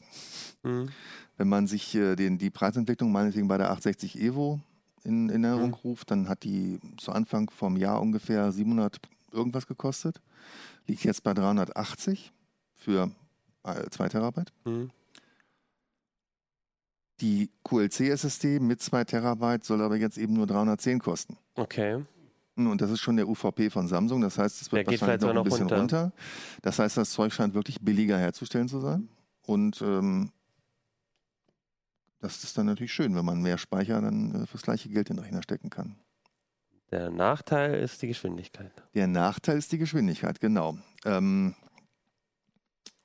Mhm. 0.62 0.88
Wenn 1.36 1.48
man 1.48 1.66
sich 1.66 1.94
äh, 1.94 2.16
den, 2.16 2.38
die 2.38 2.50
Preisentwicklung 2.50 3.12
meinetwegen 3.12 3.48
bei 3.48 3.58
der 3.58 3.70
860 3.70 4.20
Evo 4.20 4.60
in, 5.04 5.28
in 5.28 5.44
Erinnerung 5.44 5.70
mhm. 5.70 5.74
ruft, 5.74 6.10
dann 6.10 6.28
hat 6.28 6.44
die 6.44 6.80
zu 6.96 7.12
Anfang 7.12 7.50
vom 7.50 7.76
Jahr 7.76 8.00
ungefähr 8.00 8.50
700 8.50 8.98
irgendwas 9.32 9.66
gekostet. 9.66 10.20
Liegt 10.86 11.04
jetzt 11.04 11.22
bei 11.22 11.34
380 11.34 12.32
für 12.74 13.10
2 13.62 14.04
äh, 14.04 14.08
Terabyte. 14.08 14.52
Mhm. 14.64 14.90
Die 17.20 17.50
QLC-SSD 17.64 18.60
mit 18.60 18.80
2 18.80 19.04
Terabyte 19.04 19.64
soll 19.64 19.82
aber 19.82 19.96
jetzt 19.96 20.18
eben 20.18 20.34
nur 20.34 20.46
310 20.46 21.00
kosten. 21.00 21.36
Okay. 21.54 22.04
Und 22.66 22.80
das 22.80 22.90
ist 22.90 23.00
schon 23.00 23.16
der 23.16 23.28
UVP 23.28 23.70
von 23.70 23.86
Samsung. 23.86 24.20
Das 24.20 24.38
heißt, 24.38 24.62
es 24.62 24.72
wird 24.72 24.86
wahrscheinlich 24.86 25.20
noch 25.20 25.36
ein 25.36 25.44
bisschen 25.44 25.68
runter. 25.68 25.78
runter. 25.78 26.12
Das 26.62 26.78
heißt, 26.78 26.96
das 26.96 27.10
Zeug 27.10 27.32
scheint 27.32 27.54
wirklich 27.54 27.80
billiger 27.80 28.18
herzustellen 28.18 28.68
zu 28.68 28.80
sein. 28.80 29.08
Und 29.46 29.80
ähm, 29.82 30.30
das 32.20 32.42
ist 32.42 32.58
dann 32.58 32.66
natürlich 32.66 32.92
schön, 32.92 33.14
wenn 33.14 33.24
man 33.24 33.40
mehr 33.40 33.58
Speicher 33.58 34.00
dann 34.00 34.34
äh, 34.42 34.46
fürs 34.46 34.62
gleiche 34.62 34.88
Geld 34.88 35.10
in 35.10 35.16
den 35.16 35.24
Rechner 35.24 35.42
stecken 35.42 35.70
kann. 35.70 35.96
Der 36.90 37.10
Nachteil 37.10 37.74
ist 37.74 38.00
die 38.02 38.08
Geschwindigkeit. 38.08 38.72
Der 38.94 39.06
Nachteil 39.06 39.58
ist 39.58 39.70
die 39.72 39.78
Geschwindigkeit, 39.78 40.40
genau. 40.40 40.78
Ähm, 41.04 41.54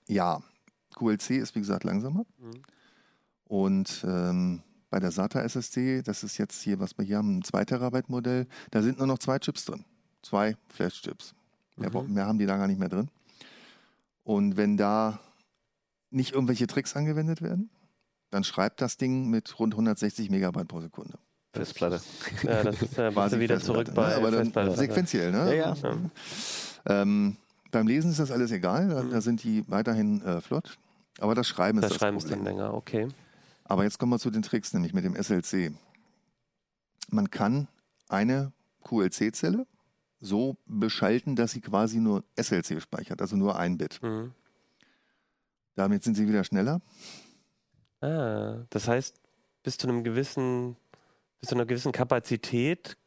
ja, 0.07 0.41
QLC 0.95 1.31
ist 1.31 1.55
wie 1.55 1.59
gesagt 1.59 1.83
langsamer. 1.83 2.25
Mhm. 2.37 2.61
Und 3.45 4.05
ähm, 4.07 4.63
bei 4.93 4.99
der 4.99 5.09
SATA 5.09 5.41
SSD, 5.41 6.03
das 6.03 6.23
ist 6.23 6.37
jetzt 6.37 6.61
hier, 6.61 6.79
was 6.79 6.95
wir 6.99 7.03
hier 7.03 7.17
haben, 7.17 7.39
ein 7.39 7.43
2 7.43 7.65
Terabyte 7.65 8.09
Modell, 8.09 8.45
da 8.69 8.83
sind 8.83 8.99
nur 8.99 9.07
noch 9.07 9.17
zwei 9.17 9.39
Chips 9.39 9.65
drin. 9.65 9.85
Zwei 10.21 10.55
Flash-Chips. 10.67 11.33
Mehr, 11.77 11.89
mhm. 11.89 12.13
mehr 12.13 12.27
haben 12.27 12.37
die 12.37 12.45
da 12.45 12.57
gar 12.57 12.67
nicht 12.67 12.79
mehr 12.79 12.89
drin. 12.89 13.09
Und 14.23 14.55
wenn 14.55 14.77
da 14.77 15.19
nicht 16.11 16.35
irgendwelche 16.35 16.67
Tricks 16.67 16.95
angewendet 16.95 17.41
werden, 17.41 17.71
dann 18.29 18.43
schreibt 18.43 18.81
das 18.81 18.97
Ding 18.97 19.31
mit 19.31 19.57
rund 19.57 19.73
160 19.73 20.29
Megabyte 20.29 20.67
pro 20.67 20.79
Sekunde. 20.79 21.17
Festplatte. 21.53 21.99
Ja, 22.43 22.61
das 22.61 22.79
ist 22.83 22.95
ja 22.95 23.09
Quasi 23.09 23.39
wieder 23.39 23.59
zurück 23.59 23.89
bei 23.95 24.09
ne? 24.09 24.15
aber 24.15 24.29
dann 24.29 24.43
Festplatte. 24.43 24.77
sequenziell, 24.77 25.31
ne? 25.31 25.57
Ja, 25.57 25.73
ja. 25.73 25.95
Ähm, 26.85 27.37
beim 27.71 27.87
Lesen 27.87 28.11
ist 28.11 28.19
das 28.19 28.29
alles 28.29 28.51
egal, 28.51 28.89
da, 28.89 29.01
da 29.01 29.21
sind 29.21 29.41
die 29.43 29.67
weiterhin 29.67 30.21
äh, 30.21 30.39
flott. 30.39 30.77
Aber 31.17 31.33
das 31.33 31.47
Schreiben 31.47 31.79
ist 31.79 31.85
Das 31.85 31.93
das 31.93 31.99
Schreiben 31.99 32.17
ist 32.17 32.27
Problem. 32.27 32.45
dann 32.45 32.57
länger, 32.57 32.73
okay. 32.75 33.07
Aber 33.65 33.83
jetzt 33.83 33.97
kommen 33.97 34.11
wir 34.11 34.19
zu 34.19 34.29
den 34.29 34.41
Tricks, 34.41 34.73
nämlich 34.73 34.93
mit 34.93 35.05
dem 35.05 35.15
SLC. 35.15 35.73
Man 37.09 37.29
kann 37.29 37.67
eine 38.09 38.51
QLC-Zelle 38.83 39.65
so 40.19 40.57
beschalten, 40.65 41.35
dass 41.35 41.51
sie 41.51 41.61
quasi 41.61 41.99
nur 41.99 42.23
SLC 42.37 42.81
speichert, 42.81 43.21
also 43.21 43.35
nur 43.35 43.57
ein 43.57 43.77
Bit. 43.77 44.01
Mhm. 44.01 44.33
Damit 45.75 46.03
sind 46.03 46.15
sie 46.15 46.27
wieder 46.27 46.43
schneller. 46.43 46.81
Ah, 48.01 48.65
das 48.69 48.87
heißt, 48.87 49.19
bis 49.63 49.77
zu 49.77 49.87
einem 49.87 50.03
gewissen, 50.03 50.75
bis 51.39 51.49
zu 51.49 51.55
einer 51.55 51.65
gewissen 51.65 51.91
Kapazität 51.91 52.97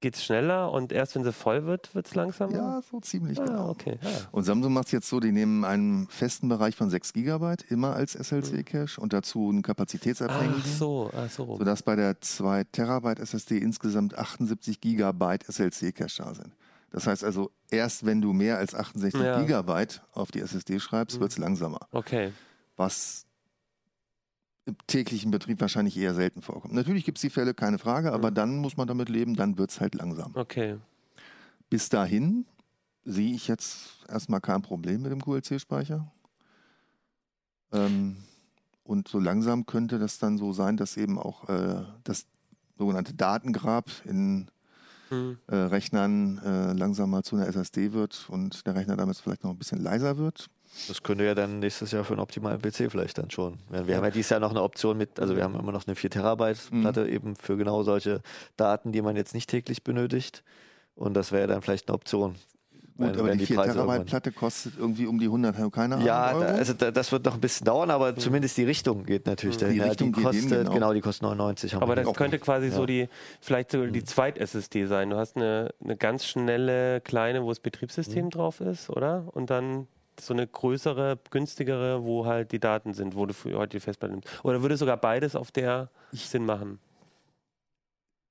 geht 0.00 0.14
es 0.16 0.24
schneller 0.24 0.72
und 0.72 0.92
erst 0.92 1.14
wenn 1.14 1.24
sie 1.24 1.32
voll 1.32 1.66
wird, 1.66 1.94
wird 1.94 2.06
es 2.06 2.14
langsamer? 2.14 2.52
Ja, 2.54 2.82
so 2.82 3.00
ziemlich 3.00 3.38
ah, 3.40 3.44
genau. 3.44 3.68
okay. 3.68 3.98
Ja. 4.02 4.08
Und 4.32 4.44
Samsung 4.44 4.72
macht 4.72 4.86
es 4.86 4.92
jetzt 4.92 5.08
so, 5.08 5.20
die 5.20 5.32
nehmen 5.32 5.64
einen 5.64 6.06
festen 6.08 6.48
Bereich 6.48 6.74
von 6.76 6.88
6 6.90 7.12
GB 7.12 7.56
immer 7.68 7.94
als 7.94 8.14
Mhm. 8.14 8.20
SLC-Cache 8.24 9.00
und 9.00 9.12
dazu 9.12 9.48
einen 9.50 9.60
Ach 9.60 9.66
kapazitätsabhängigen. 9.66 10.62
so, 10.78 11.10
ach 11.16 11.30
so. 11.30 11.56
sodass 11.58 11.82
bei 11.82 11.96
der 11.96 12.20
2 12.20 12.64
Terabyte 12.64 13.20
SSD 13.20 13.58
insgesamt 13.58 14.16
78 14.16 14.80
Gigabyte 14.80 15.44
SLC-Cache 15.48 16.22
da 16.22 16.34
sind. 16.34 16.54
Das 16.92 17.06
heißt 17.06 17.22
also, 17.22 17.50
erst 17.70 18.04
wenn 18.04 18.20
du 18.20 18.32
mehr 18.32 18.58
als 18.58 18.74
68 18.74 19.20
Ja. 19.20 19.40
Gigabyte 19.40 20.02
auf 20.12 20.30
die 20.32 20.40
SSD 20.40 20.80
schreibst, 20.80 21.16
Mhm. 21.18 21.20
wird 21.20 21.32
es 21.32 21.38
langsamer. 21.38 21.80
Okay. 21.92 22.32
Was 22.76 23.26
im 24.66 24.76
täglichen 24.86 25.30
Betrieb 25.30 25.60
wahrscheinlich 25.60 25.96
eher 25.96 26.14
selten 26.14 26.42
vorkommt. 26.42 26.74
Natürlich 26.74 27.04
gibt 27.04 27.18
es 27.18 27.22
die 27.22 27.30
Fälle, 27.30 27.54
keine 27.54 27.78
Frage, 27.78 28.12
aber 28.12 28.30
Mhm. 28.30 28.34
dann 28.34 28.56
muss 28.58 28.76
man 28.76 28.86
damit 28.86 29.08
leben, 29.08 29.34
dann 29.34 29.58
wird 29.58 29.70
es 29.70 29.80
halt 29.80 29.94
langsam. 29.94 30.32
Okay. 30.36 30.76
Bis 31.70 31.88
dahin 31.88 32.46
sehe 33.04 33.34
ich 33.34 33.48
jetzt 33.48 34.04
erstmal 34.08 34.40
kein 34.40 34.62
Problem 34.62 35.02
mit 35.02 35.10
dem 35.12 35.22
QLC-Speicher. 35.22 36.10
Ähm, 37.72 38.16
und 38.84 39.08
so 39.08 39.18
langsam 39.18 39.66
könnte 39.66 39.98
das 39.98 40.18
dann 40.18 40.36
so 40.38 40.52
sein, 40.52 40.76
dass 40.76 40.96
eben 40.96 41.18
auch 41.18 41.48
äh, 41.48 41.82
das 42.04 42.26
sogenannte 42.78 43.14
Datengrab 43.14 43.90
in 44.04 44.50
Hm. 45.10 45.38
äh, 45.48 45.56
Rechnern 45.56 46.38
äh, 46.38 46.72
langsam 46.72 47.10
mal 47.10 47.24
zu 47.24 47.34
einer 47.34 47.48
SSD 47.48 47.92
wird 47.92 48.26
und 48.28 48.64
der 48.66 48.76
Rechner 48.76 48.96
damit 48.96 49.16
vielleicht 49.16 49.42
noch 49.42 49.50
ein 49.50 49.58
bisschen 49.58 49.80
leiser 49.82 50.18
wird. 50.18 50.46
Das 50.88 51.02
könnte 51.02 51.24
ja 51.24 51.34
dann 51.34 51.58
nächstes 51.58 51.90
Jahr 51.90 52.04
für 52.04 52.12
einen 52.12 52.20
optimalen 52.20 52.60
PC 52.60 52.90
vielleicht 52.90 53.18
dann 53.18 53.30
schon. 53.30 53.58
Wir, 53.70 53.86
wir 53.88 53.96
haben 53.96 54.04
ja 54.04 54.10
dieses 54.10 54.30
Jahr 54.30 54.40
noch 54.40 54.50
eine 54.50 54.62
Option 54.62 54.96
mit, 54.96 55.18
also 55.18 55.36
wir 55.36 55.42
haben 55.42 55.58
immer 55.58 55.72
noch 55.72 55.86
eine 55.86 55.96
4 55.96 56.10
Terabyte 56.10 56.58
Mhm. 56.70 56.80
Platte 56.82 57.08
eben 57.08 57.34
für 57.36 57.56
genau 57.56 57.82
solche 57.82 58.20
Daten, 58.56 58.92
die 58.92 59.02
man 59.02 59.16
jetzt 59.16 59.34
nicht 59.34 59.50
täglich 59.50 59.82
benötigt. 59.82 60.42
Und 60.94 61.14
das 61.14 61.32
wäre 61.32 61.46
dann 61.48 61.60
vielleicht 61.62 61.88
eine 61.88 61.94
Option. 61.94 62.34
Gut, 62.96 63.08
wenn- 63.08 63.18
aber 63.18 63.28
wenn 63.28 63.38
die 63.38 63.46
4 63.46 63.56
Preise 63.56 63.72
Terabyte 63.74 64.04
Platte 64.06 64.30
kostet 64.30 64.74
irgendwie 64.78 65.06
um 65.06 65.18
die 65.18 65.26
100, 65.28 65.56
keine 65.72 65.94
Ahnung, 65.96 66.06
Ja, 66.06 66.34
Euro. 66.34 66.44
also 66.44 66.72
da, 66.74 66.90
das 66.90 67.10
wird 67.10 67.24
noch 67.24 67.34
ein 67.34 67.40
bisschen 67.40 67.64
dauern, 67.64 67.90
aber 67.90 68.14
zumindest 68.14 68.56
die 68.58 68.64
Richtung 68.64 69.04
geht 69.04 69.26
natürlich 69.26 69.56
Die 69.56 69.64
dahin. 69.64 69.78
Ja, 69.78 69.84
Richtung 69.86 70.12
geht 70.12 70.22
kostet, 70.24 70.42
hin, 70.50 70.50
genau. 70.50 70.72
genau. 70.72 70.92
die 70.92 71.00
kostet 71.00 71.22
99. 71.22 71.74
haben 71.74 71.82
Aber 71.82 71.96
das 71.96 72.06
auch 72.06 72.14
könnte 72.14 72.38
quasi 72.38 72.70
so 72.70 72.80
Ja. 72.80 72.86
die, 72.86 73.08
vielleicht 73.40 73.72
so 73.72 73.84
die 73.86 74.04
Zweit-SSD 74.04 74.84
sein. 74.86 75.10
Du 75.10 75.16
hast 75.16 75.36
eine, 75.36 75.70
eine 75.82 75.96
ganz 75.96 76.26
schnelle, 76.26 77.00
kleine, 77.00 77.42
wo 77.42 77.48
das 77.48 77.58
Betriebssystem 77.60 78.28
drauf 78.30 78.60
ist, 78.60 78.88
oder? 78.90 79.24
Und 79.32 79.48
dann 79.50 79.88
so 80.22 80.34
eine 80.34 80.46
größere, 80.46 81.18
günstigere, 81.30 82.04
wo 82.04 82.26
halt 82.26 82.52
die 82.52 82.58
Daten 82.60 82.94
sind, 82.94 83.14
wo 83.14 83.26
du 83.26 83.34
für 83.34 83.56
heute 83.56 83.76
die 83.76 83.80
Festplatte 83.80 84.14
nimmst. 84.14 84.28
Oder 84.44 84.62
würde 84.62 84.76
sogar 84.76 84.96
beides 84.96 85.34
auf 85.36 85.50
der 85.52 85.90
Sinn 86.12 86.44
machen? 86.46 86.78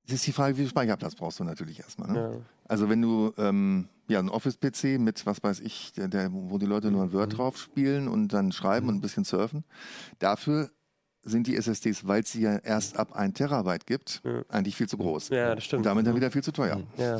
Es 0.07 0.13
ist 0.15 0.27
die 0.27 0.31
Frage, 0.31 0.55
wie 0.57 0.61
viel 0.61 0.69
Speicherplatz 0.69 1.13
brauchst 1.15 1.39
du 1.39 1.43
natürlich 1.43 1.79
erstmal. 1.79 2.11
Ne? 2.11 2.19
Ja. 2.33 2.41
Also 2.67 2.89
wenn 2.89 3.01
du 3.01 3.31
ähm, 3.37 3.87
ja, 4.07 4.17
einen 4.19 4.29
Office-PC 4.29 4.99
mit, 4.99 5.25
was 5.27 5.43
weiß 5.43 5.59
ich, 5.59 5.93
der, 5.93 6.07
der, 6.07 6.29
wo 6.31 6.57
die 6.57 6.65
Leute 6.65 6.89
nur 6.89 7.03
ein 7.03 7.09
Mhm. 7.09 7.13
Word 7.13 7.37
drauf 7.37 7.57
spielen 7.57 8.07
und 8.07 8.29
dann 8.33 8.51
schreiben 8.51 8.89
und 8.89 8.95
ein 8.95 9.01
bisschen 9.01 9.23
surfen, 9.23 9.63
dafür 10.17 10.71
sind 11.21 11.45
die 11.47 11.55
SSDs, 11.57 12.07
weil 12.07 12.21
es 12.23 12.31
sie 12.31 12.41
ja 12.41 12.57
erst 12.57 12.97
ab 12.97 13.13
1 13.13 13.35
Terabyte 13.35 13.85
gibt, 13.85 14.21
Ja. 14.23 14.41
eigentlich 14.49 14.75
viel 14.75 14.87
zu 14.89 14.97
groß. 14.97 15.29
ja, 15.29 15.53
das 15.53 15.63
stimmt. 15.65 15.79
Und 15.81 15.85
damit 15.85 16.07
dann 16.07 16.15
wieder 16.15 16.31
viel 16.31 16.43
zu 16.43 16.51
teuer. 16.53 16.77
Mhm. 16.77 16.87
Ja, 16.97 17.17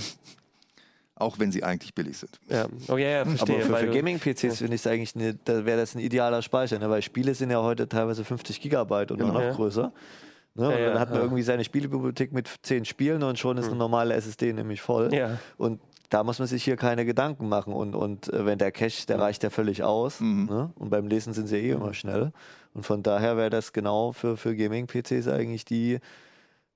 Auch 1.20 1.38
wenn 1.38 1.52
sie 1.52 1.64
eigentlich 1.64 1.94
billig 1.94 2.18
sind. 2.18 2.40
ja. 2.50 2.66
Oh 2.88 2.98
ja, 2.98 3.10
ja, 3.10 3.26
verstehe. 3.26 3.64
Aber 3.66 3.78
für, 3.78 3.86
für 3.88 3.92
Gaming-PCs 3.92 4.58
finde 4.60 4.76
ich 4.76 4.82
es 4.82 4.88
eigentlich, 4.88 5.16
eine, 5.16 5.36
da 5.36 5.66
wäre 5.66 5.80
das 5.80 5.94
ein 5.94 6.00
idealer 6.00 6.42
Speicher, 6.42 6.80
ne? 6.80 6.90
weil 6.90 7.02
Spiele 7.02 7.36
sind 7.36 7.52
ja 7.52 7.62
heute 7.62 7.88
teilweise 7.88 8.24
50 8.24 8.62
Gigabyte 8.62 9.12
und 9.12 9.20
Genau. 9.20 9.34
noch 9.34 9.42
Ja. 9.42 9.52
größer. 9.52 9.92
Ne? 10.56 10.68
und 10.68 10.72
ja, 10.74 10.90
dann 10.90 11.00
hat 11.00 11.10
man 11.10 11.20
ja. 11.20 11.24
irgendwie 11.26 11.44
seine 11.44 11.64
Spielebibliothek 11.64 12.34
mit 12.34 12.50
10 12.64 12.86
Spielen 12.86 13.22
und 13.24 13.38
schon 13.38 13.58
ist 13.58 13.68
eine 13.68 13.76
normale 13.76 14.16
SSD 14.16 14.52
nämlich 14.54 14.82
voll. 14.82 15.14
Ja. 15.14 15.38
Und 15.58 15.80
da 16.10 16.24
muss 16.24 16.40
man 16.40 16.48
sich 16.48 16.64
hier 16.64 16.76
keine 16.76 17.06
Gedanken 17.06 17.48
machen. 17.50 17.72
Und, 17.72 17.94
und 17.96 18.34
äh, 18.34 18.46
wenn 18.46 18.58
der 18.58 18.72
Cache, 18.72 19.06
der 19.08 19.20
reicht 19.20 19.44
ja 19.44 19.52
völlig 19.52 19.84
aus. 19.84 20.20
Mhm. 20.22 20.46
Ne? 20.50 20.72
Und 20.76 20.90
beim 20.90 21.06
Lesen 21.08 21.34
sind 21.34 21.48
sie 21.48 21.58
eh 21.58 21.72
immer 21.72 21.94
schnell. 21.94 22.32
Und 22.74 22.86
von 22.86 23.04
daher 23.04 23.38
wäre 23.38 23.50
das 23.52 23.74
genau 23.74 24.12
für, 24.12 24.36
für 24.38 24.56
Gaming-PCs 24.56 25.28
eigentlich 25.28 25.66
die 25.66 26.00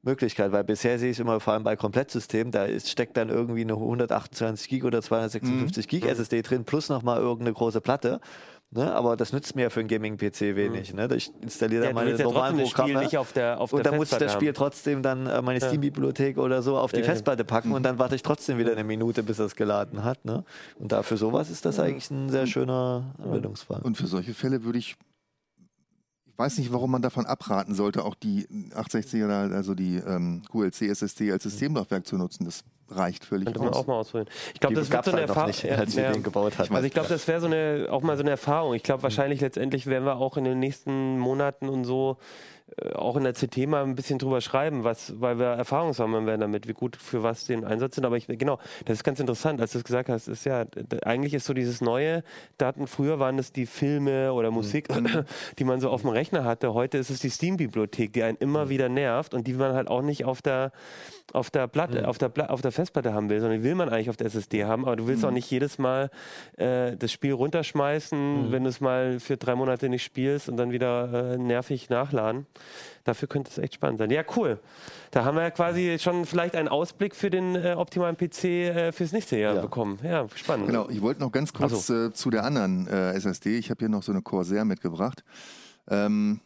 Möglichkeit. 0.04 0.52
Weil 0.52 0.64
bisher 0.64 1.00
sehe 1.00 1.10
ich 1.12 1.18
es 1.18 1.20
immer 1.20 1.40
vor 1.40 1.54
allem 1.54 1.64
bei 1.64 1.76
Komplettsystemen, 1.76 2.52
da 2.52 2.66
ist, 2.66 2.90
steckt 2.90 3.18
dann 3.18 3.30
irgendwie 3.30 3.62
eine 3.62 3.74
128 3.74 4.70
Gig 4.70 4.84
oder 4.84 5.02
256 5.02 5.88
Gig 5.88 6.06
SSD 6.06 6.42
drin 6.44 6.64
plus 6.66 6.90
nochmal 6.90 7.20
irgendeine 7.20 7.54
große 7.54 7.82
Platte. 7.82 8.20
Ne? 8.76 8.92
Aber 8.92 9.16
das 9.16 9.32
nützt 9.34 9.56
mir 9.56 9.70
für 9.70 9.82
einen 9.82 9.88
Gaming-PC 9.90 10.56
wenig. 10.56 10.96
Ne? 10.96 11.08
Ich 11.16 11.30
installiere 11.42 11.84
Ja, 11.84 11.90
da 11.94 12.00
du 12.00 12.06
meine 12.06 12.18
ja 12.18 12.24
normalen 12.24 12.56
Spiel 12.56 12.72
Programme. 12.74 13.00
nicht 13.04 13.18
auf 13.20 13.32
der, 13.32 13.60
auf 13.62 13.72
Und 13.72 13.86
dann 13.86 13.98
muss 13.98 14.12
ich 14.12 14.18
das 14.18 14.34
Spiel 14.34 14.48
haben. 14.48 14.56
trotzdem 14.56 15.04
dann 15.04 15.28
äh, 15.28 15.42
meine 15.44 15.62
Steam-Bibliothek 15.62 16.40
oder 16.40 16.64
so 16.64 16.78
auf 16.78 16.92
die 16.92 17.02
Ja. 17.02 17.06
Festplatte 17.06 17.44
packen 17.46 17.72
und 17.72 17.84
dann 17.84 18.00
warte 18.00 18.16
ich 18.16 18.24
trotzdem 18.24 18.58
wieder 18.58 18.72
eine 18.72 18.84
Minute, 18.84 19.22
bis 19.22 19.38
das 19.38 19.56
geladen 19.56 20.04
hat. 20.04 20.26
Ne? 20.26 20.44
Und 20.80 20.92
da 20.92 21.04
für 21.04 21.18
sowas 21.18 21.52
ist 21.52 21.66
das 21.66 21.80
eigentlich 21.80 22.10
ein 22.10 22.30
sehr 22.30 22.48
schöner 22.48 23.14
Anwendungsfall. 23.24 23.82
Und 23.84 23.96
für 23.96 24.08
solche 24.08 24.34
Fälle 24.34 24.64
würde 24.64 24.80
ich, 24.80 24.96
ich 26.34 26.40
weiß 26.40 26.58
nicht, 26.58 26.74
warum 26.74 26.92
man 26.92 27.02
davon 27.02 27.26
abraten 27.26 27.76
sollte, 27.76 28.04
auch 28.04 28.16
die 28.16 28.48
860er, 28.76 29.54
also 29.54 29.76
die 29.76 29.98
ähm, 29.98 30.42
QLC-SSD 30.52 31.32
als 31.32 31.44
Systemlaufwerk 31.44 32.06
zu 32.08 32.18
nutzen. 32.18 32.46
Das 32.46 32.64
reicht 32.90 33.24
völlig 33.26 33.46
Könnte 33.46 33.60
man 33.60 33.70
aus. 33.70 33.78
auch 33.78 33.88
mal 33.88 33.94
ausprobieren. 34.00 34.28
Ich 34.54 34.60
glaube, 34.60 34.76
das 34.76 34.90
wird 34.92 35.06
so 35.06 35.12
eine 35.12 35.20
halt 35.22 35.30
Erfahrung. 35.30 35.48
nicht, 35.48 35.72
als 35.72 35.96
wir 35.96 36.12
den 36.12 36.24
gebaut 36.24 36.58
hatten. 36.58 36.76
Also 36.76 36.86
ich 36.88 36.94
glaube, 36.94 37.10
das 37.10 37.28
wäre 37.28 37.40
so 37.40 37.48
eine 37.48 37.88
auch 37.92 38.02
mal 38.02 38.18
so 38.18 38.24
eine 38.24 38.32
Erfahrung. 38.32 38.74
Ich 38.74 38.84
glaube, 38.84 39.00
Mhm. 39.00 39.04
wahrscheinlich 39.04 39.42
letztendlich 39.42 39.86
werden 39.86 40.06
wir 40.06 40.18
auch 40.18 40.36
in 40.38 40.44
den 40.44 40.60
nächsten 40.60 41.18
Monaten 41.20 41.70
und 41.70 41.86
so 41.86 42.18
auch 42.96 43.16
in 43.18 43.24
der 43.24 43.34
CT 43.34 43.68
mal 43.68 43.84
ein 43.84 43.94
bisschen 43.96 44.18
drüber 44.18 44.42
schreiben, 44.42 44.84
was, 44.84 45.20
weil 45.22 45.38
wir 45.38 45.46
Erfahrung 45.48 45.94
sammeln 45.94 46.26
werden 46.26 46.42
damit, 46.42 46.68
wie 46.68 46.74
gut 46.74 46.96
für 46.96 47.22
was 47.22 47.46
den 47.46 47.66
Einsatz 47.66 47.96
sind. 47.96 48.06
Aber 48.06 48.18
ich, 48.18 48.26
genau, 48.28 48.58
das 48.86 48.98
ist 48.98 49.04
ganz 49.04 49.20
interessant, 49.20 49.62
als 49.62 49.74
du 49.74 49.78
es 49.78 49.84
gesagt 49.84 50.10
hast, 50.10 50.28
ist 50.28 50.44
ja, 50.46 50.66
eigentlich 51.04 51.34
ist 51.36 51.46
so 51.46 51.54
dieses 51.54 51.82
neue 51.82 52.24
Daten, 52.58 52.88
früher 52.88 53.20
waren 53.20 53.38
es 53.38 53.52
die 53.52 53.66
Filme 53.68 54.34
oder 54.34 54.50
Mhm. 54.50 54.56
Musik, 54.56 54.88
die 55.60 55.64
man 55.66 55.82
so 55.82 55.90
auf 55.92 56.02
dem 56.02 56.10
Rechner 56.10 56.46
hatte. 56.46 56.74
Heute 56.74 56.98
ist 56.98 57.10
es 57.12 57.20
die 57.20 57.30
Steam-Bibliothek, 57.30 58.12
die 58.14 58.24
einen 58.24 58.38
Mhm. 58.40 58.44
immer 58.44 58.70
wieder 58.70 58.90
nervt 58.90 59.34
und 59.36 59.46
die 59.46 59.54
man 59.54 59.74
halt 59.74 59.88
auch 59.88 60.02
nicht 60.02 60.26
auf 60.26 60.42
der, 60.42 60.72
auf 61.32 61.52
der 61.52 61.68
Platte, 61.68 62.00
Mhm. 62.00 62.06
auf 62.06 62.18
der, 62.18 62.30
Pla 62.30 62.48
auf 62.48 62.62
der 62.62 62.72
Festplatte 62.72 63.14
haben 63.14 63.30
will, 63.30 63.40
sondern 63.40 63.60
die 63.60 63.64
will 63.66 63.76
man 63.76 63.90
eigentlich 63.90 64.10
auf 64.10 64.18
der 64.18 64.28
SSD 64.28 64.66
haben, 64.66 64.86
aber 64.86 64.96
du 64.96 65.08
willst 65.08 65.24
auch 65.26 65.32
nicht 65.32 65.50
jedes 65.52 65.78
Mal 65.78 66.10
äh, 66.58 66.96
das 66.98 67.12
Spiel 67.12 67.34
runterschmeißen, 67.34 68.52
wenn 68.52 68.64
du 68.64 68.70
es 68.70 68.82
mal 68.82 69.20
für 69.20 69.38
drei 69.38 69.54
Monate 69.56 69.90
nicht 69.90 70.04
spielst 70.04 70.50
und 70.50 70.58
dann 70.58 70.72
wieder 70.72 71.34
äh, 71.34 71.38
nervig 71.38 71.90
nachladen. 71.90 72.46
Dafür 73.04 73.28
könnte 73.28 73.52
es 73.52 73.58
echt 73.58 73.74
spannend 73.74 74.00
sein. 74.00 74.10
Ja, 74.12 74.24
cool. 74.38 74.60
Da 75.12 75.26
haben 75.26 75.36
wir 75.36 75.44
ja 75.44 75.52
quasi 75.52 75.98
schon 76.00 76.26
vielleicht 76.26 76.56
einen 76.56 76.68
Ausblick 76.70 77.16
für 77.16 77.30
den 77.30 77.56
äh, 77.56 77.74
optimalen 77.78 78.16
PC 78.16 78.44
äh, 78.46 78.92
fürs 78.92 79.12
nächste 79.12 79.38
Jahr 79.38 79.56
Ja. 79.56 79.62
bekommen. 79.62 80.00
Ja, 80.04 80.26
spannend. 80.36 80.68
Genau, 80.68 80.88
ich 80.90 81.02
wollte 81.02 81.20
noch 81.22 81.32
ganz 81.32 81.52
kurz 81.52 81.90
äh, 81.90 82.14
zu 82.14 82.30
der 82.30 82.46
anderen 82.46 82.88
äh, 82.88 83.12
SSD. 83.14 83.58
Ich 83.58 83.70
habe 83.70 83.80
hier 83.80 83.90
noch 83.90 84.04
so 84.04 84.12
eine 84.12 84.22
Corsair 84.22 84.64
mitgebracht. 84.66 85.24
Ähm, 85.90 86.40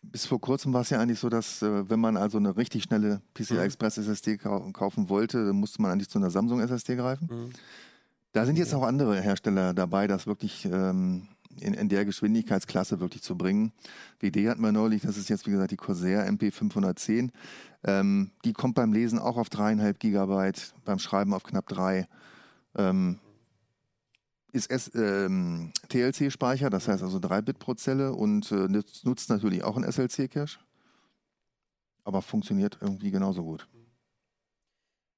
bis 0.00 0.26
vor 0.26 0.40
kurzem 0.40 0.72
war 0.72 0.80
es 0.80 0.90
ja 0.90 0.98
eigentlich 0.98 1.20
so, 1.20 1.28
dass 1.28 1.62
äh, 1.62 1.88
wenn 1.88 2.00
man 2.00 2.16
also 2.16 2.38
eine 2.38 2.56
richtig 2.56 2.82
schnelle 2.84 3.20
PCI 3.34 3.58
Express 3.58 3.98
SSD 3.98 4.38
kau 4.38 4.60
kaufen 4.72 5.08
wollte, 5.08 5.46
dann 5.46 5.56
musste 5.56 5.80
man 5.82 5.92
eigentlich 5.92 6.08
zu 6.08 6.18
einer 6.18 6.30
Samsung 6.30 6.60
SSD 6.60 6.96
greifen. 6.96 7.28
Mhm. 7.30 7.50
Da 8.32 8.46
sind 8.46 8.56
jetzt 8.58 8.74
auch 8.74 8.82
andere 8.82 9.20
Hersteller 9.20 9.74
dabei, 9.74 10.06
das 10.06 10.26
wirklich 10.26 10.64
ähm, 10.64 11.28
in, 11.60 11.74
in 11.74 11.88
der 11.88 12.04
Geschwindigkeitsklasse 12.04 13.00
wirklich 13.00 13.22
zu 13.22 13.36
bringen. 13.36 13.72
WD 14.20 14.48
hatten 14.48 14.62
wir 14.62 14.72
neulich, 14.72 15.02
das 15.02 15.16
ist 15.16 15.28
jetzt 15.28 15.46
wie 15.46 15.50
gesagt 15.50 15.70
die 15.70 15.76
Corsair 15.76 16.28
MP510. 16.28 17.30
Ähm, 17.84 18.30
die 18.44 18.52
kommt 18.52 18.74
beim 18.74 18.92
Lesen 18.92 19.18
auch 19.18 19.36
auf 19.36 19.48
dreieinhalb 19.48 19.98
Gigabyte, 19.98 20.74
beim 20.84 20.98
Schreiben 20.98 21.34
auf 21.34 21.42
knapp 21.42 21.68
drei. 21.68 22.08
Ähm, 22.76 23.18
ist 24.52 24.94
ähm, 24.94 25.72
TLC-Speicher, 25.88 26.68
das 26.68 26.86
heißt 26.86 27.02
also 27.02 27.18
3 27.18 27.40
Bit 27.40 27.58
pro 27.58 27.74
Zelle 27.74 28.12
und 28.12 28.52
äh, 28.52 28.68
nutzt, 28.68 29.06
nutzt 29.06 29.30
natürlich 29.30 29.64
auch 29.64 29.76
einen 29.76 29.90
SLC-Cache. 29.90 30.58
Aber 32.04 32.20
funktioniert 32.20 32.78
irgendwie 32.80 33.10
genauso 33.10 33.44
gut. 33.44 33.66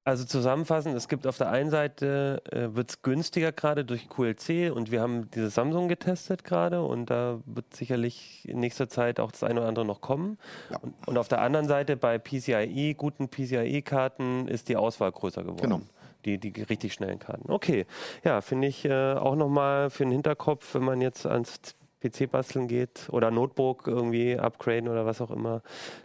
Also 0.07 0.27
zusammenfassend, 0.27 0.95
es 0.95 1.09
gibt 1.09 1.27
auf 1.27 1.39
der 1.39 1.51
einen 1.51 1.71
Seite, 1.71 2.43
äh, 2.53 2.77
wird 2.77 2.91
es 2.91 3.01
günstiger 3.01 3.53
gerade 3.53 3.87
durch 3.87 4.11
QLC 4.11 4.71
und 4.71 4.91
wir 4.91 5.01
haben 5.01 5.31
diese 5.31 5.49
Samsung 5.49 5.89
getestet 5.89 6.45
gerade 6.45 6.83
und 6.83 7.09
da 7.09 7.41
wird 7.47 7.75
sicherlich 7.75 8.47
in 8.47 8.61
nächster 8.61 8.91
Zeit 8.91 9.19
auch 9.19 9.33
das 9.33 9.43
eine 9.43 9.61
oder 9.61 9.69
andere 9.69 9.87
noch 9.87 10.03
kommen. 10.03 10.37
Ja. 10.71 10.77
Und, 10.81 10.95
und, 11.07 11.17
auf 11.17 11.29
der 11.29 11.41
anderen 11.41 11.67
Seite 11.69 11.97
bei 11.97 12.19
PCIe, 12.19 12.93
guten 12.95 13.29
PCIe-Karten, 13.31 14.47
ist 14.47 14.69
die 14.69 14.77
Auswahl 14.77 15.11
größer 15.11 15.43
geworden. 15.43 15.63
Genau. 15.63 15.81
Die, 16.27 16.37
die 16.37 16.63
richtig 16.63 16.93
schnellen 16.93 17.19
Karten. 17.19 17.51
Okay, 17.51 17.87
ja, 18.25 18.43
finde 18.43 18.69
ich 18.69 18.85
äh, 18.85 19.15
auch 19.15 19.37
nochmal 19.37 19.89
für 19.89 20.05
den 20.05 20.13
Hinterkopf, 20.13 20.75
wenn 20.75 20.85
man 20.85 21.01
jetzt 21.01 21.25
ans 21.25 21.77
PC 22.03 22.31
basteln 22.31 22.69
geht 22.69 23.09
oder 23.11 23.31
Notebook 23.31 23.87
irgendwie 23.87 24.39
upgraden 24.39 24.89
oder 24.89 25.07
was 25.07 25.23
auch 25.23 25.31
immer, 25.31 25.63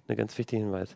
eine 0.08 0.16
ganz 0.16 0.38
wichtige 0.38 0.62
Hinweis. 0.62 0.96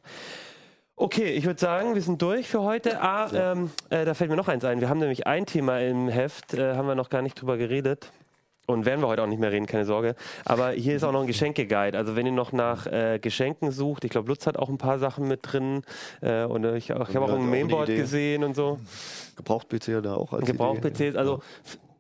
Okay, 0.95 1.31
ich 1.31 1.45
würde 1.45 1.59
sagen, 1.59 1.95
wir 1.95 2.01
sind 2.01 2.21
durch 2.21 2.47
für 2.47 2.61
heute. 2.61 3.01
Ah, 3.01 3.27
ähm, 3.33 3.71
äh, 3.89 4.05
da 4.05 4.13
fällt 4.13 4.29
mir 4.29 4.35
noch 4.35 4.47
eins 4.47 4.63
ein. 4.63 4.79
Wir 4.79 4.89
haben 4.89 4.99
nämlich 4.99 5.25
ein 5.25 5.45
Thema 5.47 5.79
im 5.79 6.07
Heft, 6.07 6.53
äh, 6.53 6.75
haben 6.75 6.87
wir 6.87 6.93
noch 6.93 7.09
gar 7.09 7.23
nicht 7.23 7.41
drüber 7.41 7.57
geredet. 7.57 8.11
Und 8.65 8.85
werden 8.85 9.01
wir 9.01 9.07
heute 9.07 9.23
auch 9.23 9.27
nicht 9.27 9.39
mehr 9.39 9.51
reden, 9.51 9.65
keine 9.65 9.83
Sorge. 9.83 10.15
Aber 10.45 10.71
hier 10.71 10.95
ist 10.95 11.03
auch 11.03 11.11
noch 11.11 11.21
ein 11.21 11.27
Geschenke-Guide. 11.33 11.97
Also 11.97 12.15
wenn 12.15 12.25
ihr 12.25 12.31
noch 12.31 12.53
nach 12.53 12.85
äh, 12.85 13.19
Geschenken 13.19 13.71
sucht, 13.71 14.05
ich 14.05 14.11
glaube, 14.11 14.29
Lutz 14.29 14.47
hat 14.47 14.55
auch 14.55 14.69
ein 14.69 14.77
paar 14.77 14.99
Sachen 14.99 15.27
mit 15.27 15.39
drin. 15.43 15.81
Äh, 16.21 16.43
und 16.45 16.63
ich, 16.63 16.89
ich 16.89 16.91
habe 16.91 17.21
auch 17.21 17.33
ein 17.33 17.49
Mainboard 17.49 17.87
gesehen 17.87 18.43
und 18.43 18.55
so. 18.55 18.79
Gebraucht-PC 19.35 20.01
da 20.01 20.15
auch 20.15 20.31
als 20.31 20.45
Gebraucht-PCs. 20.45 21.15
Also 21.15 21.41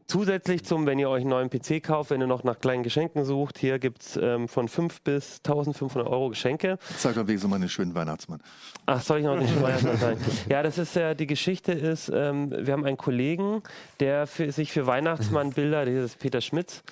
Zusätzlich 0.07 0.63
zum, 0.65 0.85
wenn 0.85 0.99
ihr 0.99 1.09
euch 1.09 1.21
einen 1.21 1.29
neuen 1.29 1.49
PC 1.49 1.81
kauft, 1.83 2.11
wenn 2.11 2.21
ihr 2.21 2.27
noch 2.27 2.43
nach 2.43 2.59
kleinen 2.59 2.83
Geschenken 2.83 3.25
sucht, 3.25 3.57
hier 3.57 3.79
gibt 3.79 4.01
es 4.01 4.17
ähm, 4.17 4.47
von 4.47 4.67
5 4.67 5.01
bis 5.01 5.39
1500 5.45 6.07
Euro 6.07 6.29
Geschenke. 6.29 6.77
Sag 6.97 7.15
doch 7.15 7.27
wegen 7.27 7.49
meinen 7.49 7.69
schönen 7.69 7.95
Weihnachtsmann. 7.95 8.41
Ach, 8.85 9.01
soll 9.01 9.19
ich 9.19 9.25
noch 9.25 9.37
den 9.37 9.47
schönen 9.47 9.63
Weihnachtsmann 9.63 9.97
sagen? 9.99 10.19
Ja, 10.49 10.61
das 10.63 10.77
ist 10.77 10.95
ja, 10.95 11.13
die 11.13 11.27
Geschichte 11.27 11.71
ist, 11.71 12.11
ähm, 12.13 12.51
wir 12.51 12.73
haben 12.73 12.85
einen 12.85 12.97
Kollegen, 12.97 13.63
der 13.99 14.27
für, 14.27 14.51
sich 14.51 14.71
für 14.71 14.87
Weihnachtsmannbilder, 14.87 15.85
das 15.85 15.93
ist 15.95 16.19
Peter 16.19 16.41
Schmitz, 16.41 16.83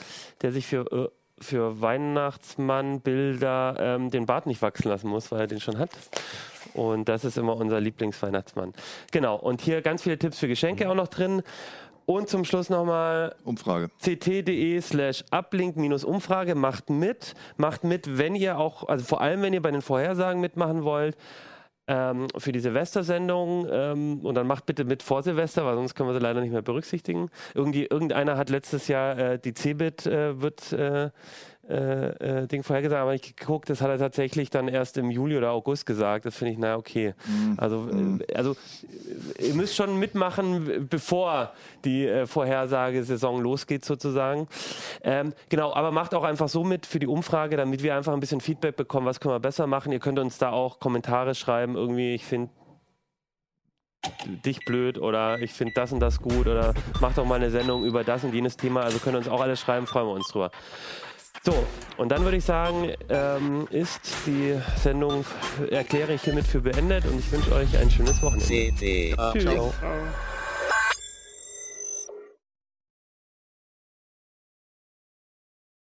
der 0.42 0.52
sich 0.52 0.66
für 0.68 0.92
äh, 0.92 1.10
für 1.42 1.82
Weihnachtsmannbilder 1.82 3.76
ähm, 3.80 4.12
den 4.12 4.26
Bart 4.28 4.46
nicht 4.46 4.62
wachsen 4.62 4.90
lassen 4.90 5.10
muss, 5.10 5.32
weil 5.32 5.42
er 5.42 5.48
den 5.48 5.60
schon 5.60 5.80
hat. 5.80 5.90
Und 6.74 7.10
das 7.10 7.26
ist 7.26 7.38
immer 7.38 7.58
unser 7.58 7.82
Lieblingsweihnachtsmann. 7.82 8.74
Genau. 9.12 9.36
Und 9.36 9.62
hier 9.62 9.82
ganz 9.82 10.04
viele 10.04 10.18
Tipps 10.18 10.40
für 10.40 10.48
Geschenke 10.48 10.90
auch 10.90 10.96
noch 10.96 11.08
drin. 11.08 11.42
Und 12.06 12.30
zum 12.30 12.44
Schluss 12.46 12.70
nochmal 12.70 13.36
Umfrage. 13.44 13.90
ct.de 14.00 14.82
slash 14.82 15.24
uplink-umfrage. 15.32 16.56
Macht 16.56 16.90
mit. 16.90 17.34
Macht 17.58 17.84
mit, 17.84 18.18
wenn 18.18 18.36
ihr 18.36 18.58
auch, 18.58 18.88
also 18.88 19.06
vor 19.06 19.22
allem, 19.22 19.42
wenn 19.42 19.54
ihr 19.54 19.62
bei 19.62 19.72
den 19.72 19.82
Vorhersagen 19.82 20.42
mitmachen 20.42 20.84
wollt. 20.84 21.16
Ähm, 21.88 22.28
für 22.38 22.52
die 22.52 22.60
Silvestersendung 22.60 23.68
ähm, 23.70 24.20
und 24.24 24.36
dann 24.36 24.46
macht 24.46 24.68
bitte 24.68 24.86
mit 24.86 25.02
vor 25.02 25.24
Silvester, 25.24 25.66
weil 25.66 25.76
sonst 25.76 25.96
können 25.96 26.08
wir 26.08 26.14
sie 26.14 26.20
leider 26.20 26.40
nicht 26.40 26.52
mehr 26.52 26.62
berücksichtigen. 26.62 27.30
Irgendwie, 27.56 27.86
irgendeiner 27.86 28.38
hat 28.38 28.50
letztes 28.50 28.88
Jahr 28.88 29.18
äh, 29.18 29.40
die 29.40 29.54
Cebit 29.54 30.06
äh, 30.06 30.40
wird 30.40 30.72
äh, 30.74 31.10
äh, 31.72 32.42
äh, 32.42 32.48
Ding 32.48 32.64
vorhergesagt, 32.64 33.02
aber 33.02 33.16
ich 33.16 33.36
geguckt, 33.36 33.70
das 33.70 33.82
hat 33.82 33.90
er 33.90 33.98
tatsächlich 33.98 34.50
dann 34.50 34.68
erst 34.68 34.98
im 34.98 35.10
Juli 35.10 35.38
oder 35.38 35.52
August 35.52 35.86
gesagt. 35.86 36.26
Das 36.26 36.36
finde 36.36 36.52
ich, 36.54 36.60
na 36.60 36.76
okay. 36.76 37.14
Mhm. 37.26 37.54
Also, 37.58 37.78
mhm. 37.80 38.22
äh, 38.28 38.34
also 38.34 38.58
ihr 39.40 39.54
müsst 39.54 39.76
schon 39.76 39.98
mitmachen, 39.98 40.88
bevor 40.90 41.54
die 41.86 42.06
äh, 42.06 42.28
Vorhersagesaison 42.28 43.42
losgeht 43.42 43.86
sozusagen. 43.86 44.48
Ähm, 45.02 45.34
genau, 45.48 45.74
aber 45.74 45.92
macht 45.92 46.14
auch 46.14 46.24
einfach 46.24 46.50
so 46.50 46.64
mit 46.64 46.86
für 46.86 47.00
die 47.00 47.08
Umfrage, 47.08 47.56
damit 47.56 47.84
wir 47.84 47.96
einfach 47.96 48.14
ein 48.14 48.20
bisschen 48.20 48.42
Feedback 48.42 48.76
bekommen, 48.76 49.06
was 49.06 49.22
können 49.22 49.34
wir 49.34 49.40
besser 49.40 49.66
machen. 49.66 49.94
Ihr 49.94 50.00
könnt 50.00 50.20
uns 50.20 50.38
da 50.38 50.52
auch 50.52 50.80
Kommentare 50.80 51.36
schreiben, 51.36 51.76
irgendwie, 51.76 52.14
ich 52.14 52.26
finde 52.26 52.50
dich 54.46 54.66
blöd 54.66 54.98
oder 54.98 55.40
ich 55.40 55.54
finde 55.54 55.74
das 55.76 55.92
und 55.92 56.00
das 56.00 56.22
gut 56.22 56.48
oder 56.48 56.74
macht 57.00 57.18
doch 57.18 57.26
mal 57.26 57.36
eine 57.36 57.52
Sendung 57.52 57.84
über 57.84 58.04
das 58.04 58.24
und 58.24 58.34
jenes 58.34 58.58
Thema. 58.58 58.82
Also 58.82 59.00
könnt 59.00 59.16
ihr 59.16 59.20
uns 59.20 59.28
auch 59.28 59.42
alles 59.42 59.60
schreiben, 59.60 59.88
freuen 59.88 60.08
wir 60.08 60.14
uns 60.14 60.28
drüber. 60.28 60.52
So, 61.44 61.66
und 61.98 62.10
dann 62.10 62.24
würde 62.24 62.38
ich 62.38 62.46
sagen, 62.46 62.92
ähm, 63.10 63.68
ist 63.72 64.02
die 64.28 64.60
Sendung, 64.78 65.26
erkläre 65.72 66.14
ich 66.14 66.22
hiermit 66.22 66.46
für 66.46 66.62
beendet 66.62 67.06
und 67.06 67.18
ich 67.18 67.32
wünsche 67.32 67.52
euch 67.54 67.76
ein 67.78 67.90
schönes 67.90 68.22
Wochenende. 68.22 68.46
CD. 68.46 69.16
Tschüss. 69.34 69.44
Ciao. 69.44 69.74